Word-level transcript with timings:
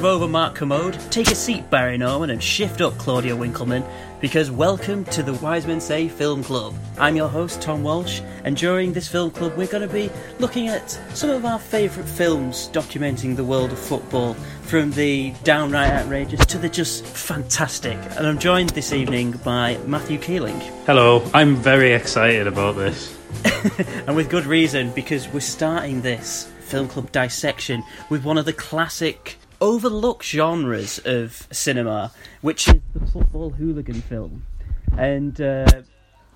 Move 0.00 0.06
over, 0.06 0.28
Mark 0.28 0.54
Kermode. 0.54 0.98
Take 1.10 1.30
a 1.30 1.34
seat, 1.34 1.68
Barry 1.68 1.98
Norman, 1.98 2.30
and 2.30 2.42
shift 2.42 2.80
up, 2.80 2.96
Claudia 2.96 3.36
Winkleman, 3.36 3.84
because 4.18 4.50
welcome 4.50 5.04
to 5.04 5.22
the 5.22 5.34
Wise 5.34 5.66
Men 5.66 5.78
Say 5.78 6.08
Film 6.08 6.42
Club. 6.42 6.74
I'm 6.96 7.16
your 7.16 7.28
host, 7.28 7.60
Tom 7.60 7.82
Walsh, 7.82 8.22
and 8.44 8.56
during 8.56 8.94
this 8.94 9.08
film 9.08 9.30
club, 9.30 9.58
we're 9.58 9.66
going 9.66 9.86
to 9.86 9.92
be 9.92 10.08
looking 10.38 10.68
at 10.68 10.88
some 11.12 11.28
of 11.28 11.44
our 11.44 11.58
favourite 11.58 12.08
films 12.08 12.70
documenting 12.72 13.36
the 13.36 13.44
world 13.44 13.72
of 13.72 13.78
football, 13.78 14.32
from 14.62 14.90
the 14.92 15.34
downright 15.44 15.90
outrageous 15.90 16.46
to 16.46 16.56
the 16.56 16.70
just 16.70 17.04
fantastic. 17.04 17.98
And 18.16 18.26
I'm 18.26 18.38
joined 18.38 18.70
this 18.70 18.94
evening 18.94 19.32
by 19.44 19.76
Matthew 19.84 20.16
Keeling. 20.16 20.58
Hello, 20.86 21.22
I'm 21.34 21.56
very 21.56 21.92
excited 21.92 22.46
about 22.46 22.74
this. 22.74 23.14
and 24.06 24.16
with 24.16 24.30
good 24.30 24.46
reason, 24.46 24.92
because 24.92 25.28
we're 25.28 25.40
starting 25.40 26.00
this 26.00 26.50
film 26.60 26.88
club 26.88 27.12
dissection 27.12 27.82
with 28.08 28.24
one 28.24 28.38
of 28.38 28.46
the 28.46 28.54
classic 28.54 29.36
overlooked 29.60 30.24
genres 30.24 30.98
of 31.04 31.46
cinema, 31.50 32.12
which 32.40 32.68
is 32.68 32.80
the 32.94 33.06
football 33.06 33.50
hooligan 33.50 34.00
film. 34.00 34.44
And 34.96 35.40
uh, 35.40 35.82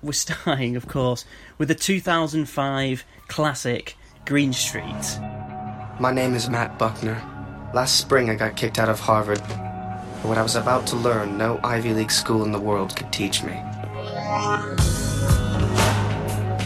we're 0.01 0.11
starting, 0.13 0.75
of 0.75 0.87
course, 0.87 1.25
with 1.57 1.67
the 1.67 1.75
2005 1.75 3.05
classic 3.27 3.97
Green 4.25 4.53
Street. 4.53 5.19
My 5.99 6.11
name 6.11 6.33
is 6.33 6.49
Matt 6.49 6.77
Buckner. 6.77 7.21
Last 7.73 7.97
spring 7.99 8.29
I 8.29 8.35
got 8.35 8.55
kicked 8.55 8.79
out 8.79 8.89
of 8.89 8.99
Harvard. 8.99 9.39
But 9.39 10.29
what 10.29 10.37
I 10.37 10.43
was 10.43 10.55
about 10.55 10.87
to 10.87 10.95
learn, 10.95 11.37
no 11.37 11.59
Ivy 11.63 11.93
League 11.93 12.11
school 12.11 12.43
in 12.43 12.51
the 12.51 12.59
world 12.59 12.95
could 12.95 13.11
teach 13.11 13.43
me. 13.43 13.53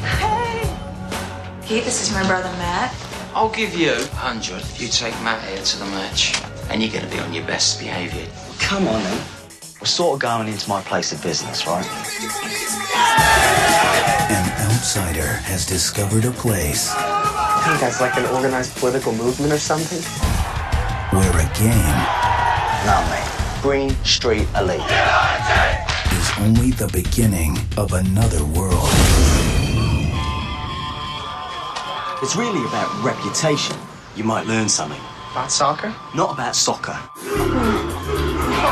Hey! 0.05 0.77
Pete, 1.65 1.83
this 1.83 2.01
is 2.01 2.13
my 2.13 2.25
brother 2.27 2.49
Matt. 2.57 2.95
I'll 3.33 3.49
give 3.49 3.75
you 3.75 3.91
a 3.91 4.05
hundred 4.15 4.61
if 4.61 4.81
you 4.81 4.87
take 4.87 5.13
Matt 5.21 5.47
here 5.47 5.61
to 5.61 5.79
the 5.79 5.85
match. 5.85 6.48
And 6.69 6.81
you're 6.81 6.91
gonna 6.91 7.11
be 7.11 7.19
on 7.19 7.33
your 7.33 7.45
best 7.45 7.79
behaviour. 7.79 8.27
Come 8.59 8.87
on 8.87 9.01
then. 9.03 9.21
We're 9.81 9.85
sort 9.87 10.15
of 10.15 10.19
going 10.19 10.47
into 10.47 10.67
my 10.69 10.81
place 10.81 11.11
of 11.11 11.21
business, 11.23 11.65
right? 11.65 11.85
An 14.29 14.45
outsider 14.71 15.25
has 15.49 15.65
discovered 15.65 16.25
a 16.25 16.31
place 16.31 16.93
I 16.95 17.63
think 17.65 17.79
that's 17.81 17.99
like 18.01 18.15
an 18.17 18.25
organized 18.35 18.75
political 18.77 19.13
movement 19.13 19.51
or 19.53 19.57
something. 19.57 20.01
where 21.11 21.31
a 21.31 21.47
game 21.57 21.99
No, 22.85 22.97
mate. 23.09 23.61
Green 23.61 23.95
Street 24.05 24.47
Elite. 24.55 24.79
is 26.13 26.29
only 26.39 26.71
the 26.71 26.89
beginning 26.93 27.57
of 27.77 27.93
another 27.93 28.43
world. 28.45 28.89
It's 32.21 32.35
really 32.35 32.63
about 32.67 32.89
reputation. 33.03 33.75
You 34.15 34.23
might 34.25 34.45
learn 34.45 34.67
something. 34.69 35.01
About 35.31 35.51
soccer? 35.51 35.93
Not 36.15 36.33
about 36.33 36.55
soccer. 36.55 36.97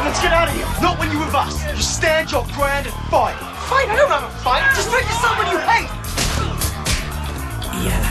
Let's 0.08 0.22
get 0.22 0.34
out 0.34 0.48
of 0.48 0.56
here. 0.56 0.66
Not 0.82 0.98
when 0.98 1.12
you're 1.12 1.24
with 1.24 1.36
us. 1.36 1.54
You 1.72 1.82
stand 1.82 2.32
your 2.32 2.44
ground 2.56 2.88
and 2.88 2.96
fight. 3.12 3.36
Fight? 3.70 3.88
I 3.90 3.96
don't 3.96 4.10
have 4.10 4.24
a 4.24 4.30
fight. 4.42 4.64
Just 4.74 4.90
pick 4.90 5.06
someone 5.22 5.52
you 5.52 5.60
hate. 5.60 5.90
Yeah. 7.86 8.02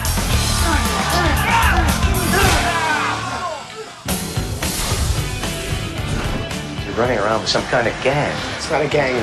You're 6.86 6.94
running 6.94 7.18
around 7.18 7.40
with 7.40 7.50
some 7.50 7.64
kind 7.64 7.88
of 7.88 7.94
gang. 8.04 8.36
It's 8.56 8.70
not 8.70 8.82
a 8.82 8.88
gang. 8.88 9.14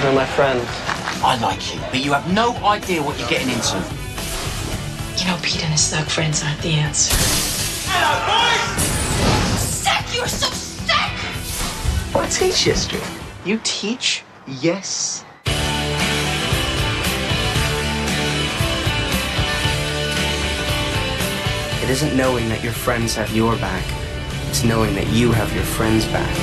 They're 0.00 0.14
my 0.14 0.24
friends. 0.24 0.64
I 1.22 1.38
like 1.42 1.74
you, 1.74 1.80
but 1.90 2.02
you 2.02 2.14
have 2.14 2.32
no 2.32 2.54
idea 2.64 3.02
what 3.02 3.18
you're 3.18 3.28
getting 3.28 3.50
into. 3.50 3.76
You 5.18 5.26
know, 5.30 5.38
Pete 5.42 5.62
and 5.62 5.72
his 5.72 5.88
thug 5.90 6.06
friends 6.06 6.42
aren't 6.42 6.62
the 6.62 6.72
answer. 6.72 7.43
Sick! 9.56 10.16
You're 10.16 10.28
so 10.28 10.48
sick! 10.48 12.14
I 12.14 12.26
teach 12.30 12.64
history. 12.64 13.00
You 13.44 13.60
teach? 13.64 14.22
Yes. 14.46 15.24
It 21.84 21.90
isn't 21.90 22.16
knowing 22.16 22.48
that 22.48 22.62
your 22.64 22.72
friends 22.72 23.14
have 23.16 23.30
your 23.36 23.56
back. 23.56 23.84
It's 24.48 24.64
knowing 24.64 24.94
that 24.94 25.06
you 25.08 25.32
have 25.32 25.54
your 25.54 25.64
friends' 25.64 26.06
back. 26.06 26.34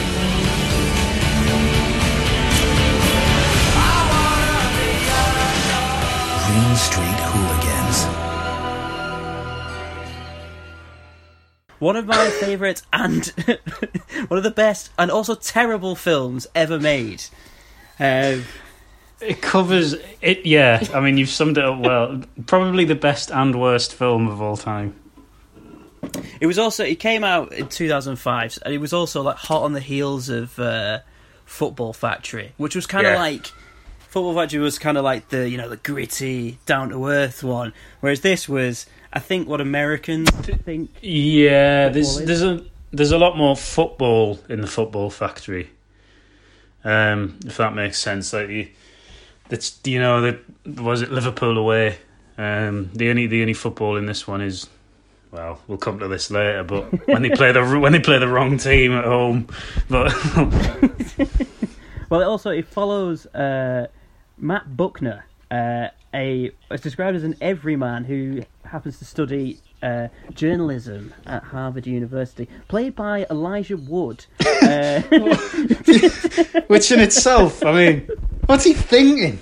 Green 6.45 6.75
Street 6.75 7.19
Hooligans. 7.31 7.60
One 11.81 11.95
of 11.95 12.05
my 12.05 12.29
favourite 12.29 12.81
and 12.93 13.25
one 14.27 14.37
of 14.37 14.43
the 14.43 14.51
best 14.51 14.91
and 14.99 15.09
also 15.09 15.33
terrible 15.35 15.95
films 15.95 16.45
ever 16.53 16.79
made. 16.79 17.23
Um, 17.99 18.43
It 19.19 19.41
covers 19.41 19.93
it, 20.21 20.45
yeah. 20.45 20.83
I 20.93 20.99
mean, 20.99 21.17
you've 21.17 21.29
summed 21.29 21.57
it 21.57 21.63
up 21.65 21.79
well. 21.79 22.21
Probably 22.45 22.85
the 22.85 22.95
best 22.95 23.31
and 23.31 23.59
worst 23.59 23.93
film 23.95 24.27
of 24.27 24.41
all 24.41 24.57
time. 24.57 24.93
It 26.39 26.47
was 26.47 26.57
also 26.59 26.83
it 26.83 26.99
came 26.99 27.23
out 27.23 27.51
in 27.53 27.67
2005, 27.67 28.59
and 28.65 28.73
it 28.73 28.77
was 28.79 28.93
also 28.93 29.21
like 29.21 29.37
hot 29.37 29.63
on 29.63 29.73
the 29.73 29.79
heels 29.79 30.29
of 30.29 30.57
uh, 30.59 30.99
Football 31.45 31.93
Factory, 31.93 32.53
which 32.57 32.75
was 32.75 32.85
kind 32.87 33.05
of 33.07 33.13
Yeah. 33.13 33.19
like 33.19 33.47
Football 34.09 34.35
Factory 34.35 34.59
was 34.59 34.77
kind 34.79 34.97
of 34.97 35.03
like 35.03 35.29
the 35.29 35.47
you 35.49 35.57
know 35.57 35.69
the 35.69 35.77
gritty, 35.77 36.57
down 36.65 36.89
to 36.89 37.07
earth 37.07 37.43
one, 37.43 37.73
whereas 38.01 38.21
this 38.21 38.49
was 38.49 38.85
I 39.13 39.19
think 39.19 39.47
what 39.47 39.61
Americans 39.61 40.29
think. 40.29 40.89
Yeah, 41.01 41.89
there's 41.89 42.17
is. 42.17 42.25
there's 42.25 42.43
a 42.43 42.63
there's 42.91 43.11
a 43.11 43.17
lot 43.17 43.37
more 43.37 43.55
football 43.55 44.39
in 44.49 44.61
the 44.61 44.67
Football 44.67 45.09
Factory. 45.09 45.69
Um, 46.83 47.37
if 47.45 47.57
that 47.57 47.75
makes 47.75 47.99
sense, 47.99 48.33
like 48.33 48.49
you, 48.49 48.69
that's 49.49 49.79
you 49.83 49.99
know 49.99 50.21
that 50.21 50.39
was 50.65 51.01
it 51.01 51.11
Liverpool 51.11 51.57
away. 51.57 51.97
Um, 52.37 52.89
the 52.93 53.09
only 53.09 53.27
the 53.27 53.41
only 53.41 53.53
football 53.53 53.97
in 53.97 54.05
this 54.05 54.27
one 54.27 54.41
is 54.41 54.67
well, 55.31 55.59
we'll 55.67 55.77
come 55.77 55.99
to 55.99 56.07
this 56.07 56.31
later. 56.31 56.63
But 56.63 57.07
when 57.07 57.21
they 57.21 57.29
play 57.35 57.51
the 57.51 57.79
when 57.79 57.91
they 57.91 57.99
play 57.99 58.17
the 58.17 58.27
wrong 58.27 58.57
team 58.57 58.93
at 58.93 59.05
home, 59.05 59.47
but 59.89 60.13
Well, 62.11 62.19
it 62.19 62.25
also 62.25 62.49
it 62.49 62.67
follows 62.67 63.25
uh, 63.27 63.87
Matt 64.37 64.75
Buckner, 64.75 65.25
uh, 65.49 65.87
a 66.13 66.51
it's 66.69 66.83
described 66.83 67.15
as 67.15 67.23
an 67.23 67.37
everyman 67.39 68.03
who 68.03 68.43
happens 68.71 68.97
to 68.99 69.05
study 69.05 69.59
uh, 69.83 70.07
journalism 70.33 71.13
at 71.25 71.43
Harvard 71.43 71.85
University, 71.85 72.47
played 72.67 72.95
by 72.95 73.25
Elijah 73.29 73.77
Wood. 73.77 74.25
Uh, 74.61 75.01
which 76.67 76.91
in 76.91 76.99
itself, 76.99 77.63
I 77.65 77.71
mean, 77.73 78.09
what's 78.45 78.63
he 78.63 78.73
thinking? 78.73 79.39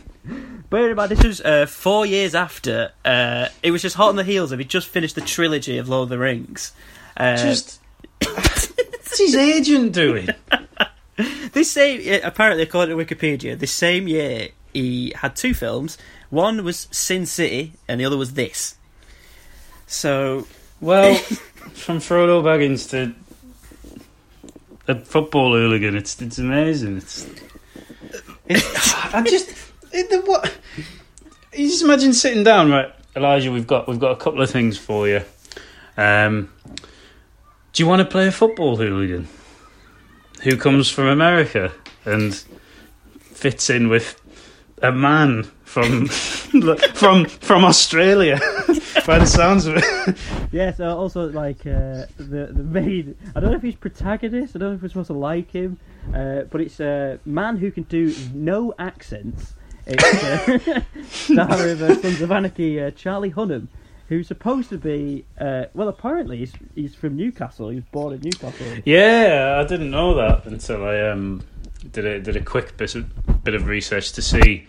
Bear 0.70 0.90
in 0.90 0.96
mind, 0.96 1.12
this 1.12 1.24
was 1.24 1.42
uh, 1.42 1.66
four 1.66 2.06
years 2.06 2.36
after. 2.36 2.92
Uh, 3.04 3.48
it 3.64 3.72
was 3.72 3.81
just 3.81 3.96
hot 3.96 4.10
on 4.10 4.16
the 4.16 4.24
heels 4.24 4.52
of. 4.52 4.60
He 4.60 4.66
just 4.66 4.88
finished 4.88 5.16
the 5.16 5.22
trilogy 5.22 5.78
of 5.78 5.90
Lord 5.90 6.04
of 6.04 6.10
the 6.10 6.20
Rings. 6.20 6.74
Uh, 7.18 7.36
Just 7.36 7.82
what's 8.24 9.18
his 9.18 9.36
agent 9.36 9.94
doing? 9.94 10.30
this 11.52 11.72
same, 11.72 12.22
apparently, 12.24 12.64
according 12.64 12.98
to 12.98 13.04
Wikipedia, 13.04 13.58
this 13.58 13.72
same 13.72 14.08
year 14.08 14.50
he 14.74 15.12
had 15.16 15.36
two 15.36 15.54
films. 15.54 15.98
One 16.30 16.64
was 16.64 16.88
Sin 16.92 17.25
City, 17.25 17.74
and 17.88 18.00
the 18.00 18.06
other 18.06 18.18
was 18.18 18.34
this. 18.34 18.75
So, 19.89 20.45
Well, 20.81 21.15
from 21.74 21.97
Frodo 21.97 22.44
Baggins 22.44 22.88
to 22.91 23.15
a 24.88 24.95
football 25.03 25.53
hooligan, 25.53 25.95
it's 25.97 26.21
it's 26.21 26.38
amazing. 26.38 26.97
It's, 26.97 27.27
it's 28.45 28.94
I 29.13 29.24
just 29.24 29.50
it, 29.91 30.12
the, 30.12 30.21
what 30.21 30.56
you 31.53 31.68
just 31.68 31.83
imagine 31.83 32.13
sitting 32.13 32.44
down, 32.44 32.69
right, 32.69 32.94
Elijah? 33.15 33.51
We've 33.51 33.65
got 33.65 33.88
we've 33.88 34.00
got 34.00 34.12
a 34.12 34.15
couple 34.15 34.44
of 34.44 34.51
things 34.51 34.77
for 34.77 35.07
you. 35.07 35.21
Um, 35.97 36.53
do 37.74 37.83
you 37.83 37.88
want 37.88 38.01
to 38.01 38.06
play 38.06 38.27
a 38.27 38.31
football 38.31 38.77
hooligan 38.77 39.27
who 40.44 40.56
comes 40.56 40.88
from 40.88 41.07
America 41.07 41.74
and 42.06 42.36
fits 43.19 43.71
in 43.71 43.89
with 43.89 44.21
a 44.83 44.91
man 44.91 45.45
from 45.63 46.06
from 46.94 47.25
from 47.25 47.65
Australia? 47.65 48.39
By 49.06 49.19
the 49.19 49.25
sounds 49.25 49.65
of 49.65 49.77
it. 49.77 50.18
yeah. 50.51 50.74
So 50.74 50.97
also 50.97 51.30
like 51.30 51.65
uh, 51.65 52.06
the 52.18 52.50
the 52.51 52.63
main. 52.63 53.15
I 53.36 53.39
don't 53.39 53.51
know 53.51 53.57
if 53.57 53.63
he's 53.63 53.75
protagonist. 53.75 54.56
I 54.56 54.59
don't 54.59 54.69
know 54.69 54.75
if 54.75 54.81
we're 54.81 54.89
supposed 54.89 55.07
to 55.07 55.13
like 55.13 55.51
him, 55.51 55.80
uh, 56.13 56.41
but 56.50 56.62
it's 56.62 56.80
a 56.80 57.19
man 57.25 57.57
who 57.57 57.71
can 57.71 57.83
do 57.83 58.13
no 58.33 58.74
accents. 58.80 59.53
It's 59.86 60.03
uh, 60.68 60.81
star 61.09 61.68
of 61.68 61.81
uh, 61.81 62.01
Sons 62.01 62.21
of 62.21 62.31
Anarchy, 62.31 62.80
uh, 62.80 62.91
Charlie 62.91 63.31
Hunnam, 63.31 63.68
who's 64.07 64.27
supposed 64.27 64.69
to 64.69 64.77
be 64.77 65.25
uh, 65.39 65.65
well. 65.74 65.88
Apparently, 65.88 66.38
he's 66.38 66.53
he's 66.75 66.95
from 66.95 67.15
Newcastle. 67.15 67.69
He 67.69 67.75
was 67.75 67.86
born 67.86 68.13
in 68.13 68.21
Newcastle. 68.21 68.68
Yeah, 68.86 69.62
I 69.63 69.68
didn't 69.68 69.91
know 69.91 70.15
that 70.15 70.45
until 70.45 70.86
I 70.86 71.01
um, 71.01 71.44
did 71.91 72.06
a 72.06 72.19
did 72.19 72.36
a 72.36 72.41
quick 72.41 72.77
bit 72.77 72.95
of, 72.95 73.44
bit 73.44 73.56
of 73.56 73.68
research 73.68 74.12
to 74.13 74.21
see 74.21 74.68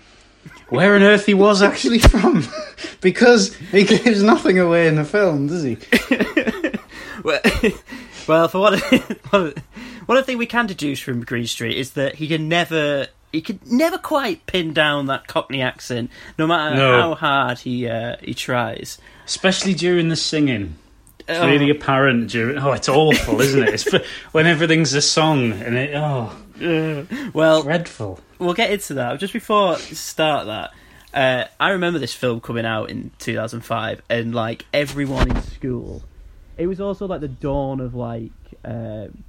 where 0.70 0.94
on 0.94 1.02
earth 1.02 1.26
he 1.26 1.34
was 1.34 1.62
actually 1.62 1.98
from, 1.98 2.44
because 3.00 3.54
he 3.56 3.84
gives 3.84 4.22
nothing 4.22 4.58
away 4.58 4.88
in 4.88 4.96
the 4.96 5.04
film, 5.04 5.46
does 5.48 5.62
he? 5.62 5.76
well, 7.24 7.40
well, 8.28 8.48
for 8.48 8.58
one, 8.60 9.54
one 10.06 10.24
thing 10.24 10.38
we 10.38 10.46
can 10.46 10.66
deduce 10.66 11.00
from 11.00 11.24
Green 11.24 11.46
Street 11.46 11.76
is 11.76 11.92
that 11.92 12.16
he 12.16 12.28
can 12.28 12.48
never. 12.48 13.08
He 13.32 13.42
could 13.42 13.64
never 13.70 13.96
quite 13.96 14.44
pin 14.46 14.72
down 14.72 15.06
that 15.06 15.28
Cockney 15.28 15.62
accent, 15.62 16.10
no 16.36 16.48
matter 16.48 16.74
No. 16.74 17.00
how 17.00 17.14
hard 17.14 17.58
he 17.60 17.88
uh, 17.88 18.16
he 18.20 18.34
tries. 18.34 18.98
Especially 19.24 19.72
during 19.72 20.08
the 20.08 20.16
singing. 20.16 20.74
It's 21.28 21.38
Oh. 21.38 21.46
really 21.46 21.70
apparent 21.70 22.28
during. 22.30 22.58
Oh, 22.58 22.72
it's 22.72 22.88
awful, 22.88 23.40
isn't 23.40 23.62
it? 23.62 23.68
It's 23.74 23.84
for, 23.84 24.00
when 24.32 24.46
everything's 24.48 24.94
a 24.94 25.00
song 25.02 25.52
and 25.52 25.76
it. 25.76 25.92
Oh, 25.94 26.32
Well, 27.32 27.62
dreadful. 27.62 28.18
We'll 28.40 28.54
get 28.54 28.70
into 28.70 28.94
that. 28.94 29.18
Just 29.20 29.32
before 29.32 29.76
start 29.76 30.46
that, 30.46 30.72
uh, 31.14 31.48
I 31.60 31.70
remember 31.70 31.98
this 31.98 32.14
film 32.14 32.40
coming 32.40 32.66
out 32.66 32.90
in 32.90 33.10
2005, 33.18 34.02
and 34.10 34.34
like 34.34 34.66
everyone 34.72 35.30
in 35.30 35.42
school, 35.42 36.02
it 36.56 36.66
was 36.66 36.80
also 36.80 37.06
like 37.06 37.20
the 37.20 37.28
dawn 37.28 37.80
of 37.80 37.94
like, 37.94 38.32
um 38.64 39.22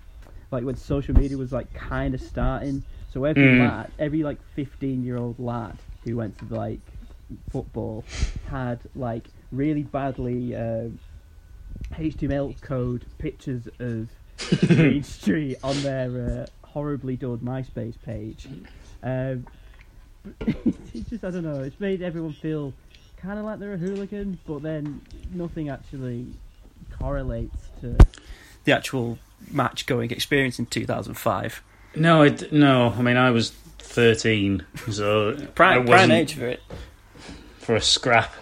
like 0.52 0.63
when 0.66 0.75
social 0.75 1.16
media 1.16 1.38
was 1.38 1.52
like 1.52 1.72
kind 1.74 2.13
of 2.13 2.22
starting. 2.22 2.84
So 3.13 3.24
every 3.25 3.44
Mm. 3.44 3.60
lad, 3.60 3.92
every 4.00 4.24
like 4.24 4.38
15 4.56 5.04
year 5.04 5.18
old 5.18 5.40
lad 5.40 5.78
who 6.04 6.16
went 6.18 6.38
to 6.40 6.54
like 6.54 6.80
football 7.50 8.04
had 8.50 8.80
like 8.96 9.28
really 9.52 9.84
badly 9.84 10.56
um 10.56 11.00
HTML 11.94 12.60
code 12.62 13.06
pictures 13.18 13.68
of 13.80 14.10
Green 14.68 15.04
Street 15.04 15.58
on 15.63 15.81
their 15.84 16.48
uh, 16.63 16.68
horribly 16.68 17.16
done 17.16 17.40
MySpace 17.40 17.96
page. 18.02 18.48
Um, 19.03 19.45
it's 20.94 21.09
just 21.09 21.24
I 21.24 21.31
don't 21.31 21.44
know. 21.44 21.62
It's 21.63 21.80
made 21.80 22.01
everyone 22.01 22.33
feel 22.33 22.74
kind 23.18 23.39
of 23.39 23.45
like 23.45 23.59
they're 23.59 23.74
a 23.74 23.77
hooligan, 23.77 24.39
but 24.48 24.62
then 24.62 25.01
nothing 25.33 25.69
actually 25.69 26.27
correlates 27.00 27.56
to 27.81 27.95
the 28.65 28.71
actual 28.71 29.18
match 29.51 29.86
going 29.88 30.12
experience 30.12 30.59
in 30.59 30.65
2005. 30.68 31.63
No, 31.95 32.21
it, 32.24 32.51
no. 32.53 32.89
I 32.98 33.01
mean, 33.01 33.18
I 33.18 33.31
was 33.31 33.51
thirteen, 33.80 34.65
so 34.89 35.33
Prime, 35.56 35.81
I 35.81 35.86
prime 35.86 35.88
wasn't- 35.88 36.12
age 36.13 36.33
for 36.36 36.48
it. 36.48 36.62
for 37.59 37.75
a 37.75 37.81
scrap. 37.81 38.33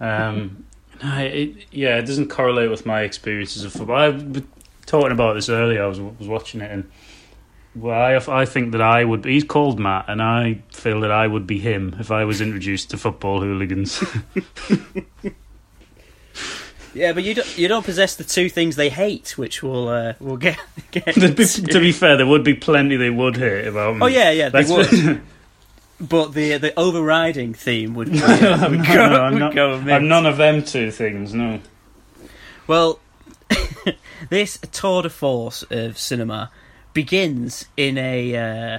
Um, 0.00 0.64
no, 1.02 1.18
it, 1.18 1.66
yeah, 1.72 1.98
it 1.98 2.06
doesn't 2.06 2.28
correlate 2.28 2.70
with 2.70 2.86
my 2.86 3.02
experiences 3.02 3.64
of 3.64 3.72
football. 3.72 3.96
I 3.96 4.08
was 4.08 4.42
talking 4.86 5.12
about 5.12 5.34
this 5.34 5.48
earlier. 5.48 5.82
I 5.82 5.86
was 5.86 6.00
was 6.00 6.28
watching 6.28 6.60
it, 6.60 6.70
and 6.70 6.90
well, 7.74 8.28
I 8.30 8.42
I 8.42 8.44
think 8.44 8.72
that 8.72 8.80
I 8.80 9.04
would. 9.04 9.24
He's 9.24 9.44
called 9.44 9.78
Matt, 9.78 10.06
and 10.08 10.22
I 10.22 10.62
feel 10.70 11.00
that 11.00 11.10
I 11.10 11.26
would 11.26 11.46
be 11.46 11.58
him 11.58 11.96
if 11.98 12.10
I 12.10 12.24
was 12.24 12.40
introduced 12.40 12.90
to 12.90 12.96
football 12.96 13.40
hooligans. 13.40 14.02
Yeah, 16.94 17.12
but 17.12 17.24
you 17.24 17.34
don't 17.34 17.58
you 17.58 17.66
don't 17.66 17.84
possess 17.84 18.14
the 18.14 18.24
two 18.24 18.48
things 18.48 18.76
they 18.76 18.88
hate, 18.88 19.36
which 19.36 19.62
we'll 19.62 19.88
uh, 19.88 20.14
we'll 20.20 20.36
get 20.36 20.58
get. 20.92 21.04
to, 21.14 21.32
be, 21.32 21.44
to 21.44 21.80
be 21.80 21.92
fair, 21.92 22.16
there 22.16 22.26
would 22.26 22.44
be 22.44 22.54
plenty 22.54 22.96
they 22.96 23.10
would 23.10 23.36
hate 23.36 23.66
about 23.66 23.96
me. 23.96 24.02
Oh 24.02 24.06
yeah, 24.06 24.30
yeah, 24.30 24.48
they 24.48 24.64
would. 24.64 25.20
But 26.00 26.34
the 26.34 26.58
the 26.58 26.78
overriding 26.78 27.54
theme 27.54 27.94
would, 27.94 28.10
be, 28.12 28.20
would 28.20 28.40
no, 28.40 28.68
go, 28.68 29.08
no, 29.08 29.22
I'm 29.22 29.38
not. 29.38 29.58
I'm 29.58 30.08
none 30.08 30.26
of 30.26 30.36
them 30.36 30.64
two 30.64 30.90
things. 30.90 31.34
No. 31.34 31.60
Well, 32.66 33.00
this 34.30 34.58
tour 34.72 35.02
de 35.02 35.10
force 35.10 35.64
of 35.70 35.98
cinema 35.98 36.50
begins 36.94 37.66
in 37.76 37.98
a. 37.98 38.36
Uh, 38.36 38.78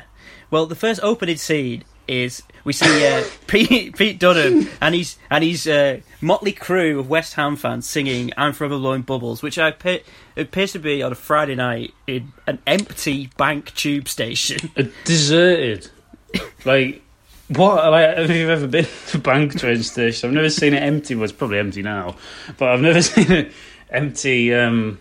well, 0.50 0.66
the 0.66 0.76
first 0.76 1.00
opening 1.04 1.38
scene 1.38 1.84
is 2.08 2.44
we 2.64 2.74
see 2.74 3.08
uh, 3.08 3.24
Pete, 3.48 3.96
Pete 3.98 4.20
Dunham 4.20 4.70
and 4.82 4.96
he's 4.96 5.18
and 5.30 5.44
he's 5.44 5.68
uh, 5.68 6.00
motley 6.22 6.52
crew 6.52 7.00
of 7.00 7.10
West 7.10 7.36
Ham 7.36 7.56
fans 7.56 7.88
singing 7.88 8.32
"I'm 8.38 8.54
Forever 8.54 8.78
Blowing 8.78 9.02
Bubbles," 9.02 9.42
which 9.42 9.58
I 9.58 9.74
it 9.84 10.06
appears 10.36 10.74
to 10.74 10.80
be 10.80 11.02
on 11.02 11.12
a 11.12 11.16
Friday 11.16 11.56
night 11.56 11.94
in 12.08 12.34
an 12.48 12.60
empty 12.68 13.30
bank 13.38 13.74
tube 13.76 14.08
station. 14.08 14.72
A 14.76 14.84
deserted. 15.04 15.90
like 16.66 17.02
what? 17.50 17.92
Like 17.92 18.18
have 18.18 18.32
you 18.32 18.50
ever 18.50 18.68
been 18.68 18.88
to 19.08 19.18
a 19.18 19.22
bank 19.22 19.60
train 19.60 19.84
station? 19.84 20.30
I've 20.30 20.36
never 20.36 20.50
seen 20.50 20.74
it 20.74 20.84
empty. 20.84 21.16
Well, 21.16 21.26
it's 21.26 21.34
probably 21.34 21.60
empty 21.60 21.82
now, 21.82 22.16
but 22.58 22.70
I've 22.70 22.82
never 22.82 23.02
seen 23.02 23.32
it 23.32 23.52
empty. 23.90 24.54
Um, 24.54 25.00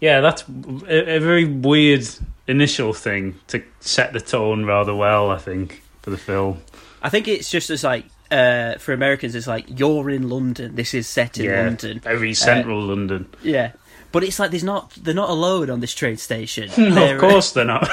yeah, 0.00 0.20
that's 0.20 0.44
a, 0.86 1.16
a 1.16 1.18
very 1.18 1.44
weird 1.44 2.06
initial 2.48 2.92
thing 2.92 3.38
to 3.48 3.62
set 3.80 4.12
the 4.12 4.20
tone 4.20 4.64
rather 4.64 4.94
well. 4.94 5.30
I 5.30 5.38
think 5.38 5.82
for 6.02 6.10
the 6.10 6.18
film. 6.18 6.62
I 7.02 7.08
think 7.08 7.28
it's 7.28 7.50
just 7.50 7.70
as 7.70 7.84
like. 7.84 8.06
Uh, 8.30 8.76
for 8.76 8.92
Americans, 8.92 9.34
it's 9.34 9.46
like 9.46 9.64
you're 9.68 10.10
in 10.10 10.28
London. 10.28 10.74
This 10.74 10.92
is 10.92 11.06
set 11.06 11.38
in 11.38 11.46
yeah, 11.46 11.62
London. 11.62 11.98
very 12.00 12.34
central 12.34 12.82
London. 12.82 13.26
Yeah, 13.42 13.72
but 14.12 14.22
it's 14.22 14.38
like 14.38 14.50
there's 14.50 14.64
not 14.64 14.90
they're 14.90 15.14
not 15.14 15.30
alone 15.30 15.70
on 15.70 15.80
this 15.80 15.94
train 15.94 16.16
station. 16.16 16.70
No, 16.78 17.14
of 17.14 17.20
course 17.20 17.52
they're 17.52 17.64
not. 17.64 17.88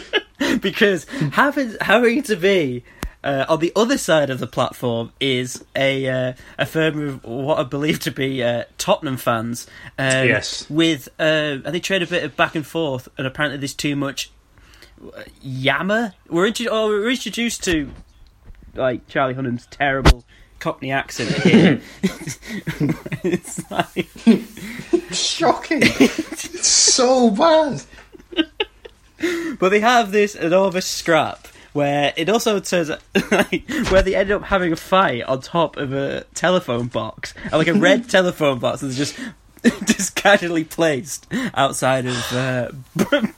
because 0.60 1.06
having 1.32 1.76
having 1.80 2.22
to 2.24 2.36
be 2.36 2.84
uh, 3.22 3.44
on 3.48 3.60
the 3.60 3.72
other 3.76 3.98
side 3.98 4.30
of 4.30 4.38
the 4.38 4.46
platform 4.46 5.12
is 5.20 5.64
a 5.76 6.06
uh, 6.08 6.32
a 6.58 6.66
firm 6.66 7.06
of 7.08 7.24
what 7.24 7.58
I 7.58 7.62
believe 7.64 7.98
to 8.00 8.10
be 8.10 8.42
uh, 8.42 8.64
Tottenham 8.78 9.16
fans. 9.18 9.66
Um, 9.98 10.26
Yes. 10.28 10.68
with 10.70 11.08
uh, 11.18 11.22
and 11.64 11.74
they 11.74 11.80
trade 11.80 12.02
a 12.02 12.06
bit 12.06 12.24
of 12.24 12.36
back 12.36 12.54
and 12.54 12.66
forth, 12.66 13.08
and 13.18 13.26
apparently 13.26 13.58
there's 13.58 13.74
too 13.74 13.94
much 13.96 14.30
uh, 15.14 15.22
yammer. 15.42 16.14
We're, 16.28 16.46
intro- 16.46 16.68
oh, 16.70 16.88
we're 16.88 17.10
introduced 17.10 17.62
to 17.64 17.90
like 18.74 19.06
Charlie 19.08 19.34
Hunnam's 19.34 19.66
terrible 19.66 20.24
Cockney 20.58 20.90
accent 20.92 21.30
here. 21.42 21.80
it's 23.22 23.70
like 23.70 24.08
Shocking. 25.12 25.80
it's 25.82 26.68
so 26.68 27.30
bad. 27.30 27.82
But 29.58 29.68
they 29.68 29.80
have 29.80 30.12
this 30.12 30.34
enormous 30.34 30.86
scrap 30.86 31.46
where 31.72 32.12
it 32.16 32.28
also 32.28 32.58
turns 32.60 32.90
out 32.90 33.00
like, 33.30 33.68
where 33.90 34.02
they 34.02 34.14
end 34.14 34.30
up 34.30 34.44
having 34.44 34.72
a 34.72 34.76
fight 34.76 35.22
on 35.24 35.40
top 35.40 35.76
of 35.76 35.92
a 35.92 36.24
telephone 36.34 36.88
box, 36.88 37.34
like 37.52 37.68
a 37.68 37.74
red 37.74 38.08
telephone 38.08 38.58
box 38.58 38.80
that's 38.80 38.96
just 38.96 39.18
just 39.84 40.14
casually 40.14 40.64
placed 40.64 41.26
outside 41.54 42.06
of 42.06 42.32
uh, 42.32 42.70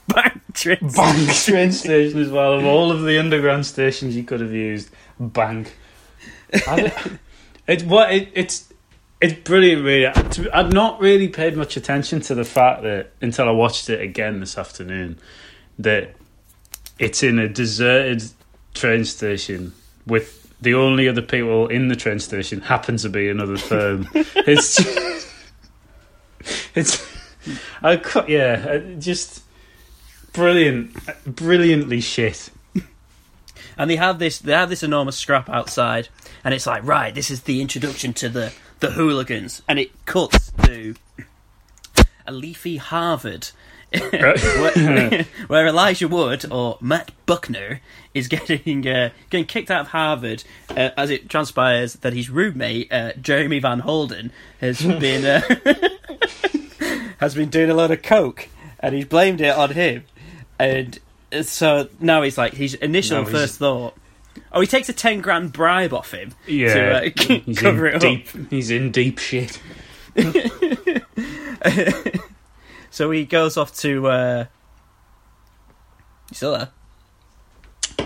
bank 0.07 0.41
train 0.53 0.77
Bank 0.81 1.29
train 1.33 1.71
station 1.71 2.21
as 2.21 2.29
well. 2.29 2.53
Of 2.53 2.65
all 2.65 2.91
of 2.91 3.03
the 3.03 3.19
underground 3.19 3.65
stations 3.65 4.15
you 4.15 4.23
could 4.23 4.39
have 4.39 4.53
used, 4.53 4.89
bank. 5.19 5.75
I 6.67 6.93
what 7.85 8.13
it, 8.13 8.29
it's 8.33 8.73
it's 9.19 9.33
brilliant. 9.33 9.83
Really, 9.83 10.07
I'd 10.51 10.73
not 10.73 10.99
really 10.99 11.27
paid 11.27 11.57
much 11.57 11.77
attention 11.77 12.21
to 12.21 12.35
the 12.35 12.45
fact 12.45 12.83
that 12.83 13.11
until 13.21 13.47
I 13.47 13.51
watched 13.51 13.89
it 13.89 14.01
again 14.01 14.39
this 14.39 14.57
afternoon 14.57 15.19
that 15.79 16.15
it's 16.99 17.23
in 17.23 17.39
a 17.39 17.47
deserted 17.47 18.23
train 18.73 19.05
station 19.05 19.73
with 20.05 20.43
the 20.61 20.73
only 20.73 21.07
other 21.09 21.21
people 21.21 21.67
in 21.67 21.89
the 21.89 21.95
train 21.95 22.19
station 22.19 22.61
happen 22.61 22.97
to 22.97 23.09
be 23.09 23.29
another 23.29 23.57
firm. 23.57 24.07
it's 24.13 24.77
just, 24.77 25.27
it's 26.75 27.13
I 27.81 27.97
cou- 27.97 28.25
yeah, 28.27 28.65
uh, 28.69 28.99
just 28.99 29.43
brilliant, 30.31 30.95
brilliantly 31.25 32.01
shit. 32.01 32.49
and 33.77 33.89
they 33.89 33.97
have 33.97 34.19
this 34.19 34.39
they 34.39 34.53
have 34.53 34.69
this 34.69 34.83
enormous 34.83 35.17
scrap 35.17 35.49
outside, 35.49 36.07
and 36.43 36.53
it's 36.53 36.65
like 36.65 36.83
right, 36.83 37.13
this 37.13 37.29
is 37.29 37.43
the 37.43 37.61
introduction 37.61 38.13
to 38.13 38.29
the 38.29 38.53
the 38.79 38.91
hooligans, 38.91 39.61
and 39.67 39.79
it 39.79 40.05
cuts 40.05 40.51
to 40.63 40.95
a 42.25 42.31
leafy 42.31 42.77
Harvard. 42.77 43.49
Where, 43.99 45.23
where 45.47 45.67
Elijah 45.67 46.07
Wood 46.07 46.45
or 46.51 46.77
Matt 46.81 47.11
Buckner 47.25 47.81
is 48.13 48.27
getting 48.27 48.87
uh, 48.87 49.09
getting 49.29 49.45
kicked 49.45 49.69
out 49.71 49.81
of 49.81 49.87
Harvard 49.89 50.43
uh, 50.69 50.89
as 50.97 51.09
it 51.09 51.29
transpires 51.29 51.93
that 51.95 52.13
his 52.13 52.29
roommate 52.29 52.91
uh, 52.91 53.13
Jeremy 53.13 53.59
Van 53.59 53.79
Holden 53.79 54.31
has 54.61 54.81
been 54.81 55.25
uh, 55.25 55.41
has 57.19 57.35
been 57.35 57.49
doing 57.49 57.69
a 57.69 57.73
lot 57.73 57.91
of 57.91 58.01
coke 58.01 58.49
and 58.79 58.93
he's 58.95 59.05
blamed 59.05 59.41
it 59.41 59.55
on 59.55 59.71
him 59.71 60.03
and 60.59 60.99
so 61.41 61.89
now 61.99 62.21
he's 62.21 62.37
like 62.37 62.53
his 62.53 62.73
initial 62.75 63.23
No, 63.23 63.29
first 63.29 63.57
thought 63.59 63.95
oh 64.51 64.61
he 64.61 64.67
takes 64.67 64.89
a 64.89 64.93
10 64.93 65.21
grand 65.21 65.51
bribe 65.53 65.93
off 65.93 66.11
him 66.11 66.33
Yeah, 66.47 66.99
to 66.99 67.07
uh, 67.07 67.53
cover 67.55 67.87
it 67.87 68.01
deep. 68.01 68.27
up 68.35 68.41
He's 68.51 68.69
in 68.69 68.91
deep 68.91 69.17
shit. 69.19 69.59
So 72.93 73.09
he 73.09 73.25
goes 73.25 73.57
off 73.57 73.75
to 73.75 74.07
uh 74.07 74.45
you 76.29 76.35
still 76.35 76.51
there 76.53 76.69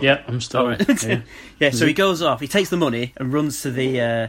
Yeah, 0.01 0.24
I'm 0.27 0.41
still. 0.41 0.62
Alright. 0.62 1.03
yeah. 1.03 1.22
Yeah, 1.60 1.70
so 1.72 1.86
he 1.86 1.94
goes 1.94 2.22
off. 2.22 2.39
He 2.39 2.48
takes 2.48 2.70
the 2.70 2.77
money 2.77 3.13
and 3.17 3.34
runs 3.34 3.62
to 3.63 3.72
the 3.72 4.01
uh, 4.01 4.27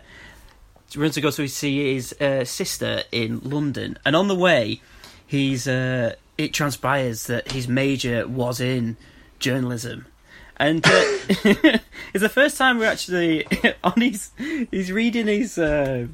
runs 0.96 1.14
to 1.14 1.20
go 1.20 1.30
to 1.30 1.46
see 1.48 1.94
his 1.94 2.12
uh, 2.20 2.44
sister 2.44 3.02
in 3.12 3.40
London. 3.40 3.98
And 4.04 4.16
on 4.16 4.28
the 4.28 4.34
way, 4.34 4.80
he's 5.26 5.68
uh, 5.68 6.14
it 6.38 6.52
transpires 6.54 7.26
that 7.26 7.52
his 7.52 7.68
major 7.68 8.26
was 8.26 8.60
in 8.60 8.96
journalism. 9.38 10.06
And 10.56 10.84
uh, 10.86 10.90
it's 12.14 12.22
the 12.22 12.28
first 12.30 12.56
time 12.56 12.78
we're 12.78 12.86
actually 12.86 13.46
on 13.84 14.00
his. 14.00 14.30
He's 14.70 14.90
reading 14.90 15.26
his. 15.26 15.58
Uh, 15.58 16.06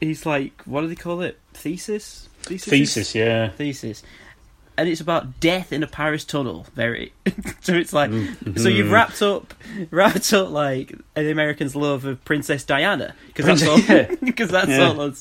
he's 0.00 0.26
like, 0.26 0.62
what 0.64 0.80
do 0.82 0.88
they 0.88 0.96
call 0.96 1.20
it? 1.22 1.38
Thesis. 1.54 2.27
Thesis. 2.42 2.68
Thesis, 2.70 3.14
yeah. 3.14 3.48
Thesis. 3.50 4.02
And 4.76 4.88
it's 4.88 5.00
about 5.00 5.40
death 5.40 5.72
in 5.72 5.82
a 5.82 5.86
Paris 5.88 6.24
tunnel. 6.24 6.66
Very. 6.74 7.12
so 7.60 7.74
it's 7.74 7.92
like. 7.92 8.10
Mm-hmm. 8.10 8.56
So 8.58 8.68
you've 8.68 8.92
wrapped 8.92 9.20
up, 9.22 9.52
wrapped 9.90 10.32
up 10.32 10.50
like 10.50 10.94
the 11.14 11.30
Americans' 11.30 11.74
love 11.74 12.04
of 12.04 12.24
Princess 12.24 12.64
Diana 12.64 13.14
because 13.26 13.44
that's 13.46 13.66
all. 13.66 13.78
Yeah. 13.80 14.14
Because 14.22 14.50
that's 14.50 14.68
Yeah. 14.68 14.88
all. 14.88 15.12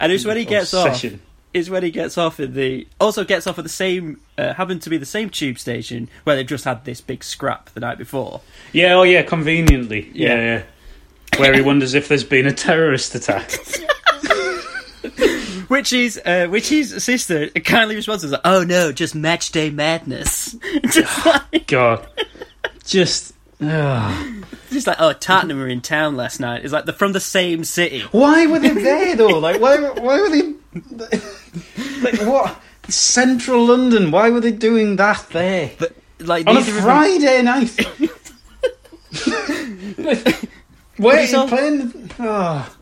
And 0.00 0.12
it's 0.12 0.24
when 0.24 0.36
he 0.36 0.44
gets 0.44 0.72
Obsession. 0.72 1.14
off. 1.14 1.20
Is 1.52 1.70
when 1.70 1.84
he 1.84 1.92
gets 1.92 2.18
off 2.18 2.40
at 2.40 2.52
the 2.54 2.84
also 3.00 3.22
gets 3.22 3.46
off 3.46 3.58
at 3.58 3.62
the 3.64 3.68
same 3.70 4.20
uh, 4.36 4.54
happened 4.54 4.82
to 4.82 4.90
be 4.90 4.96
the 4.96 5.06
same 5.06 5.30
tube 5.30 5.56
station 5.56 6.08
where 6.24 6.34
they've 6.34 6.44
just 6.44 6.64
had 6.64 6.84
this 6.84 7.00
big 7.00 7.22
scrap 7.22 7.70
the 7.70 7.80
night 7.80 7.96
before. 7.96 8.40
Yeah, 8.72 8.94
oh 8.94 9.04
yeah, 9.04 9.22
conveniently. 9.22 10.10
Yeah, 10.12 10.28
Yeah. 10.34 10.62
yeah. 11.32 11.38
Where 11.40 11.54
he 11.54 11.60
wonders 11.60 11.94
if 11.94 12.08
there's 12.08 12.24
been 12.24 12.46
a 12.46 12.52
terrorist 12.52 13.14
attack. 13.14 13.52
Which 15.68 15.92
is 15.92 16.20
uh, 16.24 16.46
which 16.48 16.68
his 16.68 17.02
sister 17.04 17.48
kindly 17.48 17.96
responds 17.96 18.24
as, 18.24 18.34
"Oh 18.44 18.64
no, 18.64 18.92
just 18.92 19.14
match 19.14 19.50
day 19.52 19.70
madness." 19.70 20.56
just, 20.90 21.26
like, 21.26 21.66
God. 21.66 22.06
Just. 22.84 23.34
ugh. 23.60 24.44
just 24.70 24.86
like, 24.86 24.96
oh, 25.00 25.12
Tottenham 25.14 25.58
were 25.58 25.68
in 25.68 25.80
town 25.80 26.16
last 26.16 26.40
night. 26.40 26.64
It's 26.64 26.72
like 26.72 26.84
they're 26.84 26.94
from 26.94 27.12
the 27.12 27.20
same 27.20 27.64
city. 27.64 28.00
Why 28.10 28.46
were 28.46 28.58
they 28.58 28.70
there 28.74 29.16
though? 29.16 29.38
Like, 29.38 29.60
why? 29.60 29.76
Why 29.78 30.20
were 30.20 30.30
they? 30.30 30.54
Like, 32.02 32.20
what? 32.22 32.60
Central 32.88 33.64
London. 33.66 34.10
Why 34.10 34.28
were 34.30 34.40
they 34.40 34.52
doing 34.52 34.96
that 34.96 35.26
there 35.30 35.70
But 35.78 35.94
like 36.18 36.46
on 36.46 36.56
a 36.56 36.60
neither 36.60 36.70
of 36.70 36.74
them- 36.76 36.84
Friday 36.84 37.42
night? 37.42 37.78
You 40.98 41.38
all- 41.38 41.48
playing? 41.48 42.10
Oh. 42.18 42.73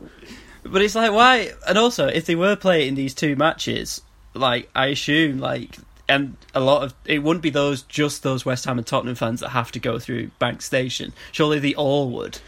But 0.73 0.81
it's 0.81 0.95
like 0.95 1.11
why? 1.11 1.51
And 1.67 1.77
also, 1.77 2.07
if 2.07 2.25
they 2.25 2.33
were 2.33 2.55
playing 2.55 2.95
these 2.95 3.13
two 3.13 3.35
matches, 3.35 4.01
like 4.33 4.71
I 4.73 4.87
assume, 4.87 5.37
like 5.37 5.77
and 6.09 6.35
a 6.55 6.59
lot 6.59 6.81
of 6.81 6.95
it 7.05 7.19
wouldn't 7.19 7.43
be 7.43 7.51
those 7.51 7.83
just 7.83 8.23
those 8.23 8.43
West 8.43 8.65
Ham 8.65 8.79
and 8.79 8.87
Tottenham 8.87 9.13
fans 9.13 9.41
that 9.41 9.49
have 9.49 9.71
to 9.73 9.79
go 9.79 9.99
through 9.99 10.31
Bank 10.39 10.63
Station. 10.63 11.13
Surely 11.31 11.59
they 11.59 11.75
all 11.75 12.09
would. 12.09 12.39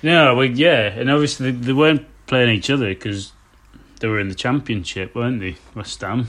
No, 0.00 0.36
well, 0.36 0.46
yeah, 0.46 0.92
and 0.92 1.10
obviously 1.10 1.50
they, 1.50 1.58
they 1.58 1.72
weren't 1.72 2.06
playing 2.28 2.56
each 2.56 2.70
other 2.70 2.86
because 2.86 3.32
they 3.98 4.06
were 4.06 4.20
in 4.20 4.28
the 4.28 4.36
championship, 4.36 5.16
weren't 5.16 5.40
they? 5.40 5.56
West 5.74 6.00
Ham. 6.02 6.28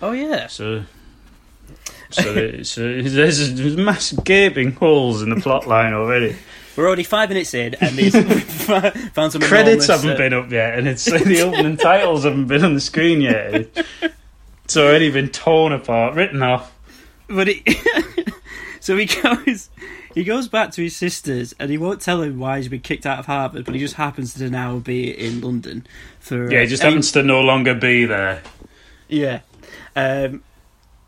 Oh 0.00 0.12
yeah. 0.12 0.46
So, 0.46 0.84
so, 2.10 2.32
they, 2.32 2.62
so 2.62 2.82
there's, 2.82 3.54
there's 3.54 3.76
massive 3.76 4.24
gaping 4.24 4.70
holes 4.70 5.20
in 5.20 5.30
the 5.30 5.40
plot 5.40 5.66
line 5.66 5.94
already. 5.94 6.36
We're 6.76 6.86
already 6.86 7.02
five 7.02 7.28
minutes 7.28 7.52
in, 7.54 7.74
and 7.74 7.96
these 7.96 8.14
found 9.12 9.32
some 9.32 9.42
Credits 9.42 9.86
haven't 9.88 10.12
uh, 10.12 10.16
been 10.16 10.32
up 10.32 10.50
yet, 10.50 10.78
and 10.78 10.88
it's 10.88 11.04
the 11.24 11.42
opening 11.42 11.76
titles 11.76 12.24
haven't 12.24 12.46
been 12.46 12.64
on 12.64 12.74
the 12.74 12.80
screen 12.80 13.20
yet. 13.20 13.68
It's 14.64 14.76
already 14.76 15.10
been 15.10 15.28
torn 15.30 15.72
apart, 15.72 16.14
written 16.14 16.42
off. 16.42 16.72
But 17.28 17.48
it, 17.48 18.32
so 18.80 18.96
he 18.96 19.06
goes, 19.06 19.68
he 20.14 20.24
goes 20.24 20.48
back 20.48 20.70
to 20.72 20.82
his 20.82 20.96
sisters, 20.96 21.54
and 21.58 21.70
he 21.70 21.78
won't 21.78 22.00
tell 22.00 22.22
him 22.22 22.38
why 22.38 22.58
he's 22.58 22.68
been 22.68 22.80
kicked 22.80 23.04
out 23.06 23.18
of 23.18 23.26
Harvard, 23.26 23.64
but 23.64 23.74
he 23.74 23.80
just 23.80 23.94
happens 23.94 24.34
to 24.34 24.48
now 24.48 24.78
be 24.78 25.10
in 25.10 25.40
London 25.40 25.86
for. 26.20 26.50
Yeah, 26.50 26.58
uh, 26.58 26.62
he 26.62 26.66
just 26.68 26.82
eight- 26.82 26.88
happens 26.88 27.12
to 27.12 27.22
no 27.22 27.40
longer 27.40 27.74
be 27.74 28.04
there. 28.04 28.42
Yeah, 29.08 29.40
um, 29.96 30.42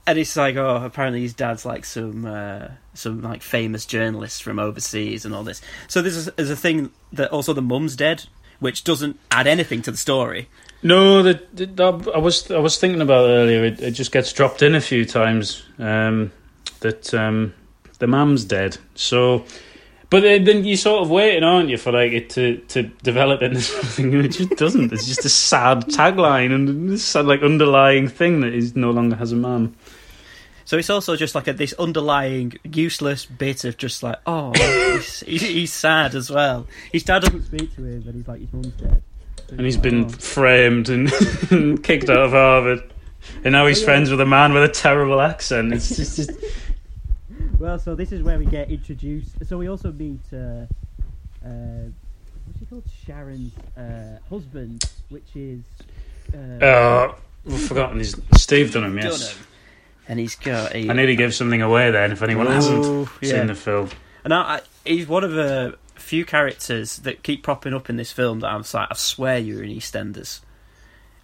and 0.07 0.19
it's 0.19 0.37
like, 0.37 0.57
oh, 0.57 0.83
apparently 0.85 1.21
his 1.23 1.35
dad's 1.35 1.64
like 1.64 1.85
some 1.85 2.25
uh, 2.25 2.69
some 2.95 3.23
like 3.23 3.43
famous 3.43 3.87
journalists 3.87 4.41
from 4.41 4.59
overseas 4.59 5.25
and 5.25 5.35
all 5.35 5.45
this. 5.45 5.61
So 5.89 6.03
there's 6.03 6.29
a, 6.29 6.31
there's 6.33 6.51
a 6.51 6.57
thing 6.57 6.91
that 7.13 7.31
also 7.31 7.53
the 7.53 7.63
mum's 7.63 7.97
dead, 7.97 8.25
which 8.61 8.85
doesn't 8.85 9.19
add 9.31 9.47
anything 9.47 9.83
to 9.83 9.91
the 9.91 9.97
story. 9.97 10.49
No, 10.83 11.23
the, 11.23 11.41
the, 11.53 12.13
I 12.15 12.19
was 12.19 12.51
I 12.51 12.59
was 12.59 12.79
thinking 12.79 13.01
about 13.01 13.27
earlier. 13.29 13.65
It, 13.65 13.81
it 13.81 13.91
just 13.93 14.11
gets 14.11 14.33
dropped 14.33 14.63
in 14.63 14.75
a 14.75 14.81
few 14.81 15.05
times 15.05 15.63
um, 15.79 16.33
that 16.81 17.15
um, 17.15 17.55
the 17.99 18.09
mum's 18.09 18.45
dead. 18.45 18.79
So, 18.97 19.45
but 20.11 20.23
then 20.23 20.65
you 20.65 20.77
sort 20.77 21.03
of 21.03 21.11
waiting, 21.11 21.45
aren't 21.45 21.69
you, 21.69 21.79
for 21.79 21.93
like 21.93 22.11
it 22.11 22.31
to, 22.31 22.57
to 22.69 22.83
develop 22.83 23.43
into 23.43 23.61
something? 23.61 24.13
It 24.25 24.33
just 24.33 24.51
doesn't. 24.51 24.93
It's 24.93 25.07
just 25.07 25.25
a 25.25 25.29
sad 25.29 25.83
tagline 25.85 26.53
and 26.53 26.91
this 26.91 27.05
sad 27.05 27.27
like 27.27 27.43
underlying 27.43 28.09
thing 28.09 28.41
that 28.41 28.53
he 28.53 28.73
no 28.75 28.91
longer 28.91 29.15
has 29.15 29.31
a 29.31 29.37
mum. 29.37 29.77
So 30.64 30.78
it's 30.78 30.90
also 30.90 31.16
just 31.16 31.35
like 31.35 31.49
a, 31.49 31.52
this 31.52 31.73
underlying 31.75 32.54
useless 32.64 33.26
bit 33.26 33.64
of 33.64 33.76
just 33.76 34.02
like, 34.02 34.19
oh, 34.26 34.52
he's, 34.95 35.21
he's, 35.21 35.42
he's 35.42 35.73
sad 35.73 36.14
as 36.14 36.31
well. 36.31 36.66
His 36.92 37.04
dad 37.04 37.23
doesn't 37.23 37.45
speak 37.45 37.75
to 37.76 37.85
him, 37.85 38.02
but 38.02 38.14
he's 38.14 38.28
like, 38.28 38.40
his 38.40 38.52
mum's 38.52 38.69
dead. 38.69 39.02
And 39.50 39.61
he's 39.61 39.76
been 39.76 40.09
framed 40.09 40.88
and, 40.88 41.12
and 41.50 41.83
kicked 41.83 42.09
out 42.09 42.19
of 42.19 42.31
Harvard. 42.31 42.83
And 43.45 43.52
now 43.52 43.66
he's 43.66 43.83
friends 43.83 44.11
with 44.11 44.21
a 44.21 44.26
man 44.26 44.52
with 44.52 44.64
a 44.64 44.69
terrible 44.69 45.21
accent. 45.21 45.73
It's 45.75 45.97
just, 45.97 46.16
just 46.16 46.31
Well, 47.59 47.78
so 47.78 47.95
this 47.95 48.12
is 48.12 48.23
where 48.23 48.38
we 48.38 48.47
get 48.47 48.71
introduced. 48.71 49.31
So 49.47 49.59
we 49.59 49.69
also 49.69 49.92
meet, 49.92 50.21
uh, 50.33 50.66
uh, 51.45 51.88
what's 52.47 52.59
he 52.59 52.66
called? 52.66 52.85
Sharon's 53.07 53.52
uh, 53.76 54.19
husband, 54.28 54.85
which 55.11 55.37
is. 55.37 55.62
Uh, 56.35 56.64
uh, 56.64 57.14
I've 57.47 57.62
forgotten 57.62 57.99
his 57.99 58.21
Steve 58.37 58.73
Dunham. 58.73 58.97
Yes. 58.97 59.35
Dunham. 59.35 59.47
And 60.09 60.19
he's 60.19 60.35
got 60.35 60.75
a. 60.75 60.91
I 60.91 60.93
nearly 60.93 61.17
gave 61.17 61.35
something 61.35 61.63
away 61.63 61.91
then 61.91 62.13
if 62.13 62.23
anyone 62.23 62.47
hasn't 62.47 63.09
yeah. 63.21 63.31
seen 63.31 63.47
the 63.47 63.55
film. 63.55 63.89
And 64.25 64.35
I, 64.35 64.41
I, 64.41 64.61
he's 64.85 65.07
one 65.09 65.25
of 65.25 65.33
the 65.33 65.77
few 65.95 66.25
characters 66.25 66.97
that 66.99 67.23
keep 67.23 67.43
propping 67.43 67.73
up 67.75 67.89
in 67.89 67.97
this 67.97 68.11
film 68.13 68.41
that 68.41 68.49
I'm 68.49 68.63
like, 68.75 68.89
I 68.91 68.95
swear 68.95 69.39
you're 69.39 69.63
in 69.63 69.71
EastEnders. 69.71 70.41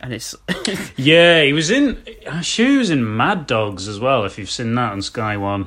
And 0.00 0.12
it's. 0.12 0.34
Yeah, 0.96 1.42
he 1.42 1.52
was 1.52 1.70
in. 1.70 2.02
I'm 2.30 2.42
sure 2.42 2.66
he 2.66 2.76
was 2.76 2.90
in 2.90 3.16
Mad 3.16 3.46
Dogs 3.46 3.88
as 3.88 3.98
well. 3.98 4.24
If 4.24 4.38
you've 4.38 4.50
seen 4.50 4.74
that 4.76 4.92
on 4.92 5.02
Sky 5.02 5.36
One, 5.36 5.66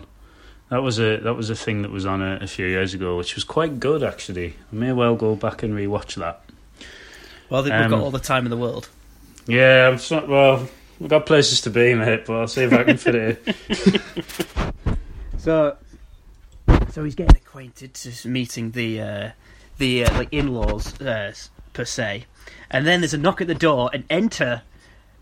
that 0.69 0.81
was 0.83 0.99
a 0.99 1.17
that 1.17 1.33
was 1.33 1.49
a 1.49 1.55
thing 1.55 1.81
that 1.81 1.91
was 1.91 2.05
on 2.05 2.21
a, 2.21 2.37
a 2.41 2.47
few 2.47 2.65
years 2.65 2.93
ago, 2.93 3.17
which 3.17 3.35
was 3.35 3.43
quite 3.43 3.79
good 3.79 4.03
actually. 4.03 4.55
I 4.71 4.75
may 4.75 4.93
well 4.93 5.15
go 5.15 5.35
back 5.35 5.63
and 5.63 5.73
rewatch 5.73 6.15
that. 6.15 6.41
well, 7.49 7.61
they've 7.63 7.73
Um, 7.73 7.89
got 7.91 7.99
all 8.01 8.11
the 8.11 8.19
time 8.19 8.45
in 8.45 8.51
the 8.51 8.57
world. 8.57 8.87
Yeah, 9.47 9.89
I'm 9.89 9.97
so, 9.97 10.25
well. 10.25 10.69
We've 11.01 11.09
got 11.09 11.25
places 11.25 11.61
to 11.61 11.71
be, 11.71 11.95
mate, 11.95 12.25
but 12.27 12.33
I'll 12.35 12.47
see 12.47 12.61
if 12.61 12.71
I 12.73 12.83
can 12.83 12.97
fit 12.97 13.15
it 13.15 13.47
in. 13.47 14.01
So, 15.39 15.75
so 16.91 17.03
he's 17.03 17.15
getting 17.15 17.35
acquainted 17.35 17.95
to 17.95 18.27
meeting 18.29 18.69
the 18.71 19.01
uh, 19.01 19.31
the 19.79 20.05
uh, 20.05 20.13
like 20.13 20.27
in-laws 20.31 21.01
uh, 21.01 21.33
per 21.73 21.83
se, 21.83 22.25
and 22.69 22.85
then 22.85 23.01
there's 23.01 23.15
a 23.15 23.17
knock 23.17 23.41
at 23.41 23.47
the 23.47 23.55
door, 23.55 23.89
and 23.91 24.03
enter 24.11 24.61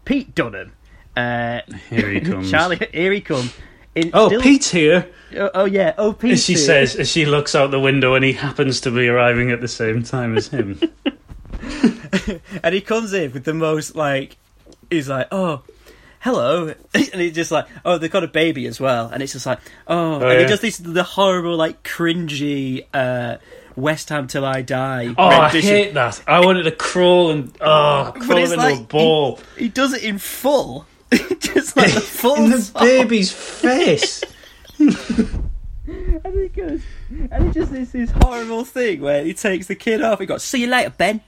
Pete 0.03 0.35
Dunham. 0.35 0.73
Uh, 1.15 1.61
Here 1.89 2.09
he 2.09 2.19
comes. 2.19 2.51
Charlie, 2.51 2.85
here 2.91 3.13
he 3.13 3.21
comes. 3.21 3.53
In- 3.95 4.11
Oh, 4.13 4.27
still- 4.27 4.41
Pete's 4.41 4.69
here. 4.71 5.07
Oh, 5.37 5.49
oh, 5.53 5.63
yeah, 5.65 5.93
oh 5.97 6.11
Pete. 6.11 6.33
As 6.33 6.43
she 6.43 6.55
says, 6.57 6.97
as 6.97 7.09
she 7.09 7.25
looks 7.25 7.55
out 7.55 7.71
the 7.71 7.79
window, 7.79 8.15
and 8.15 8.25
he 8.25 8.33
happens 8.33 8.81
to 8.81 8.91
be 8.91 9.07
arriving 9.07 9.51
at 9.51 9.61
the 9.61 9.69
same 9.69 10.03
time 10.03 10.35
as 10.35 10.49
him. 10.49 10.81
and 12.63 12.75
he 12.75 12.81
comes 12.81 13.13
in 13.13 13.31
with 13.31 13.45
the 13.45 13.53
most 13.53 13.95
like, 13.95 14.35
he's 14.89 15.07
like, 15.09 15.27
oh, 15.31 15.61
hello, 16.21 16.73
and 16.93 17.21
he's 17.21 17.33
just 17.33 17.51
like, 17.51 17.65
oh, 17.85 17.97
they've 17.97 18.11
got 18.11 18.23
a 18.23 18.27
baby 18.27 18.65
as 18.67 18.79
well, 18.79 19.07
and 19.09 19.21
it's 19.23 19.33
just 19.33 19.45
like, 19.45 19.59
oh, 19.87 20.15
Oh, 20.15 20.19
and 20.27 20.31
he 20.37 20.41
yeah. 20.41 20.47
does 20.47 20.61
this 20.61 20.77
the 20.77 21.03
horrible 21.03 21.55
like 21.55 21.83
cringy 21.83 22.85
uh, 22.93 23.37
West 23.75 24.09
Ham 24.09 24.27
till 24.27 24.45
I 24.45 24.61
die. 24.61 25.13
Oh, 25.17 25.23
I 25.23 25.45
rendition. 25.45 25.69
hate 25.69 25.93
that. 25.93 26.21
I 26.27 26.45
wanted 26.45 26.63
to 26.63 26.71
crawl 26.71 27.31
and 27.31 27.55
oh, 27.61 28.11
crawl 28.19 28.37
into 28.39 28.57
like 28.57 28.79
a 28.79 28.83
ball 28.83 29.39
He, 29.57 29.63
he 29.65 29.69
does 29.69 29.93
it 29.93 30.03
in 30.03 30.17
full, 30.17 30.85
just 31.39 31.77
like 31.77 31.93
the 31.93 32.01
full 32.01 32.35
in 32.35 32.49
the 32.51 32.61
song. 32.61 32.83
baby's 32.83 33.31
face. 33.31 34.21
And 34.77 36.35
he 36.39 36.47
goes, 36.49 36.81
and 37.31 37.47
it 37.47 37.53
just 37.53 37.71
is 37.73 37.91
this 37.93 38.11
horrible 38.11 38.63
thing 38.63 39.01
where 39.01 39.23
he 39.23 39.33
takes 39.33 39.65
the 39.67 39.75
kid 39.75 40.03
off. 40.03 40.19
He 40.19 40.27
goes, 40.27 40.43
"See 40.43 40.61
you 40.61 40.67
later, 40.67 40.91
Ben." 40.95 41.21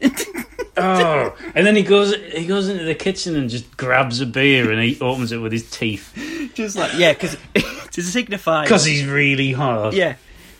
Oh, 0.77 1.35
and 1.53 1.67
then 1.67 1.75
he 1.75 1.83
goes 1.83 2.15
he 2.15 2.45
goes 2.45 2.69
into 2.69 2.85
the 2.85 2.95
kitchen 2.95 3.35
and 3.35 3.49
just 3.49 3.75
grabs 3.75 4.21
a 4.21 4.25
beer 4.25 4.71
and 4.71 4.81
he 4.81 4.97
opens 5.01 5.33
it 5.33 5.37
with 5.37 5.51
his 5.51 5.69
teeth 5.69 6.13
just 6.55 6.77
like 6.77 6.93
yeah, 6.97 7.11
because 7.11 7.37
to 7.91 8.01
signify 8.01 8.63
because 8.63 8.85
he's 8.85 9.05
really 9.05 9.51
hard. 9.51 9.93
yeah, 9.93 10.15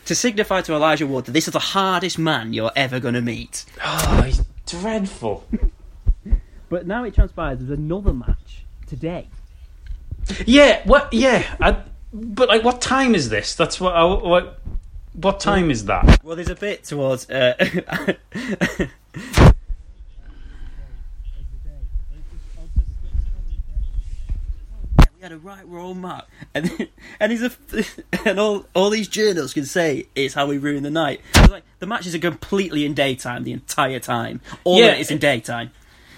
to 0.05 0.15
signify 0.15 0.61
to 0.61 0.73
Elijah 0.73 1.07
Wood 1.07 1.25
that 1.25 1.31
this 1.31 1.47
is 1.47 1.53
the 1.53 1.59
hardest 1.59 2.19
man 2.19 2.53
you're 2.53 2.71
ever 2.75 2.99
going 2.99 3.13
to 3.13 3.21
meet. 3.21 3.65
Oh, 3.83 4.21
he's 4.25 4.41
dreadful. 4.65 5.47
But 6.69 6.87
now 6.87 7.03
it 7.03 7.13
transpires 7.13 7.59
there's 7.59 7.77
another 7.77 8.13
match 8.13 8.65
today. 8.87 9.27
Yeah, 10.45 10.81
what? 10.85 11.11
Yeah, 11.13 11.43
I, 11.59 11.83
but 12.13 12.49
like, 12.49 12.63
what 12.63 12.81
time 12.81 13.15
is 13.15 13.29
this? 13.29 13.55
That's 13.55 13.79
what. 13.79 13.95
I, 13.95 14.03
what? 14.03 14.59
What 15.13 15.39
time 15.41 15.71
is 15.71 15.85
that? 15.85 16.23
Well, 16.23 16.35
there's 16.35 16.49
a 16.49 16.55
bit 16.55 16.85
towards. 16.85 17.29
Uh, 17.29 17.55
we 25.21 25.23
had 25.23 25.31
a 25.33 25.37
right 25.37 25.67
role, 25.67 25.93
mark, 25.93 26.25
and 26.55 26.87
and 27.19 27.31
he's 27.31 27.43
a 27.43 27.51
and 28.25 28.39
all 28.39 28.65
all 28.73 28.89
these 28.89 29.07
journals 29.07 29.53
can 29.53 29.65
say 29.65 30.07
is 30.15 30.33
how 30.33 30.47
we 30.47 30.57
ruin 30.57 30.81
the 30.81 30.89
night. 30.89 31.21
It's 31.35 31.51
like 31.51 31.63
the 31.77 31.85
matches 31.85 32.15
are 32.15 32.19
completely 32.19 32.85
in 32.85 32.95
daytime 32.95 33.43
the 33.43 33.51
entire 33.53 33.99
time. 33.99 34.41
All 34.63 34.79
Yeah. 34.79 34.87
of 34.87 34.97
it 34.97 35.01
is 35.01 35.11
in 35.11 35.19
daytime. 35.19 35.69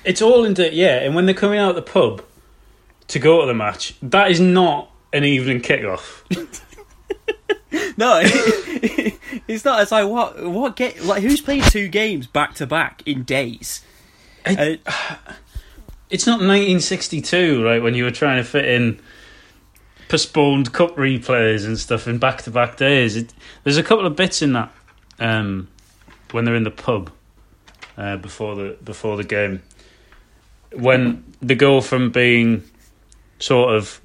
It's 0.06 0.22
all 0.22 0.46
in 0.46 0.54
day, 0.54 0.72
yeah, 0.72 1.00
and 1.02 1.16
when 1.16 1.26
they're 1.26 1.36
coming 1.36 1.60
out 1.60 1.72
of 1.72 1.76
the 1.76 1.82
pub 1.82 2.24
to 3.10 3.20
go 3.20 3.42
to 3.42 3.48
the 3.48 3.54
match, 3.54 3.96
that 4.02 4.32
is 4.32 4.40
not 4.40 4.90
an 5.12 5.26
evening 5.26 5.60
kickoff. 5.62 6.24
No, 7.98 8.22
it's 8.24 9.66
not. 9.66 9.82
It's 9.82 9.92
like 9.92 10.08
what 10.08 10.44
what 10.46 10.76
get 10.76 11.04
like 11.04 11.22
who's 11.24 11.42
played 11.42 11.64
two 11.64 11.88
games 11.88 12.28
back 12.28 12.54
to 12.56 12.68
back 12.68 13.02
in 13.06 13.24
days. 13.24 13.84
I- 14.46 14.80
uh, 14.86 15.16
It's 16.14 16.28
not 16.28 16.34
1962, 16.34 17.66
right? 17.66 17.82
When 17.82 17.96
you 17.96 18.04
were 18.04 18.12
trying 18.12 18.38
to 18.38 18.48
fit 18.48 18.66
in 18.66 19.00
postponed 20.10 20.72
cup 20.72 20.96
replays 20.96 21.66
and 21.66 21.80
stuff 21.80 22.08
in 22.08 22.20
back-to-back 22.20 22.78
days. 22.78 23.16
It, 23.16 23.34
there's 23.64 23.78
a 23.78 23.84
couple 23.84 24.06
of 24.06 24.16
bits 24.16 24.44
in 24.44 24.54
that 24.54 24.72
um, 25.18 25.70
when 26.30 26.46
they're 26.46 26.54
in 26.54 26.66
the 26.66 26.70
pub 26.70 27.12
uh, 27.98 28.18
before 28.18 28.56
the 28.56 28.78
before 28.84 29.18
the 29.18 29.24
game 29.24 29.64
when 30.72 31.24
they 31.42 31.56
go 31.56 31.82
from 31.82 32.12
being 32.12 32.64
sort 33.40 33.76
of 33.76 34.00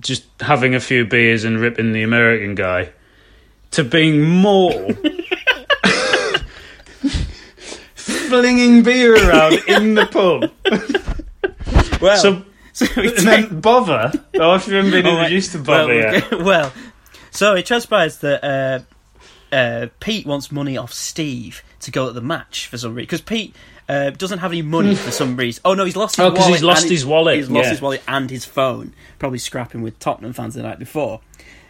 just 0.00 0.24
having 0.40 0.74
a 0.74 0.80
few 0.80 1.04
beers 1.04 1.44
and 1.44 1.60
ripping 1.60 1.92
the 1.92 2.02
American 2.02 2.56
guy 2.56 2.90
to 3.70 3.84
being 3.84 4.20
mortal. 4.20 4.96
flinging 8.30 8.82
beer 8.82 9.14
around 9.28 9.54
in 9.68 9.94
the 9.94 10.06
pub. 10.06 10.50
Well, 12.00 12.16
So, 12.16 12.42
so 12.72 12.86
and 12.96 13.18
then 13.18 13.60
Bother. 13.60 14.10
Oh, 14.36 14.54
if 14.54 14.66
you 14.66 14.74
haven't 14.76 14.90
been 14.92 15.04
wait. 15.04 15.12
introduced 15.18 15.52
to 15.52 15.58
well, 15.62 15.86
Bother 15.86 15.94
yet. 15.94 16.30
well, 16.42 16.72
so 17.30 17.54
it 17.54 17.66
transpires 17.66 18.18
that 18.18 18.42
uh, 18.42 19.54
uh, 19.54 19.88
Pete 20.00 20.24
wants 20.26 20.50
money 20.50 20.78
off 20.78 20.90
Steve 20.94 21.62
to 21.80 21.90
go 21.90 22.08
at 22.08 22.14
the 22.14 22.22
match 22.22 22.68
for 22.68 22.78
some 22.78 22.94
reason 22.94 23.04
because 23.04 23.20
Pete 23.20 23.54
uh, 23.86 24.10
doesn't 24.10 24.38
have 24.38 24.50
any 24.52 24.62
money 24.62 24.94
for 24.94 25.10
some 25.10 25.36
reason. 25.36 25.60
Oh 25.66 25.74
no, 25.74 25.84
he's 25.84 25.96
lost 25.96 26.16
his 26.16 26.24
Oh, 26.24 26.30
wallet. 26.32 26.48
he's 26.48 26.62
lost 26.62 26.88
his 26.88 27.04
wallet, 27.04 27.36
He's 27.36 27.50
lost 27.50 27.64
yeah. 27.66 27.70
his 27.72 27.82
wallet 27.82 28.02
and 28.08 28.30
his 28.30 28.46
phone. 28.46 28.94
Probably 29.18 29.38
scrapping 29.38 29.82
with 29.82 29.98
Tottenham 29.98 30.32
fans 30.32 30.54
the 30.54 30.62
night 30.62 30.78
before. 30.78 31.20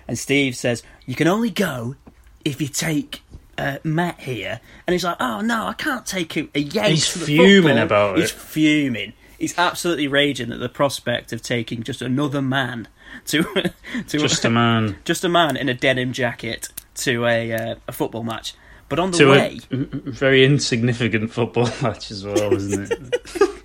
And 0.07 0.17
Steve 0.17 0.55
says, 0.55 0.85
"You 1.07 1.17
can 1.17 1.27
only 1.27 1.51
go 1.51 1.97
if 2.45 2.61
you 2.61 2.69
take." 2.69 3.23
Uh, 3.61 3.79
Matt 3.85 4.21
here, 4.21 4.61
and 4.87 4.93
he's 4.93 5.05
like, 5.05 5.17
"Oh 5.21 5.41
no, 5.43 5.67
I 5.67 5.75
can't 5.75 6.07
take 6.07 6.37
a, 6.37 6.49
a 6.55 6.61
yank." 6.61 6.89
He's 6.89 7.07
fuming 7.07 7.63
football." 7.63 7.83
about 7.83 8.17
He's 8.17 8.31
it. 8.31 8.35
He's 8.35 8.43
fuming. 8.43 9.13
He's 9.39 9.59
absolutely 9.59 10.07
raging 10.09 10.53
at 10.53 10.61
the 10.61 10.69
prospect 10.69 11.33
of 11.33 11.43
taking 11.43 11.83
just 11.83 12.03
another 12.03 12.43
man 12.43 12.89
to 13.27 13.43
to 14.09 14.19
Just 14.19 14.45
a 14.47 14.51
man. 14.51 14.97
just 15.05 15.25
a 15.25 15.29
man 15.29 15.57
in 15.57 15.69
a 15.69 15.75
denim 15.75 16.13
jacket 16.13 16.69
to 16.97 17.27
a 17.27 17.53
uh, 17.53 17.75
a 17.89 17.93
football 17.93 18.23
match. 18.23 18.55
But 18.89 18.99
on 18.99 19.11
the 19.13 19.19
To 19.19 19.31
way, 19.31 19.61
a 19.71 19.77
very 19.77 20.45
insignificant 20.45 21.31
football 21.33 21.69
match 21.83 22.11
as 22.11 22.25
well, 22.25 22.53
isn't 22.55 22.91
it? 22.91 23.63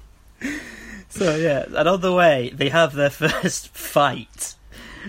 so 1.09 1.35
yeah, 1.35 1.65
and 1.67 1.87
on 1.89 2.01
the 2.01 2.13
way 2.13 2.51
they 2.53 2.69
have 2.69 2.93
their 2.93 3.09
first 3.09 3.69
fight, 3.69 4.55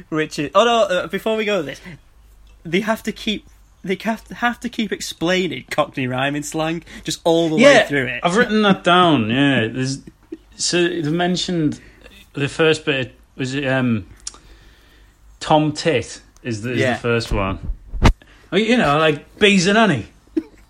which 0.08 0.38
is 0.38 0.50
oh 0.54 0.64
no. 0.64 0.82
Uh, 0.82 1.06
before 1.08 1.36
we 1.36 1.44
go 1.44 1.58
to 1.58 1.62
this, 1.64 1.80
they 2.64 2.80
have 2.80 3.02
to 3.02 3.12
keep 3.12 3.46
they 3.86 3.98
have 4.02 4.24
to, 4.24 4.34
have 4.34 4.60
to 4.60 4.68
keep 4.68 4.92
explaining 4.92 5.64
Cockney 5.70 6.06
rhyming 6.06 6.42
slang 6.42 6.84
just 7.04 7.20
all 7.24 7.48
the 7.48 7.56
way 7.56 7.84
through 7.88 8.06
it. 8.06 8.20
I've 8.22 8.36
written 8.36 8.62
that 8.62 8.84
down. 8.84 9.30
Yeah, 9.30 9.68
there's 9.68 10.00
so 10.56 10.82
they 10.88 11.02
mentioned 11.10 11.80
the 12.34 12.48
first 12.48 12.84
bit 12.84 13.14
was 13.36 13.54
it 13.54 13.66
um 13.66 14.06
Tom 15.40 15.72
Tit 15.72 16.20
is 16.42 16.62
the, 16.62 16.72
is 16.72 16.78
Yeah. 16.80 16.94
the 16.94 17.00
first 17.00 17.32
one. 17.32 17.58
Oh, 18.52 18.56
you 18.56 18.76
know, 18.76 18.98
like 18.98 19.38
bees 19.38 19.66
and 19.66 19.76
honey, 19.78 20.06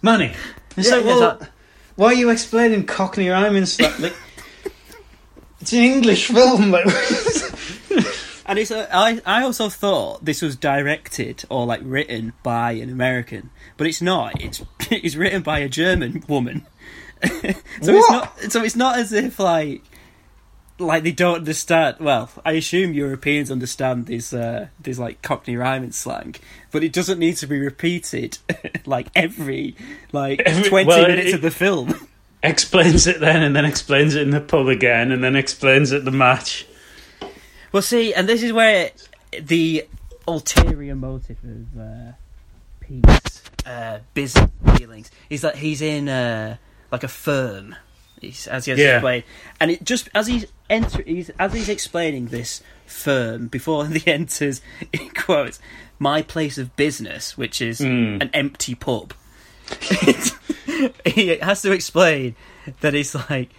money. 0.02 0.32
It's 0.76 0.88
Yeah, 0.88 0.96
like, 0.96 1.04
well, 1.06 1.20
that- 1.38 1.50
why 1.94 2.06
are 2.08 2.14
you 2.14 2.30
explaining 2.30 2.84
Cockney 2.86 3.28
rhyming 3.28 3.64
slang? 3.66 3.92
Like, 4.00 4.14
it's 5.60 5.72
an 5.72 5.78
English 5.82 6.26
film. 6.28 6.70
Like, 6.70 6.84
And 8.48 8.58
it's 8.60 8.70
a, 8.70 8.88
I 8.94 9.20
I 9.26 9.42
also 9.42 9.68
thought 9.68 10.24
this 10.24 10.40
was 10.40 10.54
directed 10.56 11.44
or 11.50 11.66
like 11.66 11.80
written 11.82 12.32
by 12.42 12.72
an 12.72 12.90
American, 12.90 13.50
but 13.76 13.86
it's 13.86 14.00
not. 14.00 14.40
It's 14.40 14.62
it's 14.90 15.16
written 15.16 15.42
by 15.42 15.58
a 15.58 15.68
German 15.68 16.22
woman. 16.28 16.66
so 17.24 17.30
it's 17.40 17.88
What? 17.88 18.10
not. 18.12 18.52
So 18.52 18.62
it's 18.62 18.76
not 18.76 18.98
as 18.98 19.12
if 19.12 19.38
like 19.40 19.82
like 20.78 21.02
they 21.02 21.10
don't 21.12 21.36
understand. 21.38 21.96
Well, 21.98 22.30
I 22.44 22.52
assume 22.52 22.92
Europeans 22.94 23.50
understand 23.50 24.06
this 24.06 24.32
uh, 24.32 24.68
this 24.78 24.98
like 24.98 25.22
Cockney 25.22 25.56
rhyming 25.56 25.92
slang, 25.92 26.36
but 26.70 26.84
it 26.84 26.92
doesn't 26.92 27.18
need 27.18 27.36
to 27.38 27.46
be 27.48 27.58
repeated 27.58 28.38
like 28.86 29.08
every 29.16 29.74
like 30.12 30.40
Every- 30.46 30.68
twenty 30.68 30.86
well, 30.88 31.08
minutes 31.08 31.30
it- 31.30 31.34
of 31.34 31.40
the 31.42 31.50
film. 31.50 32.08
explains 32.44 33.08
it 33.08 33.18
then, 33.18 33.42
and 33.42 33.56
then 33.56 33.64
explains 33.64 34.14
it 34.14 34.22
in 34.22 34.30
the 34.30 34.40
pub 34.40 34.68
again, 34.68 35.10
and 35.10 35.24
then 35.24 35.34
explains 35.34 35.90
it 35.90 36.04
the 36.04 36.12
match. 36.12 36.64
Well, 37.76 37.82
see, 37.82 38.14
and 38.14 38.26
this 38.26 38.42
is 38.42 38.54
where 38.54 38.90
the 39.38 39.86
ulterior 40.26 40.94
motive 40.94 41.36
of 41.44 41.78
uh, 41.78 42.12
Pete's 42.80 43.42
uh, 43.66 43.98
business 44.14 44.50
dealings 44.78 45.10
is 45.28 45.42
that 45.42 45.56
he's 45.56 45.82
in 45.82 46.08
uh, 46.08 46.56
like 46.90 47.04
a 47.04 47.08
firm, 47.08 47.76
he's, 48.18 48.46
as 48.46 48.64
he 48.64 48.70
has 48.70 48.80
Yeah. 48.80 48.94
explained, 48.94 49.24
and 49.60 49.70
it 49.72 49.84
just 49.84 50.08
as 50.14 50.26
he's 50.26 50.46
enter, 50.70 51.02
he's 51.02 51.28
as 51.38 51.52
he's 51.52 51.68
explaining 51.68 52.28
this 52.28 52.62
firm 52.86 53.48
before 53.48 53.86
he 53.88 54.10
enters, 54.10 54.62
in 54.94 55.10
quotes, 55.10 55.58
my 55.98 56.22
place 56.22 56.56
of 56.56 56.74
business, 56.76 57.36
which 57.36 57.60
is 57.60 57.80
Hmm. 57.80 58.22
an 58.22 58.30
empty 58.32 58.74
pub. 58.74 59.12
he 61.04 61.36
has 61.36 61.60
to 61.60 61.72
explain 61.72 62.36
that 62.80 62.94
it's 62.94 63.14
like 63.28 63.50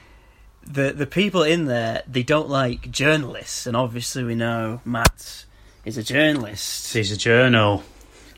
the 0.67 0.91
the 0.91 1.07
people 1.07 1.43
in 1.43 1.65
there 1.65 2.03
they 2.07 2.23
don't 2.23 2.49
like 2.49 2.91
journalists, 2.91 3.65
and 3.65 3.75
obviously 3.75 4.23
we 4.23 4.35
know 4.35 4.81
Matt 4.85 5.45
is 5.85 5.97
a 5.97 6.03
journalist. 6.03 6.93
He's 6.93 7.11
a 7.11 7.17
journal. 7.17 7.83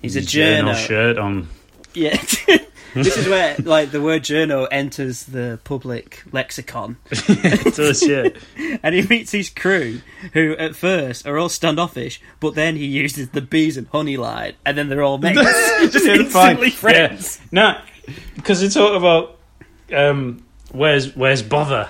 He's 0.01 0.15
a 0.15 0.21
journal 0.21 0.73
shirt 0.73 1.17
on. 1.17 1.49
Yeah, 1.93 2.15
this 2.93 3.17
is 3.17 3.27
where 3.27 3.55
like 3.57 3.91
the 3.91 4.01
word 4.01 4.21
journo 4.21 4.67
enters 4.71 5.23
the 5.23 5.59
public 5.63 6.23
lexicon, 6.31 6.97
it 7.11 7.75
does, 7.75 8.07
yeah. 8.07 8.29
and 8.83 8.93
he 8.93 9.01
meets 9.01 9.31
his 9.31 9.49
crew 9.49 10.01
who 10.33 10.55
at 10.57 10.75
first 10.75 11.27
are 11.27 11.37
all 11.37 11.49
standoffish, 11.49 12.21
but 12.39 12.53
then 12.53 12.75
he 12.75 12.85
uses 12.85 13.29
the 13.29 13.41
bees 13.41 13.75
and 13.75 13.87
honey 13.87 14.17
line, 14.17 14.53
and 14.65 14.77
then 14.77 14.87
they're 14.87 15.01
all 15.01 15.17
mates, 15.17 15.41
just 15.91 16.05
instantly 16.05 16.29
fine. 16.29 16.57
Yeah. 16.59 16.69
friends. 16.69 17.41
No, 17.51 17.81
because 18.35 18.61
they 18.61 18.69
talk 18.69 18.95
about 18.95 19.39
um, 19.91 20.45
where's 20.71 21.15
where's 21.15 21.41
bother. 21.41 21.89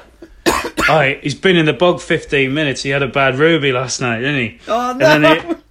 Alright, 0.90 1.24
he's 1.24 1.36
been 1.36 1.56
in 1.56 1.66
the 1.66 1.74
bog 1.74 2.02
fifteen 2.02 2.54
minutes. 2.54 2.82
He 2.84 2.90
had 2.90 3.04
a 3.04 3.08
bad 3.08 3.36
ruby 3.38 3.72
last 3.72 4.02
night, 4.02 4.20
didn't 4.20 4.36
he? 4.40 4.60
Oh 4.68 4.92
And 4.92 5.00
no! 5.00 5.20
then 5.20 5.62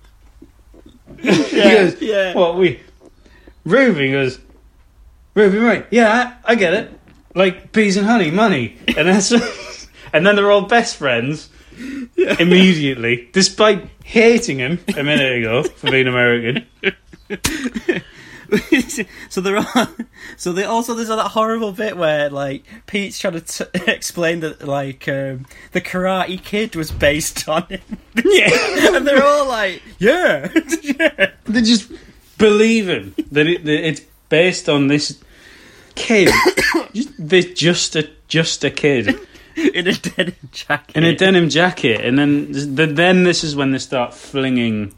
he, 1.18 1.32
he 1.44 1.56
goes, 1.62 2.00
yeah. 2.02 2.34
What 2.34 2.56
we? 2.56 2.80
Ruby 3.64 4.10
goes. 4.12 4.38
Ruby, 5.34 5.58
right? 5.58 5.86
Yeah, 5.90 6.36
I, 6.44 6.52
I 6.52 6.54
get 6.54 6.74
it. 6.74 6.92
Like 7.34 7.72
bees 7.72 7.96
and 7.96 8.06
honey, 8.06 8.30
money, 8.30 8.76
and 8.88 9.06
then 9.08 9.20
so- 9.20 9.38
and 10.12 10.26
then 10.26 10.36
they're 10.36 10.50
all 10.50 10.62
best 10.66 10.96
friends. 10.96 11.50
immediately, 12.40 13.28
despite 13.32 13.86
hating 14.04 14.58
him 14.58 14.80
a 14.96 15.02
minute 15.04 15.38
ago 15.38 15.62
for 15.62 15.90
being 15.92 16.08
American. 16.08 16.66
so 19.28 19.40
there 19.40 19.56
are, 19.56 19.88
so 20.36 20.52
they 20.52 20.64
also 20.64 20.94
there's 20.94 21.08
that 21.08 21.28
horrible 21.28 21.72
bit 21.72 21.96
where 21.96 22.30
like 22.30 22.64
Pete's 22.86 23.18
trying 23.18 23.34
to 23.34 23.40
t- 23.40 23.64
explain 23.90 24.40
that 24.40 24.66
like 24.66 25.08
um, 25.08 25.46
the 25.72 25.80
Karate 25.80 26.42
Kid 26.42 26.74
was 26.74 26.90
based 26.90 27.48
on 27.48 27.64
him. 27.64 27.80
Yeah. 28.24 28.96
and 28.96 29.06
they're 29.06 29.24
all 29.24 29.46
like, 29.46 29.82
yeah, 29.98 30.48
yeah. 30.82 31.32
They 31.44 31.62
just 31.62 31.92
believe 32.38 32.88
him 32.88 33.14
that, 33.32 33.46
it, 33.46 33.64
that 33.64 33.86
it's 33.86 34.00
based 34.28 34.68
on 34.68 34.86
this 34.86 35.22
kid, 35.94 36.32
just, 36.94 37.10
this 37.18 37.46
just 37.52 37.96
a 37.96 38.08
just 38.28 38.64
a 38.64 38.70
kid 38.70 39.18
in 39.56 39.88
a 39.88 39.92
denim 39.92 40.34
jacket. 40.52 40.96
in 40.96 41.04
a 41.04 41.14
denim 41.14 41.48
jacket, 41.48 42.04
and 42.04 42.18
then 42.18 42.46
then 42.94 43.24
this 43.24 43.44
is 43.44 43.54
when 43.54 43.72
they 43.72 43.78
start 43.78 44.14
flinging 44.14 44.94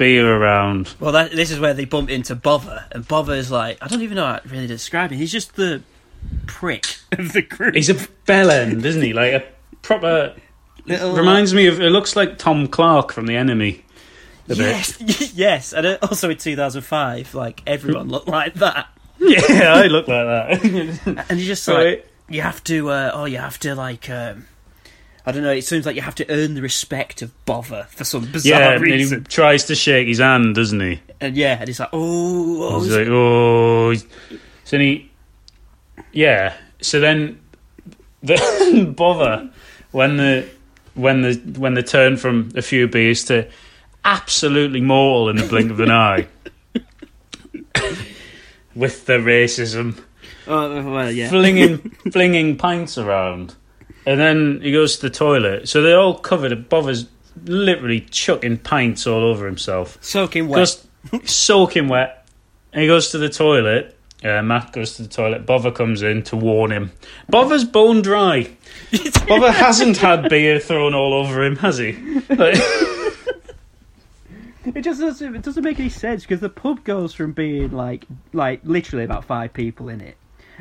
beer 0.00 0.34
around. 0.34 0.94
Well, 0.98 1.12
that, 1.12 1.30
this 1.32 1.50
is 1.50 1.60
where 1.60 1.74
they 1.74 1.84
bump 1.84 2.08
into 2.08 2.34
Bother, 2.34 2.86
and 2.90 3.06
Bother's 3.06 3.50
like, 3.50 3.76
I 3.82 3.86
don't 3.86 4.00
even 4.00 4.16
know 4.16 4.26
how 4.26 4.38
to 4.38 4.48
really 4.48 4.66
describe 4.66 5.10
him. 5.10 5.18
He's 5.18 5.30
just 5.30 5.56
the 5.56 5.82
prick 6.46 6.86
of 7.12 7.32
the 7.34 7.42
group. 7.42 7.74
He's 7.74 7.90
a 7.90 7.94
bellend, 7.94 8.82
isn't 8.84 9.02
he? 9.02 9.12
Like 9.12 9.34
a 9.34 9.44
proper. 9.82 10.34
Little- 10.86 11.14
reminds 11.14 11.52
me 11.52 11.66
of. 11.66 11.80
It 11.80 11.90
looks 11.90 12.16
like 12.16 12.38
Tom 12.38 12.66
Clarke 12.66 13.12
from 13.12 13.26
The 13.26 13.36
Enemy. 13.36 13.84
A 14.46 14.56
bit. 14.56 14.58
Yes, 14.58 15.32
yes, 15.36 15.72
and 15.74 15.86
uh, 15.86 15.98
also 16.02 16.30
in 16.30 16.38
2005, 16.38 17.34
like 17.34 17.62
everyone 17.66 18.08
looked 18.08 18.26
like 18.26 18.54
that, 18.54 18.88
Yeah, 19.20 19.74
I 19.74 19.86
look 19.86 20.08
like 20.08 20.26
that. 20.26 21.26
and 21.30 21.38
you 21.38 21.44
just 21.46 21.68
like 21.68 21.86
it- 21.86 22.06
you 22.28 22.40
have 22.42 22.64
to, 22.64 22.88
uh, 22.90 23.10
oh, 23.12 23.24
you 23.26 23.38
have 23.38 23.58
to 23.60 23.74
like, 23.74 24.08
um, 24.08 24.46
I 25.30 25.32
don't 25.32 25.42
know. 25.42 25.52
It 25.52 25.64
seems 25.64 25.86
like 25.86 25.96
you 25.96 26.02
have 26.02 26.14
to 26.16 26.30
earn 26.30 26.54
the 26.54 26.62
respect 26.62 27.22
of 27.22 27.32
Bother 27.44 27.86
for 27.90 28.04
some 28.04 28.30
bizarre 28.30 28.60
yeah, 28.60 28.72
and 28.72 28.86
he 28.86 29.20
tries 29.20 29.64
to 29.64 29.74
shake 29.74 30.08
his 30.08 30.18
hand, 30.18 30.54
doesn't 30.54 30.80
he? 30.80 31.00
and 31.20 31.36
yeah, 31.36 31.58
and 31.58 31.68
he's 31.68 31.80
like, 31.80 31.90
oh, 31.92 32.62
oh 32.62 32.80
He's 32.80 32.96
like, 32.96 33.06
oh. 33.08 33.94
So 33.94 34.06
then 34.70 34.80
he. 34.80 35.10
Yeah. 36.12 36.56
So 36.80 37.00
then. 37.00 37.40
The 38.22 38.92
bother 38.94 39.48
when 39.92 40.18
the 40.18 40.46
when 40.92 41.22
the 41.22 41.34
when 41.58 41.72
they 41.72 41.80
turn 41.80 42.18
from 42.18 42.50
a 42.54 42.60
few 42.60 42.86
beers 42.86 43.24
to 43.24 43.48
absolutely 44.04 44.82
mortal 44.82 45.30
in 45.30 45.36
the 45.36 45.46
blink 45.48 45.70
of 45.70 45.80
an 45.80 45.90
eye 45.90 46.26
with 48.74 49.06
the 49.06 49.14
racism 49.14 49.98
oh, 50.46 50.92
well, 50.92 51.10
yeah, 51.10 51.28
flinging 51.28 51.78
flinging 52.12 52.56
pints 52.56 52.98
around, 52.98 53.54
and 54.10 54.18
then 54.18 54.60
he 54.60 54.72
goes 54.72 54.96
to 54.96 55.02
the 55.02 55.14
toilet. 55.14 55.68
So 55.68 55.82
they're 55.82 55.98
all 56.00 56.18
covered. 56.18 56.68
Bother's 56.68 57.06
literally 57.44 58.00
chucking 58.00 58.58
pints 58.58 59.06
all 59.06 59.22
over 59.22 59.46
himself. 59.46 59.98
soaking 60.00 60.48
wet. 60.48 60.56
Goes 60.56 61.30
soaking 61.30 61.86
wet. 61.88 62.26
And 62.72 62.82
he 62.82 62.88
goes 62.88 63.10
to 63.12 63.18
the 63.18 63.28
toilet. 63.28 63.96
Uh, 64.24 64.42
Matt 64.42 64.72
goes 64.72 64.96
to 64.96 65.02
the 65.02 65.08
toilet. 65.08 65.46
Bother 65.46 65.70
comes 65.70 66.02
in 66.02 66.22
to 66.24 66.36
warn 66.36 66.72
him. 66.72 66.90
Bother's 67.28 67.64
bone 67.64 68.02
dry. 68.02 68.50
Bother 69.28 69.52
hasn't 69.52 69.98
had 69.98 70.28
beer 70.28 70.58
thrown 70.58 70.92
all 70.92 71.14
over 71.14 71.42
him, 71.44 71.54
has 71.56 71.78
he? 71.78 71.92
Like- 72.28 72.60
It 74.62 74.82
just 74.82 75.00
doesn't. 75.00 75.36
It 75.36 75.42
doesn't 75.42 75.64
make 75.64 75.80
any 75.80 75.88
sense 75.88 76.22
because 76.22 76.40
the 76.40 76.50
pub 76.50 76.84
goes 76.84 77.14
from 77.14 77.32
being 77.32 77.70
like, 77.72 78.04
like 78.34 78.60
literally 78.62 79.04
about 79.06 79.24
five 79.24 79.54
people 79.54 79.88
in 79.88 80.02
it, 80.02 80.16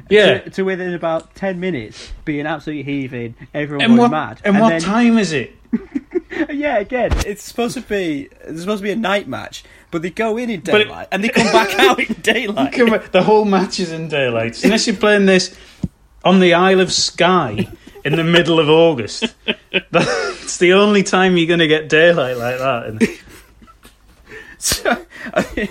yeah. 0.09 0.39
to, 0.39 0.49
to 0.51 0.63
within 0.63 0.93
about 0.93 1.33
ten 1.35 1.59
minutes 1.59 2.11
being 2.25 2.45
absolutely 2.45 2.83
heaving, 2.83 3.35
everyone 3.53 3.83
And 3.85 3.91
going 3.95 3.99
what, 3.99 4.11
mad. 4.11 4.41
and 4.43 4.59
what 4.59 4.69
then, 4.69 4.81
time 4.81 5.17
is 5.17 5.31
it? 5.33 5.55
Yeah, 6.51 6.77
again, 6.77 7.11
it's 7.25 7.43
supposed 7.43 7.73
to 7.73 7.81
be. 7.81 8.29
It's 8.41 8.61
supposed 8.61 8.79
to 8.79 8.83
be 8.83 8.91
a 8.91 8.95
night 8.95 9.27
match, 9.27 9.63
but 9.91 10.01
they 10.03 10.09
go 10.11 10.37
in 10.37 10.49
in 10.49 10.61
But 10.61 10.81
it- 10.81 10.83
daylight 10.85 11.07
and 11.11 11.23
they 11.23 11.29
come 11.29 11.51
back 11.51 11.77
out 11.79 11.99
in 11.99 12.13
daylight. 12.21 13.11
The 13.11 13.23
whole 13.23 13.45
match 13.45 13.79
is 13.79 13.91
in 13.91 14.07
daylight. 14.07 14.63
Unless 14.63 14.87
you're 14.87 14.95
playing 14.95 15.25
this 15.25 15.57
on 16.23 16.39
the 16.39 16.53
Isle 16.53 16.79
of 16.81 16.93
Skye 16.93 17.67
in 18.05 18.15
the 18.15 18.23
middle 18.23 18.59
of 18.59 18.69
August. 18.69 19.35
That's 19.91 20.57
the 20.57 20.73
only 20.73 21.03
time 21.03 21.35
you're 21.35 21.47
going 21.47 21.59
to 21.59 21.67
get 21.67 21.89
daylight 21.89 22.37
like 22.37 22.57
that. 22.59 22.85
And 22.85 23.03
so, 24.59 25.05
so, 25.55 25.67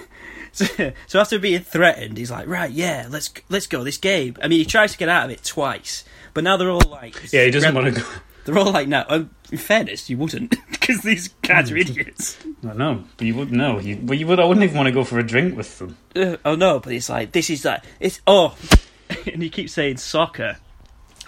so 1.07 1.21
after 1.21 1.38
being 1.38 1.61
threatened, 1.62 2.16
he's 2.18 2.31
like, 2.31 2.47
"Right, 2.47 2.71
yeah, 2.71 3.07
let's 3.11 3.31
let's 3.49 3.66
go 3.66 3.85
this 3.85 3.99
game." 3.99 4.37
I 4.42 4.49
mean, 4.49 4.59
he 4.59 4.64
tries 4.64 4.92
to 4.92 4.99
get 4.99 5.09
out 5.09 5.25
of 5.27 5.31
it 5.31 5.42
twice, 5.44 6.05
but 6.35 6.44
now 6.44 6.57
they're 6.57 6.71
all 6.71 6.81
like, 6.88 7.33
yeah, 7.33 7.44
he 7.44 7.51
doesn't 7.51 7.75
want 7.75 7.94
to 7.94 8.01
go. 8.01 8.07
They're 8.44 8.59
all 8.59 8.73
like, 8.73 8.88
"No." 8.88 9.05
Um, 9.09 9.31
in 9.53 9.59
fairness, 9.59 10.09
you 10.11 10.16
wouldn't, 10.18 10.55
because 10.71 11.01
these 11.03 11.29
guys 11.42 11.71
are 11.71 11.77
idiots. 11.77 12.37
I 12.68 12.73
know, 12.75 13.05
but 13.16 13.27
you 13.27 13.35
wouldn't 13.35 13.57
know. 13.57 13.79
You, 13.79 13.97
but 13.97 14.18
you 14.18 14.27
would. 14.27 14.40
I 14.40 14.44
wouldn't 14.44 14.64
even 14.64 14.77
want 14.77 14.87
to 14.88 14.92
go 14.92 15.05
for 15.05 15.18
a 15.18 15.23
drink 15.23 15.57
with 15.57 15.79
them. 15.79 15.97
Uh, 16.16 16.37
oh 16.44 16.55
no, 16.55 16.81
but 16.81 16.92
it's 16.92 17.09
like 17.09 17.33
this 17.33 17.51
is 17.51 17.64
like 17.64 17.83
it's 18.01 18.21
oh, 18.27 18.57
and 19.33 19.42
he 19.42 19.51
keeps 19.51 19.73
saying 19.73 19.97
soccer 19.99 20.57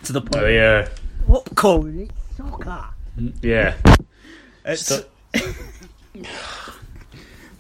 to 0.04 0.12
the 0.12 0.20
point. 0.20 0.44
Oh 0.44 0.48
yeah, 0.48 0.88
What 1.26 1.54
calling 1.56 2.00
it 2.00 2.10
soccer? 2.36 2.84
yeah. 3.42 3.74
It's, 4.64 4.82
So- 4.86 5.04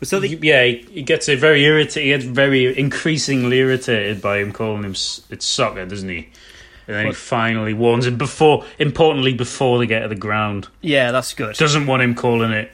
so 0.02 0.20
they, 0.20 0.28
yeah, 0.28 0.64
he, 0.64 0.76
he 0.92 1.02
gets 1.02 1.28
a 1.28 1.34
very 1.36 1.62
irritated. 1.64 2.02
He 2.02 2.08
gets 2.10 2.24
very 2.24 2.78
increasingly 2.78 3.58
irritated 3.58 4.20
by 4.22 4.38
him 4.38 4.52
calling 4.52 4.82
him 4.84 4.92
it's 4.92 5.44
soccer, 5.44 5.84
doesn't 5.86 6.08
he? 6.08 6.28
And 6.86 6.96
then 6.96 7.06
he 7.06 7.12
finally 7.12 7.72
warns 7.74 8.06
him 8.06 8.16
before, 8.18 8.64
importantly, 8.78 9.32
before 9.32 9.78
they 9.78 9.86
get 9.86 10.00
to 10.00 10.08
the 10.08 10.14
ground. 10.16 10.68
yeah, 10.80 11.12
that's 11.12 11.34
good. 11.34 11.54
Doesn't 11.56 11.86
want 11.86 12.02
him 12.02 12.14
calling 12.14 12.50
it 12.50 12.72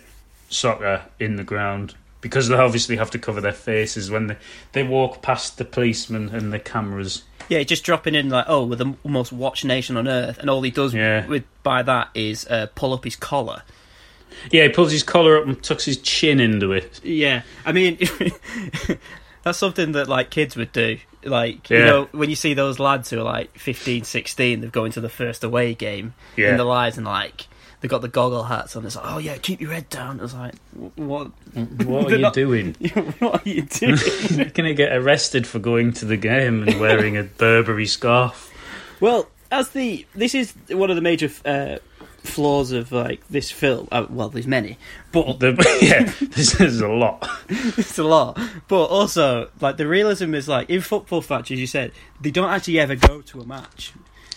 soccer 0.49 1.03
in 1.21 1.37
the 1.37 1.45
ground 1.45 1.95
because 2.23 2.49
they 2.49 2.55
obviously 2.57 2.97
have 2.97 3.11
to 3.11 3.19
cover 3.19 3.41
their 3.41 3.53
faces 3.53 4.11
when 4.11 4.29
they, 4.29 4.37
they 4.73 4.83
walk 4.83 5.21
past 5.23 5.59
the 5.59 5.65
policemen 5.65 6.31
and 6.31 6.53
the 6.53 6.59
cameras. 6.59 7.25
Yeah, 7.49 7.63
just 7.63 7.85
dropping 7.85 8.15
in 8.15 8.31
like, 8.31 8.47
oh, 8.49 8.65
we're 8.65 8.77
the 8.77 8.95
most 9.05 9.33
watched 9.33 9.65
nation 9.65 9.97
on 9.97 10.09
earth, 10.09 10.39
and 10.39 10.49
all 10.51 10.63
he 10.63 10.71
does 10.71 10.95
Yeah. 10.95 11.27
with 11.27 11.45
by 11.63 11.83
that 11.83 12.09
is 12.15 12.47
uh, 12.49 12.67
pull 12.75 12.93
up 12.95 13.05
his 13.05 13.17
collar. 13.17 13.63
Yeah, 14.51 14.65
he 14.65 14.69
pulls 14.71 14.93
his 14.93 15.03
collar 15.03 15.39
up 15.39 15.47
and 15.47 15.63
tucks 15.63 15.85
his 15.85 15.97
chin 15.99 16.41
into 16.41 16.73
it. 16.73 17.01
Yeah, 17.05 17.43
I 17.65 17.73
mean, 17.73 17.99
that's 19.43 19.59
something 19.59 19.93
that 19.93 20.09
like 20.09 20.31
kids 20.31 20.57
would 20.57 20.73
do. 20.73 20.99
Like 21.25 21.71
you 21.71 21.79
know, 21.79 22.09
when 22.13 22.31
you 22.31 22.37
see 22.37 22.55
those 22.55 22.79
lads 22.79 23.11
who 23.11 23.19
are 23.19 23.25
like 23.25 23.57
15, 23.59 24.05
16, 24.05 24.61
they've 24.61 24.71
going 24.71 24.93
to 24.93 25.01
the 25.01 25.09
first 25.09 25.43
away 25.43 25.75
game 25.75 26.15
Yeah. 26.37 26.51
in 26.51 26.57
their 26.57 26.67
lives, 26.67 26.97
and 26.97 27.07
like 27.07 27.49
they've 27.81 27.91
got 27.91 28.01
the 28.03 28.09
goggle 28.09 28.45
hats 28.45 28.77
on. 28.77 28.87
It's 28.87 28.95
like, 28.95 29.05
oh 29.07 29.19
yeah, 29.19 29.37
keep 29.39 29.61
your 29.61 29.73
head 29.73 29.89
down. 29.89 30.21
It's 30.21 30.35
like, 30.35 30.55
what? 30.95 31.33
What 31.55 32.07
are 32.07 32.11
you 32.17 32.19
not- 32.19 32.33
doing? 32.35 32.75
what 33.19 33.45
are 33.45 33.49
you 33.49 33.63
doing? 33.63 33.99
You're 34.31 34.45
going 34.51 34.69
to 34.69 34.75
get 34.75 34.93
arrested 34.97 35.47
for 35.49 35.59
going 35.59 35.93
to 35.95 36.05
the 36.05 36.17
game 36.17 36.63
and 36.63 36.79
wearing 36.79 37.17
a 37.17 37.25
Burberry 37.25 37.87
scarf. 37.87 38.53
Well, 39.01 39.29
as 39.51 39.71
the 39.71 40.07
this 40.15 40.33
is 40.35 40.53
one 40.71 40.91
of 40.91 40.97
the 40.97 41.03
major 41.03 41.29
uh, 41.45 41.79
flaws 42.27 42.73
of 42.73 42.93
like 42.93 43.27
this 43.29 43.51
film. 43.51 43.89
Uh, 43.91 44.07
well, 44.11 44.29
there's 44.29 44.47
many, 44.47 44.79
but 45.13 45.41
The, 45.41 45.79
yeah, 45.83 46.13
this 46.21 46.61
is 46.61 46.81
a 46.81 46.89
lot. 46.89 47.29
it's 47.49 47.99
a 47.99 48.05
lot. 48.05 48.39
But 48.69 48.85
also, 48.85 49.51
like 49.61 49.77
the 49.77 49.87
realism 49.87 50.35
is 50.35 50.49
like 50.49 50.69
in 50.69 50.81
football 50.81 51.25
matches, 51.29 51.59
you 51.61 51.67
said 51.67 51.93
they 52.21 52.31
don't 52.31 52.51
actually 52.51 52.79
ever 52.79 52.97
go 52.97 53.21
to 53.23 53.41
a 53.41 53.47
match. 53.47 53.93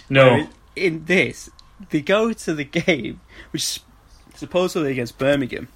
No. 0.09 0.25
Whereas 0.25 0.47
in 0.75 1.05
this, 1.05 1.49
they 1.89 2.01
go 2.01 2.33
to 2.33 2.53
the 2.53 2.63
game, 2.63 3.21
which 3.51 3.81
supposedly 4.35 4.91
against 4.91 5.17
Birmingham. 5.17 5.67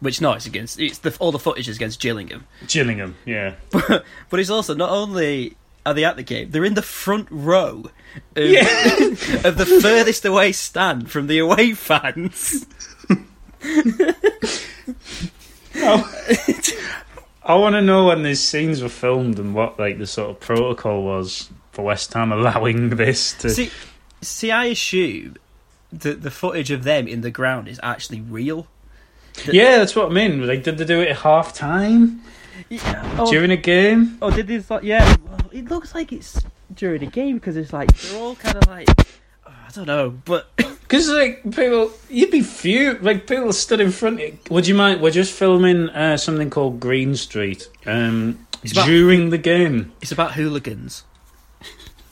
Which 0.00 0.20
no, 0.20 0.32
it's 0.32 0.46
against. 0.46 0.80
It's 0.80 0.98
the 0.98 1.16
all 1.18 1.32
the 1.32 1.38
footage 1.38 1.68
is 1.68 1.76
against 1.76 2.00
Gillingham. 2.00 2.46
Gillingham, 2.66 3.16
yeah. 3.24 3.54
But, 3.70 4.04
but 4.28 4.40
it's 4.40 4.50
also 4.50 4.74
not 4.74 4.90
only 4.90 5.56
are 5.86 5.94
they 5.94 6.04
at 6.04 6.16
the 6.16 6.22
game, 6.22 6.50
they're 6.50 6.64
in 6.64 6.74
the 6.74 6.82
front 6.82 7.28
row 7.30 7.84
of, 8.36 8.46
of 9.44 9.56
the 9.56 9.78
furthest 9.82 10.24
away 10.24 10.52
stand 10.52 11.10
from 11.10 11.26
the 11.26 11.38
away 11.38 11.72
fans. 11.72 12.66
I 17.46 17.56
want 17.56 17.74
to 17.74 17.82
know 17.82 18.06
when 18.06 18.22
these 18.22 18.40
scenes 18.40 18.82
were 18.82 18.88
filmed 18.88 19.38
and 19.38 19.54
what 19.54 19.78
like 19.78 19.98
the 19.98 20.06
sort 20.06 20.30
of 20.30 20.40
protocol 20.40 21.02
was 21.02 21.50
for 21.72 21.84
West 21.84 22.14
Ham 22.14 22.32
allowing 22.32 22.90
this 22.96 23.34
to. 23.34 23.50
See, 23.50 23.70
see, 24.22 24.50
I 24.50 24.66
assume 24.66 25.36
that 25.92 26.22
the 26.22 26.30
footage 26.30 26.70
of 26.70 26.84
them 26.84 27.06
in 27.06 27.20
the 27.20 27.30
ground 27.30 27.68
is 27.68 27.78
actually 27.82 28.20
real. 28.20 28.66
yeah, 29.46 29.78
that's 29.78 29.94
what 29.94 30.06
I 30.06 30.14
mean. 30.14 30.46
Like, 30.46 30.62
did 30.62 30.78
they 30.78 30.84
do 30.84 31.00
it 31.00 31.08
at 31.08 31.18
half 31.18 31.52
time 31.52 32.22
Yeah. 32.68 33.16
Oh, 33.18 33.30
during 33.30 33.50
a 33.50 33.56
game? 33.56 34.18
oh 34.22 34.30
did 34.30 34.46
this? 34.46 34.70
Like, 34.70 34.82
yeah. 34.82 35.16
It 35.52 35.66
looks 35.70 35.94
like 35.94 36.12
it's 36.12 36.40
during 36.74 37.02
a 37.02 37.06
game 37.06 37.36
because 37.36 37.56
it's 37.56 37.72
like 37.72 37.94
they're 37.96 38.20
all 38.20 38.34
kind 38.36 38.56
of 38.56 38.66
like 38.66 38.88
oh, 39.46 39.50
I 39.50 39.70
don't 39.72 39.86
know, 39.86 40.10
but 40.24 40.48
Because 40.84 41.08
like 41.08 41.42
people, 41.54 41.90
you'd 42.10 42.30
be 42.30 42.42
few. 42.42 42.98
Like 42.98 43.26
people 43.26 43.52
stood 43.52 43.80
in 43.80 43.90
front. 43.90 44.20
Would 44.50 44.68
you 44.68 44.74
mind? 44.74 45.00
We're 45.00 45.10
just 45.10 45.32
filming 45.32 45.88
uh, 45.88 46.16
something 46.18 46.50
called 46.50 46.78
Green 46.78 47.16
Street 47.16 47.68
um, 47.86 48.46
It's 48.62 48.72
about- 48.72 48.86
during 48.86 49.30
the 49.30 49.38
game, 49.38 49.92
it's 50.02 50.12
about 50.12 50.34
hooligans. 50.34 51.02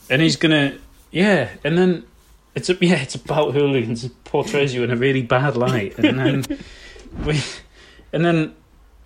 and 0.09 0.21
he's 0.21 0.35
gonna, 0.35 0.77
yeah, 1.11 1.49
and 1.63 1.77
then 1.77 2.03
it's 2.55 2.69
a, 2.69 2.73
yeah, 2.81 2.95
it's 2.95 3.15
about 3.15 3.53
hooligans. 3.53 4.03
It 4.03 4.23
portrays 4.23 4.73
you 4.73 4.83
in 4.83 4.89
a 4.91 4.95
really 4.97 5.21
bad 5.21 5.55
light, 5.55 5.97
and 5.99 6.19
then 6.19 6.43
we, 7.25 7.39
and 8.11 8.25
then 8.25 8.55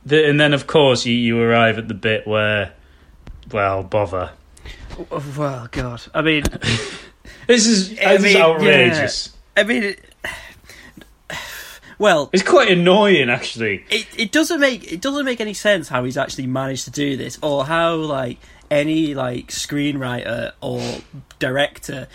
the, 0.08 0.28
and 0.30 0.40
then 0.40 0.54
of 0.54 0.68
course 0.68 1.06
you, 1.06 1.14
you 1.14 1.40
arrive 1.42 1.78
at 1.78 1.88
the 1.88 1.94
bit 1.94 2.26
where, 2.28 2.74
well, 3.52 3.84
bother. 3.84 4.32
Well, 5.38 5.68
God. 5.72 6.02
I 6.14 6.22
mean, 6.22 6.44
This 7.48 7.66
is 7.66 7.90
this 7.92 8.00
I 8.06 8.14
is 8.16 8.24
mean, 8.24 8.38
outrageous. 8.38 9.34
yeah. 9.56 9.62
I 9.62 9.66
mean, 9.66 9.84
it, 9.84 10.00
well, 11.98 12.30
It's 12.34 12.44
quite 12.44 12.70
annoying, 12.70 13.30
actually. 13.30 13.86
it, 13.90 14.06
it 14.18 14.32
doesn't 14.32 14.60
make 14.60 14.92
it 14.92 15.02
doesn't 15.02 15.24
make 15.26 15.40
any 15.42 15.54
sense 15.54 15.88
how 15.88 16.04
he's 16.04 16.18
actually 16.18 16.48
managed 16.48 16.84
to 16.86 16.92
do 16.92 17.16
this, 17.18 17.40
or 17.42 17.66
how 17.66 17.96
like 17.96 18.38
any 18.70 19.16
like 19.16 19.48
screenwriter 19.48 20.52
or 20.62 20.82
director 21.40 22.08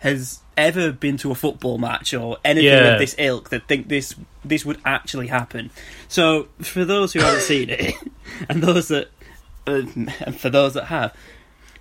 has 0.00 0.40
ever 0.56 0.92
been 0.92 1.16
to 1.18 1.30
a 1.30 1.34
football 1.34 1.78
match 1.78 2.12
or 2.12 2.36
anything 2.44 2.66
Yeah. 2.68 2.92
of 2.94 2.98
this 2.98 3.14
ilk 3.18 3.48
that 3.50 3.66
think 3.68 3.88
this 3.88 4.14
this 4.44 4.64
would 4.66 4.78
actually 4.84 5.28
happen. 5.28 5.70
So 6.08 6.48
for 6.60 6.84
those 6.84 7.12
who 7.12 7.20
haven't 7.20 7.42
seen 7.42 7.70
it, 7.70 7.94
and 8.48 8.62
those 8.62 8.88
that 8.88 9.08
uh, 9.66 9.82
and 9.94 10.38
for 10.38 10.50
those 10.50 10.74
that 10.74 10.84
have, 10.86 11.14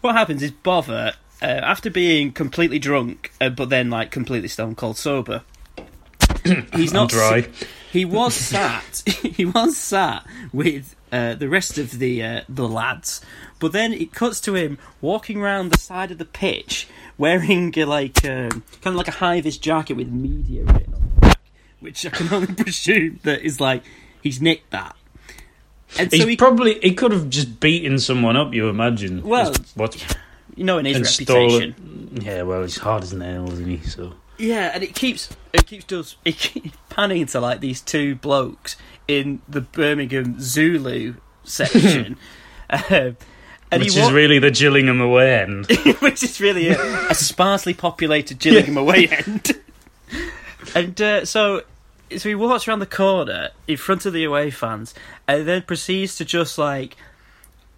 what 0.02 0.16
happens 0.16 0.44
is 0.44 0.52
Bother, 0.52 1.14
uh, 1.42 1.46
after 1.46 1.90
being 1.90 2.32
completely 2.32 2.80
drunk, 2.80 3.32
uh, 3.42 3.50
but 3.50 3.70
then 3.70 3.90
like 3.90 4.12
completely 4.12 4.48
stone 4.50 4.76
cold 4.76 4.98
sober, 4.98 5.44
he's 6.76 6.94
not 7.00 7.10
dry. 7.10 7.40
s- 7.40 7.48
He 7.92 8.06
was 8.06 8.34
sat. 8.36 9.04
he 9.24 9.46
was 9.46 9.76
sat 9.78 10.26
with 10.54 10.96
uh, 11.12 11.36
the 11.36 11.50
rest 11.50 11.78
of 11.78 12.00
the 12.00 12.24
uh, 12.24 12.42
the 12.48 12.68
lads, 12.68 13.22
but 13.60 13.72
then 13.72 13.94
it 13.94 14.14
cuts 14.14 14.40
to 14.42 14.56
him 14.56 14.78
walking 15.02 15.42
around 15.42 15.70
the 15.70 15.78
side 15.78 16.12
of 16.12 16.18
the 16.18 16.26
pitch 16.26 16.88
wearing 17.18 17.74
uh, 17.78 17.86
like 17.86 18.26
um, 18.26 18.64
kind 18.82 18.88
of 18.88 18.96
like 18.96 19.08
a 19.08 19.12
high 19.12 19.42
vis 19.42 19.58
jacket 19.58 19.94
with 19.94 20.10
media 20.10 20.64
written 20.64 20.94
on 20.94 21.02
the 21.16 21.22
back, 21.22 21.42
which 21.80 22.06
I 22.06 22.10
can 22.10 22.34
only 22.34 22.54
presume 22.54 23.20
that 23.24 23.42
is 23.42 23.60
like 23.60 23.84
he's 24.22 24.42
nicked 24.42 24.72
that. 24.72 24.96
And 25.98 26.12
He's 26.12 26.22
so 26.22 26.28
he, 26.28 26.38
probably 26.38 26.80
he 26.80 26.94
could 26.94 27.12
have 27.12 27.30
just 27.30 27.60
beaten 27.60 27.98
someone 27.98 28.38
up. 28.38 28.54
You 28.54 28.70
imagine? 28.70 29.24
Well, 29.24 29.54
what 29.76 30.18
you 30.56 30.64
know, 30.64 30.78
in 30.78 30.86
his 30.86 31.20
reputation. 31.20 32.12
it. 32.16 32.24
Yeah, 32.24 32.42
well, 32.44 32.62
he's 32.62 32.78
hard 32.78 33.04
as 33.04 33.14
nails, 33.14 33.54
isn't 33.54 33.70
he? 33.70 33.88
So 33.88 34.14
Yeah, 34.38 34.72
and 34.74 34.84
it 34.84 34.94
keeps 34.94 35.30
it 35.54 35.66
keeps 35.66 35.86
does 35.86 36.16
it 36.26 36.38
keeps 36.38 36.78
panning 36.90 37.26
to 37.28 37.40
like 37.40 37.60
these 37.60 37.82
two 37.82 38.16
blokes 38.16 38.76
in 39.08 39.42
the 39.48 39.62
Birmingham 39.62 40.40
Zulu 40.40 41.16
section, 41.44 42.18
um, 42.70 43.18
which 43.72 43.88
is 43.88 43.98
wa- 43.98 44.10
really 44.10 44.40
the 44.40 44.52
Gillingham 44.52 45.02
away 45.02 45.40
end. 45.42 45.66
which 46.00 46.24
is 46.24 46.40
really 46.40 46.70
a, 46.70 47.10
a 47.10 47.16
sparsely 47.16 47.74
populated 47.74 48.40
Gillingham 48.40 48.78
away 48.78 49.08
end. 49.08 49.60
and 50.76 51.02
uh, 51.02 51.26
so, 51.26 51.64
so 52.16 52.30
he 52.30 52.36
walks 52.36 52.68
around 52.68 52.80
the 52.80 52.86
corner 52.86 53.50
in 53.68 53.78
front 53.78 54.06
of 54.06 54.14
the 54.14 54.24
away 54.24 54.52
fans, 54.52 54.94
and 55.28 55.48
then 55.48 55.64
proceeds 55.64 56.16
to 56.18 56.26
just 56.26 56.58
like 56.58 56.96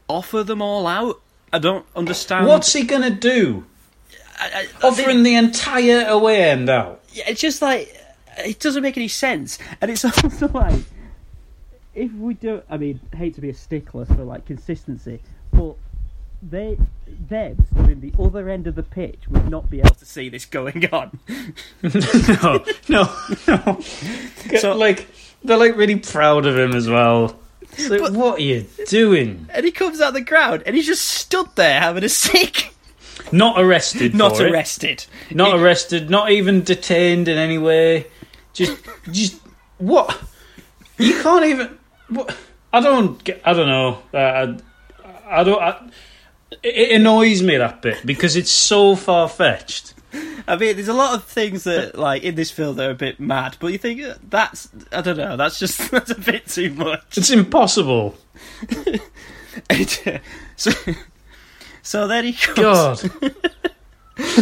offer 0.07 0.43
them 0.43 0.61
all 0.61 0.87
out. 0.87 1.21
I 1.53 1.59
don't 1.59 1.85
understand. 1.95 2.47
What's 2.47 2.73
he 2.73 2.83
gonna 2.83 3.09
do? 3.09 3.65
I, 4.39 4.67
I 4.83 4.87
Offering 4.87 5.23
the 5.23 5.35
entire 5.35 6.05
away 6.07 6.43
end 6.43 6.69
out. 6.69 7.00
Yeah, 7.13 7.23
it's 7.27 7.41
just 7.41 7.61
like 7.61 7.95
it 8.37 8.59
doesn't 8.59 8.81
make 8.83 8.97
any 8.97 9.07
sense, 9.07 9.59
and 9.81 9.91
it's 9.91 10.05
also 10.23 10.47
like 10.49 10.81
if 11.93 12.11
we 12.13 12.33
do, 12.33 12.61
I 12.69 12.77
mean, 12.77 12.99
hate 13.15 13.35
to 13.35 13.41
be 13.41 13.49
a 13.49 13.53
stickler 13.53 14.05
for 14.05 14.23
like 14.23 14.45
consistency, 14.45 15.19
but 15.51 15.75
they 16.41 16.77
them 17.29 17.57
stood 17.71 17.89
in 17.89 17.99
the 17.99 18.13
other 18.19 18.49
end 18.49 18.65
of 18.65 18.75
the 18.75 18.83
pitch 18.83 19.19
would 19.29 19.49
not 19.49 19.69
be 19.69 19.79
able 19.79 19.93
to 19.95 20.05
see 20.05 20.29
this 20.29 20.45
going 20.45 20.87
on. 20.91 21.19
no, 21.83 22.63
no, 22.89 23.09
no. 23.47 23.79
So- 24.57 24.75
like 24.75 25.07
they're 25.43 25.57
like 25.57 25.75
really 25.75 25.97
proud 25.97 26.45
of 26.45 26.57
him 26.57 26.73
as 26.73 26.87
well. 26.87 27.37
It's 27.73 27.89
like, 27.89 28.11
what 28.11 28.39
are 28.39 28.41
you 28.41 28.65
doing? 28.87 29.47
And 29.53 29.65
he 29.65 29.71
comes 29.71 30.01
out 30.01 30.09
of 30.09 30.13
the 30.15 30.25
crowd, 30.25 30.61
and 30.65 30.75
he's 30.75 30.85
just 30.87 31.05
stood 31.05 31.47
there 31.55 31.79
having 31.79 32.03
a 32.03 32.09
sick. 32.09 32.73
Not 33.31 33.59
arrested. 33.59 34.13
Not 34.13 34.39
it. 34.39 34.51
arrested. 34.51 35.05
Not 35.31 35.59
arrested. 35.59 36.09
Not 36.09 36.31
even 36.31 36.63
detained 36.63 37.27
in 37.27 37.37
any 37.37 37.57
way. 37.57 38.07
Just, 38.53 38.77
just 39.11 39.39
what? 39.77 40.21
You 40.97 41.21
can't 41.21 41.45
even. 41.45 41.77
What? 42.09 42.35
I 42.73 42.79
don't. 42.81 43.23
Get, 43.23 43.41
I 43.45 43.53
don't 43.53 43.67
know. 43.67 44.01
Uh, 44.13 44.57
I, 45.03 45.41
I 45.41 45.43
don't. 45.43 45.61
I, 45.61 45.89
it 46.63 46.99
annoys 46.99 47.41
me 47.41 47.57
that 47.57 47.81
bit 47.81 48.05
because 48.05 48.35
it's 48.35 48.51
so 48.51 48.95
far 48.95 49.29
fetched. 49.29 49.93
I 50.47 50.57
mean, 50.57 50.75
there's 50.75 50.87
a 50.87 50.93
lot 50.93 51.15
of 51.15 51.23
things 51.23 51.63
that, 51.63 51.97
like, 51.97 52.23
in 52.23 52.35
this 52.35 52.51
film 52.51 52.75
that 52.75 52.87
are 52.87 52.91
a 52.91 52.95
bit 52.95 53.19
mad, 53.19 53.55
but 53.59 53.67
you 53.67 53.77
think 53.77 54.03
uh, 54.03 54.15
that's, 54.29 54.69
I 54.91 55.01
don't 55.01 55.17
know, 55.17 55.37
that's 55.37 55.57
just 55.57 55.89
that's 55.91 56.11
a 56.11 56.19
bit 56.19 56.47
too 56.47 56.73
much. 56.73 57.17
It's 57.17 57.29
impossible. 57.29 58.15
Uh, 59.69 59.83
so, 60.55 60.71
so 61.81 62.07
then 62.07 62.25
he 62.25 62.33
comes. 62.33 63.03
God. 63.03 63.35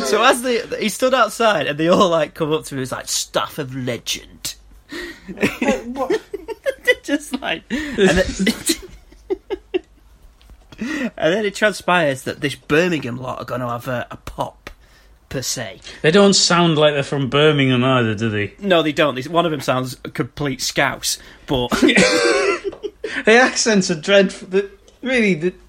So 0.04 0.22
as 0.22 0.42
they 0.42 0.66
he 0.78 0.90
stood 0.90 1.14
outside 1.14 1.66
and 1.68 1.78
they 1.78 1.88
all 1.88 2.10
like 2.10 2.34
come 2.34 2.52
up 2.52 2.66
to 2.66 2.76
him, 2.76 2.82
it's 2.82 2.92
like 2.92 3.08
stuff 3.08 3.58
of 3.60 3.74
legend. 3.74 4.56
Just 7.04 7.40
like, 7.40 7.64
and 7.70 8.10
then, 8.10 8.26
and 10.80 11.34
then 11.34 11.46
it 11.46 11.56
transpires 11.56 12.24
that 12.24 12.42
this 12.42 12.56
Birmingham 12.56 13.18
lot 13.18 13.40
are 13.40 13.46
going 13.46 13.62
to 13.62 13.68
have 13.70 13.88
a, 13.88 14.06
a 14.12 14.18
pop 14.18 14.70
per 15.30 15.42
se. 15.42 15.80
They 16.02 16.12
don't 16.12 16.34
sound 16.34 16.78
like 16.78 16.94
they're 16.94 17.04
from 17.04 17.30
Birmingham 17.30 17.84
either, 17.84 18.16
do 18.16 18.30
they? 18.30 18.54
No, 18.60 18.82
they 18.84 18.92
don't. 18.92 19.18
One 19.30 19.46
of 19.46 19.52
them 19.52 19.62
sounds 19.62 19.96
a 20.04 20.10
complete 20.10 20.62
scouse, 20.62 21.20
but 21.48 21.70
The 21.70 22.84
accents 23.28 23.90
are 23.92 23.96
dreadful. 24.00 24.62
Really, 25.02 25.36
the, 25.36 25.54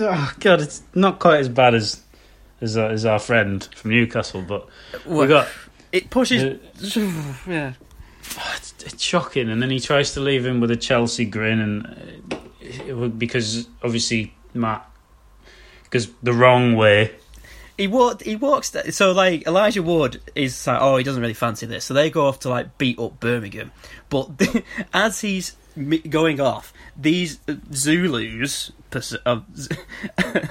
oh 0.00 0.32
god, 0.40 0.60
it's 0.60 0.82
not 0.94 1.18
quite 1.18 1.40
as 1.40 1.48
bad 1.48 1.74
as 1.74 2.00
as, 2.60 2.76
our- 2.76 2.90
as 2.90 3.04
our 3.04 3.18
friend 3.18 3.66
from 3.74 3.90
Newcastle, 3.90 4.42
but 4.42 4.68
we 5.06 5.26
got 5.26 5.48
it 5.92 6.10
pushes. 6.10 6.58
yeah. 7.46 7.72
it's, 8.56 8.74
it's 8.84 9.02
shocking. 9.02 9.50
And 9.50 9.62
then 9.62 9.70
he 9.70 9.80
tries 9.80 10.14
to 10.14 10.20
leave 10.20 10.46
him 10.46 10.60
with 10.60 10.70
a 10.70 10.76
Chelsea 10.76 11.24
grin, 11.24 11.60
and 11.60 12.32
uh, 12.32 12.36
it, 12.60 13.18
because 13.18 13.68
obviously 13.82 14.34
Matt 14.54 14.88
because 15.84 16.08
the 16.22 16.32
wrong 16.32 16.74
way. 16.74 17.12
He 17.76 17.86
walked. 17.86 18.22
He 18.22 18.36
walks. 18.36 18.74
So 18.90 19.12
like 19.12 19.46
Elijah 19.46 19.82
Wood 19.82 20.20
is 20.34 20.66
like, 20.66 20.80
oh, 20.80 20.96
he 20.96 21.04
doesn't 21.04 21.20
really 21.20 21.34
fancy 21.34 21.66
this. 21.66 21.84
So 21.84 21.94
they 21.94 22.10
go 22.10 22.26
off 22.26 22.40
to 22.40 22.48
like 22.48 22.78
beat 22.78 22.98
up 22.98 23.18
Birmingham. 23.18 23.72
But 24.08 24.30
as 24.92 25.20
he's 25.20 25.56
going 26.08 26.40
off, 26.40 26.72
these 26.96 27.40
Zulus 27.72 28.72
are 29.24 29.44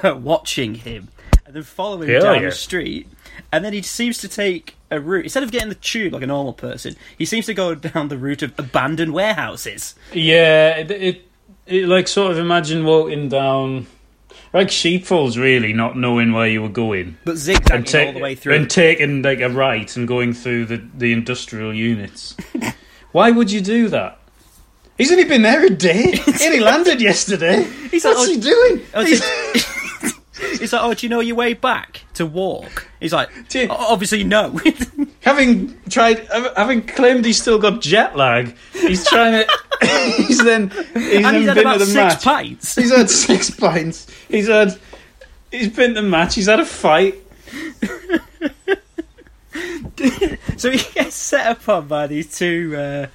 are 0.04 0.16
watching 0.16 0.76
him 0.76 1.10
and 1.46 1.56
then 1.56 1.64
following 1.64 2.10
him 2.10 2.22
down 2.22 2.42
yeah. 2.42 2.50
the 2.50 2.56
street. 2.56 3.08
And 3.52 3.66
then 3.66 3.74
he 3.74 3.82
seems 3.82 4.18
to 4.20 4.28
take 4.28 4.76
a 4.90 5.00
route 5.00 5.26
instead 5.26 5.44
of 5.44 5.52
getting 5.52 5.70
the 5.70 5.76
tube 5.76 6.14
like 6.14 6.24
a 6.24 6.28
normal 6.28 6.54
person. 6.54 6.96
He 7.18 7.26
seems 7.26 7.46
to 7.48 7.54
go 7.54 7.76
down 7.76 8.08
the 8.08 8.18
route 8.18 8.42
of 8.42 8.58
abandoned 8.58 9.14
warehouses. 9.14 9.96
Yeah, 10.14 10.78
it, 10.78 10.92
it, 10.92 11.30
it 11.66 11.88
like 11.88 12.08
sort 12.08 12.32
of 12.32 12.38
imagine 12.38 12.86
walking 12.86 13.28
down 13.28 13.88
like 14.54 14.70
sheepfolds, 14.70 15.38
really, 15.38 15.74
not 15.74 15.98
knowing 15.98 16.32
where 16.32 16.48
you 16.48 16.62
were 16.62 16.70
going. 16.70 17.18
But 17.26 17.38
zigzagging 17.38 17.76
and, 17.76 17.88
ta- 17.88 18.06
all 18.06 18.14
the 18.14 18.20
way 18.20 18.36
through. 18.36 18.54
and 18.56 18.70
taking 18.70 19.22
like 19.22 19.42
a 19.42 19.50
right 19.50 19.96
and 19.98 20.08
going 20.08 20.34
through 20.34 20.66
the, 20.66 20.78
the 20.94 21.12
industrial 21.12 21.74
units. 21.74 22.36
Why 23.12 23.32
would 23.32 23.52
you 23.52 23.60
do 23.60 23.90
that? 23.90 24.20
He's 24.98 25.12
only 25.12 25.24
been 25.24 25.42
there 25.42 25.66
a 25.66 25.70
day. 25.70 26.12
he 26.38 26.46
only 26.46 26.60
landed 26.60 27.02
yesterday. 27.02 27.64
He's 27.90 28.06
like, 28.06 28.16
What's 28.16 28.30
oh, 28.30 28.34
he 28.34 28.40
doing? 28.40 28.86
Oh, 28.94 29.06
He's- 29.06 29.78
He's 30.60 30.74
like, 30.74 30.82
oh, 30.84 30.94
do 30.94 31.06
you 31.06 31.10
know 31.10 31.20
your 31.20 31.36
way 31.36 31.54
back 31.54 32.02
to 32.16 32.26
walk? 32.26 32.88
He's 33.00 33.14
like, 33.14 33.30
you- 33.54 33.68
obviously 33.70 34.24
no. 34.24 34.60
having 35.22 35.80
tried, 35.90 36.28
having 36.56 36.82
claimed 36.86 37.26
he's 37.26 37.40
still 37.40 37.60
got 37.60 37.82
jet 37.82 38.16
lag, 38.16 38.56
he's 38.74 39.08
trying 39.08 39.34
to. 39.44 39.48
he's 40.18 40.44
then 40.44 40.70
he's 40.94 41.26
and 41.26 41.36
he's 41.36 41.46
had 41.46 41.56
been 41.56 41.60
about 41.60 41.80
six 41.82 41.94
match. 41.94 42.24
pints. 42.24 42.76
He's 42.76 42.96
had 42.96 43.10
six 43.10 43.50
pints. 43.52 44.08
He's 44.30 44.48
had. 44.48 44.78
He's 45.52 45.70
been 45.70 45.94
to 45.96 46.02
the 46.02 46.08
match. 46.08 46.36
He's 46.36 46.48
had 46.48 46.60
a 46.60 46.66
fight. 46.66 47.16
So 50.58 50.70
he 50.72 50.78
gets 50.94 51.16
set 51.16 51.52
upon 51.52 51.88
by 51.88 52.08
these 52.08 52.38
two 52.38 52.76
uh, 52.78 53.08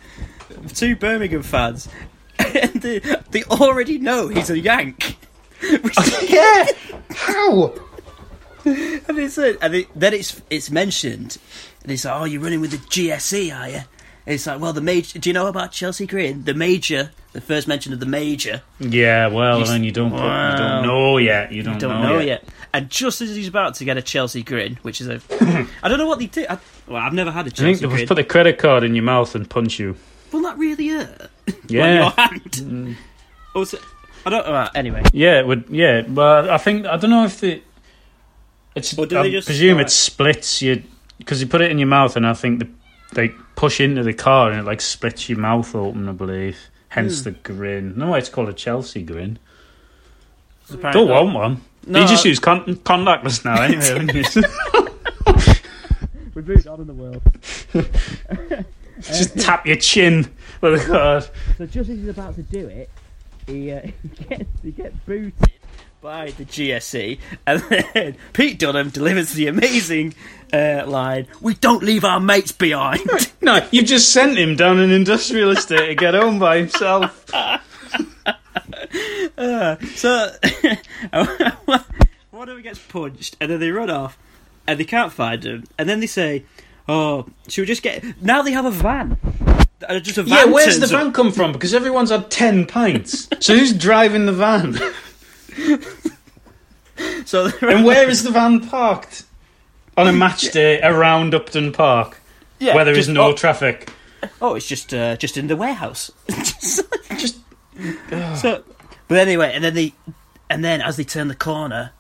two 0.75 0.97
Birmingham 0.97 1.43
fans, 1.43 1.89
and 2.39 2.75
they, 2.83 2.99
they 3.31 3.43
already 3.45 3.99
know 3.99 4.29
he's 4.29 4.51
a 4.51 4.59
Yank. 4.59 5.17
Yeah. 6.29 6.67
How? 7.15 7.73
and 8.65 9.19
it's, 9.19 9.39
uh, 9.39 9.55
and 9.63 9.75
it, 9.75 9.89
then 9.99 10.13
it's 10.13 10.41
it's 10.51 10.71
mentioned, 10.71 11.39
and 11.83 11.91
he's 11.91 12.05
like, 12.05 12.21
"Oh, 12.21 12.25
you're 12.25 12.43
running 12.43 12.61
with 12.61 12.73
the 12.73 12.77
GSE, 12.77 13.59
are 13.59 13.69
you?" 13.71 13.81
It's 14.27 14.47
like, 14.47 14.61
well, 14.61 14.73
the 14.73 14.81
major. 14.81 15.19
Do 15.19 15.31
you 15.31 15.35
know 15.35 15.47
about 15.47 15.71
Chelsea 15.73 16.05
Green? 16.05 16.43
The 16.45 16.53
major, 16.53 17.11
the 17.33 17.41
first 17.41 17.69
mention 17.69 17.93
of 17.93 18.01
the 18.01 18.07
major. 18.07 18.61
Yeah, 18.81 19.29
well, 19.29 19.61
You 19.61 19.65
I 19.67 19.73
mean, 19.75 19.85
you 19.85 19.93
don't 19.93 20.11
put, 20.11 20.19
you 20.19 20.57
don't 20.59 20.83
know 20.87 21.17
yet. 21.19 21.53
You 21.53 21.63
don't, 21.63 21.75
You 21.75 21.81
don't 21.81 22.03
know, 22.03 22.19
yet. 22.19 22.43
And 22.75 22.91
just 22.91 23.21
as 23.21 23.35
he's 23.37 23.47
about 23.49 23.77
to 23.77 23.85
get 23.85 23.97
a 23.97 24.03
Chelsea 24.03 24.43
Grin, 24.43 24.79
which 24.83 25.01
is 25.01 25.07
a, 25.09 25.21
I 25.83 25.89
don't 25.89 25.99
know 25.99 26.09
what 26.09 26.19
they 26.19 26.27
do. 26.27 26.45
I, 26.51 26.59
well, 26.89 26.97
I've 27.01 27.13
never 27.13 27.31
had 27.31 27.47
a 27.47 27.51
I 27.51 27.53
think 27.53 27.79
Chelsea 27.79 27.87
they 27.87 27.95
Grin. 27.95 28.09
put 28.09 28.19
a 28.19 28.25
credit 28.25 28.59
card 28.59 28.83
in 28.83 28.95
your 28.97 29.05
mouth 29.05 29.35
and 29.37 29.49
punch 29.49 29.79
you. 29.79 29.97
Will 30.33 30.43
that 30.43 30.59
really 30.59 30.89
hurt? 30.89 31.31
Yeah. 31.69 31.83
On 31.87 31.95
your 31.95 32.11
hand. 32.11 32.97
Oh, 33.55 33.65
so- 33.65 33.79
I 34.25 34.31
don't. 34.31 34.45
Uh, 34.47 34.69
anyway, 34.75 35.03
Yeah, 35.13 35.39
it 35.41 35.47
would. 35.47 35.65
Yeah, 35.71 36.03
but 36.03 36.49
I 36.51 36.59
think 36.59 36.87
I 36.87 36.97
don't 36.97 37.11
know 37.11 37.25
if 37.25 37.41
the. 37.41 37.63
It's. 38.75 38.97
Or 38.99 39.07
do 39.07 39.19
I 39.19 39.31
just 39.31 39.47
presume 39.47 39.77
like- 39.79 39.87
it 39.87 39.91
splits 39.91 40.61
you 40.63 40.83
because 41.19 41.41
you 41.41 41.47
put 41.47 41.61
it 41.61 41.71
in 41.71 41.79
your 41.79 41.89
mouth, 41.89 42.17
and 42.17 42.27
I 42.27 42.35
think 42.35 42.59
the, 42.61 42.69
they 43.15 43.29
push 43.55 43.81
into 43.81 44.03
the 44.03 44.13
car 44.13 44.51
and 44.51 44.61
it 44.61 44.65
like 44.65 44.81
splits 44.81 45.29
your 45.29 45.39
mouth 45.39 45.75
open. 45.75 46.09
I 46.09 46.13
believe. 46.13 46.59
Hence 46.89 47.19
Hmm. 47.21 47.25
the 47.25 47.31
grin. 47.33 47.95
No, 47.97 48.11
way 48.13 48.19
it's 48.19 48.29
called 48.29 48.49
a 48.49 48.53
Chelsea 48.53 49.03
grin. 49.03 49.39
Don't 50.93 51.09
want 51.09 51.35
one. 51.35 51.61
No, 51.87 52.01
you 52.01 52.07
just 52.09 52.27
I- 52.27 52.29
use 52.31 52.39
con- 52.41 52.65
contactless 52.65 53.45
now, 53.45 53.63
anyway. 53.63 53.85
haven't 53.87 54.15
you? 54.15 54.25
We've 56.35 56.47
moved 56.49 56.67
on 56.67 56.81
in 56.81 56.87
the 56.87 56.93
world. 56.93 57.23
just 59.01 59.39
tap 59.39 59.67
your 59.67 59.77
chin 59.77 60.31
with 60.61 60.83
a 60.83 60.87
card. 60.87 61.29
So 61.59 61.67
just 61.67 61.91
as 61.91 61.99
he's 61.99 62.09
about 62.09 62.35
to 62.37 62.43
do 62.43 62.67
it, 62.67 62.91
he, 63.47 63.73
uh, 63.73 63.81
he 64.03 64.25
gets 64.25 64.51
he 64.63 64.71
gets 64.73 64.97
booted 65.07 65.35
by 66.01 66.31
the 66.31 66.45
GSE, 66.45 67.19
and 67.47 67.61
then 67.63 68.17
Pete 68.33 68.59
Dunham 68.59 68.91
delivers 68.91 69.33
the 69.33 69.47
amazing 69.49 70.15
uh, 70.53 70.85
line: 70.87 71.27
"We 71.41 71.55
don't 71.55 71.83
leave 71.83 72.05
our 72.05 72.21
mates 72.21 72.53
behind." 72.53 73.03
No, 73.43 73.65
you've 73.71 73.87
just 73.87 74.11
sent 74.11 74.39
him 74.39 74.57
down 74.57 74.81
an 74.81 74.91
industrial 74.91 75.51
estate 75.51 75.87
to 75.87 75.95
get 75.95 76.15
home 76.15 76.41
by 76.41 76.57
himself. 76.57 77.33
Uh, 79.39 79.77
so 79.95 80.33
one 82.31 82.49
of 82.49 82.57
them 82.57 82.63
gets 82.63 82.81
punched, 82.81 83.37
and 83.41 83.53
then 83.53 83.61
they 83.61 83.71
run 83.71 83.89
off, 83.89 84.19
and 84.67 84.81
they 84.81 84.85
can't 84.85 85.13
find 85.13 85.45
him, 85.45 85.65
and 85.79 85.89
then 85.89 86.01
they 86.01 86.07
say, 86.09 86.45
"Oh, 86.89 87.27
should 87.49 87.63
we 87.63 87.67
just 87.67 87.83
get?" 87.83 88.05
Now 88.23 88.43
they 88.43 88.53
have 88.53 88.65
a 88.65 88.71
van. 88.71 89.19
Uh, 89.87 90.01
Just 90.01 90.17
a 90.19 90.23
van. 90.23 90.47
Yeah, 90.49 90.53
where's 90.53 90.79
the 90.79 90.87
up. 90.87 90.91
van 90.91 91.13
come 91.13 91.31
from? 91.33 91.53
Because 91.53 91.75
everyone's 91.75 92.11
had 92.11 92.31
ten 92.31 92.65
pints. 92.67 93.29
So 93.41 93.57
who's 93.57 93.73
driving 93.75 94.27
the 94.27 94.33
van? 94.33 94.79
So 97.27 97.51
and 97.61 97.85
where 97.85 98.09
is 98.09 98.23
the 98.23 98.31
van 98.31 98.67
parked? 98.69 99.25
On 99.99 100.07
a 100.07 100.13
match 100.13 100.51
day 100.53 100.81
around 100.83 101.35
Upton 101.35 101.73
Park, 101.73 102.21
Yeah, 102.59 102.75
where 102.75 102.85
there 102.85 102.95
is 102.95 103.07
just- 103.07 103.15
no 103.15 103.29
oh. 103.29 103.33
traffic. 103.35 103.91
Oh, 104.41 104.55
it's 104.55 104.67
just 104.67 104.93
uh, 104.95 105.17
just 105.17 105.37
in 105.37 105.47
the 105.47 105.57
warehouse. 105.57 106.11
Just 107.19 107.37
so, 108.37 108.65
but 109.09 109.19
anyway, 109.19 109.53
and 109.55 109.63
then 109.63 109.75
they, 109.75 109.93
and 110.51 110.65
then 110.65 110.81
as 110.81 110.97
they 110.97 111.05
turn 111.05 111.29
the 111.29 111.35
corner, 111.37 111.93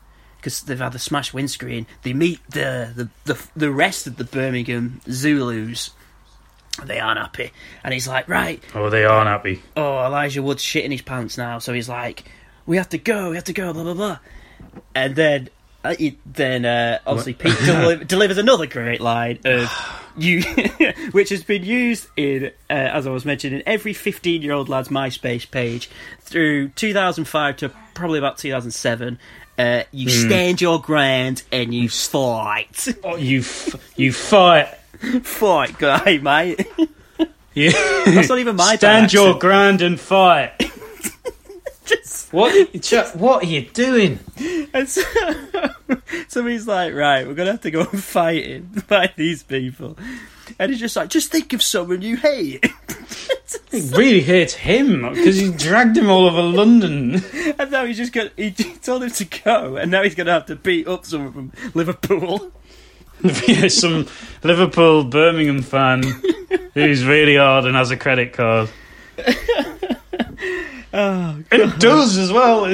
because 0.46 0.60
they've 0.62 0.78
had 0.78 0.92
the 0.92 0.98
smashed 1.00 1.34
windscreen, 1.34 1.88
they 2.02 2.12
meet 2.12 2.38
the 2.48 2.92
the 2.94 3.34
the, 3.34 3.46
the 3.56 3.70
rest 3.72 4.06
of 4.06 4.16
the 4.16 4.22
Birmingham 4.22 5.00
Zulus. 5.10 5.90
They 6.84 7.00
aren't 7.00 7.18
happy, 7.18 7.50
and 7.82 7.92
he's 7.92 8.06
like, 8.06 8.28
right, 8.28 8.62
oh, 8.72 8.88
they 8.88 9.04
aren't 9.04 9.26
happy. 9.26 9.60
oh, 9.76 10.04
Elijah 10.04 10.44
Wood's 10.44 10.62
shitting 10.62 10.92
his 10.92 11.02
pants 11.02 11.36
now, 11.36 11.58
so 11.58 11.72
he's 11.72 11.88
like, 11.88 12.22
we 12.64 12.76
have 12.76 12.88
to 12.90 12.98
go, 12.98 13.30
we 13.30 13.34
have 13.34 13.44
to 13.44 13.52
go, 13.52 13.72
blah 13.72 13.82
blah 13.82 13.94
blah, 13.94 14.18
and 14.94 15.16
then. 15.16 15.48
Uh, 15.84 15.94
he, 15.94 16.18
then 16.26 16.64
uh, 16.64 16.98
obviously 17.06 17.32
Pete 17.32 17.56
deli- 17.64 18.04
delivers 18.04 18.38
another 18.38 18.66
great 18.66 19.00
line 19.00 19.38
of 19.44 19.70
you, 20.16 20.42
which 21.12 21.28
has 21.28 21.44
been 21.44 21.62
used 21.64 22.08
in, 22.16 22.46
uh, 22.68 22.72
as 22.72 23.06
I 23.06 23.10
was 23.10 23.24
mentioning, 23.24 23.60
in 23.60 23.68
every 23.68 23.92
fifteen-year-old 23.92 24.68
lad's 24.68 24.88
MySpace 24.88 25.48
page 25.48 25.88
through 26.20 26.70
2005 26.70 27.56
to 27.58 27.68
probably 27.94 28.18
about 28.18 28.36
2007. 28.38 29.18
Uh, 29.58 29.82
you 29.90 30.10
stand 30.10 30.60
your 30.60 30.80
ground 30.80 31.42
and 31.50 31.72
you 31.72 31.88
fight, 31.88 32.88
Oh, 33.02 33.16
you, 33.16 33.40
f- 33.40 33.74
you 33.96 34.12
fight. 34.12 34.68
fight, 35.22 35.78
guy, 35.78 36.18
mate. 36.18 36.66
You 37.54 37.70
That's 38.04 38.28
not 38.28 38.38
even 38.38 38.56
my 38.56 38.76
stand 38.76 39.12
your 39.14 39.28
accent. 39.28 39.40
ground 39.40 39.82
and 39.82 39.98
fight. 39.98 40.52
Just- 41.86 42.32
What? 42.32 42.52
What 43.14 43.44
are 43.44 43.46
you 43.46 43.62
doing? 43.62 44.18
And 44.74 44.88
so, 44.88 45.02
so 46.28 46.44
he's 46.44 46.66
like, 46.66 46.92
right, 46.92 47.26
we're 47.26 47.34
gonna 47.34 47.52
have 47.52 47.60
to 47.62 47.70
go 47.70 47.80
and 47.80 48.02
fight 48.02 48.44
him, 48.44 48.70
fight 48.88 49.16
these 49.16 49.42
people. 49.42 49.96
And 50.58 50.70
he's 50.70 50.80
just 50.80 50.96
like, 50.96 51.08
just 51.08 51.30
think 51.32 51.52
of 51.52 51.62
someone 51.62 52.02
you 52.02 52.16
hate. 52.16 52.66
He 53.70 53.80
really 53.90 54.22
hates 54.22 54.54
him 54.54 55.02
because 55.02 55.36
he 55.36 55.52
dragged 55.52 55.96
him 55.96 56.10
all 56.10 56.26
over 56.26 56.42
London. 56.42 57.22
and 57.58 57.70
now 57.70 57.84
he's 57.84 57.96
just 57.96 58.12
got 58.12 58.30
he 58.36 58.50
told 58.82 59.02
him 59.04 59.10
to 59.10 59.24
go, 59.44 59.76
and 59.76 59.90
now 59.90 60.02
he's 60.02 60.14
gonna 60.14 60.32
have 60.32 60.46
to 60.46 60.56
beat 60.56 60.88
up 60.88 61.04
someone 61.06 61.32
from 61.32 61.52
Liverpool. 61.74 62.52
yeah, 63.46 63.68
some 63.68 64.06
Liverpool 64.42 65.04
Birmingham 65.04 65.62
fan 65.62 66.02
who's 66.74 67.04
really 67.04 67.36
hard 67.36 67.64
and 67.66 67.76
has 67.76 67.90
a 67.90 67.96
credit 67.96 68.32
card. 68.32 68.68
Oh, 70.92 71.42
And 71.50 71.62
it 71.62 71.78
does 71.78 72.16
as 72.16 72.32
well. 72.32 72.66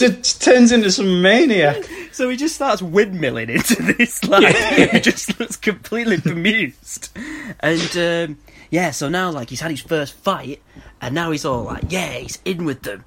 It 0.00 0.36
turns 0.40 0.72
into 0.72 0.90
some 0.90 1.20
maniac. 1.22 1.84
So 2.12 2.28
he 2.28 2.36
just 2.36 2.54
starts 2.54 2.80
windmilling 2.82 3.48
into 3.48 3.94
this 3.94 4.22
like 4.24 4.54
he 4.92 5.00
just 5.00 5.38
looks 5.40 5.56
completely 5.56 6.16
bemused. 6.18 7.16
And 7.60 7.96
um, 8.30 8.38
yeah, 8.70 8.90
so 8.90 9.08
now 9.08 9.30
like 9.30 9.50
he's 9.50 9.60
had 9.60 9.70
his 9.70 9.80
first 9.80 10.14
fight 10.14 10.62
and 11.00 11.14
now 11.14 11.30
he's 11.30 11.44
all 11.44 11.64
like, 11.64 11.84
Yeah, 11.90 12.12
he's 12.12 12.38
in 12.44 12.64
with 12.64 12.82
them. 12.82 13.04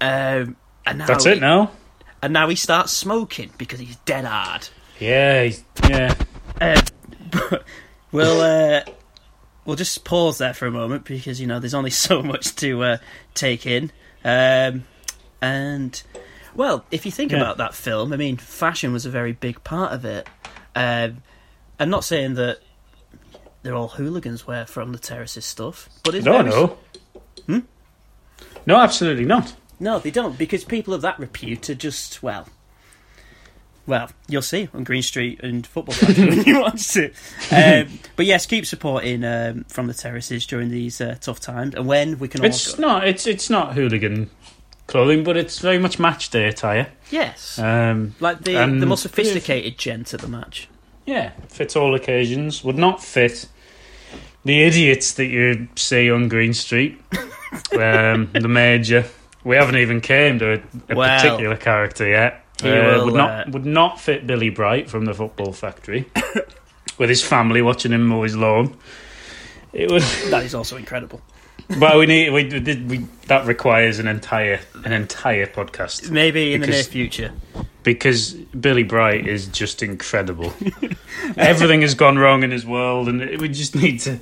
Um, 0.00 0.56
and 0.86 0.98
now 0.98 1.06
That's 1.06 1.24
he- 1.24 1.32
it 1.32 1.40
now. 1.40 1.70
And 2.22 2.32
now 2.32 2.48
he 2.48 2.56
starts 2.56 2.92
smoking 2.92 3.50
because 3.58 3.80
he's 3.80 3.96
dead 4.04 4.24
hard. 4.24 4.68
Yeah, 5.00 5.44
he's- 5.44 5.64
yeah. 5.88 6.14
Uh, 6.60 6.80
we'll 8.12 8.40
uh, 8.40 8.82
we'll 9.64 9.76
just 9.76 10.04
pause 10.04 10.38
there 10.38 10.54
for 10.54 10.66
a 10.66 10.70
moment 10.70 11.04
because 11.04 11.40
you 11.40 11.46
know 11.46 11.58
there's 11.58 11.74
only 11.74 11.90
so 12.06 12.22
much 12.22 12.54
to 12.56 12.82
uh, 12.82 12.96
take 13.34 13.66
in. 13.66 13.90
Um, 14.24 14.84
and 15.40 16.00
well, 16.54 16.84
if 16.90 17.04
you 17.06 17.12
think 17.12 17.32
Yeah. 17.32 17.38
about 17.38 17.56
that 17.58 17.74
film, 17.74 18.12
I 18.12 18.16
mean, 18.16 18.36
fashion 18.36 18.92
was 18.92 19.06
a 19.06 19.10
very 19.10 19.32
big 19.32 19.62
part 19.64 19.92
of 19.92 20.04
it. 20.04 20.26
Um, 20.74 21.22
I'm 21.78 21.90
not 21.90 22.04
saying 22.04 22.34
that 22.34 22.58
they're 23.62 23.74
all 23.74 23.88
hooligans 23.88 24.46
where 24.46 24.66
from 24.66 24.92
the 24.92 24.98
terraces 24.98 25.44
stuff, 25.44 25.88
but 26.04 26.14
it's 26.14 26.24
No, 26.24 26.32
very- 26.38 26.50
no. 26.50 26.78
Hmm? 27.46 27.58
No, 28.66 28.76
absolutely 28.76 29.24
not. 29.24 29.54
No, 29.80 29.98
they 29.98 30.10
don't 30.10 30.38
because 30.38 30.64
people 30.64 30.94
of 30.94 31.02
that 31.02 31.18
repute 31.18 31.68
are 31.70 31.74
just 31.74 32.22
well. 32.22 32.46
Well, 33.84 34.10
you'll 34.28 34.42
see 34.42 34.68
on 34.72 34.84
Green 34.84 35.02
Street 35.02 35.40
and 35.42 35.66
Football 35.66 35.96
when 36.14 36.44
you 36.44 36.60
watch 36.60 36.96
it. 36.96 37.14
Um, 37.50 37.98
but 38.14 38.26
yes, 38.26 38.46
keep 38.46 38.64
supporting 38.64 39.24
um, 39.24 39.64
from 39.64 39.88
the 39.88 39.94
terraces 39.94 40.46
during 40.46 40.70
these 40.70 41.00
uh, 41.00 41.16
tough 41.20 41.40
times, 41.40 41.74
and 41.74 41.86
when 41.86 42.20
we 42.20 42.28
can 42.28 42.42
all 42.42 42.46
It's 42.46 42.74
go. 42.76 42.80
not. 42.82 43.08
It's 43.08 43.26
it's 43.26 43.50
not 43.50 43.74
hooligan 43.74 44.30
clothing, 44.92 45.24
but 45.24 45.36
it's 45.38 45.58
very 45.58 45.78
much 45.78 45.98
match 45.98 46.28
day 46.28 46.46
attire. 46.46 46.86
Yes, 47.10 47.58
Um, 47.58 48.14
like 48.20 48.42
the 48.44 48.52
the 48.52 48.86
more 48.86 48.98
sophisticated 48.98 49.78
gent 49.78 50.12
at 50.12 50.20
the 50.20 50.28
match. 50.28 50.68
Yeah, 51.06 51.30
fits 51.48 51.74
all 51.74 51.94
occasions. 51.94 52.62
Would 52.62 52.76
not 52.78 53.02
fit 53.02 53.46
the 54.44 54.62
idiots 54.62 55.14
that 55.14 55.26
you 55.26 55.68
see 55.76 56.10
on 56.10 56.28
Green 56.28 56.52
Street. 56.52 57.00
um, 57.72 58.28
the 58.32 58.48
major. 58.48 59.04
We 59.44 59.56
haven't 59.56 59.76
even 59.78 60.00
came 60.00 60.38
to 60.38 60.52
a, 60.52 60.62
a 60.90 60.94
Well, 60.94 61.20
particular 61.20 61.56
character 61.56 62.06
yet. 62.08 62.44
Uh, 62.62 62.68
will, 62.68 63.04
would 63.06 63.14
not 63.14 63.30
uh, 63.30 63.50
would 63.50 63.66
not 63.66 64.00
fit 64.00 64.26
Billy 64.26 64.50
Bright 64.50 64.88
from 64.90 65.06
the 65.06 65.14
Football 65.14 65.52
Factory 65.52 66.04
with 66.98 67.08
his 67.08 67.22
family 67.24 67.62
watching 67.62 67.92
him 67.92 68.06
mow 68.06 68.22
his 68.22 68.36
lawn. 68.36 68.76
It 69.72 69.90
would, 69.90 70.02
That 70.30 70.44
is 70.44 70.54
also 70.54 70.76
incredible. 70.76 71.22
But 71.80 71.96
we 71.98 72.06
need 72.06 72.30
we, 72.30 72.44
we 72.44 72.60
did 72.60 72.90
we 72.90 73.06
that 73.28 73.46
requires 73.46 73.98
an 73.98 74.06
entire 74.08 74.60
an 74.84 74.92
entire 74.92 75.46
podcast 75.46 76.10
Maybe 76.10 76.54
in 76.54 76.60
the 76.60 76.66
near 76.68 76.82
future. 76.82 77.32
because 77.82 78.32
Billy 78.32 78.82
Bright 78.82 79.26
is 79.26 79.46
just 79.48 79.82
incredible. 79.82 80.52
Everything 81.36 81.82
has 81.82 81.94
gone 81.94 82.18
wrong 82.18 82.42
in 82.42 82.50
his 82.50 82.66
world, 82.66 83.08
and 83.08 83.40
we 83.40 83.48
just 83.48 83.74
need 83.74 84.00
to 84.00 84.18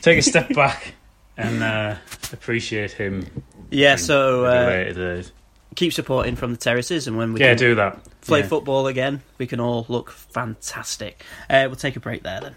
take 0.00 0.18
a 0.18 0.22
step 0.22 0.52
back 0.54 0.94
and 1.36 1.62
uh, 1.62 1.96
appreciate 2.32 2.92
him. 2.92 3.26
Yeah, 3.70 3.96
so 3.96 4.44
uh, 4.44 5.22
keep 5.76 5.92
supporting 5.92 6.36
from 6.36 6.50
the 6.52 6.58
terraces, 6.58 7.06
and 7.06 7.16
when 7.16 7.32
we 7.32 7.40
yeah, 7.40 7.50
can 7.50 7.58
do 7.58 7.74
that. 7.76 7.98
play 8.22 8.40
Yeah. 8.40 8.46
football 8.46 8.86
again, 8.86 9.22
we 9.38 9.46
can 9.46 9.60
all 9.60 9.86
look 9.88 10.10
fantastic. 10.10 11.24
Uh, 11.48 11.64
we'll 11.68 11.76
take 11.76 11.96
a 11.96 12.00
break 12.00 12.22
there 12.22 12.40
then. 12.40 12.56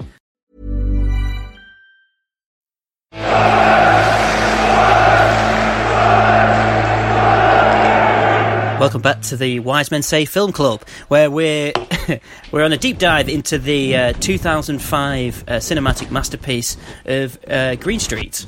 Welcome 8.91 9.03
back 9.03 9.21
to 9.21 9.37
the 9.37 9.61
Wise 9.61 9.89
Men 9.89 10.01
Say 10.01 10.25
Film 10.25 10.51
Club, 10.51 10.83
where 11.07 11.31
we're 11.31 11.71
we're 12.51 12.63
on 12.63 12.73
a 12.73 12.77
deep 12.77 12.97
dive 12.97 13.29
into 13.29 13.57
the 13.57 13.95
uh, 13.95 14.11
2005 14.19 15.45
uh, 15.47 15.51
cinematic 15.53 16.11
masterpiece 16.11 16.75
of 17.05 17.39
uh, 17.47 17.75
Green 17.75 18.01
Street. 18.01 18.45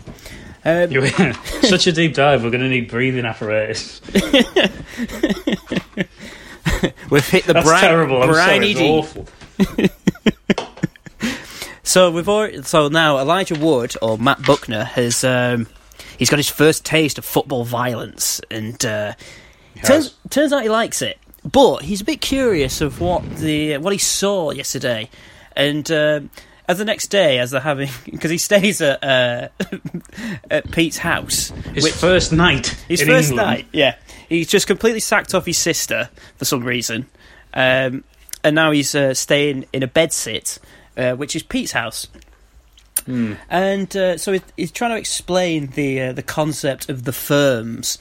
Um, 0.66 0.92
Such 1.62 1.88
a 1.88 1.94
deep 1.94 2.14
dive, 2.14 2.44
we're 2.44 2.50
going 2.50 2.60
to 2.60 2.68
need 2.68 2.90
breathing 2.90 3.24
apparatus. 3.24 4.02
we've 7.10 7.30
hit 7.30 7.46
the 7.46 7.54
That's 7.54 7.66
brine, 7.66 7.82
terrible. 7.82 8.22
I'm 8.22 8.28
briny 8.28 8.74
sorry, 8.74 9.06
it's 9.06 9.14
deep. 9.14 9.30
awful. 9.80 9.90
So 11.84 12.12
we've 12.12 12.28
already, 12.28 12.64
so 12.64 12.90
now 12.90 13.18
Elijah 13.18 13.56
Wood 13.56 13.96
or 14.02 14.18
Matt 14.18 14.46
Buckner 14.46 14.84
has 14.84 15.24
um, 15.24 15.68
he's 16.18 16.30
got 16.30 16.36
his 16.36 16.50
first 16.50 16.84
taste 16.84 17.18
of 17.18 17.24
football 17.24 17.64
violence, 17.64 18.42
and 18.52 18.84
uh, 18.86 19.14
turns 19.84 20.16
turns 20.30 20.54
out 20.54 20.64
he 20.64 20.70
likes 20.70 21.02
it. 21.02 21.18
But 21.50 21.82
he's 21.82 22.02
a 22.02 22.06
bit 22.06 22.22
curious 22.22 22.82
of 22.82 23.02
what 23.02 23.38
the 23.38 23.78
what 23.78 23.92
he 23.94 24.00
saw 24.00 24.52
yesterday, 24.52 25.10
and 25.56 25.90
um 25.92 26.30
as 26.68 26.78
the 26.78 26.86
next 26.86 27.08
day, 27.08 27.40
as 27.40 27.52
they're 27.52 27.62
having 27.62 27.90
because 28.06 28.32
he 28.32 28.38
stays 28.38 28.82
at 28.82 29.04
uh, 29.04 29.50
at 30.52 30.72
Pete's 30.72 30.98
house, 30.98 31.50
His 31.74 31.94
first 31.96 32.32
night 32.32 32.68
his 32.88 33.02
first 33.02 33.32
England. 33.32 33.36
night, 33.36 33.68
yeah, 33.72 33.96
he's 34.30 34.48
just 34.48 34.68
completely 34.68 35.00
sacked 35.00 35.34
off 35.34 35.46
his 35.46 35.58
sister 35.58 36.10
for 36.38 36.46
some 36.46 36.64
reason, 36.64 37.08
um, 37.54 38.04
and 38.44 38.56
now 38.56 38.72
he's 38.72 38.96
uh, 38.96 39.14
staying 39.14 39.66
in 39.74 39.84
a 39.84 39.88
bedsit, 39.88 40.60
uh, 40.98 41.14
which 41.16 41.36
is 41.36 41.44
Pete's 41.44 41.74
house. 41.74 42.08
Hmm. 43.06 43.34
And 43.50 43.96
uh, 43.98 44.18
so 44.18 44.40
he's 44.56 44.72
trying 44.72 44.92
to 44.92 44.98
explain 44.98 45.68
the 45.68 46.02
uh, 46.02 46.14
the 46.14 46.24
concept 46.24 46.90
of 46.90 47.04
the 47.04 47.12
firms, 47.12 47.98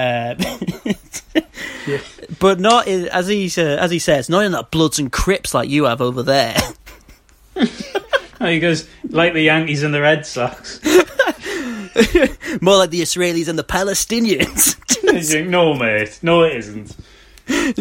uh, 0.00 0.34
but 2.38 2.60
not 2.60 2.86
in, 2.86 3.08
as 3.08 3.28
he's 3.28 3.58
uh, 3.58 3.78
as 3.80 3.90
he 3.90 3.98
says, 3.98 4.28
not 4.28 4.44
in 4.44 4.52
that 4.52 4.70
Bloods 4.70 4.98
and 4.98 5.12
Crips 5.12 5.54
like 5.54 5.68
you 5.68 5.84
have 5.84 6.00
over 6.00 6.22
there. 6.22 6.56
Oh, 7.56 7.66
he 8.46 8.60
goes, 8.60 8.88
like 9.08 9.32
the 9.32 9.42
Yankees 9.42 9.82
and 9.82 9.92
the 9.92 10.00
Red 10.00 10.26
Sox. 10.26 10.82
More 12.60 12.78
like 12.78 12.90
the 12.90 13.02
Israelis 13.02 13.48
and 13.48 13.58
the 13.58 13.64
Palestinians. 13.64 14.76
No, 15.48 15.74
mate. 15.74 16.20
No, 16.22 16.44
it 16.44 16.56
isn't. 16.56 16.96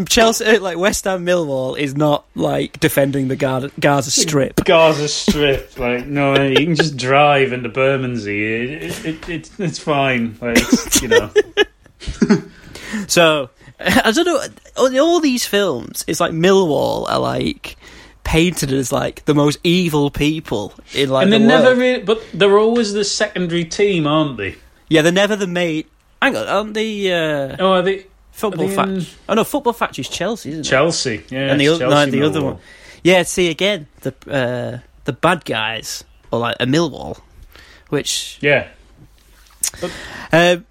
Chelsea, 0.08 0.46
uh, 0.46 0.60
like 0.60 0.78
West 0.78 1.06
Ham 1.06 1.26
Millwall, 1.26 1.78
is 1.78 1.96
not 1.96 2.26
like 2.36 2.80
defending 2.80 3.28
the 3.28 3.36
Gaza, 3.36 3.72
Gaza 3.80 4.12
Strip. 4.12 4.64
Gaza 4.66 5.08
Strip. 5.08 5.78
Like, 5.78 6.08
no, 6.08 6.42
you 6.42 6.56
can 6.56 6.76
just 6.76 6.98
drive 6.98 7.54
into 7.54 7.70
Bermondsey. 7.70 8.44
It, 8.44 8.84
it, 8.84 9.06
it, 9.06 9.30
it, 9.30 9.52
it's 9.60 9.80
fine. 9.80 10.38
Like, 10.42 10.58
it's, 10.58 11.02
you 11.02 11.10
know. 11.10 11.30
So 13.08 13.50
I 13.80 14.12
don't 14.12 14.26
know. 14.26 14.86
In 14.88 14.98
all 15.00 15.20
these 15.20 15.46
films, 15.46 16.04
it's 16.08 16.20
like 16.20 16.32
Millwall 16.32 17.08
are 17.10 17.20
like 17.20 17.78
painted 18.24 18.72
as 18.72 18.92
like 18.92 19.26
the 19.26 19.34
most 19.34 19.60
evil 19.64 20.10
people 20.12 20.74
in 20.94 21.10
like 21.10 21.24
and 21.24 21.34
they're 21.34 21.40
the 21.40 21.46
never 21.46 21.64
world. 21.66 21.78
really, 21.78 22.04
but 22.04 22.24
they're 22.34 22.58
always 22.58 22.94
the 22.94 23.04
secondary 23.04 23.66
team, 23.66 24.06
aren't 24.08 24.38
they? 24.38 24.56
Yeah, 24.90 25.02
they're 25.04 25.12
never 25.12 25.36
the 25.36 25.48
main. 25.48 25.84
Hang 26.22 26.36
on, 26.36 26.48
aren't 26.48 26.74
the 26.74 27.14
uh, 27.14 27.56
Oh, 27.60 27.72
are 27.74 27.82
they? 27.84 28.06
football 28.32 28.66
are 28.80 28.86
they 28.88 28.94
in- 28.96 29.06
Oh 29.30 29.34
no, 29.36 29.44
football 29.44 29.74
factory's 29.74 30.10
Chelsea, 30.10 30.50
isn't 30.50 30.66
it? 30.66 30.70
Chelsea. 30.70 31.24
Yeah, 31.30 31.52
and 31.52 31.62
the 31.62 31.70
other, 31.70 31.88
no, 31.90 32.06
the 32.08 32.22
other 32.24 32.44
one. 32.44 32.58
Yeah, 33.04 33.24
see 33.24 33.50
again 33.50 33.88
the 34.02 34.14
uh, 34.30 34.80
the 35.06 35.14
bad 35.14 35.46
guys 35.46 36.04
or 36.32 36.40
like 36.40 36.58
a 36.60 36.66
Millwall, 36.66 37.20
which 37.90 38.38
Yeah. 38.42 38.68
Um, 40.32 40.66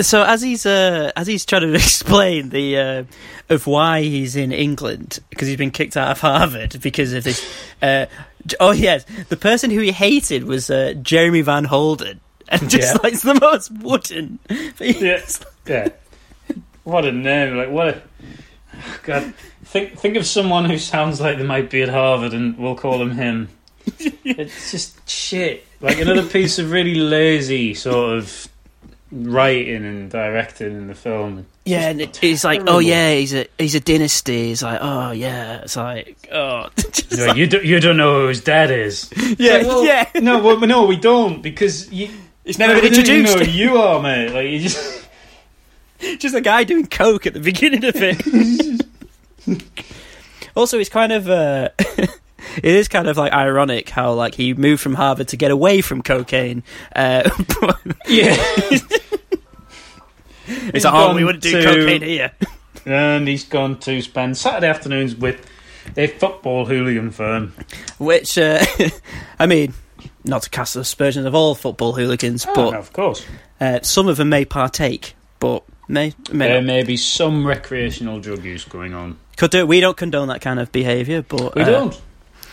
so 0.00 0.22
as 0.22 0.42
he's 0.42 0.64
uh, 0.66 1.12
as 1.16 1.26
he's 1.26 1.44
trying 1.44 1.62
to 1.62 1.74
explain 1.74 2.50
the 2.50 2.78
uh, 2.78 3.04
of 3.48 3.66
why 3.66 4.02
he's 4.02 4.36
in 4.36 4.52
England 4.52 5.18
because 5.30 5.48
he's 5.48 5.56
been 5.56 5.70
kicked 5.70 5.96
out 5.96 6.10
of 6.10 6.20
Harvard 6.22 6.78
because 6.82 7.12
of 7.12 7.24
this. 7.24 7.44
Uh, 7.82 8.06
oh 8.60 8.72
yes, 8.72 9.04
the 9.28 9.36
person 9.36 9.70
who 9.70 9.80
he 9.80 9.92
hated 9.92 10.44
was 10.44 10.70
uh, 10.70 10.94
Jeremy 11.02 11.42
Van 11.42 11.64
Holden, 11.64 12.20
and 12.48 12.68
just 12.70 12.94
Yeah. 12.94 13.00
like 13.02 13.12
it's 13.14 13.22
the 13.22 13.38
most 13.40 13.70
wooden. 13.70 14.38
Yeah. 14.80 15.20
Yeah. 15.66 15.88
What 16.84 17.04
a 17.04 17.12
name! 17.12 17.56
Like 17.56 17.70
what 17.70 17.88
a 17.88 18.02
God. 19.02 19.34
Think 19.64 19.98
think 19.98 20.16
of 20.16 20.24
someone 20.26 20.64
who 20.64 20.78
sounds 20.78 21.20
like 21.20 21.36
they 21.36 21.44
might 21.44 21.68
be 21.68 21.82
at 21.82 21.90
Harvard, 21.90 22.32
and 22.32 22.56
we'll 22.56 22.74
call 22.74 23.02
him 23.02 23.10
him. 23.10 23.48
It's 24.24 24.70
just 24.70 25.08
shit. 25.08 25.66
Like 25.80 25.98
another 26.00 26.26
piece 26.26 26.58
of 26.58 26.70
really 26.70 26.94
lazy 26.94 27.74
sort 27.74 28.16
of 28.18 28.48
writing 29.10 29.84
and 29.84 30.10
directing 30.10 30.68
in 30.72 30.86
the 30.88 30.94
film. 30.94 31.46
Yeah, 31.64 31.88
and 31.90 32.00
it, 32.00 32.16
he's 32.16 32.44
like, 32.44 32.62
oh 32.66 32.78
yeah, 32.78 33.14
he's 33.14 33.34
a 33.34 33.46
he's 33.58 33.74
a 33.74 33.80
dynasty. 33.80 34.48
He's 34.48 34.62
like, 34.62 34.78
oh 34.82 35.10
yeah, 35.12 35.62
it's 35.62 35.76
like, 35.76 36.28
oh, 36.32 36.68
No, 37.16 37.26
like- 37.26 37.36
you 37.36 37.46
do, 37.46 37.58
you 37.58 37.80
don't 37.80 37.96
know 37.96 38.22
who 38.22 38.26
his 38.28 38.40
dad 38.42 38.70
is. 38.70 39.10
Yeah, 39.38 39.58
Like, 39.58 39.66
well, 39.66 39.84
yeah. 39.84 40.10
No, 40.16 40.38
well, 40.42 40.58
no, 40.60 40.86
we 40.86 40.96
don't 40.96 41.42
because 41.42 41.90
you. 41.92 42.08
It's 42.44 42.58
never 42.58 42.74
been 42.80 42.84
we 42.84 42.90
don't 42.90 42.98
even 43.00 43.16
introduced. 43.20 43.38
know 43.38 43.44
who 43.44 43.50
you 43.58 43.76
are, 43.78 44.02
mate. 44.02 44.30
Like 44.32 44.48
you 44.48 44.60
just. 44.60 45.04
just 46.18 46.34
a 46.34 46.40
guy 46.40 46.62
doing 46.64 46.86
coke 46.86 47.26
at 47.26 47.34
the 47.34 47.40
beginning 47.40 47.84
of 47.84 47.94
it. 47.96 48.86
also, 50.54 50.78
it's 50.78 50.88
kind 50.88 51.12
of 51.12 51.28
uh, 51.28 51.70
it 52.56 52.64
is 52.64 52.88
kind 52.88 53.08
of 53.08 53.16
like 53.16 53.32
ironic 53.32 53.88
how 53.90 54.12
like 54.12 54.34
he 54.34 54.54
moved 54.54 54.80
from 54.82 54.94
Harvard 54.94 55.28
to 55.28 55.36
get 55.36 55.50
away 55.50 55.80
from 55.80 56.02
cocaine. 56.02 56.62
Uh, 56.94 57.28
Yeah. 58.06 58.36
it's 60.46 60.84
like, 60.84 60.94
oh, 60.94 61.14
we 61.14 61.24
wouldn't 61.24 61.42
do 61.42 61.52
to- 61.52 61.62
cocaine 61.62 62.02
here. 62.02 62.32
and 62.86 63.28
he's 63.28 63.44
gone 63.44 63.78
to 63.80 64.00
spend 64.00 64.36
Saturday 64.36 64.66
afternoons 64.68 65.14
with 65.14 65.44
a 65.96 66.06
football 66.06 66.64
hooligan 66.66 67.10
firm. 67.10 67.54
Which 67.98 68.38
uh, 68.38 68.64
I 69.38 69.46
mean, 69.46 69.74
not 70.24 70.42
to 70.42 70.50
cast 70.50 70.76
aspersions 70.76 71.26
of 71.26 71.34
all 71.34 71.54
football 71.54 71.92
hooligans, 71.92 72.46
Oh, 72.48 72.54
but 72.54 72.74
of 72.74 72.92
course. 72.92 73.24
uh, 73.60 73.80
some 73.82 74.08
of 74.08 74.16
them 74.16 74.28
may 74.30 74.44
partake, 74.44 75.14
but 75.40 75.64
may 75.88 76.14
may 76.32 76.48
There 76.48 76.60
not. 76.60 76.66
may 76.66 76.82
be 76.82 76.96
some 76.96 77.46
recreational 77.46 78.20
drug 78.20 78.44
use 78.44 78.64
going 78.64 78.94
on. 78.94 79.18
Could 79.36 79.50
do. 79.50 79.66
We 79.66 79.80
don't 79.80 79.96
condone 79.96 80.28
that 80.28 80.40
kind 80.40 80.58
of 80.60 80.72
behaviour, 80.72 81.22
but 81.22 81.54
We 81.54 81.62
uh, 81.62 81.66
don't. 81.66 82.02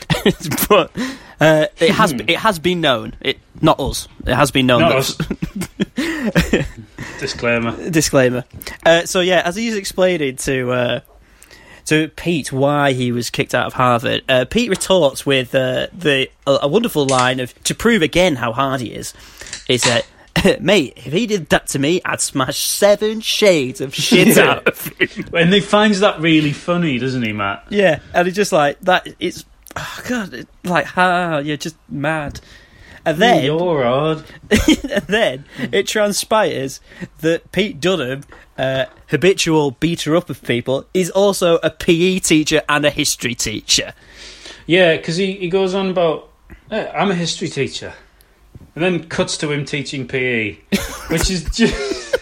but 0.69 0.91
uh, 1.39 1.67
it 1.79 1.91
has 1.91 2.11
it 2.13 2.37
has 2.37 2.59
been 2.59 2.81
known. 2.81 3.13
It 3.21 3.39
not 3.61 3.79
us. 3.79 4.07
It 4.25 4.33
has 4.35 4.51
been 4.51 4.67
known. 4.67 4.81
Not 4.81 4.95
us. 4.95 5.17
Disclaimer. 7.19 7.89
disclaimer. 7.89 8.43
Uh, 8.85 9.05
so 9.05 9.21
yeah, 9.21 9.41
as 9.45 9.55
he's 9.55 9.75
explaining 9.75 10.35
to 10.37 10.71
uh, 10.71 10.99
to 11.85 12.09
Pete 12.09 12.51
why 12.51 12.93
he 12.93 13.11
was 13.11 13.29
kicked 13.29 13.55
out 13.55 13.67
of 13.67 13.73
Harvard, 13.73 14.23
uh, 14.27 14.45
Pete 14.49 14.69
retorts 14.69 15.25
with 15.25 15.53
uh, 15.55 15.87
the 15.93 16.29
a, 16.45 16.59
a 16.63 16.67
wonderful 16.67 17.05
line 17.05 17.39
of 17.39 17.53
to 17.63 17.75
prove 17.75 18.01
again 18.01 18.35
how 18.35 18.51
hard 18.53 18.81
he 18.81 18.93
is. 18.93 19.13
Is 19.69 19.83
that. 19.83 20.05
Mate, 20.61 20.93
if 20.97 21.13
he 21.13 21.25
did 21.27 21.47
that 21.49 21.67
to 21.67 21.79
me, 21.79 22.01
I'd 22.03 22.19
smash 22.19 22.59
seven 22.59 23.21
shades 23.21 23.79
of 23.79 23.95
shit 23.95 24.35
Yeah. 24.35 24.55
out 24.55 24.67
of 24.67 24.85
him. 24.99 25.25
And 25.33 25.51
he 25.51 25.61
finds 25.61 26.01
that 26.01 26.19
really 26.19 26.51
funny, 26.51 26.99
doesn't 26.99 27.23
he, 27.23 27.31
Matt? 27.31 27.65
Yeah, 27.69 27.99
and 28.13 28.27
he's 28.27 28.35
just 28.35 28.51
like 28.51 28.79
that. 28.81 29.07
It's 29.17 29.45
oh 29.75 30.01
god, 30.07 30.33
it, 30.33 30.47
like 30.63 30.85
ha, 30.85 31.39
you're 31.39 31.57
just 31.57 31.77
mad. 31.89 32.39
And 33.07 33.19
then 33.19 33.43
You're 33.43 33.85
odd. 33.85 34.25
and 34.49 35.05
then 35.07 35.45
it 35.71 35.85
transpires 35.85 36.81
that 37.19 37.51
Pete 37.51 37.79
Dunham, 37.79 38.23
uh, 38.57 38.85
habitual 39.09 39.71
beater 39.71 40.15
up 40.15 40.31
of 40.31 40.41
people, 40.41 40.87
is 40.91 41.11
also 41.11 41.57
a 41.57 41.69
PE 41.69 42.17
teacher 42.19 42.63
and 42.67 42.83
a 42.83 42.89
history 42.89 43.35
teacher. 43.35 43.93
Yeah, 44.65 44.97
because 44.97 45.17
he, 45.17 45.33
he 45.33 45.49
goes 45.49 45.75
on 45.75 45.91
about, 45.91 46.31
"Eh, 46.71 46.91
I'm 46.95 47.11
a 47.11 47.15
history 47.15 47.47
teacher. 47.47 47.93
And 48.73 48.83
then 48.83 49.07
cuts 49.07 49.37
to 49.37 49.51
him 49.51 49.65
teaching 49.65 50.07
PE, 50.07 50.53
which 51.09 51.29
is 51.29 51.43
just. 51.51 52.15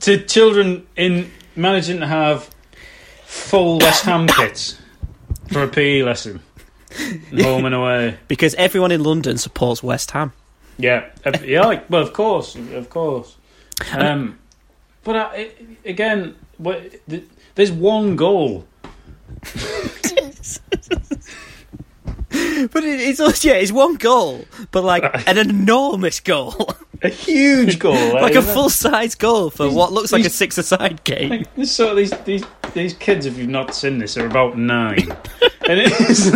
to 0.00 0.22
children 0.24 0.86
in 0.96 1.30
managing 1.56 2.00
to 2.00 2.06
have 2.06 2.50
full 3.24 3.78
West 3.78 4.04
Ham 4.04 4.26
kits 4.36 4.79
for 5.52 5.62
a 5.62 5.68
PE 5.68 6.02
lesson. 6.02 6.40
Home 7.42 7.64
and 7.66 7.74
away. 7.74 8.16
Because 8.28 8.54
everyone 8.54 8.90
in 8.92 9.02
London 9.02 9.38
supports 9.38 9.82
West 9.82 10.10
Ham. 10.10 10.32
Yeah, 10.78 11.06
yeah. 11.44 11.64
like- 11.66 11.88
Well, 11.90 12.02
of 12.02 12.12
course, 12.12 12.56
of 12.56 12.88
course. 12.90 13.36
Um, 13.92 14.38
but 15.04 15.16
i 15.16 15.50
again, 15.84 16.34
there's 17.54 17.72
one 17.72 18.16
goal. 18.16 18.66
But 22.72 22.84
it's 22.84 23.44
yeah, 23.44 23.54
it's 23.54 23.72
one 23.72 23.96
goal, 23.96 24.44
but 24.70 24.84
like 24.84 25.02
an 25.26 25.38
enormous 25.38 26.20
goal. 26.20 26.70
A 27.02 27.08
huge 27.08 27.78
goal, 27.78 27.94
eh, 27.96 28.20
like 28.20 28.34
a 28.34 28.42
full 28.42 28.68
size 28.68 29.14
goal 29.14 29.50
for 29.50 29.70
what 29.70 29.92
looks 29.92 30.12
like 30.12 30.24
a 30.24 30.30
six 30.30 30.58
a 30.58 30.62
side 30.62 31.02
game. 31.04 31.30
Like, 31.30 31.54
this 31.54 31.72
sort 31.72 31.96
these 31.96 32.10
these 32.24 32.44
these 32.74 32.94
kids, 32.94 33.26
if 33.26 33.38
you've 33.38 33.48
not 33.48 33.74
seen 33.74 33.98
this, 33.98 34.16
are 34.16 34.26
about 34.26 34.58
nine, 34.58 35.10
and 35.68 35.80
it 35.80 36.00
is. 36.00 36.32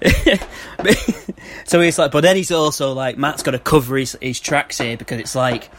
so 1.64 1.80
he's 1.80 1.98
like, 1.98 2.10
but 2.10 2.22
then 2.22 2.36
he's 2.36 2.50
also 2.50 2.92
like, 2.92 3.18
Matt's 3.18 3.42
got 3.42 3.52
to 3.52 3.58
cover 3.58 3.96
his, 3.96 4.16
his 4.20 4.40
tracks 4.40 4.78
here 4.78 4.96
because 4.96 5.20
it's 5.20 5.34
like, 5.34 5.70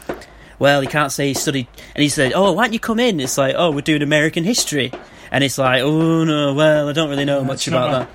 well, 0.58 0.80
he 0.80 0.86
can't 0.86 1.10
say 1.10 1.28
he 1.28 1.34
studied. 1.34 1.66
And 1.94 2.02
he 2.02 2.08
said, 2.08 2.32
oh, 2.34 2.52
why 2.52 2.64
don't 2.64 2.72
you 2.72 2.80
come 2.80 3.00
in? 3.00 3.20
It's 3.20 3.36
like, 3.38 3.54
oh, 3.56 3.70
we're 3.70 3.80
doing 3.80 4.02
American 4.02 4.44
history. 4.44 4.92
And 5.30 5.42
it's 5.42 5.58
like, 5.58 5.82
oh, 5.82 6.24
no, 6.24 6.54
well, 6.54 6.88
I 6.88 6.92
don't 6.92 7.10
really 7.10 7.24
know 7.24 7.42
much 7.44 7.66
about 7.66 7.90
my- 7.90 7.98
that. 7.98 8.08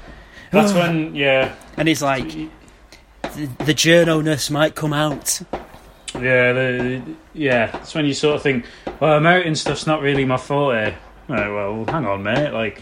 That's 0.52 0.72
oh. 0.72 0.76
when, 0.76 1.14
yeah, 1.14 1.56
And 1.78 1.88
he's 1.88 2.02
like, 2.02 2.28
the, 3.22 3.46
the 3.66 3.74
journo-ness 3.74 4.50
might 4.50 4.76
come 4.76 4.94
out. 4.94 5.42
yeah, 6.16 6.54
the, 6.54 7.02
yeah. 7.34 7.68
That's 7.72 7.94
when 7.94 8.06
you 8.06 8.14
sort 8.14 8.36
of 8.38 8.42
think, 8.42 8.66
well, 9.00 9.18
American 9.18 9.56
stuff's 9.56 9.86
not 9.88 10.02
really 10.02 10.26
my 10.26 10.38
forte. 10.38 10.96
Right, 11.28 11.48
uh, 11.48 11.54
well, 11.54 11.86
hang 11.86 12.06
on, 12.06 12.24
mate. 12.24 12.52
Like, 12.52 12.82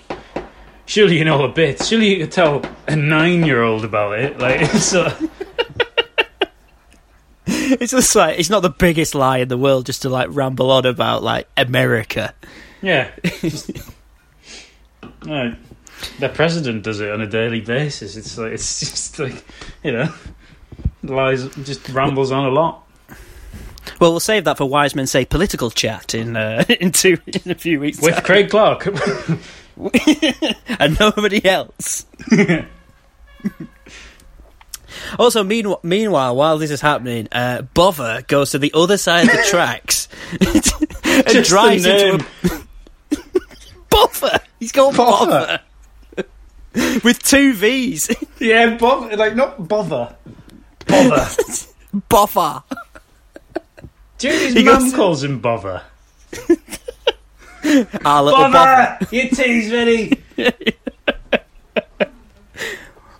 surely 0.85 1.17
you 1.17 1.25
know 1.25 1.43
a 1.43 1.49
bit. 1.49 1.83
Surely 1.83 2.09
you 2.15 2.17
could 2.23 2.31
tell 2.31 2.61
a 2.87 2.95
nine-year-old 2.95 3.83
about 3.83 4.17
it. 4.19 4.39
Like, 4.39 4.61
it's 4.61 4.85
sort 4.85 5.07
of, 5.07 5.29
It's 7.47 7.91
just 7.91 8.15
like, 8.15 8.39
it's 8.39 8.49
not 8.49 8.61
the 8.61 8.69
biggest 8.69 9.13
lie 9.15 9.39
in 9.39 9.47
the 9.49 9.57
world 9.57 9.85
just 9.85 10.01
to 10.03 10.09
like 10.09 10.27
ramble 10.31 10.71
on 10.71 10.85
about 10.85 11.23
like 11.23 11.47
America. 11.57 12.33
yeah. 12.81 13.11
Just, 13.41 13.71
no, 15.25 15.55
the 16.19 16.29
president 16.29 16.83
does 16.83 16.99
it 16.99 17.11
on 17.11 17.21
a 17.21 17.27
daily 17.27 17.61
basis. 17.61 18.15
It's 18.15 18.37
like 18.37 18.53
it's 18.53 18.79
just 18.79 19.19
like 19.19 19.45
you 19.83 19.91
know, 19.91 20.13
lies 21.03 21.47
just 21.57 21.87
rambles 21.89 22.31
on 22.31 22.45
a 22.45 22.49
lot. 22.49 22.83
Well, 23.99 24.11
we'll 24.11 24.19
save 24.19 24.43
that 24.45 24.57
for 24.57 24.65
wise 24.65 24.95
men 24.95 25.07
say 25.07 25.25
political 25.25 25.69
chat 25.71 26.13
in 26.15 26.35
uh, 26.35 26.65
in 26.79 26.91
two 26.91 27.17
in 27.27 27.51
a 27.51 27.55
few 27.55 27.79
weeks 27.79 28.01
With 28.01 28.15
time. 28.15 28.23
Craig 28.23 28.49
Clark. 28.49 28.87
and 30.79 30.99
nobody 30.99 31.45
else. 31.45 32.05
also, 35.19 35.43
meanwhile, 35.43 35.79
meanwhile, 35.83 36.35
while 36.35 36.57
this 36.57 36.71
is 36.71 36.81
happening, 36.81 37.27
uh, 37.31 37.63
Bovver 37.73 38.25
goes 38.27 38.51
to 38.51 38.59
the 38.59 38.71
other 38.73 38.97
side 38.97 39.27
of 39.27 39.31
the 39.31 39.47
tracks 39.49 40.07
and 40.31 40.63
Just 41.27 41.49
drives 41.49 41.85
into 41.85 42.15
a 42.15 43.17
Bovver. 43.89 44.39
He's 44.59 44.71
called 44.71 44.95
Bovver. 44.95 45.59
with 47.03 47.21
two 47.23 47.53
V's. 47.53 48.09
yeah, 48.39 48.75
bother, 48.75 49.15
like 49.15 49.35
not 49.35 49.67
bother, 49.67 50.15
bother. 50.87 51.27
Bovver. 52.09 52.63
Do 54.17 54.27
you 54.27 54.33
know 54.33 54.39
his 54.39 54.53
He 54.53 54.63
mum 54.63 54.91
calls 54.91 55.23
him 55.23 55.39
bother? 55.39 55.81
Our 58.03 58.23
little 58.23 58.39
Bovver. 58.39 58.99
Bovver, 58.99 59.11
you 59.11 59.29
tease 59.29 59.71
me. 59.71 60.11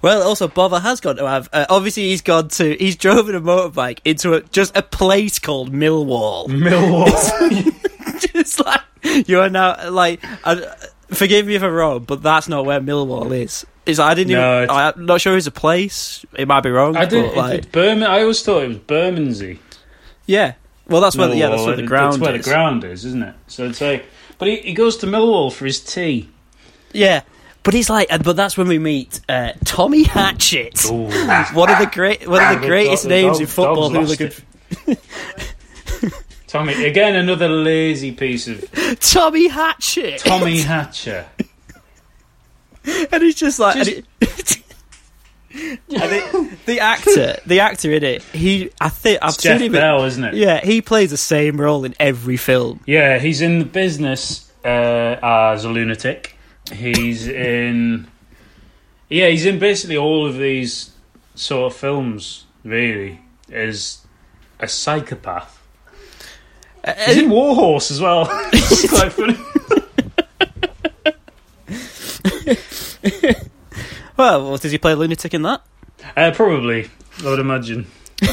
Well, 0.02 0.22
also 0.22 0.48
Bovver 0.48 0.82
has 0.82 1.00
got 1.00 1.14
to 1.18 1.28
have. 1.28 1.50
Uh, 1.52 1.66
obviously, 1.70 2.04
he's 2.04 2.22
gone 2.22 2.50
to. 2.50 2.76
He's 2.76 2.96
driven 2.96 3.34
a 3.34 3.42
motorbike 3.42 4.00
into 4.06 4.34
a, 4.34 4.42
just 4.42 4.76
a 4.78 4.84
place 4.84 5.40
called 5.40 5.72
Millwall. 5.72 6.48
Millwall. 6.48 7.10
just 8.34 8.64
like 8.64 8.82
you 9.28 9.40
are 9.40 9.50
now 9.50 9.90
like. 9.90 10.24
I, 10.44 10.76
forgive 11.10 11.46
me 11.48 11.56
if 11.56 11.64
I'm 11.64 11.74
wrong, 11.74 12.04
but 12.04 12.22
that's 12.24 12.48
not 12.48 12.66
where 12.66 12.80
Millwall 12.82 13.32
is. 13.38 13.66
Is 13.86 14.00
I 14.00 14.14
didn't 14.16 14.34
No, 14.34 14.64
even. 14.64 14.64
it's- 14.72 14.94
I'm 14.98 15.06
not 15.06 15.22
sure 15.22 15.38
it's 15.38 15.46
a 15.48 15.52
place. 15.52 16.26
It 16.36 16.48
might 16.48 16.62
be 16.62 16.72
wrong. 16.72 16.98
I 16.98 17.06
did. 17.06 17.26
But, 17.34 17.38
like, 17.38 17.58
it's 17.60 17.68
Birmingham. 17.68 18.10
I 18.12 18.22
always 18.22 18.42
thought 18.42 18.64
it 18.64 18.68
was 18.70 18.78
Bermondsey. 18.78 19.60
yeah. 20.26 20.54
Well, 20.88 21.02
that's 21.02 21.16
where. 21.18 21.28
The, 21.28 21.36
yeah, 21.38 21.50
that's 21.50 21.66
where 21.66 21.76
the 21.76 21.82
ground 21.84 22.14
That's 22.14 22.22
where 22.22 22.36
is. 22.36 22.46
the 22.46 22.52
ground 22.52 22.84
is, 22.84 23.06
isn't 23.06 23.24
it? 23.24 23.34
So 23.48 23.66
it's 23.66 23.82
like, 23.82 24.06
but 24.38 24.48
he, 24.48 24.58
he 24.58 24.74
goes 24.74 24.98
to 24.98 25.08
Millwall 25.08 25.52
for 25.52 25.66
his 25.66 25.80
tea. 25.84 26.30
Yeah. 26.94 27.22
But 27.64 27.74
he's 27.74 27.90
like, 27.90 28.12
uh, 28.14 28.20
but 28.20 28.36
that's 28.36 28.56
when 28.56 28.68
we 28.68 28.78
meet 28.78 29.20
uh, 29.28 29.54
Tommy 29.64 30.04
Hatchet. 30.04 30.80
One 30.92 31.72
of 31.72 31.80
the 31.80 31.90
great, 31.92 32.28
one 32.28 32.44
of 32.44 32.50
the 32.56 32.60
The 32.62 32.68
greatest 32.68 33.04
dog- 33.06 33.10
names 33.10 33.40
in 33.40 33.48
football. 33.48 33.90
dog's 33.90 34.18
Who 34.20 34.26
lost 34.26 34.38
look 34.88 34.88
it. 34.88 35.00
Tommy 36.58 36.86
again, 36.86 37.16
another 37.16 37.48
lazy 37.50 38.12
piece 38.12 38.48
of 38.48 38.64
Tommy 39.00 39.48
Hatchet. 39.48 40.20
Tommy 40.20 40.62
Hatcher. 40.62 41.26
and 43.12 43.24
he's 43.24 43.36
just 43.36 43.60
like, 43.60 43.76
and 43.78 43.88
it- 43.88 44.06
and 45.52 45.80
it- 45.90 46.66
the 46.66 46.80
actor, 46.80 47.38
the 47.46 47.60
actor 47.62 47.92
in 47.92 48.04
it, 48.04 48.22
he, 48.24 48.70
I 48.82 48.90
think 48.90 49.20
I've 49.22 49.30
It's 49.30 49.44
seen 49.44 49.52
Geoff 49.54 49.62
him. 49.62 49.76
in- 49.76 49.82
Bell, 49.82 50.04
isn't 50.04 50.24
it? 50.24 50.34
Yeah, 50.36 50.62
he 50.64 50.82
plays 50.82 51.12
the 51.12 51.18
same 51.18 51.60
role 51.60 51.84
in 51.86 51.96
every 52.00 52.38
film. 52.38 52.82
Yeah, 52.86 53.20
he's 53.20 53.42
in 53.42 53.60
the 53.60 53.66
business 53.66 54.52
uh, 54.64 54.68
as 55.22 55.66
a 55.66 55.70
lunatic. 55.70 56.38
He's 56.74 57.28
in. 57.28 58.08
Yeah, 59.10 59.28
he's 59.30 59.46
in 59.46 59.60
basically 59.60 59.98
all 59.98 60.26
of 60.26 60.38
these 60.38 60.92
sort 61.36 61.72
of 61.72 61.78
films, 61.78 62.46
really, 62.64 63.22
is 63.50 64.00
a 64.60 64.68
psychopath. 64.68 65.62
He's 67.08 67.18
in 67.18 67.30
Warhorse 67.30 67.92
as 67.92 68.00
well. 68.02 68.28
it's 68.54 68.90
quite 68.90 69.12
funny. 69.12 69.38
Well, 74.18 74.56
does 74.56 74.72
he 74.72 74.78
play 74.78 74.94
a 74.94 74.96
lunatic 74.96 75.34
in 75.34 75.42
that? 75.42 75.62
Uh, 76.16 76.32
probably, 76.34 76.90
I 77.22 77.30
would 77.30 77.40
imagine. 77.40 77.88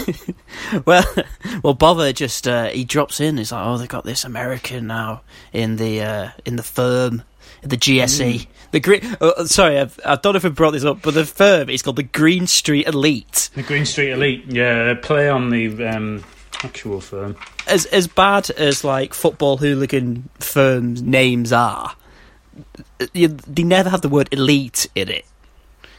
Well, 0.86 1.05
well, 1.62 1.74
Bovver 1.74 2.14
just 2.14 2.48
uh, 2.48 2.68
he 2.68 2.84
drops 2.84 3.20
in. 3.20 3.36
He's 3.36 3.53
like, 3.53 3.66
"Oh, 3.66 3.76
they've 3.76 3.88
got 3.88 4.05
this 4.05 4.24
American 4.24 4.86
now 4.86 5.20
in 5.53 5.76
the 5.76 6.00
uh, 6.00 6.28
in 6.46 6.57
the 6.57 6.62
firm, 6.62 7.22
the 7.62 7.76
GSE, 7.76 8.34
Mm. 8.34 8.46
the 8.70 8.80
green." 8.80 9.16
Oh, 9.20 9.44
sorry, 9.44 9.78
I've, 9.80 9.98
I 10.05 10.14
don't 10.16 10.32
know 10.32 10.36
if 10.38 10.44
I 10.46 10.50
brought 10.50 10.70
this 10.70 10.84
up, 10.84 11.03
but 11.03 11.12
the 11.14 11.26
firm 11.26 11.68
is 11.68 11.82
called 11.82 11.96
the 11.96 12.05
Green 12.05 12.46
Street 12.46 12.86
Elite. 12.86 13.50
The 13.55 13.62
Green 13.64 13.84
Street 13.84 14.12
Elite, 14.12 14.44
yeah, 14.48 14.94
play 14.94 15.28
on 15.28 15.50
the 15.50 15.86
um, 15.88 16.24
actual 16.64 17.00
firm. 17.00 17.36
As 17.66 17.86
as 17.86 18.06
bad 18.06 18.50
as 18.50 18.84
like 18.84 19.14
football 19.14 19.56
hooligan 19.58 20.28
firms' 20.38 21.02
names 21.02 21.52
are, 21.52 21.94
you, 23.12 23.28
they 23.28 23.62
never 23.62 23.90
have 23.90 24.02
the 24.02 24.08
word 24.08 24.28
elite 24.32 24.88
in 24.94 25.08
it. 25.08 25.24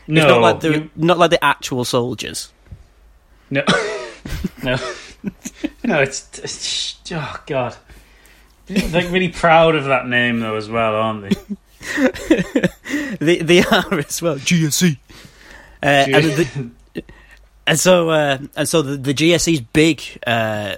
No, 0.07 0.22
it's 0.22 0.30
not 0.30 0.41
like 0.41 0.59
the 0.59 0.72
you- 0.72 0.89
not 0.95 1.18
like 1.18 1.32
the 1.32 1.43
actual 1.43 1.86
soldiers. 1.86 2.51
No, 3.49 3.64
no, 4.64 4.78
no. 5.84 6.01
It's, 6.01 6.39
it's 6.39 6.99
oh 7.11 7.43
god. 7.45 7.76
They're 8.66 9.09
really 9.11 9.30
proud 9.30 9.76
of 9.76 9.86
that 9.86 10.07
name 10.07 10.39
though 10.39 10.55
as 10.55 10.70
well, 10.70 10.95
aren't 10.95 11.30
they? 11.30 11.36
they 13.20 13.38
they 13.38 13.59
are 13.64 13.93
as 13.99 14.22
well. 14.22 14.38
GSE. 14.38 14.97
Uh, 15.82 15.86
and, 15.86 16.24
the, 16.26 16.70
and 17.66 17.80
so 17.80 18.09
uh, 18.09 18.38
and 18.55 18.68
so 18.68 18.82
the, 18.82 18.97
the 18.97 19.14
GSE's 19.14 19.61
big 19.61 20.01
uh, 20.26 20.76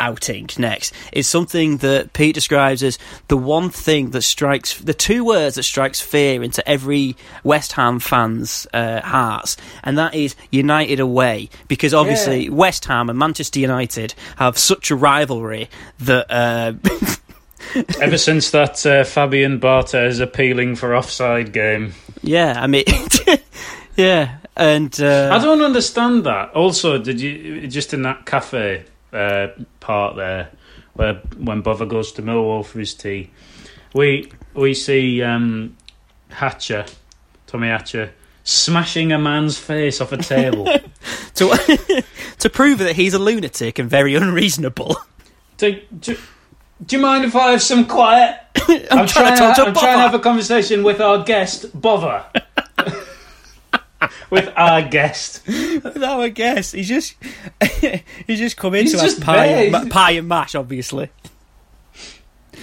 outing 0.00 0.48
next 0.58 0.92
is 1.12 1.26
something 1.26 1.78
that 1.78 2.12
Pete 2.12 2.34
describes 2.34 2.82
as 2.82 2.98
the 3.28 3.36
one 3.36 3.70
thing 3.70 4.10
that 4.10 4.22
strikes 4.22 4.78
the 4.78 4.94
two 4.94 5.24
words 5.24 5.56
that 5.56 5.62
strikes 5.62 6.00
fear 6.00 6.42
into 6.42 6.66
every 6.68 7.16
West 7.44 7.72
Ham 7.72 7.98
fan's 7.98 8.66
uh, 8.72 9.00
hearts, 9.00 9.56
and 9.82 9.98
that 9.98 10.14
is 10.14 10.34
United 10.50 11.00
away. 11.00 11.48
Because 11.68 11.94
obviously 11.94 12.48
West 12.48 12.84
Ham 12.86 13.08
and 13.08 13.18
Manchester 13.18 13.60
United 13.60 14.14
have 14.36 14.58
such 14.58 14.90
a 14.90 14.96
rivalry 14.96 15.68
that. 16.00 16.30
Uh, 16.30 16.74
Ever 18.00 18.16
since 18.16 18.50
that 18.52 18.86
uh, 18.86 19.02
Fabian 19.02 19.58
Barthez 19.58 20.20
appealing 20.20 20.76
for 20.76 20.94
offside 20.94 21.52
game. 21.52 21.94
Yeah, 22.22 22.54
I 22.56 22.68
mean, 22.68 22.84
yeah, 23.96 24.36
and 24.56 24.98
uh, 25.00 25.30
I 25.32 25.38
don't 25.38 25.62
understand 25.62 26.24
that. 26.24 26.52
Also, 26.54 26.98
did 26.98 27.20
you 27.20 27.66
just 27.68 27.92
in 27.92 28.02
that 28.02 28.26
cafe 28.26 28.84
uh, 29.12 29.48
part 29.80 30.16
there 30.16 30.50
where 30.94 31.14
when 31.36 31.62
Bovver 31.62 31.88
goes 31.88 32.12
to 32.12 32.22
Millwall 32.22 32.64
for 32.64 32.78
his 32.78 32.94
tea, 32.94 33.30
we 33.94 34.32
we 34.54 34.74
see 34.74 35.22
um, 35.22 35.76
Hatcher, 36.30 36.86
Tommy 37.46 37.68
Hatcher, 37.68 38.12
smashing 38.44 39.12
a 39.12 39.18
man's 39.18 39.58
face 39.58 40.00
off 40.00 40.12
a 40.12 40.16
table 40.16 40.64
to 41.34 42.04
to 42.38 42.50
prove 42.50 42.78
that 42.78 42.96
he's 42.96 43.12
a 43.12 43.18
lunatic 43.18 43.78
and 43.78 43.90
very 43.90 44.14
unreasonable. 44.14 44.96
Do, 45.58 45.80
do, 45.98 46.16
do 46.84 46.96
you 46.96 47.02
mind 47.02 47.24
if 47.24 47.34
I 47.34 47.52
have 47.52 47.62
some 47.62 47.86
quiet? 47.86 48.38
I'm, 48.90 49.06
trying 49.06 49.34
to 49.34 49.38
talk 49.38 49.56
to 49.56 49.62
I'm 49.62 49.74
trying 49.74 49.74
to 49.74 49.80
Bovver. 49.80 49.96
have 49.96 50.14
a 50.14 50.18
conversation 50.18 50.82
with 50.82 51.00
our 51.00 51.24
guest, 51.24 51.78
Bovver. 51.78 52.24
with 54.30 54.52
our 54.56 54.82
guest. 54.82 55.46
With 55.46 56.02
our 56.02 56.28
guest, 56.28 56.74
he's 56.74 56.88
just 56.88 57.14
he's 58.26 58.38
just 58.38 58.56
come 58.56 58.74
in 58.74 58.84
He's 58.84 58.92
to 58.92 58.98
just 58.98 59.20
pie 59.20 59.46
and, 59.46 59.72
ma- 59.72 59.84
pie 59.88 60.12
and 60.12 60.28
mash, 60.28 60.54
obviously. 60.54 61.10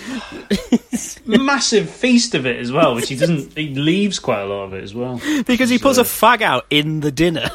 Massive 1.26 1.90
feast 1.90 2.36
of 2.36 2.46
it 2.46 2.60
as 2.60 2.72
well, 2.72 2.96
which 2.96 3.10
he 3.10 3.16
doesn't. 3.16 3.58
He 3.58 3.74
leaves 3.76 4.20
quite 4.20 4.42
a 4.42 4.46
lot 4.46 4.64
of 4.66 4.74
it 4.74 4.84
as 4.84 4.94
well. 4.94 5.22
Because 5.46 5.70
he 5.70 5.78
puts 5.78 5.98
a 5.98 6.04
fag 6.04 6.42
out 6.42 6.66
in 6.70 7.00
the 7.00 7.12
dinner. 7.12 7.50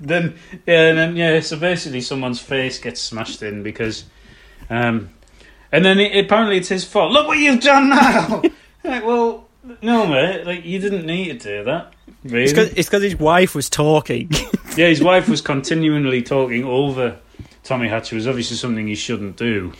then 0.00 0.36
yeah, 0.66 0.88
and 0.88 0.98
then 0.98 1.16
yeah. 1.16 1.40
So 1.40 1.58
basically, 1.58 2.00
someone's 2.00 2.40
face 2.40 2.78
gets 2.78 3.00
smashed 3.00 3.42
in 3.42 3.62
because, 3.62 4.04
um, 4.68 5.10
and 5.72 5.84
then 5.84 5.98
it, 5.98 6.24
apparently 6.24 6.58
it's 6.58 6.68
his 6.68 6.84
fault. 6.84 7.12
Look 7.12 7.26
what 7.26 7.38
you've 7.38 7.60
done 7.60 7.88
now. 7.88 8.42
like, 8.84 9.04
well, 9.04 9.48
no, 9.82 10.06
mate. 10.06 10.46
Like 10.46 10.64
you 10.64 10.78
didn't 10.78 11.06
need 11.06 11.40
to 11.40 11.58
do 11.58 11.64
that. 11.64 11.92
Really? 12.24 12.44
It's 12.44 12.88
because 12.88 13.02
his 13.02 13.16
wife 13.16 13.54
was 13.54 13.70
talking. 13.70 14.30
yeah, 14.76 14.88
his 14.88 15.02
wife 15.02 15.28
was 15.28 15.40
continually 15.40 16.22
talking 16.22 16.64
over 16.64 17.18
Tommy 17.64 17.88
Hatcher. 17.88 18.16
It 18.16 18.18
was 18.18 18.28
obviously 18.28 18.56
something 18.56 18.88
you 18.88 18.96
shouldn't 18.96 19.36
do. 19.36 19.72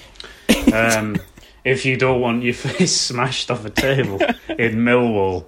Um, 0.73 1.17
if 1.65 1.85
you 1.85 1.97
don't 1.97 2.21
want 2.21 2.43
your 2.43 2.55
face 2.55 2.99
smashed 2.99 3.51
off 3.51 3.65
a 3.65 3.71
table 3.71 4.21
in 4.49 4.85
Millwall. 4.85 5.45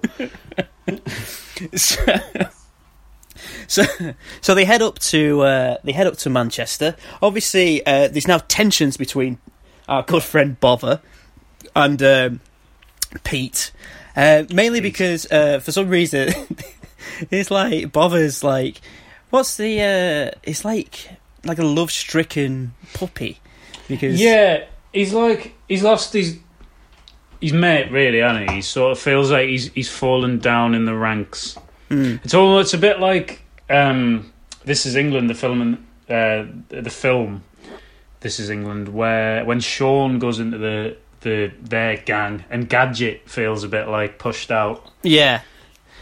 so, 1.75 2.03
so, 3.67 3.83
so 4.41 4.55
they 4.55 4.65
head 4.65 4.81
up 4.81 4.99
to 4.99 5.41
uh, 5.41 5.77
they 5.83 5.91
head 5.91 6.07
up 6.07 6.17
to 6.17 6.29
Manchester. 6.29 6.95
Obviously, 7.21 7.85
uh, 7.85 8.07
there's 8.07 8.27
now 8.27 8.39
tensions 8.47 8.97
between 8.97 9.39
our 9.87 10.03
good 10.03 10.23
friend 10.23 10.59
Bovver 10.59 11.01
and 11.75 12.01
um, 12.03 12.39
Pete, 13.23 13.71
uh, 14.15 14.43
mainly 14.53 14.81
because 14.81 15.29
uh, 15.31 15.59
for 15.59 15.71
some 15.71 15.89
reason 15.89 16.33
it's 17.31 17.51
like 17.51 17.91
Bovver's 17.91 18.43
like 18.43 18.81
what's 19.29 19.57
the 19.57 19.81
uh, 19.81 20.37
it's 20.43 20.63
like 20.63 21.09
like 21.43 21.59
a 21.59 21.65
love 21.65 21.91
stricken 21.91 22.73
puppy 22.93 23.39
because 23.87 24.19
Yeah, 24.21 24.65
he's 24.91 25.13
like 25.13 25.55
he's 25.67 25.83
lost 25.83 26.13
his 26.13 26.39
his 27.41 27.53
mate, 27.53 27.91
really, 27.91 28.19
hasn't 28.19 28.49
he? 28.49 28.55
He 28.57 28.61
sort 28.61 28.93
of 28.93 28.99
feels 28.99 29.31
like 29.31 29.49
he's 29.49 29.71
he's 29.73 29.89
fallen 29.89 30.39
down 30.39 30.73
in 30.73 30.85
the 30.85 30.95
ranks. 30.95 31.57
Mm. 31.89 32.23
It's 32.23 32.33
almost 32.33 32.67
it's 32.67 32.73
a 32.73 32.77
bit 32.77 32.99
like 32.99 33.41
um, 33.69 34.31
This 34.63 34.85
Is 34.85 34.95
England, 34.95 35.29
the 35.29 35.35
film, 35.35 35.61
and 35.61 35.77
uh, 36.09 36.81
the 36.81 36.89
film. 36.89 37.43
This 38.21 38.39
is 38.39 38.49
England, 38.49 38.87
where 38.87 39.43
when 39.43 39.59
Sean 39.59 40.17
goes 40.17 40.39
into 40.39 40.57
the 40.57 40.95
the 41.23 41.51
their 41.61 41.97
gang 41.97 42.45
and 42.49 42.69
Gadget 42.69 43.27
feels 43.29 43.63
a 43.63 43.67
bit 43.67 43.87
like 43.87 44.19
pushed 44.19 44.51
out, 44.51 44.91
yeah 45.01 45.41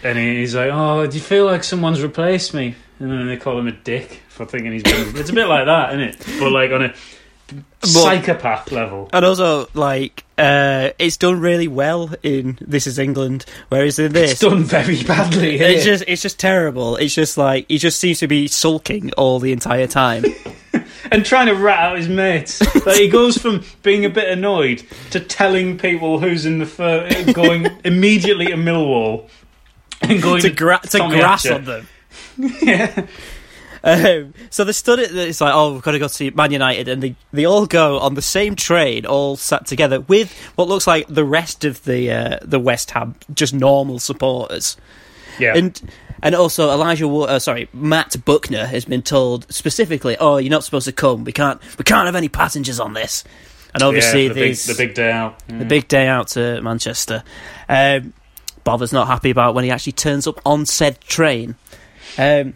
and 0.03 0.17
he's 0.17 0.55
like, 0.55 0.71
"Oh, 0.71 1.05
do 1.07 1.15
you 1.15 1.23
feel 1.23 1.45
like 1.45 1.63
someone's 1.63 2.01
replaced 2.01 2.53
me?" 2.53 2.75
And 2.99 3.11
then 3.11 3.27
they 3.27 3.37
call 3.37 3.57
him 3.57 3.67
a 3.67 3.71
dick 3.71 4.21
for 4.29 4.45
thinking 4.45 4.71
he's 4.71 4.83
been. 4.83 5.15
it's 5.15 5.29
a 5.29 5.33
bit 5.33 5.47
like 5.47 5.65
that, 5.65 5.89
isn't 5.89 6.01
it? 6.01 6.39
But 6.39 6.51
like 6.51 6.71
on 6.71 6.83
a 6.83 6.93
psychopath 7.83 8.71
level. 8.71 9.09
And 9.13 9.25
also, 9.25 9.67
like, 9.73 10.23
uh, 10.37 10.89
it's 10.99 11.17
done 11.17 11.39
really 11.39 11.67
well 11.67 12.13
in 12.23 12.57
This 12.61 12.87
Is 12.87 12.97
England, 12.99 13.45
whereas 13.69 13.99
in 13.99 14.13
this, 14.13 14.31
It's 14.33 14.41
done 14.41 14.63
very 14.63 15.03
badly. 15.03 15.57
Here. 15.57 15.69
it's 15.69 15.83
just 15.85 16.03
it's 16.07 16.21
just 16.21 16.39
terrible. 16.39 16.95
It's 16.97 17.13
just 17.13 17.37
like 17.37 17.65
he 17.67 17.77
just 17.77 17.99
seems 17.99 18.19
to 18.19 18.27
be 18.27 18.47
sulking 18.47 19.11
all 19.13 19.39
the 19.39 19.51
entire 19.51 19.87
time. 19.87 20.23
and 21.11 21.25
trying 21.25 21.47
to 21.47 21.53
rat 21.55 21.79
out 21.79 21.97
his 21.97 22.07
mates. 22.07 22.61
like 22.85 22.97
he 22.97 23.07
goes 23.09 23.37
from 23.37 23.63
being 23.83 24.05
a 24.05 24.09
bit 24.09 24.29
annoyed 24.29 24.83
to 25.11 25.19
telling 25.19 25.77
people 25.77 26.19
who's 26.19 26.45
in 26.45 26.59
the 26.59 26.65
fir- 26.65 27.09
going 27.33 27.67
immediately 27.83 28.47
to 28.47 28.53
Millwall 28.55 29.29
and 30.01 30.21
going 30.21 30.41
to 30.41 30.49
to, 30.49 30.55
gra- 30.55 30.79
to 30.83 30.97
Tommy 30.97 31.17
grass 31.17 31.43
Hatcher. 31.43 31.55
on 31.55 31.65
them. 31.65 31.87
Um, 33.83 34.33
so 34.49 34.63
they 34.63 34.73
stood 34.73 34.99
at 34.99 35.11
it's 35.11 35.41
like, 35.41 35.53
oh, 35.53 35.73
we've 35.73 35.81
got 35.81 35.91
to 35.91 35.99
go 35.99 36.07
see 36.07 36.29
Man 36.29 36.51
United, 36.51 36.87
and 36.87 37.01
they 37.01 37.15
they 37.31 37.45
all 37.45 37.65
go 37.65 37.99
on 37.99 38.13
the 38.13 38.21
same 38.21 38.55
train, 38.55 39.05
all 39.05 39.35
sat 39.35 39.65
together 39.65 40.01
with 40.01 40.31
what 40.55 40.67
looks 40.67 40.87
like 40.87 41.07
the 41.07 41.25
rest 41.25 41.65
of 41.65 41.83
the 41.83 42.11
uh, 42.11 42.39
the 42.43 42.59
West 42.59 42.91
Ham, 42.91 43.15
just 43.33 43.53
normal 43.53 43.99
supporters. 43.99 44.77
Yeah. 45.39 45.55
and 45.55 45.81
and 46.21 46.35
also 46.35 46.69
Elijah, 46.69 47.07
uh, 47.07 47.39
sorry, 47.39 47.67
Matt 47.73 48.23
Buckner 48.25 48.65
has 48.65 48.85
been 48.85 49.01
told 49.01 49.51
specifically, 49.51 50.17
oh, 50.19 50.37
you're 50.37 50.51
not 50.51 50.63
supposed 50.63 50.85
to 50.85 50.91
come. 50.91 51.23
We 51.23 51.31
can't 51.31 51.59
we 51.77 51.83
can't 51.83 52.05
have 52.05 52.15
any 52.15 52.29
passengers 52.29 52.79
on 52.79 52.93
this. 52.93 53.23
And 53.73 53.83
obviously, 53.83 54.23
yeah, 54.23 54.33
the, 54.33 54.41
big, 54.41 54.55
the 54.55 54.75
big 54.75 54.93
day 54.93 55.11
out. 55.11 55.39
the 55.47 55.65
big 55.65 55.87
day 55.87 56.07
out 56.07 56.27
to 56.29 56.61
Manchester. 56.61 57.23
Um, 57.69 58.13
Bovver's 58.63 58.93
not 58.93 59.07
happy 59.07 59.29
about 59.29 59.55
when 59.55 59.63
he 59.63 59.71
actually 59.71 59.93
turns 59.93 60.27
up 60.27 60.39
on 60.45 60.65
said 60.65 60.99
train. 61.01 61.55
Um, 62.17 62.55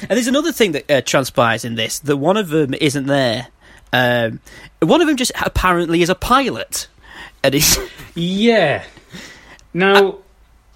and 0.00 0.10
there's 0.10 0.26
another 0.26 0.52
thing 0.52 0.72
that 0.72 0.90
uh, 0.90 1.00
transpires 1.02 1.64
in 1.64 1.74
this 1.74 1.98
that 2.00 2.16
one 2.16 2.36
of 2.36 2.48
them 2.48 2.74
isn't 2.74 3.06
there. 3.06 3.48
Um, 3.92 4.40
one 4.80 5.00
of 5.00 5.06
them 5.06 5.16
just 5.16 5.32
apparently 5.40 6.02
is 6.02 6.08
a 6.08 6.14
pilot, 6.14 6.88
and 7.42 7.54
he's 7.54 7.78
Yeah. 8.14 8.84
Now, 9.74 10.18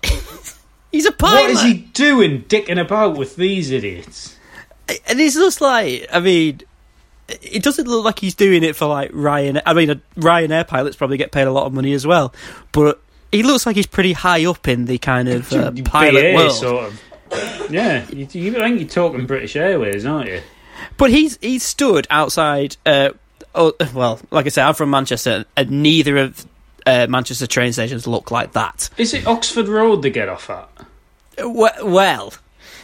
he's 0.93 1.07
a 1.07 1.13
pilot. 1.13 1.43
what 1.43 1.51
is 1.51 1.63
he 1.63 1.75
doing, 1.75 2.43
dicking 2.45 2.81
about 2.81 3.17
with 3.17 3.37
these 3.37 3.71
idiots? 3.71 4.37
And 5.07 5.21
it's 5.21 5.35
just 5.35 5.61
like, 5.61 6.07
I 6.13 6.21
mean, 6.21 6.61
it 7.29 7.63
doesn't 7.63 7.89
look 7.89 8.05
like 8.05 8.19
he's 8.21 8.35
doing 8.35 8.63
it 8.63 8.77
for 8.77 8.87
like 8.87 9.11
Ryan. 9.13 9.61
I 9.67 9.75
mean, 9.75 9.91
uh, 9.91 9.95
Ryanair 10.17 10.67
pilots 10.67 10.97
probably 10.97 11.17
get 11.17 11.33
paid 11.33 11.47
a 11.47 11.53
lot 11.53 11.67
of 11.67 11.73
money 11.73 11.93
as 11.93 12.07
well, 12.07 12.33
but 12.73 13.01
he 13.33 13.43
looks 13.43 13.67
like 13.67 13.77
he's 13.77 13.87
pretty 13.87 14.13
high 14.13 14.47
up 14.47 14.69
in 14.69 14.85
the 14.85 14.99
kind 14.99 15.29
of 15.29 15.53
uh, 15.55 15.73
pilot 15.85 16.23
BA 16.23 16.35
world. 16.35 16.53
sort 16.53 16.85
of 16.85 17.01
yeah, 17.71 18.07
you, 18.11 18.27
you, 18.33 18.57
I 18.57 18.69
think 18.69 18.81
you're 18.81 18.89
talking 18.89 19.27
British 19.27 19.57
Airways, 19.57 20.05
aren't 20.05 20.29
you? 20.29 20.43
But 20.97 21.11
he's 21.11 21.39
he's 21.41 21.63
stood 21.63 22.07
outside. 22.11 22.77
Uh, 22.85 23.11
oh, 23.55 23.73
well, 23.95 24.21
like 24.31 24.47
I 24.47 24.49
said, 24.51 24.67
I'm 24.67 24.75
from 24.75 24.91
Manchester, 24.91 25.45
and 25.57 25.71
neither 25.71 26.17
of 26.19 26.47
uh, 26.87 27.07
Manchester 27.09 27.47
train 27.47 27.73
stations 27.73 28.07
look 28.07 28.31
like 28.31 28.53
that. 28.53 28.91
Is 28.97 29.15
it 29.15 29.27
Oxford 29.27 29.69
Road 29.69 30.03
they 30.03 30.11
get 30.11 30.29
off 30.29 30.51
at? 30.51 30.69
Well, 31.39 32.33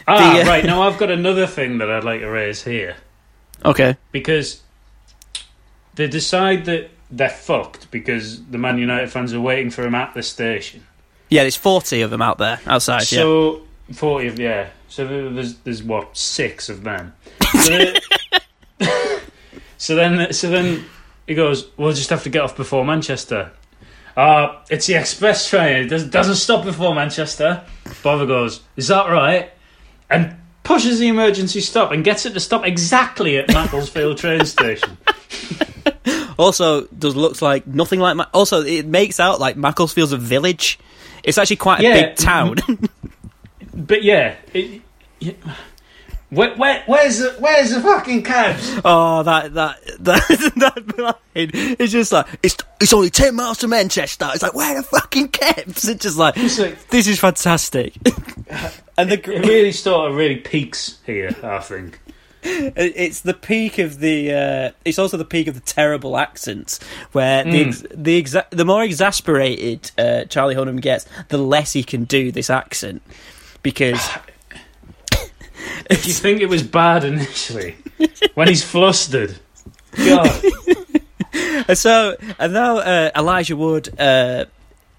ah, 0.07 0.33
the, 0.33 0.41
uh... 0.41 0.45
right. 0.45 0.65
Now 0.65 0.83
I've 0.83 0.97
got 0.97 1.11
another 1.11 1.47
thing 1.47 1.79
that 1.79 1.89
I'd 1.89 2.03
like 2.03 2.21
to 2.21 2.29
raise 2.29 2.63
here. 2.63 2.97
Okay, 3.65 3.97
because 4.11 4.61
they 5.95 6.07
decide 6.07 6.65
that 6.65 6.89
they're 7.09 7.29
fucked 7.29 7.89
because 7.91 8.43
the 8.45 8.57
Man 8.57 8.77
United 8.77 9.11
fans 9.11 9.33
are 9.33 9.41
waiting 9.41 9.69
for 9.69 9.83
him 9.83 9.95
at 9.95 10.13
the 10.13 10.23
station. 10.23 10.85
Yeah, 11.29 11.43
there's 11.43 11.55
40 11.55 12.01
of 12.01 12.11
them 12.11 12.21
out 12.21 12.37
there 12.37 12.59
outside. 12.67 13.03
So 13.03 13.53
yeah. 13.53 13.59
40th, 13.93 14.37
yeah. 14.37 14.69
So 14.87 15.07
there's 15.07 15.55
there's 15.59 15.81
what 15.81 16.15
six 16.15 16.69
of 16.69 16.83
them. 16.83 17.13
So, 17.63 17.69
they, 17.69 17.99
so 19.77 19.95
then 19.95 20.33
so 20.33 20.49
then 20.49 20.85
he 21.27 21.35
goes, 21.35 21.69
"We'll 21.77 21.93
just 21.93 22.09
have 22.09 22.23
to 22.23 22.29
get 22.29 22.41
off 22.41 22.55
before 22.55 22.85
Manchester." 22.85 23.51
Uh, 24.15 24.61
it's 24.69 24.85
the 24.85 24.93
express 24.93 25.49
train. 25.49 25.85
It 25.85 25.87
doesn't, 25.87 26.11
doesn't 26.11 26.35
stop 26.35 26.63
before 26.63 26.93
Manchester. 26.93 27.63
Bovver 28.03 28.27
goes, 28.27 28.61
"Is 28.75 28.87
that 28.89 29.09
right?" 29.09 29.51
And 30.09 30.35
pushes 30.63 30.99
the 30.99 31.07
emergency 31.07 31.61
stop 31.61 31.91
and 31.91 32.03
gets 32.03 32.25
it 32.25 32.33
to 32.33 32.39
stop 32.39 32.65
exactly 32.65 33.37
at 33.37 33.47
Macclesfield 33.53 34.17
train 34.17 34.45
station. 34.45 34.97
also, 36.37 36.85
does 36.87 37.15
looks 37.15 37.41
like 37.41 37.65
nothing 37.65 37.99
like. 37.99 38.15
Ma- 38.15 38.27
also, 38.33 38.61
it 38.61 38.85
makes 38.85 39.19
out 39.19 39.39
like 39.39 39.57
Macclesfield's 39.57 40.13
a 40.13 40.17
village. 40.17 40.79
It's 41.23 41.37
actually 41.37 41.55
quite 41.55 41.79
a 41.79 41.83
yeah. 41.83 41.93
big 41.93 42.15
town. 42.15 42.57
But 43.73 44.03
yeah, 44.03 44.35
it. 44.53 44.81
Where, 46.29 46.55
where, 46.55 46.83
where's 46.87 47.19
the 47.19 47.29
where's 47.39 47.69
the 47.71 47.79
fucking 47.81 48.23
cabs? 48.23 48.79
oh, 48.83 49.21
that 49.23 49.53
that 49.53 49.77
that 49.99 50.53
that 50.55 50.97
line. 50.97 51.13
It's 51.35 51.91
just 51.91 52.11
like 52.11 52.25
it's 52.41 52.57
it's 52.81 52.91
only 52.91 53.11
ten 53.11 53.35
miles 53.35 53.59
to 53.59 53.67
Manchester. 53.67 54.27
It's 54.33 54.41
like 54.41 54.55
where 54.55 54.73
the 54.75 54.81
fucking 54.83 55.27
cabs? 55.29 55.87
It's 55.87 56.01
just 56.03 56.17
like 56.17 56.35
like- 56.35 56.87
this 56.89 57.07
is 57.07 57.19
fantastic. 57.19 57.93
and 58.97 59.11
the 59.11 59.19
It 59.31 59.45
really 59.45 59.71
sort 59.71 60.09
of 60.09 60.17
really 60.17 60.37
peaks 60.37 60.97
here, 61.05 61.35
I 61.43 61.59
think. 61.59 61.99
it's 62.45 63.21
the 63.21 63.33
peak 63.35 63.77
of 63.77 63.99
the. 63.99 64.33
Uh, 64.33 64.71
it's 64.83 64.97
also 64.99 65.15
the 65.17 65.23
peak 65.25 65.47
of 65.47 65.53
the 65.53 65.61
terrible 65.61 66.17
accents, 66.17 66.79
where 67.13 67.43
the 67.43 67.49
Mm. 67.65 67.67
ex- 67.67 67.83
the 67.93 68.21
exa- 68.21 68.49
the 68.49 68.65
more 68.65 68.83
exasperated 68.83 69.91
uh, 69.99 70.25
Charlie 70.25 70.55
Hunnam 70.55 70.81
gets, 70.81 71.05
the 71.29 71.37
less 71.37 71.71
he 71.73 71.83
can 71.83 72.03
do 72.05 72.31
this 72.33 72.49
accent, 72.49 73.01
because 73.63 74.09
if 75.89 76.05
you 76.05 76.13
think 76.13 76.41
it 76.41 76.49
was 76.49 76.61
bad 76.61 77.03
initially 77.03 77.75
when 78.35 78.47
he's 78.47 78.63
flustered? 78.63 79.37
God, 79.95 80.43
And 81.67 81.77
so 81.77 82.15
and 82.39 82.53
now 82.53 82.77
uh, 82.77 83.11
Elijah 83.15 83.55
Wood. 83.55 83.99
Uh, 83.99 84.45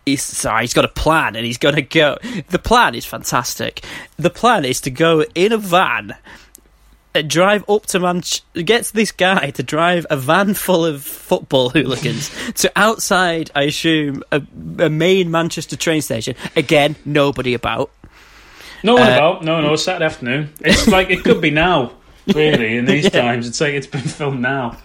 He's, 0.07 0.23
sorry, 0.23 0.65
he's 0.65 0.75
got 0.75 0.85
a 0.85 0.89
plan 0.89 1.35
and 1.35 1.47
he's 1.47 1.57
going 1.57 1.77
to 1.77 1.81
go. 1.81 2.19
The 2.51 2.59
plan 2.59 2.95
is 2.95 3.07
fantastic. 3.07 3.83
The 4.19 4.29
plan 4.29 4.67
is 4.67 4.83
to 4.83 4.91
go 4.91 5.25
in 5.35 5.51
a 5.51 5.57
van 5.57 6.15
and 7.15 7.31
drive 7.31 7.65
up 7.71 7.87
to 7.87 8.01
Manchester. 8.01 8.62
Gets 8.62 8.91
this 8.91 9.12
guy 9.12 9.51
to 9.53 9.62
drive 9.62 10.07
a 10.11 10.19
van 10.19 10.53
full 10.53 10.85
of 10.85 11.03
football 11.03 11.71
hooligans 11.71 12.31
to 12.57 12.71
outside, 12.77 13.51
I 13.55 13.62
assume, 13.62 14.23
a, 14.31 14.43
a 14.79 14.91
main 14.91 15.31
Manchester 15.31 15.75
train 15.75 16.03
station. 16.03 16.35
Again, 16.55 16.97
nobody 17.07 17.55
about. 17.55 17.91
No 18.85 18.95
one 18.95 19.03
Uh, 19.03 19.07
about. 19.16 19.45
No, 19.45 19.61
no. 19.61 19.74
Saturday 19.74 20.05
afternoon. 20.05 20.53
It's 20.61 20.87
like 20.97 21.11
it 21.11 21.24
could 21.24 21.41
be 21.41 21.51
now. 21.51 21.91
Really, 22.35 22.76
in 22.78 22.85
these 22.85 23.05
Yeah. 23.12 23.22
times, 23.22 23.49
it's 23.49 23.61
like 23.61 23.74
it's 23.74 23.87
been 23.89 24.01
filmed 24.03 24.41
now. 24.41 24.76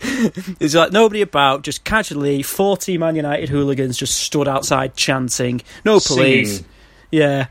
There's 0.58 0.74
like 0.74 0.92
nobody 0.92 1.20
about, 1.22 1.62
just 1.62 1.84
casually, 1.84 2.42
40 2.42 2.98
Man 2.98 3.16
United 3.16 3.48
hooligans 3.48 3.96
just 3.96 4.16
stood 4.18 4.46
outside 4.48 4.94
chanting. 4.96 5.62
No 5.84 5.98
police. 6.00 6.56
Singing. 6.56 6.70
Yeah. 7.10 7.46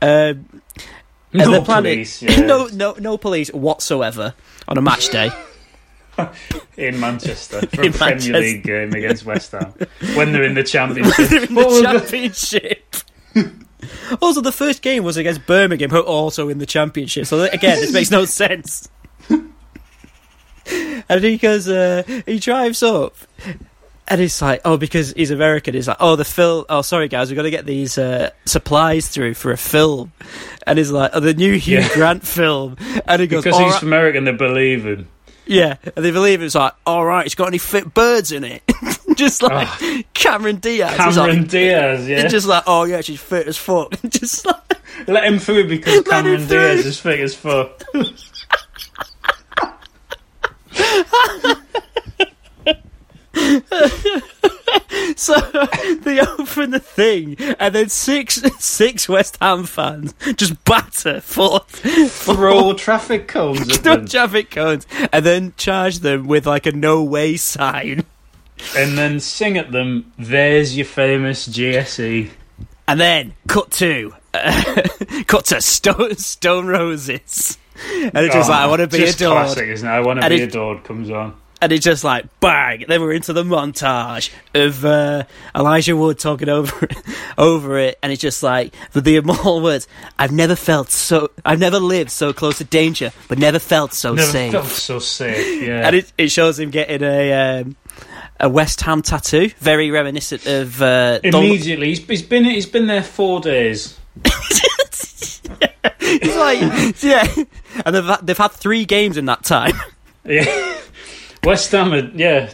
Um, 0.00 0.62
No 1.32 1.60
police, 1.62 2.22
yeah. 2.22 2.40
no, 2.40 2.66
no, 2.68 2.94
no 2.98 3.18
police 3.18 3.52
whatsoever 3.52 4.34
on 4.68 4.78
a 4.78 4.80
match 4.82 5.10
day. 5.10 5.30
in 6.76 6.98
Manchester 6.98 7.60
for 7.66 7.82
In 7.82 7.90
a 7.92 7.96
Premier 7.96 8.14
Manchester. 8.14 8.40
League 8.40 8.62
game 8.64 8.92
against 8.94 9.24
West 9.26 9.52
Ham 9.52 9.72
when 10.14 10.32
they're 10.32 10.42
in 10.44 10.54
the 10.54 10.64
Championship. 10.64 11.50
In 11.50 11.54
What 11.54 11.64
the 11.64 11.68
was 11.68 11.76
the- 11.82 11.82
championship. 11.84 12.96
also, 14.22 14.40
the 14.40 14.52
first 14.52 14.82
game 14.82 15.04
was 15.04 15.16
against 15.16 15.46
Birmingham, 15.46 15.90
who 15.90 15.98
are 15.98 16.02
also 16.02 16.48
in 16.48 16.58
the 16.58 16.66
championship. 16.66 17.26
So 17.26 17.42
again, 17.42 17.80
this 17.80 17.92
makes 17.92 18.10
no 18.10 18.24
sense. 18.26 18.88
and 21.08 21.24
he 21.24 21.36
goes, 21.38 21.68
uh, 21.68 22.02
he 22.26 22.38
drives 22.38 22.82
up, 22.82 23.14
and 24.06 24.20
it's 24.20 24.40
like, 24.42 24.60
oh, 24.64 24.76
because 24.76 25.12
he's 25.12 25.30
American, 25.30 25.74
he's 25.74 25.88
like, 25.88 25.96
oh, 26.00 26.16
the 26.16 26.24
film. 26.24 26.64
Oh, 26.68 26.82
sorry 26.82 27.08
guys, 27.08 27.28
we've 27.30 27.36
got 27.36 27.42
to 27.42 27.50
get 27.50 27.66
these 27.66 27.98
uh, 27.98 28.30
supplies 28.44 29.08
through 29.08 29.34
for 29.34 29.52
a 29.52 29.56
film. 29.58 30.12
And 30.66 30.78
he's 30.78 30.90
like, 30.90 31.10
oh, 31.14 31.20
the 31.20 31.34
new 31.34 31.58
Hugh 31.58 31.78
Yeah. 31.78 31.94
Grant 31.94 32.26
film. 32.26 32.76
And 33.06 33.20
he 33.20 33.26
goes, 33.26 33.44
because 33.44 33.58
"All 33.58 33.64
he's 33.64 33.74
right." 33.74 33.82
American, 33.82 34.24
they 34.24 34.32
believe 34.32 34.84
him. 34.84 35.08
Yeah, 35.46 35.76
and 35.96 36.04
they 36.04 36.10
believe 36.10 36.40
him. 36.40 36.46
it's 36.46 36.54
like, 36.54 36.74
all 36.86 37.04
right, 37.06 37.24
it's 37.24 37.34
got 37.34 37.48
any 37.48 37.56
fit 37.58 37.94
birds 37.94 38.32
in 38.32 38.44
it? 38.44 38.62
Just 39.18 39.42
like 39.42 39.52
ah. 39.68 40.02
Cameron 40.14 40.56
Diaz. 40.56 40.96
Cameron 40.96 41.40
like, 41.40 41.48
Diaz, 41.48 42.08
yeah. 42.08 42.20
It's 42.20 42.32
just 42.32 42.46
like, 42.46 42.62
oh 42.66 42.84
yeah, 42.84 43.00
she's 43.02 43.20
fit 43.20 43.46
as 43.48 43.58
fuck. 43.58 43.92
just 44.08 44.46
like, 44.46 45.08
Let 45.08 45.24
him 45.24 45.38
through 45.38 45.68
because 45.68 46.02
Cameron. 46.02 46.46
Diaz 46.46 46.86
is 46.86 46.98
fit 46.98 47.20
as 47.20 47.34
fuck. 47.34 47.82
so 55.16 55.34
they 56.02 56.20
open 56.20 56.70
the 56.70 56.80
thing, 56.82 57.36
and 57.58 57.74
then 57.74 57.88
six 57.88 58.36
six 58.58 59.08
West 59.08 59.36
Ham 59.40 59.64
fans 59.64 60.14
just 60.36 60.62
batter 60.64 61.20
for 61.20 61.60
Throw 61.60 62.74
traffic 62.74 63.28
cones 63.28 63.78
them. 63.82 64.06
traffic 64.06 64.50
cones, 64.50 64.86
and 65.12 65.24
then 65.24 65.54
charge 65.56 66.00
them 66.00 66.26
with 66.26 66.46
like 66.46 66.66
a 66.66 66.72
no 66.72 67.02
way 67.02 67.36
sign, 67.36 68.04
and 68.76 68.96
then 68.98 69.20
sing 69.20 69.56
at 69.58 69.72
them, 69.72 70.12
there's 70.18 70.76
your 70.76 70.86
famous 70.86 71.46
GSE. 71.48 72.30
and 72.86 73.00
then 73.00 73.34
cut 73.46 73.70
to 73.72 74.12
cut 75.26 75.46
to 75.46 75.60
Stone 75.60 76.16
Stone 76.16 76.66
Roses, 76.66 77.58
and 77.92 78.10
it's 78.16 78.34
just 78.34 78.48
Oh, 78.48 78.52
like 78.52 78.60
I 78.60 78.66
want 78.66 78.80
to 78.80 78.86
be 78.88 78.98
just 78.98 79.20
adored. 79.20 79.32
classic, 79.46 79.68
isn't 79.68 79.88
it? 79.88 79.90
I 79.90 80.00
want 80.00 80.20
to 80.22 80.28
be 80.28 80.36
it- 80.36 80.48
adored 80.50 80.84
comes 80.84 81.10
on. 81.10 81.34
And 81.60 81.72
it's 81.72 81.84
just 81.84 82.04
like 82.04 82.24
bang. 82.38 82.84
Then 82.86 83.00
we're 83.00 83.14
into 83.14 83.32
the 83.32 83.42
montage 83.42 84.30
of 84.54 84.84
uh, 84.84 85.24
Elijah 85.56 85.96
Wood 85.96 86.16
talking 86.16 86.48
over 86.48 86.84
it, 86.84 86.96
over 87.36 87.76
it, 87.78 87.98
and 88.00 88.12
it's 88.12 88.22
just 88.22 88.44
like 88.44 88.72
with 88.94 89.02
the 89.02 89.16
immortal 89.16 89.60
words. 89.60 89.88
I've 90.20 90.30
never 90.30 90.54
felt 90.54 90.90
so. 90.90 91.32
I've 91.44 91.58
never 91.58 91.80
lived 91.80 92.12
so 92.12 92.32
close 92.32 92.58
to 92.58 92.64
danger, 92.64 93.10
but 93.26 93.38
never 93.38 93.58
felt 93.58 93.92
so 93.92 94.14
Never 94.14 94.30
safe. 94.30 94.52
felt 94.52 94.66
so 94.66 95.00
safe, 95.00 95.64
yeah. 95.66 95.80
And 95.88 95.96
it, 95.96 96.12
it 96.16 96.28
shows 96.30 96.60
him 96.60 96.70
getting 96.70 97.02
a 97.02 97.32
um, 97.62 97.74
a 98.40 98.48
West 98.48 98.80
Ham 98.82 99.02
tattoo, 99.02 99.50
very 99.58 99.90
reminiscent 99.90 100.46
of 100.46 100.80
uh, 100.80 101.20
Immediately, 101.22 101.88
he's, 101.88 102.06
he's 102.06 102.22
been 102.22 102.44
he's 102.44 102.66
been 102.66 102.86
there 102.86 103.02
four 103.02 103.40
days. 103.40 103.98
It's 106.10 106.36
like 106.36 107.02
yeah, 107.02 107.44
and 107.84 107.94
they've 107.94 108.04
had, 108.04 108.26
they've 108.26 108.38
had 108.38 108.52
three 108.52 108.84
games 108.84 109.16
in 109.16 109.26
that 109.26 109.44
time. 109.44 109.74
Yeah, 110.24 110.78
West 111.42 111.72
Ham. 111.72 112.12
Yeah, 112.14 112.52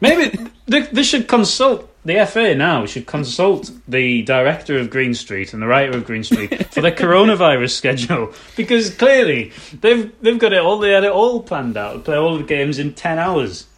maybe 0.00 0.36
they, 0.66 0.80
they 0.80 1.04
should 1.04 1.28
consult 1.28 1.88
the 2.04 2.26
FA 2.26 2.56
now. 2.56 2.84
Should 2.84 3.06
consult 3.06 3.70
the 3.86 4.22
director 4.22 4.76
of 4.76 4.90
Green 4.90 5.14
Street 5.14 5.52
and 5.52 5.62
the 5.62 5.68
writer 5.68 5.96
of 5.96 6.04
Green 6.04 6.24
Street 6.24 6.66
for 6.72 6.80
their 6.80 6.90
coronavirus 6.90 7.70
schedule 7.76 8.34
because 8.56 8.92
clearly 8.92 9.52
they've 9.80 10.10
they've 10.20 10.38
got 10.38 10.52
it 10.52 10.62
all. 10.62 10.80
They 10.80 10.90
had 10.90 11.04
it 11.04 11.12
all 11.12 11.44
planned 11.44 11.76
out. 11.76 12.04
Play 12.04 12.16
all 12.16 12.36
the 12.36 12.42
games 12.42 12.80
in 12.80 12.92
ten 12.94 13.20
hours. 13.20 13.68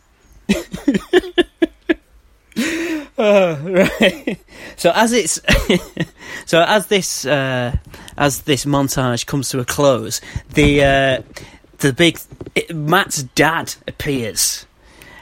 Oh, 2.56 3.54
right. 4.00 4.38
So 4.76 4.92
as 4.94 5.12
it's 5.12 5.40
so 6.46 6.62
as 6.62 6.86
this 6.86 7.24
uh, 7.26 7.76
as 8.16 8.42
this 8.42 8.64
montage 8.64 9.26
comes 9.26 9.48
to 9.50 9.60
a 9.60 9.64
close, 9.64 10.20
the 10.52 10.84
uh, 10.84 11.22
the 11.78 11.92
big 11.92 12.18
it, 12.54 12.74
Matt's 12.74 13.22
dad 13.22 13.74
appears, 13.88 14.66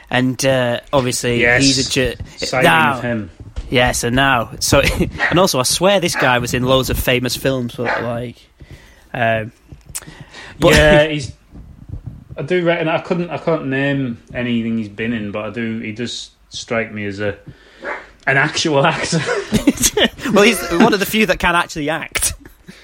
and 0.09 0.43
uh, 0.45 0.79
obviously 0.91 1.41
Yes. 1.41 1.63
he's 1.63 1.87
a 1.87 1.89
ju- 1.91 2.61
now. 2.61 2.97
of 2.97 3.03
him. 3.03 3.31
Yeah, 3.69 3.91
so 3.93 4.09
now 4.09 4.51
so 4.59 4.81
and 5.29 5.39
also 5.39 5.59
I 5.59 5.63
swear 5.63 5.99
this 5.99 6.15
guy 6.15 6.39
was 6.39 6.53
in 6.53 6.63
loads 6.63 6.89
of 6.89 6.99
famous 6.99 7.35
films, 7.35 7.75
but 7.75 8.03
like, 8.03 8.37
um, 9.13 9.51
but 10.59 10.73
yeah, 10.73 11.07
he's. 11.07 11.31
I 12.35 12.41
do 12.41 12.65
reckon 12.65 12.87
I 12.87 12.99
couldn't. 12.99 13.29
I 13.29 13.37
can't 13.37 13.67
name 13.67 14.21
anything 14.33 14.77
he's 14.79 14.89
been 14.89 15.13
in, 15.13 15.31
but 15.31 15.45
I 15.45 15.49
do. 15.51 15.79
He 15.79 15.91
does 15.91 16.31
strike 16.53 16.91
me 16.93 17.05
as 17.05 17.19
a 17.19 17.37
an 18.25 18.37
actual 18.37 18.85
actor. 18.85 19.19
well, 20.31 20.43
he's 20.43 20.61
one 20.71 20.93
of 20.93 20.99
the 20.99 21.05
few 21.05 21.25
that 21.25 21.39
can 21.39 21.55
actually 21.55 21.89
act. 21.89 22.33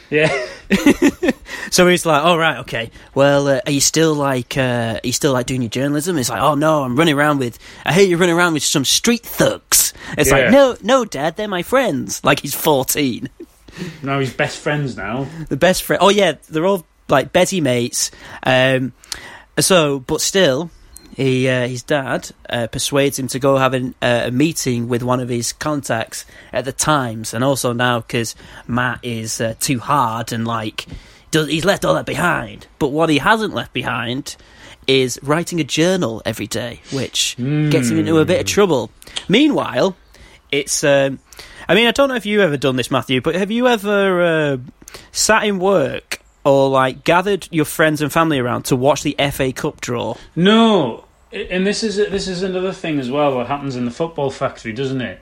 yeah. 0.09 0.47
So 1.71 1.87
he's 1.87 2.03
like, 2.03 2.23
"All 2.23 2.37
right, 2.37 2.57
okay. 2.59 2.89
Well, 3.13 3.47
uh, 3.47 3.61
are 3.63 3.71
you 3.71 3.79
still 3.79 4.15
like, 4.15 4.57
uh, 4.57 4.99
are 5.03 5.07
you 5.07 5.11
still 5.11 5.33
like 5.33 5.45
doing 5.45 5.61
your 5.61 5.69
journalism?" 5.69 6.17
He's 6.17 6.29
like, 6.29 6.41
"Oh 6.41 6.55
no, 6.55 6.83
I'm 6.83 6.95
running 6.95 7.13
around 7.15 7.37
with. 7.37 7.59
I 7.85 7.93
hear 7.93 8.07
you're 8.07 8.17
running 8.17 8.35
around 8.35 8.53
with 8.53 8.63
some 8.63 8.83
street 8.85 9.21
thugs." 9.23 9.93
It's 10.17 10.31
Yeah. 10.31 10.35
like, 10.37 10.51
"No, 10.51 10.75
no, 10.81 11.05
Dad, 11.05 11.35
they're 11.37 11.47
my 11.47 11.61
friends." 11.61 12.23
Like 12.23 12.39
he's 12.39 12.55
14, 12.55 13.29
No, 14.01 14.19
he's 14.19 14.33
best 14.33 14.57
friends 14.57 14.97
now. 14.97 15.27
the 15.49 15.57
best 15.57 15.83
friend. 15.83 15.99
Oh 16.01 16.09
yeah, 16.09 16.33
they're 16.49 16.65
all 16.65 16.87
like 17.07 17.31
Betty 17.31 17.61
mates. 17.61 18.09
Um, 18.43 18.93
so, 19.59 19.99
but 19.99 20.21
still, 20.21 20.71
he 21.19 21.49
uh, 21.49 21.67
his 21.67 21.83
dad 21.83 22.31
uh, 22.49 22.67
persuades 22.67 23.19
him 23.19 23.27
to 23.27 23.39
go 23.39 23.57
have 23.57 23.73
an, 23.73 23.93
uh, 24.01 24.23
a 24.27 24.31
meeting 24.31 24.87
with 24.87 25.03
one 25.03 25.19
of 25.19 25.27
his 25.27 25.51
contacts 25.51 26.25
at 26.53 26.63
the 26.63 26.71
Times, 26.71 27.33
and 27.33 27.43
also 27.43 27.73
now 27.73 27.99
because 27.99 28.35
Matt 28.67 28.99
is 29.03 29.41
uh, 29.41 29.53
too 29.59 29.79
hard 29.79 30.31
and 30.31 30.47
like 30.47 30.85
does, 31.31 31.49
he's 31.49 31.65
left 31.65 31.83
all 31.83 31.93
that 31.95 32.05
behind. 32.05 32.67
But 32.79 32.89
what 32.89 33.09
he 33.09 33.17
hasn't 33.17 33.53
left 33.53 33.73
behind 33.73 34.37
is 34.87 35.19
writing 35.21 35.59
a 35.59 35.65
journal 35.65 36.21
every 36.25 36.47
day, 36.47 36.81
which 36.93 37.35
gets 37.37 37.89
him 37.89 37.99
into 37.99 38.17
a 38.19 38.25
bit 38.25 38.39
of 38.39 38.47
trouble. 38.47 38.89
Meanwhile, 39.27 39.97
it's. 40.53 40.85
Um, 40.85 41.19
I 41.67 41.75
mean, 41.75 41.87
I 41.87 41.91
don't 41.91 42.07
know 42.07 42.15
if 42.15 42.25
you've 42.25 42.41
ever 42.41 42.55
done 42.55 42.77
this, 42.77 42.89
Matthew, 42.89 43.19
but 43.19 43.35
have 43.35 43.51
you 43.51 43.67
ever 43.67 44.21
uh, 44.21 44.57
sat 45.11 45.43
in 45.43 45.59
work 45.59 46.21
or 46.45 46.69
like 46.69 47.03
gathered 47.03 47.49
your 47.51 47.65
friends 47.65 48.01
and 48.01 48.11
family 48.11 48.39
around 48.39 48.63
to 48.63 48.77
watch 48.77 49.03
the 49.03 49.17
FA 49.33 49.51
Cup 49.51 49.81
draw? 49.81 50.15
No, 50.35 51.03
and 51.31 51.65
this 51.65 51.83
is 51.83 51.97
this 51.97 52.27
is 52.27 52.43
another 52.43 52.71
thing 52.73 52.99
as 52.99 53.09
well. 53.11 53.37
that 53.37 53.47
happens 53.47 53.75
in 53.75 53.85
the 53.85 53.91
football 53.91 54.31
factory, 54.31 54.73
doesn't 54.73 55.01
it? 55.01 55.19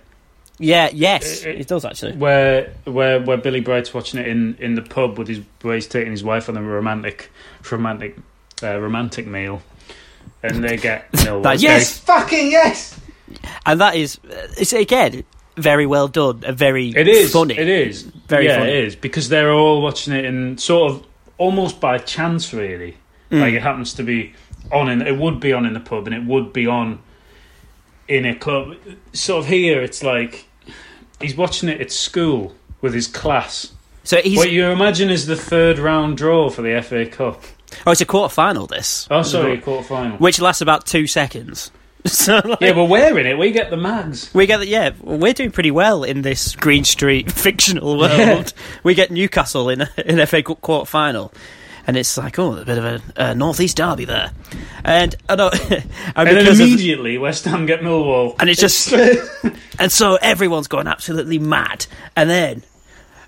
Yeah, 0.60 0.90
yes, 0.92 1.44
It- 1.44 1.62
it, 1.62 1.68
does 1.68 1.86
actually. 1.86 2.14
Where 2.14 2.74
where 2.86 3.20
where 3.22 3.38
Billy 3.38 3.60
Bright's 3.60 3.94
watching 3.94 4.20
it 4.20 4.28
in, 4.28 4.56
in 4.60 4.74
the 4.76 4.82
pub 4.82 5.18
with 5.20 5.28
his 5.28 5.42
where 5.62 5.76
he's 5.76 5.86
taking 5.88 6.12
his 6.12 6.24
wife 6.24 6.50
on 6.50 6.58
a 6.58 6.62
romantic 6.64 7.30
romantic 7.70 8.18
uh, 8.64 8.80
romantic 8.80 9.28
meal, 9.28 9.62
and 10.42 10.64
they 10.64 10.78
get 10.78 11.12
Millwall. 11.12 11.44
That- 11.44 11.62
yes! 11.62 12.00
fucking 12.00 12.50
yes. 12.52 13.00
And 13.66 13.80
that 13.82 13.96
is, 13.96 14.18
uh, 14.32 14.48
it's 14.58 14.74
again 14.74 15.24
very 15.58 15.86
well 15.86 16.08
done, 16.08 16.44
and 16.46 16.58
very 16.58 16.90
It 16.90 17.08
is 17.08 17.32
funny. 17.34 17.58
It 17.58 17.68
is 17.68 18.04
Very 18.28 18.46
yeah, 18.46 18.60
funny. 18.60 18.72
it 18.72 18.86
is 18.86 18.96
because 18.96 19.30
they're 19.30 19.52
all 19.52 19.82
watching 19.82 20.14
it 20.14 20.24
in 20.26 20.58
sort 20.58 20.92
of 20.92 21.06
almost 21.38 21.80
by 21.82 21.98
chance, 22.00 22.54
really. 22.54 22.96
Mm. 23.32 23.42
Like 23.42 23.54
it 23.54 23.62
happens 23.62 23.94
to 23.96 24.04
be 24.04 24.34
on 24.72 24.90
in 24.90 25.02
it 25.02 25.18
would 25.18 25.40
be 25.40 25.54
on 25.54 25.66
in 25.66 25.74
the 25.74 25.80
pub 25.80 26.08
and 26.08 26.16
it 26.16 26.24
would 26.24 26.54
be 26.54 26.68
on 26.68 27.00
in 28.08 28.26
a 28.26 28.36
club. 28.36 28.76
Sort 29.14 29.44
of 29.44 29.50
here, 29.50 29.82
it's 29.82 30.04
like 30.04 30.46
he's 31.20 31.36
watching 31.36 31.70
it 31.70 31.82
at 31.82 31.92
school 31.92 32.56
with 32.82 32.94
his 32.94 33.08
class. 33.08 33.74
So 34.04 34.18
he's 34.22 34.38
what 34.38 34.52
you 34.52 34.66
imagine 34.68 35.10
is 35.10 35.26
the 35.26 35.36
third 35.36 35.80
round 35.80 36.18
draw 36.18 36.50
for 36.50 36.62
the 36.62 36.82
FA 36.82 37.06
Cup. 37.06 37.44
oh, 37.86 37.92
it's 37.92 38.02
a 38.02 38.06
quarter 38.06 38.34
final. 38.34 38.66
This 38.68 39.08
Oh, 39.12 39.22
sorry, 39.24 39.54
a 39.56 39.62
quarter 39.62 39.86
final. 39.88 40.18
which 40.18 40.40
lasts 40.40 40.62
about 40.62 40.86
two 40.86 41.08
seconds. 41.08 41.72
So 42.06 42.40
like, 42.46 42.62
Yeah, 42.62 42.74
we're 42.78 42.88
wearing 42.88 43.26
it. 43.26 43.38
We 43.38 43.52
get 43.52 43.70
the 43.70 43.76
mags. 43.76 44.34
we 44.34 44.46
get 44.46 44.60
the, 44.60 44.68
yeah, 44.68 44.92
we're 45.02 45.34
doing 45.34 45.52
pretty 45.52 45.72
well 45.72 46.06
in 46.06 46.22
this 46.22 46.56
Green 46.56 46.86
Street 46.86 47.30
fictional 47.44 47.98
world. 47.98 48.54
we 48.84 48.94
get 48.94 49.12
Newcastle 49.12 49.68
in 49.68 49.82
in 50.06 50.26
FA 50.26 50.42
Cup 50.42 50.62
quarter 50.62 50.86
final. 50.90 51.34
And 51.88 51.96
it's 51.96 52.18
like, 52.18 52.38
oh, 52.38 52.58
a 52.58 52.66
bit 52.66 52.78
of 52.78 52.84
a 52.86 53.02
uh, 53.16 53.34
northeast 53.34 53.78
derby 53.78 54.04
there, 54.04 54.32
and 54.84 55.16
I 55.30 55.36
know, 55.36 55.50
and, 55.54 55.72
And 56.16 56.28
then 56.28 56.36
because 56.36 56.60
of- 56.60 56.68
immediately 56.68 57.18
West 57.18 57.46
Ham 57.46 57.66
get 57.66 57.80
Millwall. 57.80 58.36
and 58.40 58.50
it's 58.50 58.60
just, 58.60 58.92
and 59.80 59.90
so 59.92 60.16
everyone's 60.22 60.68
going 60.68 60.88
absolutely 60.88 61.40
mad. 61.40 61.86
And 62.16 62.30
then 62.30 62.64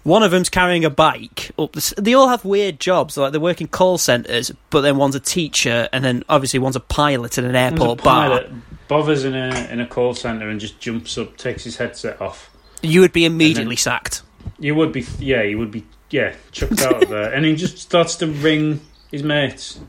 one 0.03 0.23
of 0.23 0.31
them's 0.31 0.49
carrying 0.49 0.83
a 0.83 0.89
bike 0.89 1.51
up. 1.57 1.71
The, 1.71 1.93
they 1.97 2.13
all 2.13 2.27
have 2.27 2.43
weird 2.43 2.81
jobs, 2.81 3.15
like 3.15 3.31
they 3.31 3.37
work 3.37 3.61
in 3.61 3.67
call 3.67 3.97
centres, 3.97 4.51
but 4.69 4.81
then 4.81 4.97
one's 4.97 5.15
a 5.15 5.19
teacher, 5.21 5.87
and 5.93 6.03
then 6.03 6.23
obviously 6.27 6.59
one's 6.59 6.75
a 6.75 6.81
pilot 6.81 7.37
in 7.37 7.45
an 7.45 7.55
a 7.55 7.59
airport 7.59 8.03
bar. 8.03 8.27
pilot 8.27 8.51
bothers 8.89 9.23
in 9.23 9.35
a 9.35 9.67
in 9.71 9.79
a 9.79 9.87
call 9.87 10.13
centre 10.13 10.49
and 10.49 10.59
just 10.59 10.79
jumps 10.81 11.17
up, 11.17 11.37
takes 11.37 11.63
his 11.63 11.77
headset 11.77 12.19
off. 12.21 12.49
You 12.81 12.99
would 13.01 13.13
be 13.13 13.23
immediately 13.23 13.75
sacked. 13.77 14.23
You 14.57 14.75
would 14.75 14.91
be, 14.91 15.05
yeah, 15.19 15.43
you 15.43 15.57
would 15.57 15.71
be, 15.71 15.85
yeah, 16.11 16.33
chucked 16.51 16.81
out 16.81 17.03
of 17.03 17.09
there, 17.09 17.33
and 17.33 17.45
he 17.45 17.55
just 17.55 17.77
starts 17.77 18.15
to 18.17 18.27
ring 18.27 18.79
his 19.11 19.23
mates 19.23 19.79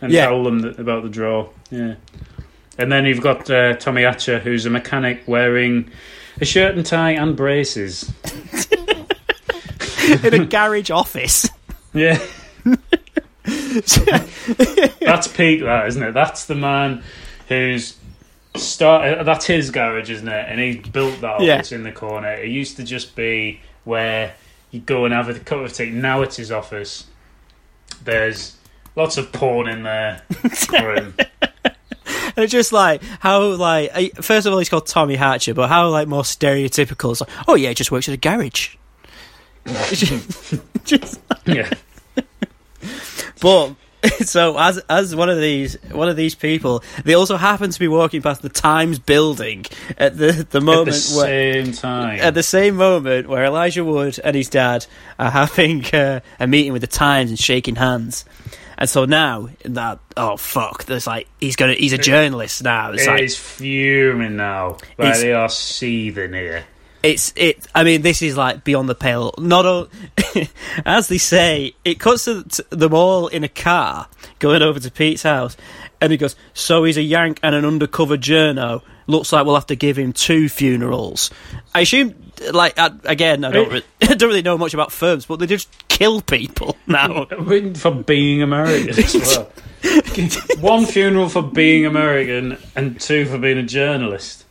and 0.00 0.12
Yeah. 0.12 0.26
tell 0.26 0.44
them 0.44 0.60
that, 0.60 0.78
about 0.78 1.02
the 1.02 1.08
draw. 1.08 1.48
Yeah, 1.70 1.94
and 2.78 2.92
then 2.92 3.04
you've 3.06 3.20
got 3.20 3.50
uh, 3.50 3.74
Tommy 3.76 4.02
Hatcher, 4.02 4.38
who's 4.38 4.66
a 4.66 4.70
mechanic 4.70 5.22
wearing 5.26 5.90
a 6.40 6.44
shirt 6.44 6.76
and 6.76 6.84
tie 6.86 7.12
and 7.12 7.36
braces. 7.36 8.10
in 10.24 10.34
a 10.34 10.46
garage 10.46 10.90
office. 10.90 11.48
Yeah. 11.94 12.18
that's 13.44 15.28
peak, 15.28 15.60
that 15.62 15.86
isn't 15.88 16.02
it? 16.02 16.12
That's 16.12 16.46
the 16.46 16.54
man 16.54 17.02
who's 17.48 17.96
started. 18.56 19.18
uh, 19.20 19.22
That's 19.24 19.46
his 19.46 19.70
garage, 19.70 20.10
isn't 20.10 20.28
it? 20.28 20.46
And 20.48 20.60
he 20.60 20.76
built 20.78 21.20
that 21.20 21.40
Yeah. 21.40 21.54
office 21.56 21.72
in 21.72 21.82
the 21.82 21.92
corner. 21.92 22.32
It 22.32 22.48
used 22.48 22.76
to 22.76 22.84
just 22.84 23.16
be 23.16 23.60
where 23.84 24.34
you 24.72 24.80
go 24.80 25.04
and 25.04 25.14
have 25.14 25.28
a 25.28 25.38
cup 25.38 25.60
of 25.60 25.72
tea. 25.72 25.90
Now 25.90 26.22
it's 26.22 26.36
his 26.36 26.50
office. 26.50 27.06
There's 28.02 28.56
lots 28.96 29.16
of 29.16 29.30
porn 29.30 29.68
in 29.68 29.84
there 29.84 30.22
for. 30.68 30.94
And 30.94 31.14
it's 32.36 32.52
just 32.52 32.72
like 32.72 33.02
how 33.20 33.42
like 33.54 33.90
uh, 33.94 34.22
first 34.22 34.46
of 34.46 34.52
all 34.52 34.58
he's 34.58 34.70
called 34.70 34.86
Tommy 34.86 35.16
Hatcher, 35.16 35.54
but 35.54 35.68
how 35.68 35.88
like 35.90 36.08
more 36.08 36.22
stereotypical. 36.22 37.12
It's 37.12 37.20
like, 37.20 37.30
oh 37.46 37.54
yeah, 37.54 37.68
he 37.68 37.74
just 37.74 37.92
works 37.92 38.08
at 38.08 38.14
a 38.14 38.16
garage. 38.16 38.76
just, 40.84 41.20
yeah. 41.46 41.70
But 43.40 43.74
so 44.24 44.58
as 44.58 44.78
as 44.88 45.14
one 45.14 45.28
of 45.30 45.38
these 45.38 45.76
one 45.90 46.08
of 46.08 46.16
these 46.16 46.34
people, 46.34 46.82
they 47.04 47.14
also 47.14 47.36
happen 47.36 47.70
to 47.70 47.78
be 47.78 47.88
walking 47.88 48.20
past 48.22 48.42
the 48.42 48.48
Times 48.48 48.98
building 48.98 49.64
at 49.96 50.16
the 50.16 50.46
the 50.50 50.60
moment 50.60 50.96
At 50.96 51.02
the 51.02 51.16
where 51.16 51.64
same 51.64 51.72
time. 51.72 52.18
at 52.20 52.34
the 52.34 52.42
same 52.42 52.76
moment 52.76 53.28
where 53.28 53.44
Elijah 53.44 53.84
Wood 53.84 54.18
and 54.24 54.34
his 54.34 54.48
dad 54.48 54.86
are 55.18 55.30
having 55.30 55.84
uh, 55.94 56.20
a 56.40 56.46
meeting 56.46 56.72
with 56.72 56.82
the 56.82 56.88
Times 56.88 57.30
and 57.30 57.38
shaking 57.38 57.76
hands. 57.76 58.24
And 58.78 58.90
so 58.90 59.04
now 59.04 59.48
that 59.64 60.00
oh 60.16 60.36
fuck, 60.36 60.84
there's 60.86 61.06
like 61.06 61.28
he's 61.38 61.54
gonna 61.54 61.74
he's 61.74 61.92
a 61.92 61.98
journalist 61.98 62.64
now. 62.64 62.90
It's 62.90 63.06
like 63.06 63.20
He's 63.20 63.36
fuming 63.36 64.34
now. 64.36 64.78
Like 64.98 65.18
they 65.18 65.32
are 65.32 65.48
seething 65.48 66.32
here. 66.32 66.64
It's 67.02 67.32
it. 67.36 67.66
I 67.74 67.84
mean, 67.84 68.02
this 68.02 68.22
is 68.22 68.36
like 68.36 68.64
beyond 68.64 68.88
the 68.88 68.94
pale. 68.94 69.34
Not 69.38 69.66
all, 69.66 69.88
as 70.86 71.08
they 71.08 71.18
say, 71.18 71.74
it 71.84 71.98
cuts 71.98 72.24
them 72.24 72.94
all 72.94 73.28
in 73.28 73.44
a 73.44 73.48
car 73.48 74.08
going 74.38 74.62
over 74.62 74.78
to 74.80 74.90
Pete's 74.90 75.22
house, 75.22 75.56
and 76.00 76.12
he 76.12 76.18
goes, 76.18 76.36
"So 76.54 76.84
he's 76.84 76.96
a 76.96 77.02
Yank 77.02 77.40
and 77.42 77.54
an 77.54 77.64
undercover 77.64 78.16
journo. 78.16 78.82
Looks 79.08 79.32
like 79.32 79.44
we'll 79.44 79.56
have 79.56 79.66
to 79.66 79.76
give 79.76 79.98
him 79.98 80.12
two 80.12 80.48
funerals." 80.48 81.30
I 81.74 81.80
assume, 81.80 82.14
like 82.52 82.78
I, 82.78 82.90
again, 83.04 83.44
I 83.44 83.50
don't, 83.50 83.72
re- 83.72 83.82
I 84.02 84.14
don't 84.14 84.28
really 84.28 84.42
know 84.42 84.58
much 84.58 84.74
about 84.74 84.92
firms, 84.92 85.26
but 85.26 85.38
they 85.38 85.46
just 85.46 85.68
kill 85.88 86.20
people 86.20 86.76
now. 86.86 87.26
For 87.74 87.90
being 87.90 88.42
American 88.42 88.90
as 88.90 89.14
well. 89.14 89.50
One 90.60 90.86
funeral 90.86 91.28
for 91.28 91.42
being 91.42 91.86
American 91.86 92.56
and 92.76 93.00
two 93.00 93.24
for 93.26 93.38
being 93.38 93.58
a 93.58 93.64
journalist. 93.64 94.44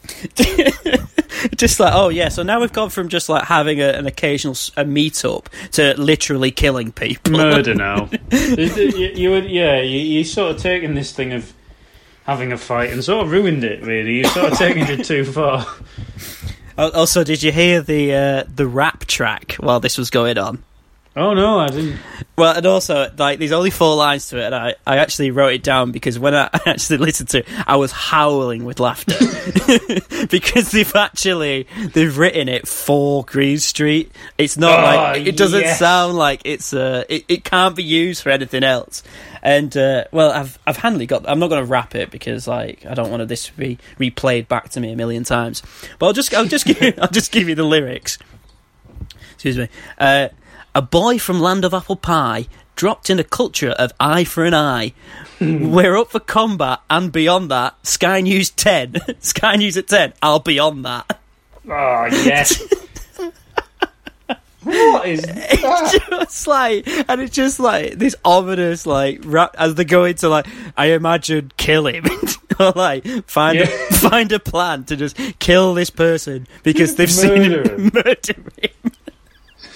just 1.56 1.80
like, 1.80 1.94
oh 1.94 2.10
yeah, 2.10 2.30
so 2.30 2.44
now 2.44 2.60
we've 2.60 2.74
gone 2.74 2.90
from 2.90 3.10
just 3.10 3.30
like 3.30 3.44
having 3.46 3.82
a, 3.82 3.90
an 3.90 4.06
occasional 4.08 4.52
s- 4.52 4.72
a 4.78 4.84
meetup 4.86 5.46
to 5.72 5.94
literally 6.00 6.52
killing 6.52 6.92
people. 6.92 7.34
Murder 7.34 7.76
now. 7.76 8.10
you, 8.32 8.66
you, 8.66 9.08
you 9.16 9.30
would, 9.32 9.50
yeah, 9.50 9.82
you, 9.82 10.00
you 10.00 10.24
sort 10.24 10.56
of 10.56 10.62
taking 10.62 10.94
this 10.96 11.12
thing 11.12 11.34
of 11.34 11.54
having 12.24 12.52
a 12.52 12.58
fight 12.58 12.92
and 12.92 13.04
sort 13.04 13.26
of 13.26 13.32
ruined 13.32 13.64
it. 13.64 13.82
Really, 13.84 14.18
you 14.18 14.24
sort 14.26 14.52
of 14.52 14.58
taking 14.58 14.88
it 14.88 15.04
too 15.06 15.26
far. 15.26 15.66
Al- 16.78 16.92
Also, 16.96 17.24
did 17.24 17.44
you 17.44 17.52
hear 17.52 17.82
the 17.82 18.14
uh, 18.14 18.44
the 18.54 18.66
rap 18.68 19.06
track 19.06 19.54
while 19.60 19.80
this 19.80 19.98
was 19.98 20.10
going 20.10 20.38
on? 20.38 20.64
Oh 21.14 21.34
no, 21.34 21.60
I 21.60 21.68
didn't. 21.68 22.00
Well, 22.38 22.56
and 22.56 22.66
also, 22.66 23.12
like, 23.18 23.38
there's 23.38 23.52
only 23.52 23.70
four 23.70 23.98
lines 23.98 24.30
to 24.30 24.38
it, 24.40 24.46
and 24.46 24.56
I, 24.56 24.76
I 24.88 24.98
actually 25.00 25.30
wrote 25.30 25.52
it 25.52 25.62
down 25.62 25.92
because 25.92 26.18
when 26.18 26.34
I 26.34 26.50
actually 26.66 27.00
listened 27.00 27.28
to 27.30 27.40
it, 27.40 27.48
I 27.68 27.76
was 27.76 27.92
howling 27.92 28.64
with 28.64 28.80
laughter 28.80 29.16
because 30.30 30.72
they've 30.72 30.96
actually 30.96 31.68
they've 31.94 32.18
written 32.18 32.48
it 32.48 32.66
for 32.66 33.26
Green 33.26 33.58
Street. 33.58 34.10
It's 34.38 34.58
not 34.58 34.80
Oh, 34.80 34.84
like 34.84 35.28
it 35.28 35.36
doesn't 35.36 35.60
yes. 35.60 35.80
sound 35.80 36.16
like 36.18 36.42
it's 36.46 36.74
uh 36.74 37.04
it, 37.10 37.26
it 37.28 37.44
can't 37.44 37.76
be 37.76 37.84
used 37.84 38.24
for 38.24 38.30
anything 38.30 38.64
else. 38.64 39.04
And 39.44 39.76
uh, 39.76 40.06
well, 40.14 40.32
I've 40.32 40.58
I've 40.66 40.78
handily 40.78 41.08
got. 41.08 41.28
I'm 41.30 41.40
not 41.40 41.50
going 41.50 41.62
to 41.64 41.70
rap 41.70 41.94
it 41.94 42.10
because 42.10 42.48
like 42.48 42.86
I 42.86 42.94
don't 42.94 43.10
want 43.12 43.28
this 43.28 43.48
to 43.48 43.54
be 43.58 43.80
replayed 44.00 44.48
back 44.48 44.70
to 44.70 44.80
me 44.80 44.94
a 44.94 44.96
million 44.96 45.26
times. 45.26 45.62
But 46.00 46.06
I'll 46.08 46.14
just 46.14 46.34
I'll 46.34 46.46
just 46.46 46.66
give 46.68 46.98
I'll 47.00 47.10
just 47.10 47.34
give 47.34 47.50
you 47.50 47.56
the 47.56 47.64
lyrics. 47.64 48.18
Excuse 49.34 49.58
me. 49.58 49.68
Uh, 49.98 50.30
a 50.74 50.82
boy 50.82 51.18
from 51.18 51.40
land 51.40 51.66
of 51.66 51.74
apple 51.74 51.96
pie 51.96 52.48
dropped 52.76 53.10
in 53.10 53.20
a 53.20 53.24
culture 53.24 53.72
of 53.72 53.94
eye 54.00 54.24
for 54.24 54.46
an 54.46 54.54
eye. 54.54 54.94
Hmm. 55.40 55.72
We're 55.72 55.98
up 55.98 56.12
for 56.12 56.20
combat 56.20 56.80
and 56.90 57.12
beyond 57.12 57.52
that. 57.52 57.86
Sky 57.86 58.22
News 58.22 58.50
10. 58.50 58.98
Sky 59.20 59.56
News 59.56 59.78
at 59.78 59.88
10. 59.88 60.14
I'll 60.22 60.40
be 60.40 60.60
on 60.60 60.84
that. 60.84 61.20
Oh 61.68 62.06
yes. 62.12 62.62
what 64.64 65.08
is 65.08 65.24
It's 65.28 66.08
just 66.08 66.48
like, 66.48 66.88
and 67.10 67.22
it's 67.22 67.36
just 67.36 67.60
like 67.60 67.94
this 67.94 68.16
ominous, 68.24 68.86
like, 68.86 69.22
rap, 69.24 69.56
as 69.58 69.76
they 69.76 69.86
go 69.86 70.06
into, 70.06 70.30
like, 70.30 70.48
I 70.78 70.88
imagine 70.88 71.52
kill 71.58 71.88
him. 71.88 72.06
or, 72.60 72.72
like, 72.72 73.06
find, 73.28 73.60
a, 73.60 73.68
find 73.68 74.32
a 74.32 74.40
plan 74.40 74.86
to 74.86 74.96
just 74.96 75.18
kill 75.40 75.74
this 75.74 75.90
person 75.90 76.48
because 76.64 76.96
they've 76.96 77.12
seen 77.12 77.44
him 77.44 77.92
Murder 77.94 78.34
him. 78.34 78.71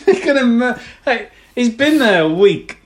He's 0.12 0.24
gonna. 0.24 0.46
Mur- 0.46 0.80
hey, 1.04 1.30
he's 1.56 1.74
been 1.74 1.98
there 2.00 2.24
a 2.24 2.30
week, 2.30 2.78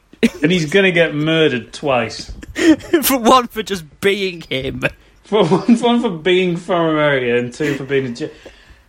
and 0.41 0.51
he's 0.51 0.69
gonna 0.69 0.91
get 0.91 1.13
murdered 1.13 1.73
twice. 1.73 2.31
for 3.03 3.19
one, 3.19 3.47
for 3.47 3.63
just 3.63 3.99
being 3.99 4.41
him. 4.41 4.83
For 5.23 5.45
one, 5.45 5.77
one 5.79 6.01
for 6.01 6.09
being 6.09 6.55
from 6.55 6.89
America, 6.89 7.37
and 7.37 7.53
two 7.53 7.75
for 7.75 7.83
being 7.83 8.05
a. 8.05 8.13
Ju- 8.13 8.31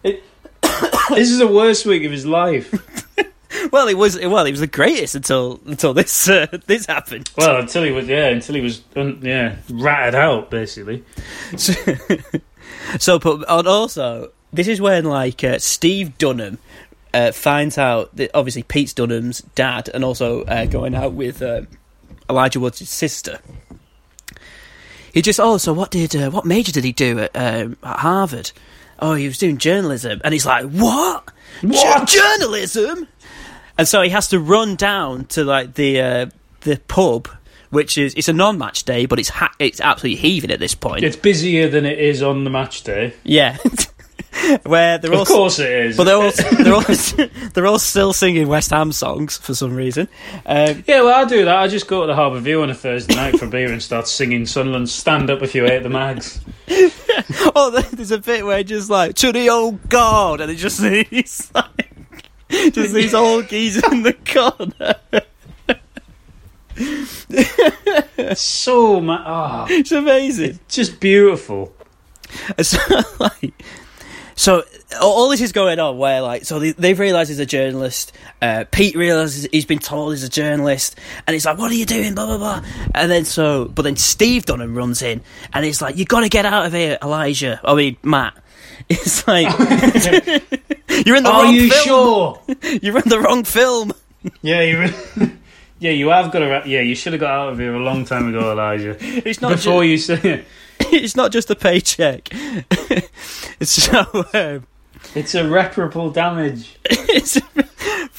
it, 0.04 0.22
this 1.10 1.30
is 1.30 1.38
the 1.38 1.48
worst 1.48 1.86
week 1.86 2.04
of 2.04 2.12
his 2.12 2.26
life. 2.26 2.72
Well, 3.72 3.88
it 3.88 3.96
was 3.96 4.18
well, 4.18 4.46
it 4.46 4.50
was 4.50 4.60
the 4.60 4.66
greatest 4.66 5.14
until 5.14 5.60
until 5.66 5.92
this 5.92 6.28
uh, 6.28 6.46
this 6.66 6.86
happened. 6.86 7.30
Well, 7.36 7.60
until 7.60 7.82
he 7.82 7.90
was 7.90 8.06
yeah, 8.06 8.28
until 8.28 8.54
he 8.54 8.60
was 8.60 8.82
un, 8.96 9.20
yeah 9.22 9.56
ratted 9.68 10.14
out 10.14 10.50
basically. 10.50 11.04
So, 11.56 11.72
so 12.98 13.18
but 13.18 13.44
and 13.48 13.68
also 13.68 14.32
this 14.52 14.68
is 14.68 14.80
when 14.80 15.04
like 15.04 15.44
uh, 15.44 15.58
Steve 15.58 16.16
Dunham 16.18 16.58
uh, 17.12 17.32
finds 17.32 17.78
out 17.78 18.14
that 18.16 18.30
obviously 18.34 18.62
Pete's 18.62 18.92
Dunham's 18.94 19.40
dad, 19.54 19.88
and 19.92 20.04
also 20.04 20.44
uh, 20.44 20.66
going 20.66 20.94
out 20.94 21.12
with 21.12 21.42
uh, 21.42 21.62
Elijah 22.28 22.60
Woods' 22.60 22.88
sister. 22.88 23.38
He 25.12 25.22
just 25.22 25.40
oh, 25.40 25.58
so 25.58 25.72
what 25.72 25.90
did 25.90 26.14
uh, 26.14 26.30
what 26.30 26.44
major 26.44 26.72
did 26.72 26.84
he 26.84 26.92
do 26.92 27.18
at, 27.18 27.30
um, 27.34 27.76
at 27.82 27.98
Harvard? 27.98 28.52
Oh, 29.00 29.14
he 29.14 29.26
was 29.26 29.38
doing 29.38 29.58
journalism, 29.58 30.20
and 30.24 30.32
he's 30.32 30.46
like, 30.46 30.70
what? 30.70 31.30
What? 31.62 32.08
Ju- 32.08 32.20
journalism? 32.20 33.08
And 33.76 33.88
so 33.88 34.02
he 34.02 34.10
has 34.10 34.28
to 34.28 34.38
run 34.38 34.76
down 34.76 35.24
to 35.26 35.42
like 35.44 35.74
the 35.74 36.00
uh, 36.00 36.26
the 36.60 36.80
pub, 36.86 37.28
which 37.70 37.98
is 37.98 38.14
it's 38.14 38.28
a 38.28 38.32
non-match 38.32 38.84
day, 38.84 39.06
but 39.06 39.18
it's 39.18 39.30
ha- 39.30 39.54
it's 39.58 39.80
absolutely 39.80 40.20
heaving 40.20 40.50
at 40.50 40.60
this 40.60 40.74
point. 40.74 41.02
It's 41.02 41.16
busier 41.16 41.68
than 41.68 41.86
it 41.86 41.98
is 41.98 42.22
on 42.22 42.44
the 42.44 42.50
match 42.50 42.84
day. 42.84 43.14
Yeah. 43.24 43.56
where 44.62 44.98
they're 44.98 45.12
all 45.12 45.22
Of 45.22 45.28
course 45.28 45.58
it 45.58 45.70
is. 45.70 45.96
but 45.96 46.04
they're 46.04 46.16
all 46.16 46.30
they're 46.62 46.74
all 46.74 46.82
they're 47.54 47.66
all 47.66 47.78
still 47.78 48.12
singing 48.12 48.46
West 48.48 48.70
Ham 48.70 48.92
songs 48.92 49.36
for 49.38 49.54
some 49.54 49.74
reason. 49.74 50.08
Um, 50.46 50.84
Yeah, 50.86 51.02
well, 51.02 51.14
I 51.20 51.24
do 51.24 51.44
that. 51.44 51.56
I 51.56 51.66
just 51.68 51.86
go 51.88 52.02
to 52.02 52.06
the 52.06 52.14
Harbour 52.14 52.40
View 52.40 52.62
on 52.62 52.70
a 52.70 52.74
Thursday 52.74 53.14
night 53.14 53.38
for 53.38 53.46
beer 53.46 53.72
and 53.72 53.82
start 53.82 54.06
singing 54.08 54.46
Sunderland 54.46 54.88
Stand 54.88 55.30
Up 55.30 55.42
If 55.42 55.54
You 55.54 55.64
Hate 55.64 55.82
the 55.82 55.88
Mags. 55.90 56.40
oh, 57.56 57.84
there's 57.92 58.10
a 58.12 58.18
bit 58.18 58.46
where 58.46 58.62
just 58.62 58.88
like 58.88 59.14
to 59.16 59.32
the 59.32 59.50
old 59.50 59.88
god, 59.88 60.40
and 60.40 60.50
it 60.50 60.56
just 60.56 60.80
these 60.82 61.50
like 61.54 61.90
just 62.72 62.94
these 62.94 63.14
old 63.14 63.48
geezers 63.48 63.84
in 63.92 64.02
the 64.02 64.12
corner. 64.12 64.94
so, 68.34 69.00
ma- 69.00 69.24
oh, 69.26 69.66
It's 69.68 69.92
amazing. 69.92 70.58
just 70.68 71.00
beautiful. 71.00 71.74
So, 72.62 72.78
like, 73.18 73.52
so 74.40 74.64
all 75.02 75.28
this 75.28 75.42
is 75.42 75.52
going 75.52 75.78
on 75.78 75.98
where, 75.98 76.22
like, 76.22 76.46
so 76.46 76.58
they, 76.58 76.72
they've 76.72 76.98
realised 76.98 77.28
he's 77.28 77.38
a 77.40 77.44
journalist. 77.44 78.12
Uh, 78.40 78.64
Pete 78.70 78.96
realises 78.96 79.46
he's 79.52 79.66
been 79.66 79.78
told 79.78 80.12
he's 80.14 80.24
a 80.24 80.30
journalist, 80.30 80.98
and 81.26 81.34
he's 81.34 81.44
like, 81.44 81.58
"What 81.58 81.70
are 81.70 81.74
you 81.74 81.84
doing?" 81.84 82.14
Blah 82.14 82.24
blah 82.24 82.38
blah. 82.38 82.64
And 82.94 83.10
then 83.10 83.26
so, 83.26 83.66
but 83.66 83.82
then 83.82 83.96
Steve 83.96 84.46
Dunham 84.46 84.74
runs 84.74 85.02
in, 85.02 85.20
and 85.52 85.62
he's 85.66 85.82
like, 85.82 85.98
"You 85.98 86.06
got 86.06 86.20
to 86.20 86.30
get 86.30 86.46
out 86.46 86.64
of 86.64 86.72
here, 86.72 86.96
Elijah." 87.02 87.60
I 87.64 87.74
mean, 87.74 87.96
Matt. 88.02 88.34
It's 88.88 89.28
like 89.28 89.46
you're 91.06 91.16
in 91.16 91.22
the 91.22 91.30
Are 91.30 91.44
wrong 91.44 91.54
you 91.54 91.70
film. 91.70 91.84
sure? 91.84 92.40
You're 92.82 92.96
in 92.98 93.08
the 93.08 93.20
wrong 93.20 93.44
film. 93.44 93.92
Yeah, 94.42 94.62
you. 94.62 95.30
Yeah, 95.78 95.90
you 95.92 96.08
have 96.08 96.32
got 96.32 96.40
to. 96.40 96.62
Yeah, 96.66 96.80
you 96.80 96.94
should 96.96 97.12
have 97.12 97.20
got 97.20 97.30
out 97.30 97.52
of 97.52 97.58
here 97.58 97.74
a 97.74 97.78
long 97.78 98.04
time 98.04 98.28
ago, 98.28 98.50
Elijah. 98.50 98.96
It's 99.00 99.40
not 99.40 99.52
Before 99.52 99.82
ju- 99.82 99.90
you 99.90 99.98
say 99.98 100.14
it. 100.24 100.44
it's 100.92 101.16
not 101.16 101.32
just 101.32 101.50
a 101.50 101.56
paycheck. 101.56 102.28
so 103.62 104.04
um, 104.34 104.66
It's 105.14 105.34
irreparable 105.34 106.10
damage. 106.10 106.78
it's 106.84 107.38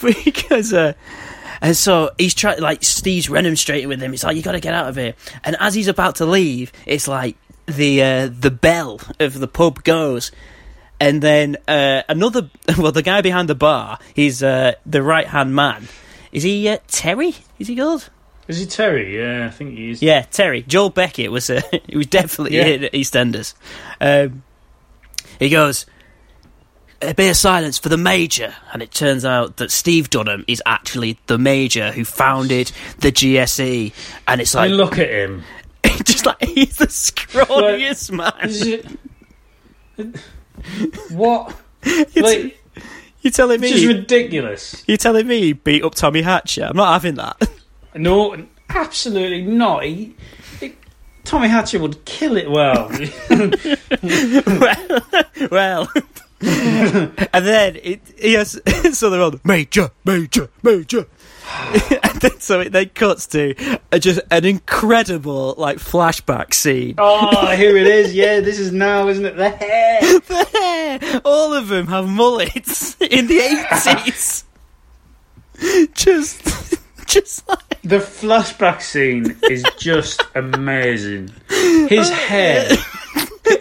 because 0.01 0.73
uh, 0.73 0.93
and 1.61 1.77
so 1.77 2.11
he's 2.17 2.33
trying 2.33 2.59
like 2.59 2.83
Steve's 2.83 3.29
remonstrating 3.29 3.87
with 3.87 4.01
him. 4.01 4.11
He's 4.11 4.23
like, 4.23 4.35
"You 4.35 4.41
got 4.41 4.53
to 4.53 4.59
get 4.59 4.73
out 4.73 4.89
of 4.89 4.95
here." 4.95 5.13
And 5.43 5.55
as 5.59 5.75
he's 5.75 5.87
about 5.87 6.15
to 6.15 6.25
leave, 6.25 6.71
it's 6.85 7.07
like 7.07 7.35
the 7.65 8.01
uh, 8.01 8.29
the 8.31 8.51
bell 8.51 8.99
of 9.19 9.39
the 9.39 9.47
pub 9.47 9.83
goes. 9.83 10.31
And 10.99 11.21
then 11.21 11.57
uh, 11.67 12.03
another, 12.09 12.51
well, 12.77 12.91
the 12.91 13.01
guy 13.01 13.21
behind 13.21 13.49
the 13.49 13.55
bar, 13.55 13.97
he's 14.13 14.43
uh, 14.43 14.73
the 14.85 15.01
right 15.01 15.25
hand 15.25 15.55
man. 15.55 15.87
Is 16.31 16.43
he 16.43 16.69
uh, 16.69 16.77
Terry? 16.87 17.33
Is 17.57 17.67
he 17.67 17.75
called? 17.75 18.09
Is 18.51 18.59
he 18.59 18.65
Terry? 18.65 19.17
Yeah, 19.17 19.47
I 19.47 19.49
think 19.49 19.77
he 19.77 19.91
is. 19.91 20.01
Yeah, 20.01 20.21
Terry. 20.23 20.63
Joel 20.63 20.89
Beckett 20.89 21.31
was 21.31 21.49
uh, 21.49 21.61
he 21.87 21.97
was 21.97 22.07
definitely 22.07 22.57
Yeah. 22.57 22.65
in 22.65 22.81
EastEnders. 22.91 23.53
Um, 24.01 24.43
he 25.39 25.49
goes, 25.49 25.85
a 27.01 27.13
bit 27.13 27.29
of 27.31 27.37
silence 27.37 27.77
for 27.79 27.89
the 27.89 27.97
major, 27.97 28.53
and 28.73 28.81
it 28.83 28.91
turns 28.91 29.23
out 29.25 29.57
that 29.57 29.71
Steve 29.71 30.09
Dunham 30.09 30.43
is 30.47 30.61
actually 30.65 31.17
the 31.27 31.37
major 31.37 31.91
who 31.91 32.03
founded 32.05 32.71
the 32.99 33.11
GSE, 33.11 33.93
and 34.27 34.41
it's 34.41 34.53
I 34.53 34.61
like 34.63 34.69
mean, 34.69 34.77
look 34.77 34.99
at 34.99 35.09
him. 35.09 35.43
just 36.03 36.25
like 36.25 36.41
he's 36.43 36.77
the 36.77 36.87
scrawniest 36.87 38.11
Is 38.43 38.65
man. 38.67 38.85
it- 39.97 40.19
what? 41.09 41.55
You're, 42.13 42.23
Like, 42.23 42.57
you're 43.21 43.31
telling 43.31 43.63
it's 43.63 43.73
me 43.73 43.81
just 43.81 43.85
ridiculous. 43.87 44.83
you're 44.87 44.97
telling 44.97 45.27
me 45.27 45.39
he 45.41 45.53
beat 45.53 45.83
up 45.83 45.95
Tommy 45.95 46.21
Hatcher? 46.21 46.63
I'm 46.69 46.75
not 46.77 46.93
having 46.93 47.15
that. 47.15 47.37
No, 47.95 48.45
absolutely 48.69 49.43
not. 49.43 49.83
He, 49.83 50.15
he- 50.59 50.75
Tommy 51.23 51.47
Hatcher 51.47 51.79
would 51.79 52.03
kill 52.05 52.37
it 52.37 52.49
well. 52.49 52.89
well. 55.51 55.91
and 56.43 57.45
then 57.45 57.75
it, 57.83 58.01
he 58.17 58.33
has 58.33 58.59
so 58.93 59.11
they're 59.11 59.21
on 59.21 59.39
major, 59.43 59.91
major, 60.03 60.49
major, 60.63 61.05
and 62.01 62.19
then 62.19 62.39
so 62.39 62.61
it 62.61 62.71
then 62.71 62.89
cuts 62.89 63.27
to 63.27 63.53
a, 63.91 63.99
just 63.99 64.19
an 64.31 64.43
incredible 64.43 65.53
like 65.59 65.77
flashback 65.77 66.55
scene. 66.55 66.95
oh, 66.97 67.55
here 67.55 67.77
it 67.77 67.85
is. 67.85 68.15
Yeah, 68.15 68.39
this 68.39 68.57
is 68.57 68.71
now, 68.71 69.07
isn't 69.07 69.23
it? 69.23 69.37
The 69.37 69.49
hair. 69.51 69.99
The 70.01 70.99
hair, 70.99 71.21
all 71.23 71.53
of 71.53 71.67
them 71.67 71.85
have 71.85 72.07
mullets 72.07 72.99
in 72.99 73.27
the 73.27 73.37
eighties. 73.37 74.43
just, 75.93 76.75
just 77.05 77.47
like 77.47 77.70
The 77.83 77.97
flashback 77.97 78.81
scene 78.81 79.37
is 79.49 79.63
just 79.77 80.21
amazing. 80.35 81.31
His 81.49 82.09
oh, 82.09 82.13
hair. 82.13 82.69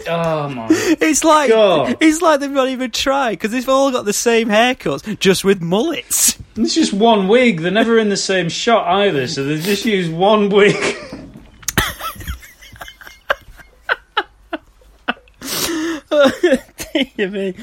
Oh 0.07 0.47
my. 0.47 0.67
it's 0.69 1.23
like 1.23 1.49
God. 1.49 1.97
it's 1.99 2.21
like 2.21 2.39
they've 2.39 2.51
not 2.51 2.69
even 2.69 2.91
tried 2.91 3.31
because 3.31 3.51
they've 3.51 3.67
all 3.67 3.91
got 3.91 4.05
the 4.05 4.13
same 4.13 4.47
haircuts, 4.47 5.19
just 5.19 5.43
with 5.43 5.61
mullets. 5.61 6.37
It's 6.55 6.75
just 6.75 6.93
one 6.93 7.27
wig. 7.27 7.61
They're 7.61 7.71
never 7.71 7.97
in 7.97 8.09
the 8.09 8.17
same 8.17 8.49
shot 8.49 8.87
either, 8.87 9.27
so 9.27 9.43
they 9.43 9.59
just 9.59 9.85
use 9.85 10.09
one 10.09 10.49
wig. 10.49 10.75
you 17.17 17.27
mean? 17.29 17.53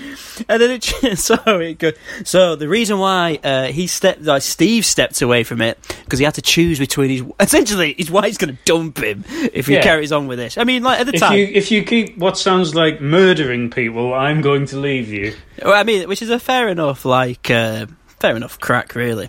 And 0.48 0.60
then 0.62 0.70
it 0.70 0.84
so 1.18 1.36
it 1.60 1.78
go, 1.78 1.92
so 2.24 2.56
the 2.56 2.68
reason 2.68 2.98
why 2.98 3.38
uh, 3.42 3.64
he 3.66 3.86
stepped 3.86 4.22
like 4.22 4.42
Steve 4.42 4.84
stepped 4.86 5.20
away 5.22 5.44
from 5.44 5.60
it 5.60 5.78
because 6.04 6.18
he 6.18 6.24
had 6.24 6.34
to 6.34 6.42
choose 6.42 6.78
between 6.78 7.10
his 7.10 7.22
essentially 7.40 7.94
his 7.96 8.10
wife's 8.10 8.36
going 8.38 8.54
to 8.56 8.62
dump 8.64 8.98
him 8.98 9.24
if 9.52 9.66
he 9.66 9.74
Yeah. 9.74 9.82
carries 9.82 10.12
on 10.12 10.26
with 10.28 10.38
this. 10.38 10.58
I 10.58 10.64
mean, 10.64 10.82
like 10.82 11.00
at 11.00 11.06
the 11.06 11.14
If 11.14 11.20
time, 11.20 11.38
you 11.38 11.44
if 11.52 11.70
you 11.70 11.82
keep 11.84 12.16
what 12.18 12.38
sounds 12.38 12.74
like 12.74 13.00
murdering 13.00 13.70
people, 13.70 14.14
I'm 14.14 14.40
going 14.40 14.66
to 14.66 14.76
leave 14.78 15.08
you. 15.08 15.34
well, 15.64 15.74
I 15.74 15.82
mean, 15.84 16.08
which 16.08 16.22
is 16.22 16.30
a 16.30 16.38
fair 16.38 16.68
enough 16.68 17.04
like 17.04 17.50
uh, 17.50 17.86
fair 18.20 18.36
enough 18.36 18.58
crack 18.60 18.94
really. 18.94 19.28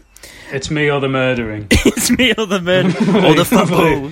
It's 0.51 0.69
me 0.71 0.89
or 0.89 0.99
the 0.99 1.09
murdering. 1.09 1.67
it's 1.71 2.09
me 2.11 2.33
or 2.37 2.45
the 2.45 2.59
man 2.59 2.87
or 2.87 3.35
the 3.35 3.45
football. 3.45 4.11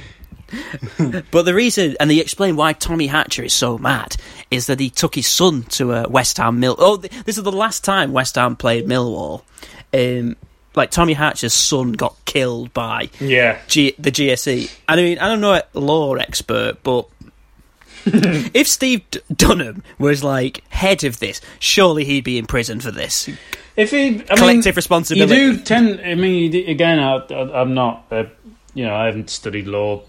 but 1.31 1.43
the 1.43 1.53
reason, 1.53 1.95
and 1.99 2.09
they 2.09 2.19
explain 2.19 2.55
why 2.55 2.73
Tommy 2.73 3.07
Hatcher 3.07 3.43
is 3.43 3.53
so 3.53 3.77
mad, 3.77 4.15
is 4.51 4.67
that 4.67 4.79
he 4.79 4.89
took 4.89 5.15
his 5.15 5.27
son 5.27 5.63
to 5.63 5.93
a 5.93 6.07
West 6.09 6.37
Ham 6.37 6.59
Mill. 6.59 6.75
Oh, 6.79 6.97
th- 6.97 7.11
this 7.25 7.37
is 7.37 7.43
the 7.43 7.51
last 7.51 7.83
time 7.83 8.13
West 8.13 8.35
Ham 8.35 8.55
played 8.55 8.85
Millwall. 8.87 9.41
Um, 9.93 10.35
like 10.75 10.91
Tommy 10.91 11.13
Hatcher's 11.13 11.53
son 11.53 11.93
got 11.93 12.15
killed 12.25 12.73
by 12.73 13.09
Yeah. 13.19 13.57
G- 13.67 13.95
the 13.97 14.11
GSE. 14.11 14.69
And 14.87 14.99
I 14.99 15.03
mean, 15.03 15.17
I'm 15.19 15.41
not 15.41 15.65
know 15.73 15.79
a 15.81 15.83
law 15.83 16.13
expert, 16.15 16.83
but 16.83 17.07
if 18.05 18.67
Steve 18.67 19.01
D- 19.11 19.19
Dunham 19.33 19.83
was 19.97 20.23
like 20.23 20.63
head 20.69 21.03
of 21.03 21.19
this, 21.19 21.41
surely 21.59 22.05
he'd 22.05 22.23
be 22.23 22.37
in 22.37 22.45
prison 22.45 22.79
for 22.79 22.91
this. 22.91 23.29
If 23.75 23.91
he 23.91 24.21
I 24.29 24.35
Collective 24.35 24.65
mean, 24.65 24.73
responsibility. 24.75 25.35
You 25.35 25.57
do 25.57 25.63
tend. 25.63 25.99
I 26.01 26.15
mean, 26.15 26.55
again, 26.69 26.99
I, 26.99 27.17
I, 27.17 27.61
I'm 27.61 27.73
not. 27.73 28.05
Uh, 28.11 28.23
you 28.73 28.85
know, 28.85 28.95
I 28.95 29.05
haven't 29.07 29.29
studied 29.29 29.67
law 29.67 30.03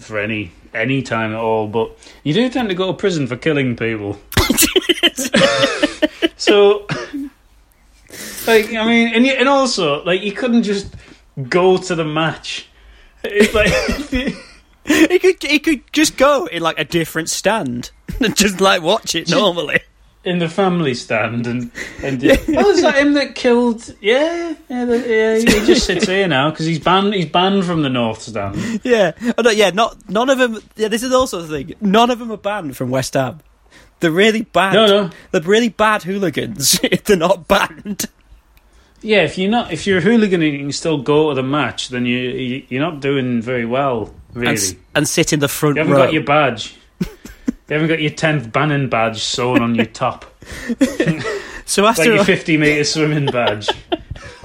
for 0.00 0.18
any 0.18 0.52
any 0.72 1.02
time 1.02 1.32
at 1.32 1.38
all, 1.38 1.68
but 1.68 1.96
you 2.24 2.34
do 2.34 2.48
tend 2.48 2.68
to 2.68 2.74
go 2.74 2.88
to 2.88 2.92
prison 2.92 3.26
for 3.26 3.36
killing 3.36 3.76
people. 3.76 4.18
so, 6.36 6.86
like, 8.46 8.72
I 8.72 8.84
mean, 8.86 9.14
and 9.14 9.26
you, 9.26 9.32
and 9.32 9.48
also, 9.48 10.02
like, 10.04 10.22
you 10.22 10.32
couldn't 10.32 10.64
just 10.64 10.94
go 11.48 11.76
to 11.76 11.94
the 11.94 12.04
match. 12.04 12.68
It's 13.22 13.54
like. 13.54 14.34
He 14.86 15.18
could 15.18 15.42
he 15.42 15.60
could 15.60 15.80
just 15.94 16.18
go 16.18 16.44
in 16.44 16.60
like 16.60 16.78
a 16.78 16.84
different 16.84 17.30
stand 17.30 17.90
and 18.20 18.36
just 18.36 18.60
like 18.60 18.82
watch 18.82 19.14
it 19.14 19.30
normally. 19.30 19.80
In 20.24 20.38
the 20.38 20.48
family 20.48 20.94
stand 20.94 21.46
and 21.46 21.70
and 22.02 22.24
oh, 22.24 22.70
is 22.70 22.82
that 22.82 22.96
him 22.96 23.14
that 23.14 23.34
killed? 23.34 23.94
Yeah, 24.00 24.54
yeah, 24.68 24.84
the, 24.84 24.98
yeah. 24.98 25.36
He 25.38 25.44
just 25.66 25.86
sits 25.86 26.06
here 26.06 26.26
now 26.26 26.50
because 26.50 26.66
he's 26.66 26.80
banned. 26.80 27.14
He's 27.14 27.26
banned 27.26 27.64
from 27.64 27.82
the 27.82 27.90
north 27.90 28.22
stand. 28.22 28.80
Yeah, 28.84 29.12
oh, 29.38 29.42
no, 29.42 29.50
yeah. 29.50 29.70
Not 29.70 30.08
none 30.08 30.30
of 30.30 30.38
them. 30.38 30.60
Yeah, 30.76 30.88
this 30.88 31.02
is 31.02 31.12
also 31.12 31.42
the 31.42 31.48
thing. 31.48 31.74
None 31.80 32.10
of 32.10 32.18
them 32.18 32.30
are 32.32 32.36
banned 32.36 32.76
from 32.76 32.90
West 32.90 33.14
Ham. 33.14 33.40
They're 34.00 34.10
really 34.10 34.42
bad. 34.42 34.74
No, 34.74 34.86
no. 34.86 35.10
They're 35.30 35.40
really 35.40 35.68
bad 35.68 36.02
hooligans. 36.02 36.80
if 36.82 37.04
they're 37.04 37.16
not 37.16 37.48
banned. 37.48 38.06
Yeah, 39.00 39.22
if 39.22 39.36
you're 39.36 39.50
not, 39.50 39.70
if 39.72 39.86
you're 39.86 39.98
a 39.98 40.00
hooligan 40.00 40.42
and 40.42 40.52
you 40.52 40.58
can 40.58 40.72
still 40.72 41.02
go 41.02 41.28
to 41.28 41.34
the 41.34 41.42
match, 41.42 41.90
then 41.90 42.06
you, 42.06 42.18
you 42.18 42.66
you're 42.68 42.82
not 42.82 43.00
doing 43.00 43.42
very 43.42 43.66
well, 43.66 44.14
really. 44.32 44.56
And, 44.56 44.76
and 44.94 45.08
sit 45.08 45.34
in 45.34 45.40
the 45.40 45.48
front 45.48 45.76
you 45.76 45.80
haven't 45.80 45.94
row. 45.94 46.04
got 46.04 46.12
your 46.12 46.24
badge. 46.24 46.74
You 47.68 47.74
haven't 47.74 47.88
got 47.88 48.00
your 48.00 48.10
tenth 48.10 48.52
Bannon 48.52 48.88
badge 48.88 49.22
sewn 49.22 49.62
on 49.62 49.74
your 49.74 49.86
top, 49.86 50.24
so 51.64 51.82
like 51.82 51.90
after, 51.98 52.14
your 52.14 52.24
fifty 52.24 52.56
meter 52.56 52.84
swimming 52.84 53.26
badge. 53.26 53.68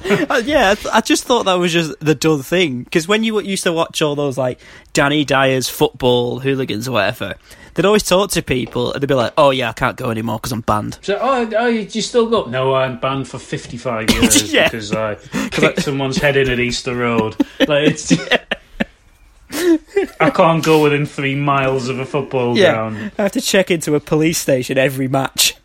Uh, 0.05 0.41
yeah, 0.45 0.75
I, 0.93 1.01
just 1.01 1.25
thought 1.25 1.43
that 1.43 1.55
was 1.55 1.73
just 1.73 1.99
the 1.99 2.15
done 2.15 2.41
thing 2.41 2.83
because 2.83 3.07
when 3.07 3.23
you 3.23 3.39
used 3.41 3.63
to 3.63 3.73
watch 3.73 4.01
all 4.01 4.15
those 4.15 4.37
like 4.37 4.59
Danny 4.93 5.25
Dyer's 5.25 5.67
football 5.67 6.39
hooligans 6.39 6.87
or 6.87 6.93
whatever, 6.93 7.35
they'd 7.73 7.85
always 7.85 8.03
talk 8.03 8.31
to 8.31 8.41
people 8.41 8.93
and 8.93 9.01
they'd 9.01 9.07
be 9.07 9.13
like, 9.13 9.33
"Oh 9.37 9.51
yeah, 9.51 9.69
I 9.69 9.73
can't 9.73 9.97
go 9.97 10.09
anymore 10.09 10.37
because 10.37 10.53
I'm 10.53 10.61
banned." 10.61 10.99
So, 11.01 11.19
oh, 11.21 11.49
oh, 11.57 11.67
you 11.67 11.81
you 11.81 12.01
still 12.01 12.29
go? 12.29 12.45
No, 12.45 12.75
I'm 12.75 12.99
banned 12.99 13.27
for 13.27 13.39
55 13.39 14.09
years 14.13 14.53
Yeah. 14.53 14.69
because 14.69 14.93
I 14.93 15.15
kicked 15.51 15.81
someone's 15.81 16.17
head 16.17 16.37
in 16.37 16.49
at 16.49 16.59
Easter 16.59 16.95
Road. 16.95 17.35
Like 17.59 17.89
it's, 17.89 18.13
I 20.19 20.29
can't 20.29 20.63
go 20.63 20.83
within 20.83 21.05
three 21.05 21.35
miles 21.35 21.89
of 21.89 21.99
a 21.99 22.05
football 22.05 22.57
Yeah, 22.57 22.71
ground. 22.73 23.11
I 23.17 23.23
have 23.23 23.31
to 23.33 23.41
check 23.41 23.71
into 23.71 23.95
a 23.95 23.99
police 23.99 24.37
station 24.37 24.77
every 24.77 25.07
match. 25.07 25.55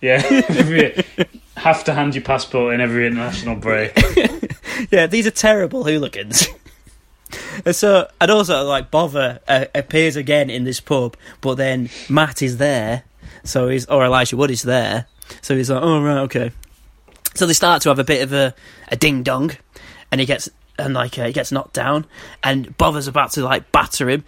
Yeah, 0.00 0.20
have 1.56 1.84
to 1.84 1.94
hand 1.94 2.14
your 2.14 2.22
passport 2.24 2.74
in 2.74 2.80
every 2.80 3.06
international 3.06 3.56
break. 3.56 3.92
yeah, 4.90 5.06
these 5.06 5.26
are 5.26 5.30
terrible 5.30 5.84
hooligans. 5.84 6.46
and 7.64 7.74
so, 7.74 8.08
and 8.20 8.30
also, 8.30 8.64
like, 8.64 8.90
Bovver 8.90 9.40
uh, 9.48 9.64
appears 9.74 10.16
again 10.16 10.50
in 10.50 10.64
this 10.64 10.80
pub, 10.80 11.16
but 11.40 11.54
then 11.54 11.88
Matt 12.08 12.42
is 12.42 12.58
there, 12.58 13.04
so 13.44 13.68
he's, 13.68 13.86
or 13.86 14.04
Elijah 14.04 14.36
Wood 14.36 14.50
is 14.50 14.62
there, 14.62 15.06
so 15.40 15.56
he's 15.56 15.70
like, 15.70 15.82
oh, 15.82 16.02
right, 16.02 16.18
okay. 16.18 16.52
So 17.34 17.46
they 17.46 17.52
start 17.54 17.82
to 17.82 17.88
have 17.88 17.98
a 17.98 18.04
bit 18.04 18.22
of 18.22 18.32
a, 18.32 18.54
a 18.88 18.96
ding 18.96 19.22
dong, 19.22 19.52
and 20.12 20.20
he 20.20 20.26
gets, 20.26 20.48
and 20.78 20.94
like, 20.94 21.18
uh, 21.18 21.26
he 21.26 21.32
gets 21.32 21.52
knocked 21.52 21.74
down, 21.74 22.06
and 22.42 22.76
Bovver's 22.76 23.08
about 23.08 23.32
to, 23.32 23.42
like, 23.42 23.70
batter 23.72 24.08
him, 24.08 24.24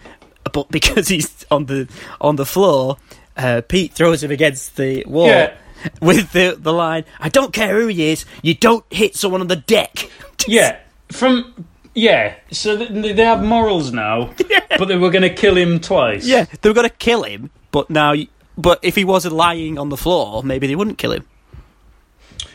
but 0.51 0.69
because 0.71 1.07
he's 1.07 1.45
on 1.51 1.65
the, 1.65 1.87
on 2.21 2.35
the 2.35 2.45
floor, 2.45 2.97
uh, 3.35 3.61
Pete 3.67 3.93
throws 3.93 4.23
him 4.23 4.31
against 4.31 4.77
the 4.77 5.03
wall. 5.05 5.27
Yeah. 5.27 5.55
With 6.01 6.31
the 6.31 6.57
the 6.59 6.73
line, 6.73 7.05
I 7.19 7.29
don't 7.29 7.53
care 7.53 7.79
who 7.79 7.85
he 7.85 8.09
is, 8.09 8.25
you 8.41 8.55
don't 8.55 8.83
hit 8.89 9.15
someone 9.15 9.41
on 9.41 9.47
the 9.47 9.55
deck. 9.55 10.09
Yeah, 10.47 10.77
from 11.11 11.65
yeah. 11.93 12.35
So 12.51 12.77
th- 12.77 13.15
they 13.15 13.25
have 13.25 13.43
morals 13.43 13.91
now, 13.91 14.33
yeah. 14.49 14.61
but 14.77 14.87
they 14.87 14.95
were 14.95 15.09
going 15.09 15.23
to 15.23 15.33
kill 15.33 15.57
him 15.57 15.79
twice. 15.79 16.25
Yeah, 16.25 16.45
they 16.61 16.69
were 16.69 16.73
going 16.75 16.87
to 16.89 16.95
kill 16.95 17.23
him, 17.23 17.49
but 17.71 17.89
now, 17.89 18.13
but 18.57 18.79
if 18.83 18.95
he 18.95 19.03
wasn't 19.03 19.33
lying 19.35 19.77
on 19.77 19.89
the 19.89 19.97
floor, 19.97 20.41
maybe 20.43 20.67
they 20.67 20.75
wouldn't 20.75 20.97
kill 20.97 21.11
him. 21.11 21.25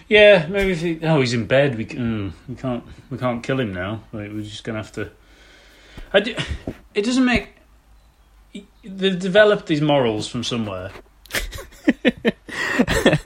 Yeah, 0.09 0.47
maybe 0.49 0.73
if 0.73 0.81
he, 0.81 0.99
oh 1.03 1.21
he's 1.21 1.33
in 1.33 1.47
bed, 1.47 1.77
we, 1.77 1.85
can, 1.85 2.31
mm, 2.31 2.33
we 2.49 2.55
can't 2.55 2.85
we 3.11 3.19
can't 3.19 3.43
kill 3.43 3.61
him 3.61 3.73
now. 3.73 4.03
Like, 4.13 4.31
we're 4.31 4.43
just 4.43 4.65
gonna 4.65 4.79
have 4.79 4.93
to. 4.93 5.11
I 6.13 6.21
do, 6.21 6.37
it 6.95 7.05
doesn't 7.05 7.25
make. 7.25 7.49
They've 8.85 9.19
developed 9.19 9.67
these 9.67 9.81
morals 9.81 10.29
from 10.29 10.45
somewhere. 10.45 10.91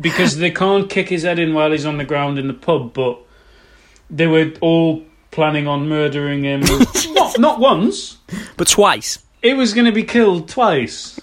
because 0.01 0.39
they 0.39 0.51
can't 0.51 0.89
kick 0.89 1.09
his 1.09 1.23
head 1.23 1.39
in 1.39 1.55
while 1.55 1.73
he's 1.73 1.87
on 1.87 1.99
the 1.99 2.05
ground 2.05 2.39
in 2.39 2.47
the 2.47 2.55
pub, 2.55 2.93
but 2.93 3.19
they 4.11 4.27
were 4.27 4.53
all 4.61 5.05
planning 5.31 5.67
on 5.67 5.89
murdering 5.89 6.45
him. 6.45 6.61
not 7.11 7.39
not 7.39 7.61
once, 7.61 8.19
but 8.57 8.69
twice. 8.69 9.19
It 9.43 9.55
was 9.55 9.75
going 9.75 9.85
to 9.85 9.93
be 9.93 10.03
killed 10.03 10.49
twice. 10.49 11.21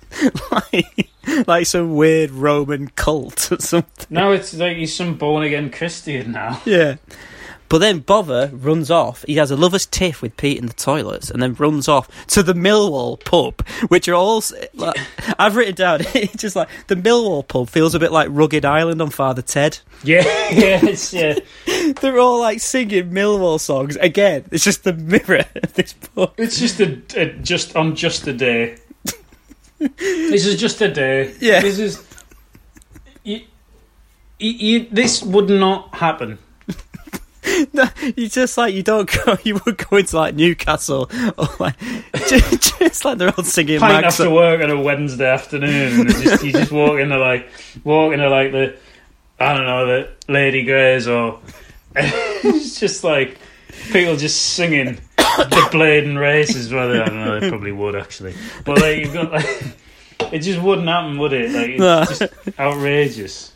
like, 0.50 1.10
like 1.46 1.66
some 1.66 1.94
weird 1.94 2.30
Roman 2.30 2.88
cult 2.88 3.52
or 3.52 3.60
something. 3.60 4.06
Now 4.10 4.32
it's 4.32 4.54
like 4.54 4.76
he's 4.76 4.94
some 4.94 5.16
born 5.16 5.44
again 5.44 5.70
Christian 5.70 6.32
now. 6.32 6.62
Yeah. 6.66 6.96
But 7.68 7.78
then 7.78 8.00
Bovver 8.00 8.50
runs 8.52 8.90
off. 8.92 9.24
He 9.26 9.34
has 9.36 9.50
a 9.50 9.56
lover's 9.56 9.86
tiff 9.86 10.22
with 10.22 10.36
Pete 10.36 10.58
in 10.58 10.66
the 10.66 10.72
toilets, 10.72 11.30
and 11.30 11.42
then 11.42 11.54
runs 11.54 11.88
off 11.88 12.08
to 12.28 12.42
the 12.42 12.52
Millwall 12.52 13.22
pub, 13.24 13.66
which 13.88 14.06
are 14.08 14.14
all. 14.14 14.42
Like, 14.74 14.96
I've 15.38 15.56
written 15.56 15.74
down. 15.74 16.00
It's 16.14 16.40
just 16.40 16.54
like 16.54 16.68
the 16.86 16.94
Millwall 16.94 17.46
pub 17.46 17.68
feels 17.68 17.94
a 17.94 17.98
bit 17.98 18.12
like 18.12 18.28
Rugged 18.30 18.64
Island 18.64 19.02
on 19.02 19.10
Father 19.10 19.42
Ted. 19.42 19.78
Yeah, 20.04 20.22
yeah, 20.52 20.94
yeah. 21.10 21.92
They're 22.00 22.18
all 22.18 22.38
like 22.38 22.60
singing 22.60 23.10
Millwall 23.10 23.58
songs 23.58 23.96
again. 23.96 24.44
It's 24.52 24.62
just 24.64 24.84
the 24.84 24.92
mirror 24.92 25.44
of 25.62 25.74
this 25.74 25.92
pub. 25.92 26.34
It's 26.38 26.60
just 26.60 26.78
a, 26.80 27.02
a 27.16 27.32
just 27.38 27.74
on 27.74 27.96
just 27.96 28.28
a 28.28 28.32
day. 28.32 28.76
This 29.78 30.46
is 30.46 30.58
just 30.58 30.80
a 30.80 30.92
day. 30.92 31.34
Yeah. 31.40 31.60
This 31.60 31.78
is. 31.78 32.06
You, 33.24 33.40
you, 34.38 34.50
you, 34.50 34.86
this 34.90 35.22
would 35.22 35.50
not 35.50 35.94
happen. 35.94 36.38
No, 37.72 37.84
you 38.16 38.28
just 38.28 38.58
like 38.58 38.74
you 38.74 38.82
don't 38.82 39.10
go. 39.24 39.38
You 39.44 39.60
would 39.64 39.78
go 39.78 39.96
into 39.98 40.16
like 40.16 40.34
Newcastle 40.34 41.08
or 41.38 41.48
like 41.60 41.78
just, 42.28 42.78
just 42.78 43.04
like 43.04 43.18
they're 43.18 43.32
all 43.36 43.44
singing. 43.44 43.78
Pint 43.78 44.02
Max 44.02 44.20
after 44.20 44.30
work 44.30 44.60
on 44.60 44.70
a 44.70 44.80
Wednesday 44.80 45.30
afternoon, 45.30 46.08
just, 46.08 46.44
you 46.44 46.52
just 46.52 46.72
walk 46.72 46.98
into 46.98 47.16
like 47.18 47.48
walk 47.84 48.12
into 48.12 48.28
like 48.28 48.50
the 48.50 48.76
I 49.38 49.56
don't 49.56 49.64
know 49.64 49.86
the 49.86 50.10
Lady 50.28 50.64
Greys 50.64 51.06
or 51.06 51.38
it's 51.94 52.80
just 52.80 53.04
like 53.04 53.38
people 53.92 54.16
just 54.16 54.54
singing 54.54 54.98
the 55.36 55.68
Blaydon 55.72 56.18
races. 56.18 56.72
Well, 56.72 56.90
I 56.90 57.04
don't 57.06 57.24
know, 57.24 57.40
they 57.40 57.48
probably 57.48 57.72
would 57.72 57.94
actually, 57.96 58.34
but 58.64 58.80
like 58.80 58.98
you've 58.98 59.12
got 59.12 59.32
like 59.32 59.46
it 60.32 60.40
just 60.40 60.60
wouldn't 60.60 60.88
happen, 60.88 61.18
would 61.18 61.32
it? 61.32 61.50
Like 61.52 61.70
it's 61.70 61.80
No. 61.80 62.04
just 62.04 62.58
outrageous. 62.58 63.52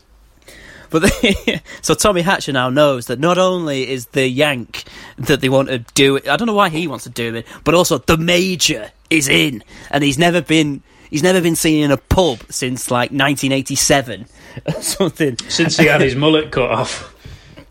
But 0.90 1.08
they, 1.22 1.60
so 1.82 1.94
Tommy 1.94 2.20
Hatcher 2.22 2.52
now 2.52 2.68
knows 2.68 3.06
that 3.06 3.20
not 3.20 3.38
only 3.38 3.88
is 3.88 4.06
the 4.06 4.26
Yank 4.26 4.82
that 5.18 5.40
they 5.40 5.48
want 5.48 5.68
to 5.68 5.78
do 5.94 6.16
it, 6.16 6.28
I 6.28 6.36
don't 6.36 6.46
know 6.46 6.54
why 6.54 6.68
he 6.68 6.88
wants 6.88 7.04
to 7.04 7.10
do 7.10 7.36
it, 7.36 7.46
but 7.62 7.74
also 7.74 7.98
the 7.98 8.16
Major 8.16 8.90
is 9.08 9.28
in, 9.28 9.62
and 9.92 10.02
he's 10.02 10.18
never 10.18 10.42
been 10.42 10.82
he's 11.08 11.22
never 11.22 11.40
been 11.40 11.54
seen 11.56 11.84
in 11.84 11.90
a 11.92 11.96
pub 11.96 12.40
since 12.50 12.90
like 12.90 13.10
1987 13.10 14.26
or 14.66 14.72
something. 14.82 15.36
Since 15.48 15.76
he 15.76 15.86
had 15.86 16.00
his 16.00 16.16
mullet 16.16 16.50
cut 16.50 16.70
off. 16.70 17.09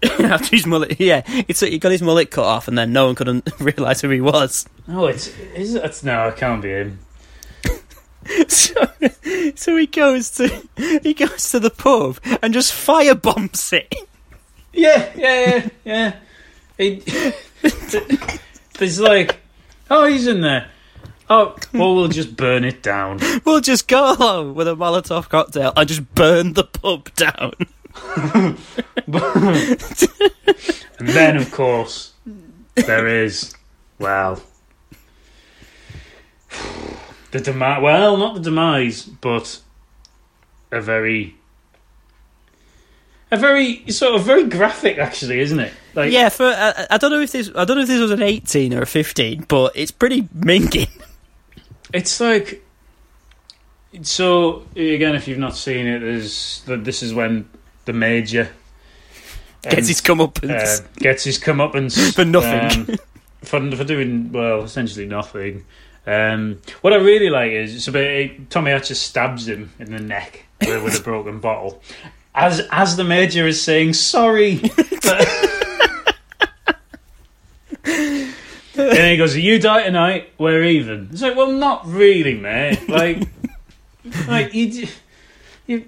After 0.20 0.56
his 0.56 0.66
mullet, 0.66 1.00
yeah, 1.00 1.24
it's 1.48 1.60
he 1.60 1.78
got 1.78 1.92
his 1.92 2.02
mullet 2.02 2.32
cut 2.32 2.46
off, 2.46 2.68
and 2.68 2.78
then 2.78 2.94
no 2.94 3.08
one 3.08 3.16
couldn't 3.16 3.50
realise 3.60 4.02
who 4.02 4.10
he 4.10 4.22
was. 4.22 4.66
Oh, 4.88 5.08
it's 5.08 5.28
is 5.56 5.76
it? 5.76 5.84
It's, 5.84 6.04
no, 6.04 6.28
it 6.30 6.38
can't 6.38 6.62
be 6.62 6.70
him. 6.70 7.00
So, 8.48 8.86
so 9.56 9.76
he 9.76 9.88
goes 9.88 10.30
to 10.32 10.62
he 11.02 11.16
goes 11.16 11.50
to 11.50 11.60
the 11.60 11.72
pub 11.72 12.20
and 12.44 12.54
just 12.54 12.74
firebombs 12.74 13.74
it. 13.74 13.96
Yeah, 14.72 15.12
yeah, 15.16 15.46
yeah, 15.46 15.70
yeah. 15.84 16.16
He, 16.78 17.34
there's 18.78 19.00
like, 19.00 19.38
oh, 19.90 20.06
he's 20.06 20.28
in 20.28 20.42
there. 20.42 20.70
Oh, 21.30 21.56
well, 21.74 21.96
we'll 21.96 22.08
just 22.08 22.36
burn 22.36 22.64
it 22.64 22.82
down. 22.84 23.20
We'll 23.46 23.62
just 23.62 23.88
go 23.88 24.14
along 24.16 24.56
with 24.56 24.68
a 24.68 24.76
Molotov 24.76 25.30
cocktail 25.30 25.74
and 25.76 25.88
just 25.88 26.14
burn 26.16 26.54
the 26.54 26.64
pub 26.64 27.14
down. 27.16 27.54
And 31.00 31.08
then, 31.08 31.38
of 31.38 31.50
course, 31.52 32.12
there 32.76 33.08
is, 33.08 33.56
well, 34.00 34.42
the 37.32 37.40
demise. 37.40 37.82
Well, 37.82 38.18
not 38.18 38.36
the 38.36 38.42
demise, 38.42 39.04
but 39.04 39.62
a 40.74 40.82
very, 40.82 41.38
a 43.32 43.38
very 43.38 43.90
sort 43.90 44.16
of 44.16 44.24
very 44.24 44.44
graphic, 44.44 44.98
actually, 44.98 45.40
isn't 45.40 45.60
it? 45.60 45.72
Like, 45.96 46.12
yeah, 46.12 46.28
for 46.28 46.48
I, 46.48 46.88
I 46.90 46.98
don't 46.98 47.12
know 47.12 47.22
if 47.22 47.32
this 47.32 47.50
I 47.56 47.64
don't 47.64 47.78
know 47.78 47.84
if 47.84 47.88
this 47.88 48.02
was 48.02 48.12
an 48.12 48.22
eighteen 48.22 48.74
or 48.74 48.82
a 48.82 48.86
fifteen, 48.86 49.46
but 49.48 49.72
it's 49.76 49.92
pretty 49.92 50.24
minging. 50.24 50.90
It's 51.92 52.20
like 52.20 52.64
so 54.04 54.64
again. 54.76 55.16
If 55.16 55.28
you've 55.28 55.40
not 55.40 55.56
seen 55.56 55.88
it, 55.88 56.02
there's 56.02 56.62
this 56.68 57.02
is 57.02 57.16
when 57.16 57.50
the 57.90 57.94
major 57.94 58.50
Gets 59.64 59.88
his 59.88 60.00
comeuppance. 60.00 60.82
uh, 60.82 60.88
gets 61.00 61.24
his 61.24 61.40
comeuppance 61.40 62.14
For 62.16 62.24
nothing. 62.24 62.92
um, 62.92 62.98
for 63.44 63.76
for 63.76 63.84
doing 63.84 64.32
well, 64.32 64.62
essentially 64.64 65.08
nothing. 65.08 65.66
Um, 66.06 66.60
what 66.82 66.94
I 66.94 66.98
really 66.98 67.30
like 67.32 67.52
is 67.52 67.74
it's 67.76 67.88
about 67.88 68.50
Tommy 68.52 68.70
Hatcher 68.72 68.94
stabs 68.96 69.48
him 69.48 69.72
in 69.80 69.92
the 69.92 70.00
neck 70.00 70.46
with, 70.62 70.84
with 70.84 71.00
a 71.00 71.04
broken 71.04 71.40
bottle, 71.48 71.82
as 72.36 72.62
as 72.72 72.96
the 72.96 73.04
major 73.04 73.48
is 73.48 73.60
saying 73.62 73.94
sorry. 73.94 74.62
and 77.86 78.34
he 78.76 79.18
goes, 79.18 79.36
"You 79.36 79.60
die 79.60 79.84
tonight, 79.84 80.30
we're 80.38 80.64
even." 80.64 81.10
It's 81.12 81.22
like, 81.22 81.36
well, 81.36 81.52
not 81.52 81.86
really, 81.88 82.36
mate. 82.36 82.88
Like, 82.88 83.24
like 84.28 84.54
you, 84.54 84.88
you. 85.68 85.86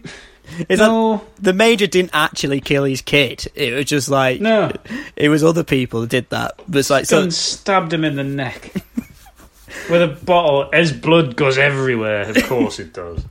It's 0.70 0.80
No. 0.80 1.12
like, 1.12 1.36
the 1.38 1.54
major 1.54 1.88
didn't 1.88 2.12
actually 2.14 2.60
kill 2.62 2.84
his 2.84 3.02
kid. 3.02 3.48
It 3.56 3.74
was 3.74 3.86
just 3.86 4.10
like 4.10 4.42
No. 4.42 4.72
it 5.16 5.30
was 5.30 5.44
other 5.44 5.64
people 5.64 6.02
who 6.02 6.08
did 6.08 6.30
that. 6.30 6.60
But 6.68 6.80
it's 6.80 6.90
like 6.90 7.08
Gun 7.08 7.32
so 7.32 7.56
stabbed 7.56 7.94
him 7.94 8.04
in 8.04 8.16
the 8.16 8.24
neck 8.24 8.74
with 9.90 10.02
a 10.02 10.08
bottle. 10.24 10.70
His 10.74 10.92
blood 10.92 11.36
goes 11.36 11.58
everywhere. 11.58 12.22
Of 12.30 12.44
course 12.48 12.80
it 12.80 12.94
does. 12.94 13.24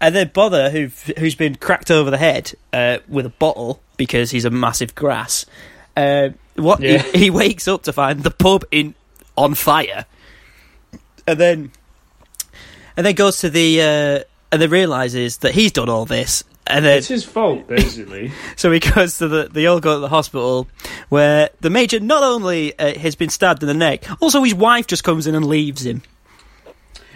And 0.00 0.14
then 0.14 0.28
Bovver, 0.30 0.70
who 0.70 0.90
who's 1.20 1.34
been 1.34 1.54
cracked 1.54 1.90
over 1.90 2.10
the 2.10 2.18
head 2.18 2.52
uh, 2.72 2.98
with 3.08 3.26
a 3.26 3.30
bottle 3.30 3.80
because 3.96 4.30
he's 4.30 4.44
a 4.44 4.50
massive 4.50 4.94
grass. 4.94 5.46
Uh, 5.96 6.30
what 6.56 6.80
Yeah. 6.80 6.98
he, 6.98 7.18
he 7.18 7.30
wakes 7.30 7.68
up 7.68 7.84
to 7.84 7.92
find 7.92 8.22
the 8.22 8.30
pub 8.30 8.64
in 8.70 8.94
on 9.36 9.54
fire, 9.54 10.04
and 11.26 11.38
then 11.38 11.70
and 12.96 13.06
then 13.06 13.14
goes 13.14 13.38
to 13.38 13.50
the 13.50 13.80
uh, 13.80 14.24
and 14.52 14.60
then 14.62 14.70
realizes 14.70 15.38
that 15.38 15.52
he's 15.54 15.72
done 15.72 15.88
all 15.88 16.04
this, 16.04 16.42
and 16.66 16.84
then 16.84 16.98
It's 16.98 17.08
his 17.08 17.24
fault, 17.24 17.66
basically. 17.68 18.32
so 18.56 18.70
he 18.72 18.80
goes 18.80 19.18
to 19.18 19.28
the 19.28 19.48
they 19.52 19.66
all 19.66 19.80
go 19.80 19.94
to 19.94 20.00
the 20.00 20.08
hospital 20.08 20.68
where 21.08 21.50
the 21.60 21.70
major 21.70 22.00
not 22.00 22.22
only 22.22 22.78
uh, 22.78 22.98
has 22.98 23.14
been 23.14 23.28
stabbed 23.28 23.62
in 23.62 23.66
the 23.66 23.74
neck, 23.74 24.04
also 24.20 24.42
his 24.42 24.54
wife 24.54 24.86
just 24.86 25.04
comes 25.04 25.26
in 25.26 25.34
and 25.34 25.44
leaves 25.46 25.84
him. 25.84 26.02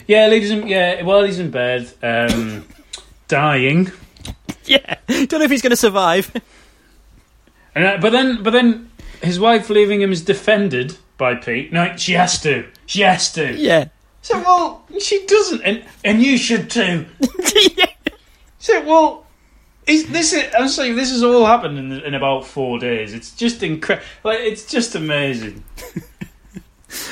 yeah, 0.07 0.27
leaves 0.27 0.51
him. 0.51 0.67
Yeah, 0.67 1.03
while 1.03 1.23
he's 1.25 1.39
in 1.39 1.51
bed, 1.51 1.93
um, 2.03 2.67
dying. 3.29 3.91
Yeah, 4.65 4.97
don't 5.09 5.33
know 5.33 5.43
if 5.43 5.51
he's 5.51 5.63
going 5.63 5.71
to 5.71 5.77
survive. 5.77 6.31
And, 7.75 7.85
uh, 7.85 7.99
but 8.01 8.11
then, 8.11 8.43
but 8.43 8.51
then, 8.51 8.91
his 9.23 9.41
wife 9.41 9.71
leaving 9.71 10.03
him 10.03 10.13
is 10.13 10.23
defended 10.23 10.97
by 11.17 11.35
Pete. 11.35 11.73
No, 11.73 11.97
she 11.97 12.13
has 12.13 12.41
to. 12.43 12.67
She 12.87 13.01
has 13.01 13.33
to. 13.33 13.55
Yeah. 13.55 13.87
So 14.21 14.39
well, 14.41 14.85
she 15.01 15.25
doesn't, 15.27 15.63
and 15.63 15.85
and 16.05 16.23
you 16.23 16.37
should 16.37 16.69
too. 16.69 17.07
So 18.61 18.85
well, 18.85 19.25
Is, 19.89 20.07
this 20.09 20.33
is, 20.33 20.45
I'm 20.59 20.69
saying 20.69 20.97
this 20.97 21.11
has 21.11 21.23
all 21.23 21.47
happened 21.47 21.79
in, 21.79 21.93
in 21.93 22.15
about 22.15 22.47
four 22.47 22.79
days. 22.79 23.15
It's 23.15 23.35
just 23.35 23.63
incredible. 23.63 24.07
Like 24.23 24.41
it's 24.41 24.71
just 24.71 24.95
amazing. 24.95 25.65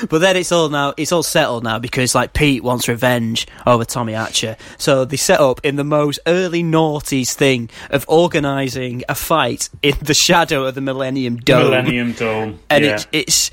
But 0.09 0.19
then 0.19 0.35
it's 0.35 0.51
all 0.51 0.69
now 0.69 0.93
it's 0.97 1.11
all 1.11 1.23
settled 1.23 1.63
now 1.63 1.77
because 1.77 2.15
like 2.15 2.33
Pete 2.33 2.63
wants 2.63 2.87
revenge 2.87 3.47
over 3.65 3.85
Tommy 3.85 4.13
Hatcher. 4.13 4.57
So 4.77 5.05
they 5.05 5.17
set 5.17 5.39
up 5.39 5.61
in 5.63 5.75
the 5.75 5.83
most 5.83 6.19
early 6.25 6.63
noughties 6.63 7.33
thing 7.33 7.69
of 7.91 8.03
organising 8.07 9.03
a 9.07 9.13
fight 9.13 9.69
in 9.83 9.95
the 10.01 10.15
shadow 10.15 10.65
of 10.65 10.75
the 10.75 10.81
Millennium 10.81 11.37
Dome. 11.37 11.65
Millennium 11.65 12.13
Dome. 12.13 12.59
And 12.69 12.85
yeah. 12.85 12.95
it, 12.95 13.07
it's 13.11 13.51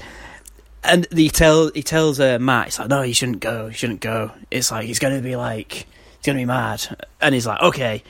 and 0.83 1.07
he 1.13 1.29
tell 1.29 1.71
he 1.75 1.83
tells 1.83 2.21
uh, 2.21 2.39
Matt, 2.39 2.69
it's 2.69 2.79
like, 2.79 2.89
no, 2.89 3.03
you 3.03 3.15
shouldn't 3.15 3.41
go, 3.41 3.67
you 3.67 3.73
shouldn't 3.73 4.01
go. 4.01 4.33
It's 4.51 4.71
like 4.71 4.87
he's 4.87 4.99
going 4.99 5.17
to 5.17 5.23
be 5.23 5.37
like 5.37 5.73
he's 5.73 6.27
going 6.27 6.37
to 6.37 6.43
be 6.43 6.47
mad, 6.47 7.07
and 7.21 7.35
he's 7.35 7.47
like, 7.47 7.61
okay, 7.61 8.03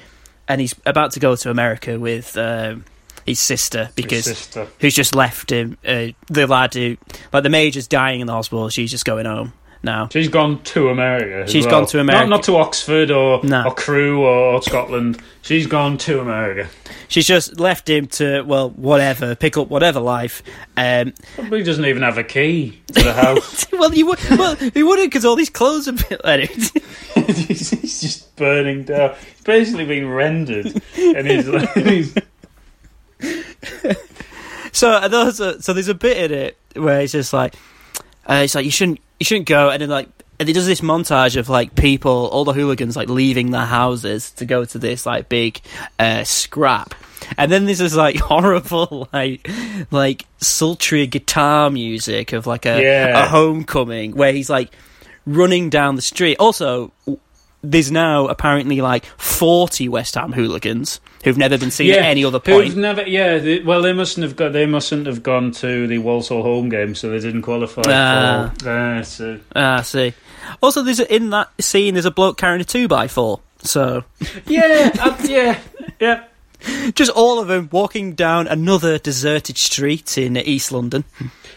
and 0.49 0.61
he's 0.61 0.75
about 0.87 1.13
to 1.13 1.21
go 1.21 1.37
to 1.37 1.51
America 1.51 1.99
with. 1.99 2.37
Um, 2.37 2.85
his 3.27 3.41
sister 3.41 3.89
because 3.95 4.27
sister. 4.27 4.69
who's 4.81 4.95
just 4.95 5.15
left 5.15 5.51
him 5.51 5.79
uh, 5.87 6.09
the 6.27 6.47
lad 6.47 6.75
who 6.75 6.99
like 7.33 7.43
the 7.43 7.49
major's 7.49 7.89
dying 7.89 8.21
in 8.21 8.27
the 8.27 8.33
hospital 8.35 8.69
she's 8.69 8.91
just 8.91 9.07
going 9.07 9.25
home 9.25 9.55
now 9.85 10.09
She's 10.11 10.29
gone 10.29 10.63
to 10.65 10.89
America. 10.89 11.51
She's 11.51 11.67
well. 11.67 11.81
gone 11.81 11.87
to 11.89 12.01
America. 12.01 12.27
Not, 12.29 12.37
not 12.37 12.43
to 12.45 12.57
Oxford 12.57 13.11
or, 13.11 13.41
No. 13.45 13.65
or 13.67 13.75
Crewe 13.75 14.23
or 14.25 14.63
Scotland. 14.63 15.21
She's 15.43 15.67
gone 15.67 15.99
to 15.99 16.21
America. 16.21 16.69
she's 17.09 17.27
just 17.27 17.61
left 17.61 17.89
him 17.89 18.07
to 18.07 18.43
well 18.43 18.71
whatever 18.71 19.35
pick 19.35 19.57
up 19.59 19.69
whatever 19.69 20.01
life 20.01 20.43
um 20.77 21.13
Probably 21.35 21.63
doesn't 21.63 21.85
even 21.85 22.03
have 22.03 22.17
a 22.19 22.25
key 22.25 22.81
to 22.89 23.03
the 23.03 23.13
house. 23.13 23.67
well 23.73 23.93
you 23.95 24.07
would 24.07 24.19
well 24.31 24.57
he 24.57 24.83
wouldn't 24.83 25.11
because 25.11 25.25
all 25.25 25.37
these 25.37 25.51
clothes 25.51 25.87
are 25.87 25.93
bit 25.93 26.21
anyway. 26.25 26.47
he's, 27.15 27.71
he's 27.71 28.01
just 28.01 28.35
burning 28.37 28.85
down. 28.85 29.15
He's 29.35 29.45
basically 29.45 29.85
being 29.85 30.09
rendered. 30.09 30.67
And 30.97 31.27
he's 31.27 31.47
like, 31.47 31.73
he's, 31.75 32.15
So 34.73 35.09
those 35.09 35.41
are, 35.41 35.61
so 35.63 35.73
there's 35.73 35.89
a 35.89 35.95
bit 35.95 36.31
in 36.33 36.37
it 36.39 36.59
where 36.75 37.01
it's 37.01 37.13
just 37.13 37.33
like 37.33 37.55
uh, 38.29 38.41
it's 38.43 38.55
like 38.57 38.65
you 38.65 38.73
shouldn't 38.73 38.99
you 39.21 39.25
shouldn't 39.25 39.47
go 39.49 39.71
and 39.71 39.81
then 39.83 39.89
like 39.89 40.09
and 40.41 40.49
he 40.49 40.53
does 40.53 40.67
this 40.67 40.81
montage 40.81 41.37
of 41.37 41.49
like 41.49 41.75
people 41.77 42.29
all 42.33 42.45
the 42.45 42.53
hooligans 42.53 42.97
like 42.97 43.09
leaving 43.09 43.51
their 43.53 43.67
houses 43.67 44.33
to 44.33 44.45
go 44.45 44.65
to 44.65 44.79
this 44.79 45.07
like 45.07 45.29
big 45.29 45.61
uh, 45.99 46.25
scrap 46.25 46.95
and 47.39 47.51
then 47.53 47.65
there's 47.67 47.79
this 47.79 47.95
like 47.95 48.17
horrible 48.21 49.09
like 49.13 49.49
like 49.91 50.27
sultry 50.39 51.07
guitar 51.07 51.71
music 51.71 52.33
of 52.33 52.47
like 52.47 52.67
a, 52.67 52.83
Yeah. 52.83 53.25
a 53.25 53.29
homecoming 53.29 54.17
where 54.17 54.33
he's 54.33 54.51
like 54.51 54.75
running 55.27 55.71
down 55.71 55.95
the 55.97 56.03
street 56.03 56.37
also 56.39 56.93
there's 57.65 57.91
now 57.91 58.27
apparently 58.29 58.81
like 58.81 59.07
40 59.17 59.89
West 59.89 60.15
Ham 60.15 60.33
hooligans 60.33 61.01
who've 61.25 61.39
never 61.39 61.59
been 61.59 61.71
seen 61.71 61.91
at 61.93 62.03
any 62.03 62.25
other 62.25 62.39
point 62.39 62.69
Who've 62.69 62.77
never, 62.77 63.03
yeah. 63.07 63.39
They, 63.39 63.61
well, 63.61 63.83
they 63.83 63.93
mustn't 63.93 64.23
have 64.23 64.37
got. 64.37 64.53
They 64.53 64.67
mustn't 64.67 65.07
have 65.07 65.23
gone 65.23 65.53
to 65.53 65.87
the 65.87 65.99
Walsall 65.99 66.43
home 66.43 66.69
game, 66.69 66.95
so 66.95 67.11
they 67.11 67.21
didn't 67.21 67.43
qualify. 67.43 67.83
Ah. 67.87 68.53
for, 68.59 68.69
uh, 68.69 69.03
so. 69.03 69.41
Ah, 69.57 69.79
I 69.79 69.83
see. 69.83 70.15
Also, 70.63 70.83
there's 70.83 71.01
a, 71.01 71.15
in 71.15 71.31
that 71.31 71.51
scene 71.61 71.95
there's 71.95 72.05
a 72.05 72.11
bloke 72.11 72.37
carrying 72.37 72.61
a 72.61 72.65
two 72.65 72.89
by 72.89 73.09
four. 73.09 73.41
So 73.61 74.05
Yeah, 74.47 74.91
uh, 75.01 75.17
yeah, 75.25 75.59
yeah. 75.99 76.25
just 76.95 77.11
all 77.13 77.41
of 77.41 77.49
them 77.49 77.69
walking 77.73 78.15
down 78.15 78.47
another 78.47 78.99
deserted 78.99 79.59
street 79.59 80.17
in 80.19 80.37
East 80.37 80.71
London. 80.73 81.05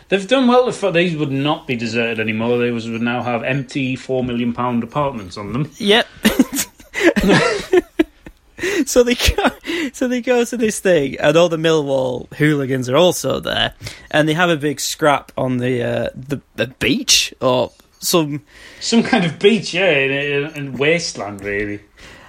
They've 0.10 0.28
done 0.28 0.48
well. 0.48 0.72
These 0.72 1.18
would 1.18 1.32
not 1.32 1.68
be 1.68 1.76
deserted 1.76 2.20
anymore. 2.20 2.58
They 2.58 2.72
would 2.72 2.86
now 3.02 3.22
have 3.24 3.44
empty 3.44 3.96
four 3.96 4.24
million 4.24 4.54
pound 4.54 4.84
apartments 4.84 5.38
on 5.38 5.54
them. 5.54 5.72
Yep. 5.78 6.08
so 8.86 9.04
they 9.04 9.16
go, 9.16 9.50
so 9.94 10.08
they 10.08 10.22
go 10.22 10.46
to 10.46 10.58
this 10.58 10.80
thing, 10.80 11.20
and 11.20 11.36
all 11.36 11.50
the 11.50 11.58
Millwall 11.58 12.32
hooligans 12.36 12.90
are 12.90 12.96
also 12.96 13.40
there, 13.40 13.74
and 14.12 14.30
they 14.30 14.34
have 14.34 14.50
a 14.50 14.58
big 14.58 14.80
scrap 14.80 15.32
on 15.38 15.58
the 15.58 15.84
uh, 15.84 16.10
the, 16.16 16.42
the 16.56 16.68
beach 16.68 17.34
or 17.42 17.72
some 18.00 18.44
Some 18.80 19.04
kind 19.04 19.26
of 19.26 19.40
beach, 19.40 19.74
yeah, 19.74 19.90
in, 19.90 20.12
in, 20.12 20.56
in 20.56 20.78
wasteland, 20.78 21.44
really. 21.44 21.82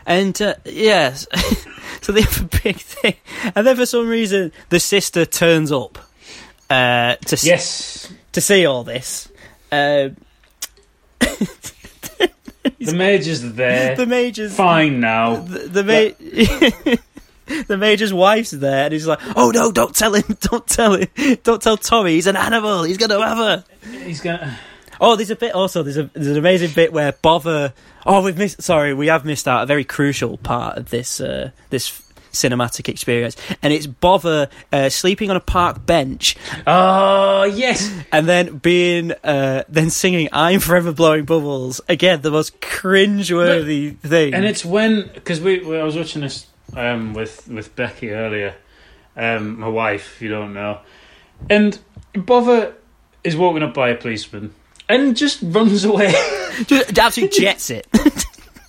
And 0.08 0.40
uh, 0.40 0.54
yes, 0.64 1.26
so 2.00 2.12
they 2.12 2.22
have 2.22 2.40
a 2.40 2.60
big 2.62 2.76
thing, 2.76 3.14
and 3.54 3.66
then 3.66 3.76
for 3.76 3.84
some 3.84 4.08
reason 4.08 4.52
the 4.70 4.80
sister 4.80 5.26
turns 5.26 5.70
up 5.70 5.98
uh, 6.70 7.16
to 7.16 7.34
s- 7.34 7.44
Yes, 7.44 8.12
to 8.32 8.40
see 8.40 8.64
all 8.64 8.84
this. 8.84 9.28
Uh, 9.70 10.08
the 11.20 12.94
major's 12.94 13.42
there. 13.52 13.96
the 13.96 14.06
major's 14.06 14.54
Fine 14.56 15.00
now. 15.00 15.36
the, 15.36 15.58
the 15.58 15.84
ma- 15.84 16.94
the 17.66 17.76
major's 17.76 18.14
wife's 18.14 18.50
there, 18.52 18.84
and 18.84 18.92
he's 18.94 19.06
like, 19.06 19.20
"Oh 19.36 19.50
no, 19.50 19.70
don't 19.72 19.94
tell 19.94 20.14
him! 20.14 20.24
Don't 20.40 20.66
tell 20.66 20.94
him! 20.94 21.08
Don't 21.42 21.60
tell 21.60 21.76
Tommy! 21.76 22.12
He's 22.12 22.26
an 22.26 22.36
animal! 22.36 22.84
He's 22.84 22.96
gonna 22.96 23.20
have 23.20 23.36
her!" 23.38 23.64
He's 24.04 24.20
gonna. 24.22 24.58
Oh, 25.00 25.16
there's 25.16 25.30
a 25.30 25.36
bit 25.36 25.54
also. 25.54 25.82
There's 25.82 25.98
a 25.98 26.10
there's 26.14 26.28
an 26.28 26.38
amazing 26.38 26.72
bit 26.74 26.92
where 26.92 27.12
Bovver. 27.12 27.72
Oh, 28.06 28.22
we've 28.22 28.38
missed. 28.38 28.62
Sorry, 28.62 28.94
we 28.94 29.08
have 29.08 29.24
missed 29.24 29.46
out 29.46 29.62
a 29.62 29.66
very 29.66 29.84
crucial 29.84 30.38
part 30.38 30.76
of 30.76 30.90
this 30.90 31.20
uh, 31.20 31.50
this 31.70 32.08
cinematic 32.32 32.88
experience, 32.88 33.36
and 33.62 33.72
it's 33.72 33.86
Bovver 33.86 34.48
uh, 34.72 34.88
sleeping 34.88 35.30
on 35.30 35.36
a 35.36 35.40
park 35.40 35.84
bench 35.86 36.36
Oh 36.66 37.44
yes, 37.44 37.92
and 38.12 38.28
then 38.28 38.58
being 38.58 39.12
uh, 39.24 39.64
then 39.68 39.90
singing 39.90 40.28
"I'm 40.32 40.60
Forever 40.60 40.92
Blowing 40.92 41.24
Bubbles." 41.24 41.80
Again, 41.88 42.22
the 42.22 42.30
most 42.30 42.60
cringe-worthy 42.60 43.90
thing. 43.90 44.34
and 44.34 44.44
it's 44.44 44.64
when 44.64 45.10
because 45.14 45.40
we, 45.40 45.60
we 45.60 45.78
I 45.78 45.84
was 45.84 45.96
watching 45.96 46.22
this 46.22 46.46
um, 46.76 47.14
with 47.14 47.48
with 47.48 47.74
Becky 47.76 48.10
earlier, 48.10 48.54
um, 49.16 49.60
my 49.60 49.68
wife. 49.68 50.16
If 50.16 50.22
you 50.22 50.28
don't 50.28 50.54
know, 50.54 50.80
and 51.48 51.78
Bovver 52.14 52.74
is 53.24 53.36
walking 53.36 53.62
up 53.62 53.74
by 53.74 53.90
a 53.90 53.96
policeman 53.96 54.54
and 54.88 55.16
just 55.16 55.40
runs 55.42 55.84
away. 55.84 56.12
just 56.66 56.98
absolutely 56.98 57.38
jets 57.40 57.70
it. 57.70 57.86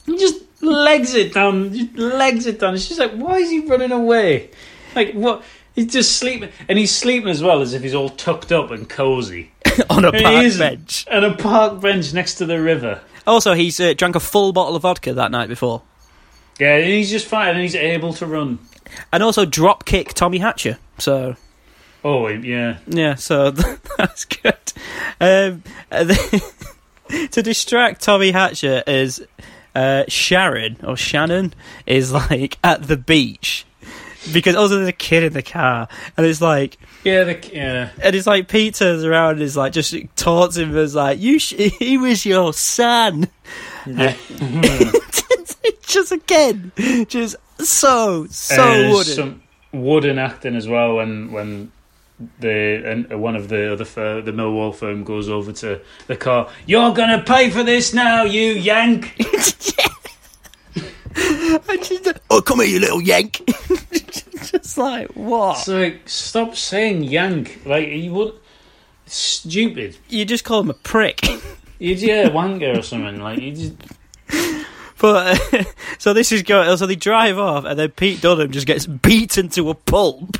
he 0.05 0.17
just 0.17 0.41
legs 0.61 1.13
it 1.15 1.33
down. 1.33 1.73
Just 1.73 1.95
legs 1.97 2.45
it 2.45 2.59
down. 2.59 2.73
It's 2.75 2.87
just 2.87 2.99
like, 2.99 3.11
why 3.13 3.37
is 3.37 3.49
he 3.49 3.59
running 3.61 3.91
away? 3.91 4.49
Like 4.95 5.13
what? 5.13 5.43
He's 5.75 5.93
just 5.93 6.17
sleeping, 6.17 6.49
and 6.67 6.77
he's 6.77 6.93
sleeping 6.93 7.29
as 7.29 7.41
well 7.41 7.61
as 7.61 7.73
if 7.73 7.81
he's 7.83 7.93
all 7.95 8.09
tucked 8.09 8.51
up 8.51 8.71
and 8.71 8.89
cozy 8.89 9.51
on 9.89 10.03
a 10.03 10.09
And 10.09 10.23
park 10.23 10.57
bench. 10.57 11.05
on 11.09 11.23
a 11.23 11.35
park 11.37 11.79
bench 11.79 12.13
next 12.13 12.35
to 12.35 12.45
the 12.45 12.59
river. 12.61 12.99
Also, 13.25 13.53
he's 13.53 13.79
uh, 13.79 13.93
drank 13.93 14.15
a 14.15 14.19
full 14.19 14.51
bottle 14.51 14.75
of 14.75 14.81
vodka 14.81 15.13
that 15.13 15.31
night 15.31 15.47
before, 15.47 15.83
Yeah, 16.59 16.75
and 16.75 16.85
he's 16.85 17.09
just 17.11 17.27
fine, 17.27 17.49
and 17.49 17.61
he's 17.61 17.75
able 17.75 18.11
to 18.13 18.25
run. 18.25 18.59
and 19.13 19.21
also 19.23 19.45
drop 19.45 19.85
kick 19.85 20.13
Tommy 20.15 20.39
Hatcher. 20.39 20.79
So 20.97 21.35
Oh 22.03 22.27
yeah, 22.27 22.77
yeah, 22.87 23.15
so 23.15 23.51
that's 23.97 24.25
good. 24.25 24.55
Um, 25.19 25.63
to 27.31 27.41
distract 27.41 28.01
Tommy 28.01 28.31
Hatcher 28.31 28.83
is 28.87 29.25
uh, 29.75 30.05
Sharon 30.07 30.77
or 30.83 30.95
Shannon 30.95 31.53
is 31.85 32.13
like 32.13 32.57
at 32.63 32.83
the 32.83 32.97
beach 32.97 33.65
because 34.33 34.55
also 34.55 34.75
there's 34.77 34.87
a 34.87 34.93
kid 34.93 35.23
in 35.23 35.33
the 35.33 35.41
car, 35.41 35.87
and 36.15 36.25
it's 36.25 36.41
like. 36.41 36.77
yeah, 37.03 37.23
the, 37.23 37.49
yeah. 37.53 37.89
And 38.01 38.15
it's 38.15 38.27
like 38.27 38.47
Pete 38.47 38.75
turns 38.75 39.03
around 39.03 39.33
and 39.33 39.41
is 39.41 39.57
like 39.57 39.73
just 39.73 39.95
taunts 40.15 40.57
him 40.57 40.75
as 40.77 40.95
like 40.95 41.19
you. 41.19 41.39
Sh- 41.39 41.53
he 41.79 41.97
was 41.97 42.25
your 42.25 42.53
son. 42.53 43.27
Yeah. 43.85 44.15
just 45.81 46.11
again, 46.11 46.71
just 47.07 47.35
so 47.59 48.25
so 48.27 48.89
wooden. 48.91 49.13
some 49.13 49.43
wooden 49.71 50.17
acting 50.17 50.55
as 50.55 50.67
well 50.67 50.95
when 50.95 51.31
when 51.31 51.71
the 52.39 52.83
and 52.85 53.21
one 53.21 53.35
of 53.35 53.49
the 53.49 53.71
other 53.71 53.85
fir- 53.85 54.21
the 54.21 54.31
Millwall 54.31 54.73
firm 54.73 55.03
goes 55.03 55.29
over 55.29 55.51
to 55.53 55.79
the 56.07 56.17
car. 56.17 56.49
You're 56.65 56.93
gonna 56.93 57.23
pay 57.23 57.49
for 57.49 57.63
this 57.63 57.93
now, 57.93 58.23
you 58.23 58.53
yank. 58.53 59.15
And 61.67 61.83
she's 61.83 62.05
like, 62.05 62.21
oh, 62.29 62.41
come 62.41 62.59
here, 62.59 62.67
you 62.69 62.79
little 62.79 63.01
yank. 63.01 63.41
just 64.41 64.77
like 64.77 65.09
what? 65.09 65.57
It's 65.57 65.67
like 65.67 66.09
stop 66.09 66.55
saying 66.55 67.03
yank. 67.03 67.61
Like 67.65 67.89
you 67.89 68.13
would. 68.13 68.33
Stupid. 69.05 69.97
You 70.07 70.25
just 70.25 70.43
call 70.43 70.61
him 70.61 70.69
a 70.69 70.75
prick. 70.75 71.25
You 71.79 71.95
yeah, 71.95 72.29
wanker 72.29 72.77
or 72.77 72.81
something. 72.83 73.19
Like 73.19 73.39
you 73.39 73.55
just. 73.55 73.73
But 74.99 75.53
uh, 75.53 75.63
so 75.97 76.13
this 76.13 76.31
is 76.31 76.43
going. 76.43 76.75
So 76.77 76.85
they 76.85 76.95
drive 76.95 77.37
off, 77.37 77.65
and 77.65 77.79
then 77.79 77.89
Pete 77.91 78.21
Dunham 78.21 78.51
just 78.51 78.67
gets 78.67 78.85
beaten 78.85 79.49
to 79.49 79.69
a 79.69 79.75
pulp. 79.75 80.37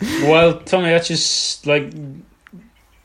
Well, 0.00 0.60
Tommy 0.60 0.88
Hatcher's 0.88 1.62
like 1.64 1.92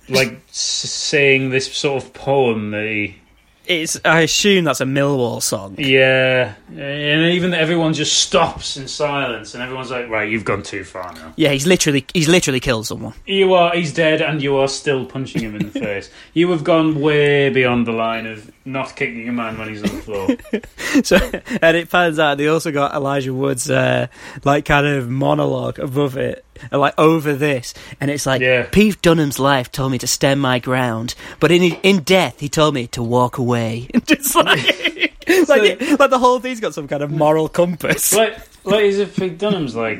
like 0.09 0.41
saying 0.47 1.49
this 1.49 1.71
sort 1.73 2.03
of 2.03 2.13
poem 2.13 2.71
that 2.71 2.85
he 2.85 3.21
it's. 3.65 3.99
I 4.03 4.21
assume 4.21 4.65
that's 4.65 4.81
a 4.81 4.85
Millwall 4.85 5.41
song. 5.41 5.75
Yeah, 5.77 6.55
and 6.69 7.25
even 7.31 7.53
everyone 7.53 7.93
just 7.93 8.17
stops 8.17 8.75
in 8.75 8.87
silence, 8.87 9.53
and 9.53 9.61
everyone's 9.61 9.91
like, 9.91 10.09
"Right, 10.09 10.29
you've 10.29 10.45
gone 10.45 10.63
too 10.63 10.83
far 10.83 11.13
now. 11.13 11.33
Yeah, 11.35 11.49
he's 11.49 11.67
literally 11.67 12.05
he's 12.13 12.27
literally 12.27 12.59
killed 12.59 12.87
someone. 12.87 13.13
You 13.25 13.53
are, 13.53 13.73
he's 13.75 13.93
dead, 13.93 14.21
and 14.21 14.41
you 14.41 14.57
are 14.57 14.67
still 14.67 15.05
punching 15.05 15.41
him 15.41 15.55
in 15.55 15.69
the 15.69 15.79
face. 15.79 16.09
You 16.33 16.49
have 16.51 16.63
gone 16.63 16.99
way 16.99 17.49
beyond 17.49 17.85
the 17.85 17.91
line 17.91 18.25
of 18.25 18.51
not 18.65 18.95
kicking 18.95 19.29
a 19.29 19.31
man 19.31 19.57
when 19.57 19.69
he's 19.69 19.83
on 19.83 19.95
the 19.95 20.01
floor." 20.01 20.27
So, 21.05 21.15
and 21.61 21.77
it 21.77 21.89
pans 21.89 22.19
out 22.19 22.37
they 22.37 22.47
also 22.47 22.69
got 22.69 22.93
Elijah 22.93 23.33
Wood's 23.33 23.71
uh, 23.71 24.07
like 24.43 24.65
kind 24.65 24.85
of 24.85 25.09
monologue 25.09 25.79
above 25.79 26.17
it, 26.17 26.43
uh, 26.71 26.79
like 26.79 26.93
over 26.97 27.33
this, 27.33 27.73
and 27.99 28.11
it's 28.11 28.25
like 28.25 28.41
Yeah. 28.41 28.67
Pete 28.71 29.01
Dunham's 29.01 29.39
life 29.39 29.71
told 29.71 29.91
me 29.91 29.97
to 29.99 30.07
stand 30.07 30.41
my 30.41 30.59
ground, 30.59 31.15
but 31.39 31.51
in 31.51 31.63
in 31.83 32.03
death 32.03 32.39
he 32.39 32.49
told 32.49 32.73
me 32.73 32.87
to 32.87 33.01
walk 33.03 33.37
away. 33.37 33.87
Just 34.05 34.35
like 34.35 34.47
like, 35.47 35.79
the, 35.79 35.97
like 35.99 36.09
the 36.09 36.19
whole 36.19 36.39
thing's 36.39 36.59
got 36.59 36.73
some 36.73 36.87
kind 36.87 37.03
of 37.03 37.11
moral 37.11 37.47
compass. 37.47 38.13
like, 38.13 38.37
like 38.65 38.85
as 38.85 38.99
if 38.99 39.15
Pete 39.15 39.37
Dunham's 39.37 39.75
like 39.75 39.99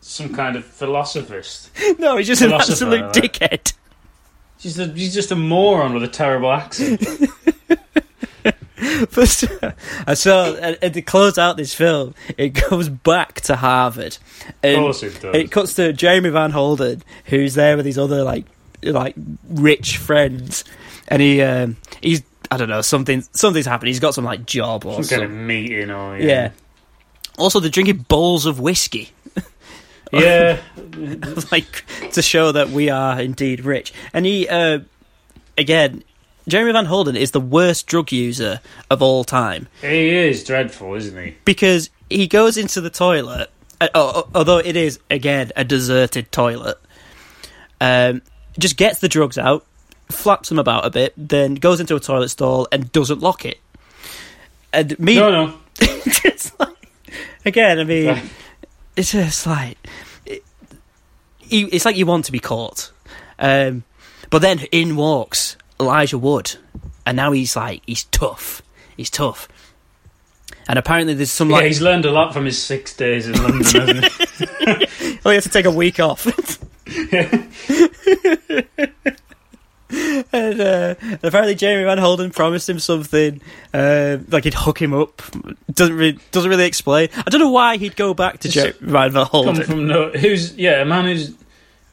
some 0.00 0.34
kind 0.34 0.56
of 0.56 0.64
philosophist. 0.64 1.70
no, 1.98 2.16
he's 2.16 2.26
just 2.26 2.42
an 2.42 2.52
absolute 2.52 3.00
like. 3.02 3.12
dickhead. 3.12 3.72
He's, 4.58 4.78
a, 4.78 4.86
he's 4.86 5.14
just 5.14 5.30
a 5.30 5.36
moron 5.36 5.94
with 5.94 6.02
a 6.02 6.08
terrible 6.08 6.50
accent. 6.50 7.00
But, 9.14 9.74
and 10.06 10.18
so, 10.18 10.56
and, 10.60 10.78
and 10.80 10.94
to 10.94 11.02
close 11.02 11.38
out 11.38 11.56
this 11.56 11.74
film, 11.74 12.14
it 12.36 12.50
goes 12.50 12.88
back 12.88 13.40
to 13.42 13.56
Harvard. 13.56 14.18
And 14.62 14.76
course 14.78 15.02
it 15.02 15.20
does. 15.20 15.34
It 15.34 15.50
cuts 15.50 15.74
to 15.74 15.92
Jeremy 15.92 16.30
Van 16.30 16.50
Holden, 16.50 17.02
who's 17.26 17.54
there 17.54 17.76
with 17.76 17.86
his 17.86 17.98
other 17.98 18.22
like 18.22 18.44
like 18.82 19.14
rich 19.48 19.96
friends, 19.96 20.64
and 21.08 21.20
he 21.20 21.42
um, 21.42 21.76
he's 22.00 22.22
I 22.50 22.56
don't 22.56 22.68
know 22.68 22.82
something 22.82 23.22
something's 23.32 23.66
happened. 23.66 23.88
He's 23.88 24.00
got 24.00 24.14
some 24.14 24.24
like 24.24 24.46
job 24.46 24.86
or 24.86 25.02
Some 25.02 25.18
kind 25.18 25.30
of 25.30 25.36
meeting 25.36 25.90
or 25.90 26.16
Yeah. 26.18 26.26
yeah. 26.26 26.50
Also, 27.36 27.60
they're 27.60 27.70
drinking 27.70 28.06
bowls 28.08 28.46
of 28.46 28.60
whiskey. 28.60 29.10
Yeah. 30.12 30.60
like 31.52 31.84
to 32.12 32.22
show 32.22 32.52
that 32.52 32.70
we 32.70 32.90
are 32.90 33.20
indeed 33.20 33.64
rich. 33.64 33.92
And 34.12 34.24
he, 34.24 34.48
uh, 34.48 34.80
again, 35.56 36.02
Jeremy 36.48 36.72
Van 36.72 36.86
Holden 36.86 37.16
is 37.16 37.30
the 37.32 37.40
worst 37.40 37.86
drug 37.86 38.10
user 38.10 38.60
of 38.90 39.02
all 39.02 39.22
time. 39.24 39.68
He 39.82 40.08
is 40.10 40.42
dreadful, 40.44 40.94
isn't 40.94 41.16
he? 41.24 41.36
because 41.44 41.90
he 42.10 42.26
goes 42.26 42.56
into 42.56 42.80
the 42.80 42.90
toilet, 42.90 43.50
uh, 43.80 44.22
although 44.34 44.58
it 44.58 44.76
is 44.76 44.98
again 45.10 45.52
a 45.56 45.64
deserted 45.64 46.32
toilet. 46.32 46.78
Um, 47.80 48.22
just 48.58 48.76
gets 48.76 48.98
the 49.00 49.08
drugs 49.08 49.38
out, 49.38 49.64
flaps 50.10 50.48
them 50.48 50.58
about 50.58 50.84
a 50.84 50.90
bit, 50.90 51.12
then 51.16 51.54
goes 51.54 51.78
into 51.80 51.94
a 51.94 52.00
toilet 52.00 52.30
stall 52.30 52.66
and 52.72 52.90
doesn't 52.92 53.20
lock 53.20 53.44
it. 53.44 53.58
And 54.72 54.98
me, 54.98 55.16
No, 55.16 55.30
no. 55.30 55.54
just 56.04 56.58
like, 56.58 56.90
again, 57.44 57.78
I 57.78 57.84
mean, 57.84 58.20
it's 58.96 59.12
just 59.12 59.46
like 59.46 59.76
it, 60.26 60.42
it's 61.50 61.84
like 61.84 61.96
you 61.96 62.06
want 62.06 62.24
to 62.24 62.32
be 62.32 62.40
caught. 62.40 62.90
Um, 63.38 63.84
but 64.30 64.40
then 64.42 64.60
in 64.72 64.96
walks 64.96 65.56
Elijah 65.80 66.18
Wood, 66.18 66.56
and 67.06 67.16
now 67.16 67.32
he's 67.32 67.56
like 67.56 67.82
he's 67.86 68.04
tough. 68.04 68.62
He's 68.96 69.10
tough. 69.10 69.48
And 70.66 70.78
apparently, 70.78 71.14
there's 71.14 71.30
some 71.30 71.48
Yeah, 71.50 71.56
like 71.56 71.66
he's 71.66 71.80
learned 71.80 72.04
a 72.04 72.10
lot 72.12 72.34
from 72.34 72.44
his 72.44 72.62
six 72.62 72.94
days 72.94 73.26
in 73.26 73.32
London, 73.34 73.62
hasn't 73.62 74.04
he? 74.04 75.18
Oh, 75.24 75.30
you 75.30 75.36
have 75.36 75.44
to 75.44 75.50
take 75.50 75.64
a 75.66 75.70
week 75.70 76.00
off. 76.00 76.26
and 80.32 80.60
uh, 80.60 80.94
apparently, 81.22 81.54
Jamie 81.54 81.84
Van 81.84 81.98
Holden 81.98 82.30
promised 82.30 82.68
him 82.68 82.78
something, 82.78 83.40
uh, 83.72 84.18
like 84.28 84.44
he'd 84.44 84.54
hook 84.54 84.80
him 84.80 84.92
up. 84.92 85.22
Doesn't 85.72 85.96
really, 85.96 86.18
doesn't 86.30 86.50
really 86.50 86.66
explain. 86.66 87.08
I 87.14 87.30
don't 87.30 87.40
know 87.40 87.50
why 87.50 87.78
he'd 87.78 87.96
go 87.96 88.12
back 88.14 88.40
to 88.40 88.48
Jamie 88.48 88.72
Van 88.80 89.12
Come 89.12 89.26
Holden. 89.26 89.62
from 89.64 89.86
no, 89.86 90.10
who's 90.10 90.54
yeah, 90.56 90.82
a 90.82 90.84
man 90.84 91.06
who's 91.06 91.34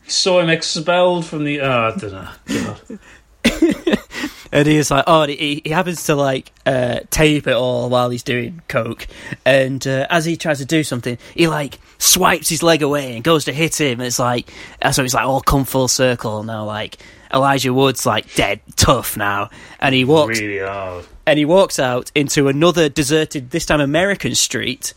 saw 0.07 0.39
him 0.41 0.49
expelled 0.49 1.25
from 1.25 1.45
the. 1.45 1.61
Oh, 1.61 1.93
I 1.95 1.97
don't 1.97 2.11
know. 2.11 2.29
God. 2.47 2.99
and 4.51 4.67
he's 4.67 4.91
like, 4.91 5.03
oh, 5.07 5.26
he, 5.26 5.61
he 5.63 5.69
happens 5.69 6.03
to 6.05 6.15
like 6.15 6.51
uh, 6.65 6.99
tape 7.09 7.47
it 7.47 7.53
all 7.55 7.89
while 7.89 8.09
he's 8.09 8.23
doing 8.23 8.61
coke, 8.67 9.07
and 9.45 9.85
uh, 9.88 10.07
as 10.09 10.26
he 10.26 10.38
tries 10.38 10.59
to 10.59 10.65
do 10.65 10.84
something, 10.84 11.17
he 11.34 11.47
like 11.47 11.80
swipes 11.97 12.49
his 12.49 12.61
leg 12.63 12.81
away 12.81 13.15
and 13.15 13.23
goes 13.23 13.45
to 13.45 13.53
hit 13.53 13.80
him. 13.80 13.99
And 13.99 14.07
It's 14.07 14.19
like 14.19 14.49
so 14.91 15.03
it's 15.03 15.13
like 15.13 15.26
all 15.26 15.41
come 15.41 15.65
full 15.65 15.88
circle 15.88 16.43
now. 16.43 16.65
Like 16.65 16.97
Elijah 17.34 17.73
Wood's 17.73 18.05
like 18.05 18.34
dead 18.35 18.61
tough 18.76 19.17
now, 19.17 19.49
and 19.80 19.93
he 19.95 20.05
walks 20.05 20.39
Really 20.39 20.59
hard. 20.65 21.05
and 21.26 21.38
he 21.39 21.45
walks 21.45 21.80
out 21.80 22.11
into 22.15 22.47
another 22.47 22.88
deserted, 22.89 23.51
this 23.51 23.65
time 23.65 23.81
American 23.81 24.35
street, 24.35 24.93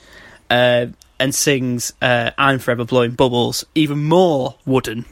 uh, 0.51 0.87
and 1.19 1.35
sings 1.35 1.93
uh, 2.03 2.31
"I'm 2.39 2.59
Forever 2.59 2.85
Blowing 2.85 3.13
Bubbles," 3.13 3.65
even 3.75 4.05
more 4.05 4.57
wooden 4.67 5.05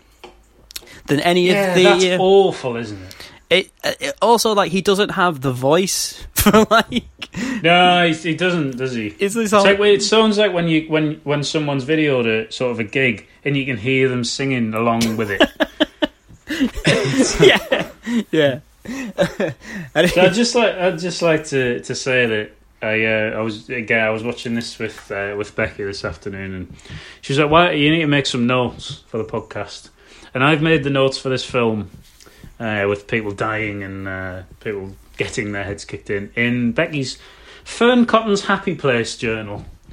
than 1.07 1.21
any 1.21 1.47
Yeah, 1.49 1.69
of 1.69 1.75
the. 1.77 1.83
that's 1.85 2.05
uh, 2.05 2.17
awful, 2.21 2.77
isn't 2.77 3.03
it? 3.03 3.15
it, 3.49 3.71
uh, 3.85 3.93
it 4.01 4.15
also 4.21 4.55
like 4.55 4.73
he 4.73 4.81
doesn't 4.83 5.11
have 5.11 5.41
the 5.41 5.53
voice 5.53 6.27
for 6.35 6.67
like 6.71 7.05
No, 7.63 8.07
he, 8.09 8.15
he 8.15 8.35
doesn't, 8.35 8.77
does 8.77 8.95
he? 8.95 9.15
It's 9.19 9.37
like, 9.37 9.79
it 9.81 10.03
sounds 10.03 10.37
like 10.39 10.53
when 10.53 10.69
you 10.69 10.87
when 10.89 11.21
when 11.25 11.43
someone's 11.45 11.85
videoed 11.85 12.27
a 12.27 12.51
sort 12.53 12.73
of 12.73 12.81
a 12.81 12.85
gig 12.85 13.27
and 13.45 13.57
you 13.57 13.65
can 13.65 13.77
hear 13.77 14.09
them 14.09 14.25
singing 14.25 14.75
along 14.75 15.17
with 15.17 15.31
it. 15.31 15.43
yeah 17.41 17.91
yeah 18.31 18.61
So 20.07 20.21
I'd 20.23 20.35
just 20.35 20.55
like 20.55 20.75
I'd 20.77 20.99
just 20.99 21.21
like 21.23 21.45
to, 21.47 21.81
to 21.81 21.95
say 21.95 22.27
that 22.27 22.51
I 22.83 23.05
uh, 23.05 23.39
I 23.39 23.41
was 23.41 23.69
again 23.69 24.05
I 24.05 24.11
was 24.11 24.23
watching 24.23 24.55
this 24.55 24.79
with 24.79 25.11
uh, 25.11 25.35
with 25.37 25.57
Becky 25.57 25.83
this 25.85 26.05
afternoon 26.05 26.55
and 26.55 26.77
she 27.21 27.33
was 27.33 27.41
like, 27.41 27.51
"Why 27.51 27.73
you 27.73 27.91
need 27.91 28.03
to 28.03 28.07
make 28.07 28.27
some 28.27 28.47
notes 28.47 29.03
for 29.09 29.19
the 29.19 29.25
podcast?" 29.25 29.91
And 30.37 30.45
I've 30.45 30.61
made 30.61 30.85
the 30.85 30.91
notes 30.91 31.17
for 31.17 31.31
this 31.31 31.47
film 31.47 31.89
uh, 32.61 32.85
with 32.87 33.07
people 33.07 33.33
dying 33.33 33.83
and 33.83 34.07
uh, 34.07 34.43
people 34.61 34.95
getting 35.17 35.53
their 35.53 35.65
heads 35.65 35.87
kicked 35.87 36.11
in 36.11 36.31
in 36.37 36.73
Becky's 36.73 37.17
Fearne 37.65 38.05
Cotton's 38.05 38.45
Happy 38.45 38.75
Place 38.75 39.17
journal, 39.17 39.65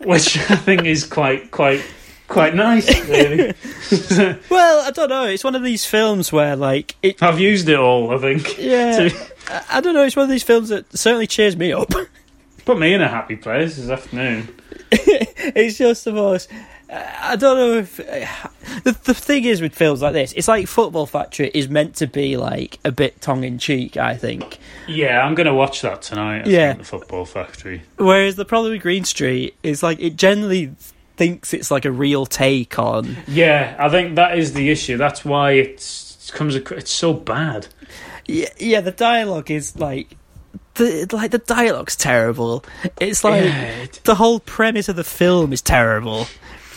which 0.00 0.36
I 0.36 0.56
think 0.56 0.84
is 0.84 1.06
quite 1.06 1.50
quite 1.50 1.82
quite 2.28 2.54
nice. 2.54 2.86
Really, 3.08 3.54
well, 4.50 4.86
I 4.86 4.90
don't 4.90 5.08
know. 5.08 5.24
It's 5.24 5.44
one 5.44 5.54
of 5.54 5.62
these 5.62 5.86
films 5.86 6.30
where 6.30 6.54
like 6.54 6.96
it. 7.02 7.22
I've 7.22 7.40
used 7.40 7.70
it 7.70 7.78
all. 7.78 8.10
I 8.14 8.18
think. 8.18 8.58
Yeah, 8.58 9.08
To 9.08 9.16
I, 9.48 9.64
I 9.78 9.80
don't 9.80 9.94
know. 9.94 10.04
It's 10.04 10.14
one 10.14 10.24
of 10.24 10.30
these 10.30 10.42
films 10.42 10.68
that 10.68 10.94
certainly 10.94 11.26
cheers 11.26 11.56
me 11.56 11.72
up. 11.72 11.90
put 12.66 12.78
me 12.78 12.92
in 12.92 13.00
a 13.00 13.08
happy 13.08 13.36
place 13.36 13.76
this 13.76 13.88
afternoon. 13.88 14.54
it's 14.90 15.78
just 15.78 16.04
the 16.04 16.12
most. 16.12 16.50
I 16.92 17.36
don't 17.36 17.56
know 17.56 17.78
if 17.78 17.98
uh, 18.00 18.48
the 18.84 18.92
the 19.04 19.14
thing 19.14 19.44
is 19.44 19.62
with 19.62 19.74
films 19.74 20.02
like 20.02 20.12
this, 20.12 20.32
it's 20.34 20.48
like 20.48 20.66
Football 20.68 21.06
Factory 21.06 21.50
is 21.54 21.68
meant 21.68 21.96
to 21.96 22.06
be 22.06 22.36
like 22.36 22.78
a 22.84 22.92
bit 22.92 23.20
tongue 23.20 23.44
in 23.44 23.58
cheek. 23.58 23.96
I 23.96 24.16
think. 24.16 24.58
Yeah, 24.86 25.24
I'm 25.24 25.34
going 25.34 25.46
to 25.46 25.54
watch 25.54 25.80
that 25.82 26.02
tonight. 26.02 26.46
I 26.46 26.50
Yeah. 26.50 26.68
think, 26.72 26.80
the 26.80 26.84
Football 26.84 27.24
Factory. 27.24 27.82
Whereas 27.96 28.36
the 28.36 28.44
problem 28.44 28.72
with 28.72 28.82
Green 28.82 29.04
Street 29.04 29.54
is 29.62 29.82
like 29.82 30.00
it 30.00 30.16
generally 30.16 30.74
thinks 31.16 31.54
it's 31.54 31.70
like 31.70 31.84
a 31.86 31.90
real 31.90 32.26
take 32.26 32.78
on. 32.78 33.16
Yeah, 33.26 33.74
I 33.78 33.88
think 33.88 34.16
that 34.16 34.36
is 34.36 34.52
the 34.52 34.68
issue. 34.70 34.96
That's 34.98 35.24
why 35.24 35.52
it's 35.52 36.28
it 36.28 36.34
comes. 36.34 36.54
It's 36.56 36.90
so 36.92 37.14
bad. 37.14 37.68
Yeah, 38.26 38.48
yeah. 38.58 38.80
The 38.82 38.92
dialogue 38.92 39.50
is 39.50 39.76
like. 39.78 40.16
The, 40.74 41.06
like 41.12 41.30
the 41.32 41.38
dialogue's 41.38 41.96
terrible. 41.96 42.64
It's 42.98 43.22
like 43.24 43.44
Yeah, 43.44 43.86
the 44.04 44.14
whole 44.14 44.40
premise 44.40 44.88
of 44.88 44.96
the 44.96 45.04
film 45.04 45.52
is 45.52 45.60
terrible. 45.60 46.26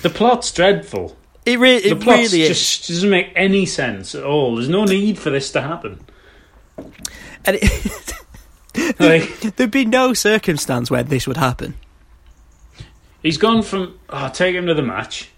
The 0.05 0.11
plot's 0.11 0.51
dreadful. 0.51 1.17
It, 1.47 1.57
re- 1.57 1.79
The 1.79 1.93
it 1.93 1.99
plot 1.99 2.17
really 2.19 2.43
is. 2.43 2.49
just 2.49 2.87
doesn't 2.87 3.09
make 3.09 3.31
any 3.35 3.65
sense 3.65 4.13
at 4.13 4.23
all. 4.23 4.53
There's 4.55 4.69
no 4.69 4.83
need 4.85 5.17
for 5.17 5.31
this 5.31 5.51
to 5.53 5.61
happen. 5.63 5.99
And 6.77 7.57
it, 7.59 8.13
Like 8.99 9.55
there'd 9.55 9.71
be 9.71 9.83
no 9.85 10.13
circumstance 10.13 10.91
where 10.91 11.01
this 11.01 11.25
would 11.25 11.37
happen. 11.37 11.73
he's 13.23 13.39
gone 13.39 13.63
from 13.63 13.97
oh, 14.09 14.29
take 14.29 14.53
him 14.53 14.67
to 14.67 14.75
the 14.75 14.83
match. 14.83 15.31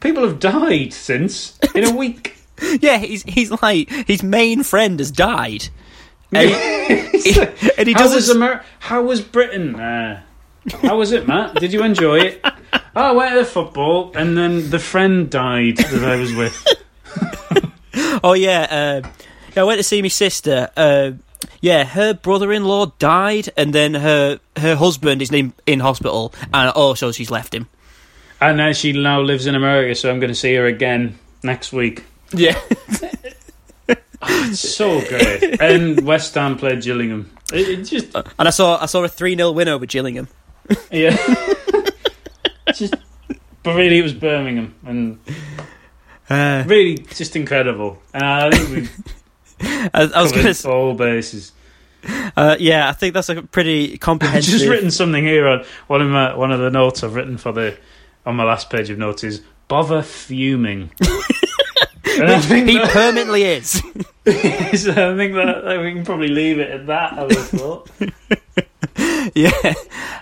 People 0.00 0.24
have 0.26 0.40
died 0.40 0.92
since 0.92 1.56
in 1.72 1.84
a 1.84 1.94
week. 1.96 2.36
Yeah, 2.80 2.98
he's 2.98 3.22
he's 3.22 3.52
like 3.62 3.88
his 4.08 4.24
main 4.24 4.64
friend 4.64 4.98
has 4.98 5.12
died, 5.12 5.68
and 6.32 6.48
he, 6.50 7.40
and 7.78 7.86
he 7.86 7.92
how 7.92 8.02
was 8.04 8.12
doesn't. 8.26 8.36
Amer- 8.42 8.64
How 8.80 9.02
was 9.02 9.20
Britain? 9.20 9.76
Uh, 9.78 10.22
how 10.82 10.98
was 10.98 11.12
it, 11.12 11.28
Matt? 11.28 11.54
Did 11.56 11.72
you 11.72 11.84
enjoy 11.84 12.18
it? 12.18 12.44
Oh, 12.96 13.00
I 13.02 13.12
went 13.12 13.32
to 13.32 13.38
the 13.40 13.44
football, 13.44 14.12
and 14.14 14.38
then 14.38 14.70
the 14.70 14.78
friend 14.78 15.28
died 15.28 15.78
that 15.78 16.04
I 16.04 16.16
was 16.16 16.32
with. 16.34 16.56
Oh 18.24 18.32
yeah, 18.32 18.66
uh, 19.04 19.08
yeah, 19.54 19.62
I 19.62 19.64
went 19.64 19.78
to 19.78 19.82
see 19.84 20.00
my 20.02 20.08
sister. 20.08 20.70
Uh, 20.76 21.12
yeah, 21.60 21.84
her 21.84 22.14
brother-in-law 22.14 22.92
died, 22.98 23.50
and 23.56 23.72
then 23.72 23.94
her 23.94 24.40
her 24.56 24.74
husband 24.76 25.22
is 25.22 25.30
in 25.30 25.52
in 25.66 25.80
hospital, 25.80 26.32
and 26.52 26.70
also 26.70 27.12
she's 27.12 27.30
left 27.30 27.54
him. 27.54 27.68
And 28.40 28.56
now 28.58 28.72
she 28.72 28.92
now 28.92 29.20
lives 29.20 29.46
in 29.46 29.54
America, 29.54 29.94
so 29.94 30.10
I'm 30.10 30.20
going 30.20 30.28
to 30.32 30.34
see 30.34 30.54
her 30.54 30.66
again 30.66 31.18
next 31.42 31.72
week. 31.72 32.04
Yeah. 32.32 32.58
Oh, 33.88 34.50
it's 34.50 34.60
so 34.76 35.00
good. 35.00 35.60
and 35.60 36.00
West 36.06 36.34
Ham 36.34 36.56
played 36.56 36.82
Gillingham. 36.82 37.30
It, 37.52 37.68
it 37.68 37.82
just 37.84 38.14
and 38.14 38.48
I 38.48 38.50
saw 38.50 38.80
I 38.82 38.86
saw 38.86 39.04
a 39.04 39.08
three 39.08 39.36
0 39.36 39.52
win 39.52 39.68
over 39.68 39.86
Gillingham. 39.86 40.28
Yeah. 40.90 41.16
Just, 42.74 42.94
but 43.62 43.76
really, 43.76 43.98
it 43.98 44.02
was 44.02 44.12
Birmingham, 44.12 44.74
and 44.84 45.18
uh, 46.28 46.64
really 46.66 46.96
just 46.96 47.36
incredible. 47.36 48.02
And 48.12 48.24
I 48.24 48.50
think 48.50 48.70
we. 48.70 48.88
I, 49.94 50.10
I 50.14 50.22
was 50.22 50.32
going 50.32 50.52
to 50.52 50.70
all 50.70 50.94
bases. 50.94 51.52
Uh, 52.36 52.56
yeah, 52.58 52.88
I 52.88 52.92
think 52.92 53.14
that's 53.14 53.28
a 53.28 53.42
pretty 53.42 53.98
comprehensive. 53.98 54.54
I've 54.54 54.58
just 54.58 54.70
written 54.70 54.90
something 54.90 55.24
here 55.24 55.46
on 55.46 55.64
one 55.86 56.02
of 56.02 56.08
my 56.08 56.34
one 56.36 56.52
of 56.52 56.60
the 56.60 56.70
notes 56.70 57.02
I've 57.02 57.14
written 57.14 57.38
for 57.38 57.52
the 57.52 57.76
on 58.26 58.36
my 58.36 58.44
last 58.44 58.70
page 58.70 58.90
of 58.90 58.98
notes 58.98 59.24
is 59.24 59.42
Bovver 59.68 60.04
fuming. 60.04 60.90
He 62.14 62.20
that, 62.20 62.90
permanently 62.92 63.42
is. 63.42 63.70
so 63.72 63.82
I 63.82 65.16
think 65.16 65.34
that 65.34 65.80
we 65.82 65.92
can 65.92 66.04
probably 66.04 66.28
leave 66.28 66.60
it 66.60 66.70
at 66.70 66.86
that. 66.86 67.14
I 67.14 67.22
would 67.24 67.34
have 67.34 67.48
thought. 67.48 67.90
yeah. 69.34 69.74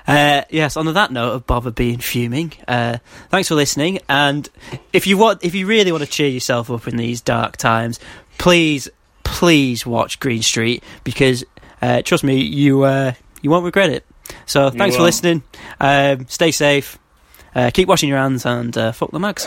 Uh, 0.06 0.42
yes. 0.50 0.76
On 0.76 0.86
that 0.92 1.12
note 1.12 1.32
of 1.32 1.46
Bovver 1.46 1.74
being 1.74 1.98
fuming, 1.98 2.52
uh, 2.66 2.98
thanks 3.30 3.48
for 3.48 3.54
listening. 3.54 3.98
And 4.08 4.48
if 4.92 5.06
you 5.06 5.18
want, 5.18 5.44
if 5.44 5.54
you 5.54 5.66
really 5.66 5.92
want 5.92 6.04
to 6.04 6.10
cheer 6.10 6.28
yourself 6.28 6.70
up 6.70 6.88
in 6.88 6.96
these 6.96 7.20
dark 7.20 7.56
times, 7.56 8.00
please, 8.38 8.88
please 9.24 9.84
watch 9.86 10.20
Green 10.20 10.42
Street 10.42 10.82
because 11.04 11.44
uh, 11.80 12.02
trust 12.02 12.24
me, 12.24 12.40
you 12.40 12.82
uh, 12.84 13.12
you 13.42 13.50
won't 13.50 13.64
regret 13.64 13.90
it. 13.90 14.06
So 14.46 14.70
thanks 14.70 14.96
for 14.96 15.02
listening. 15.02 15.42
Um, 15.80 16.26
stay 16.28 16.52
safe. 16.52 16.98
Uh, 17.54 17.70
keep 17.72 17.88
washing 17.88 18.08
your 18.08 18.18
hands 18.18 18.46
and 18.46 18.76
uh, 18.78 18.92
fuck 18.92 19.10
the 19.10 19.18
mugs. 19.18 19.46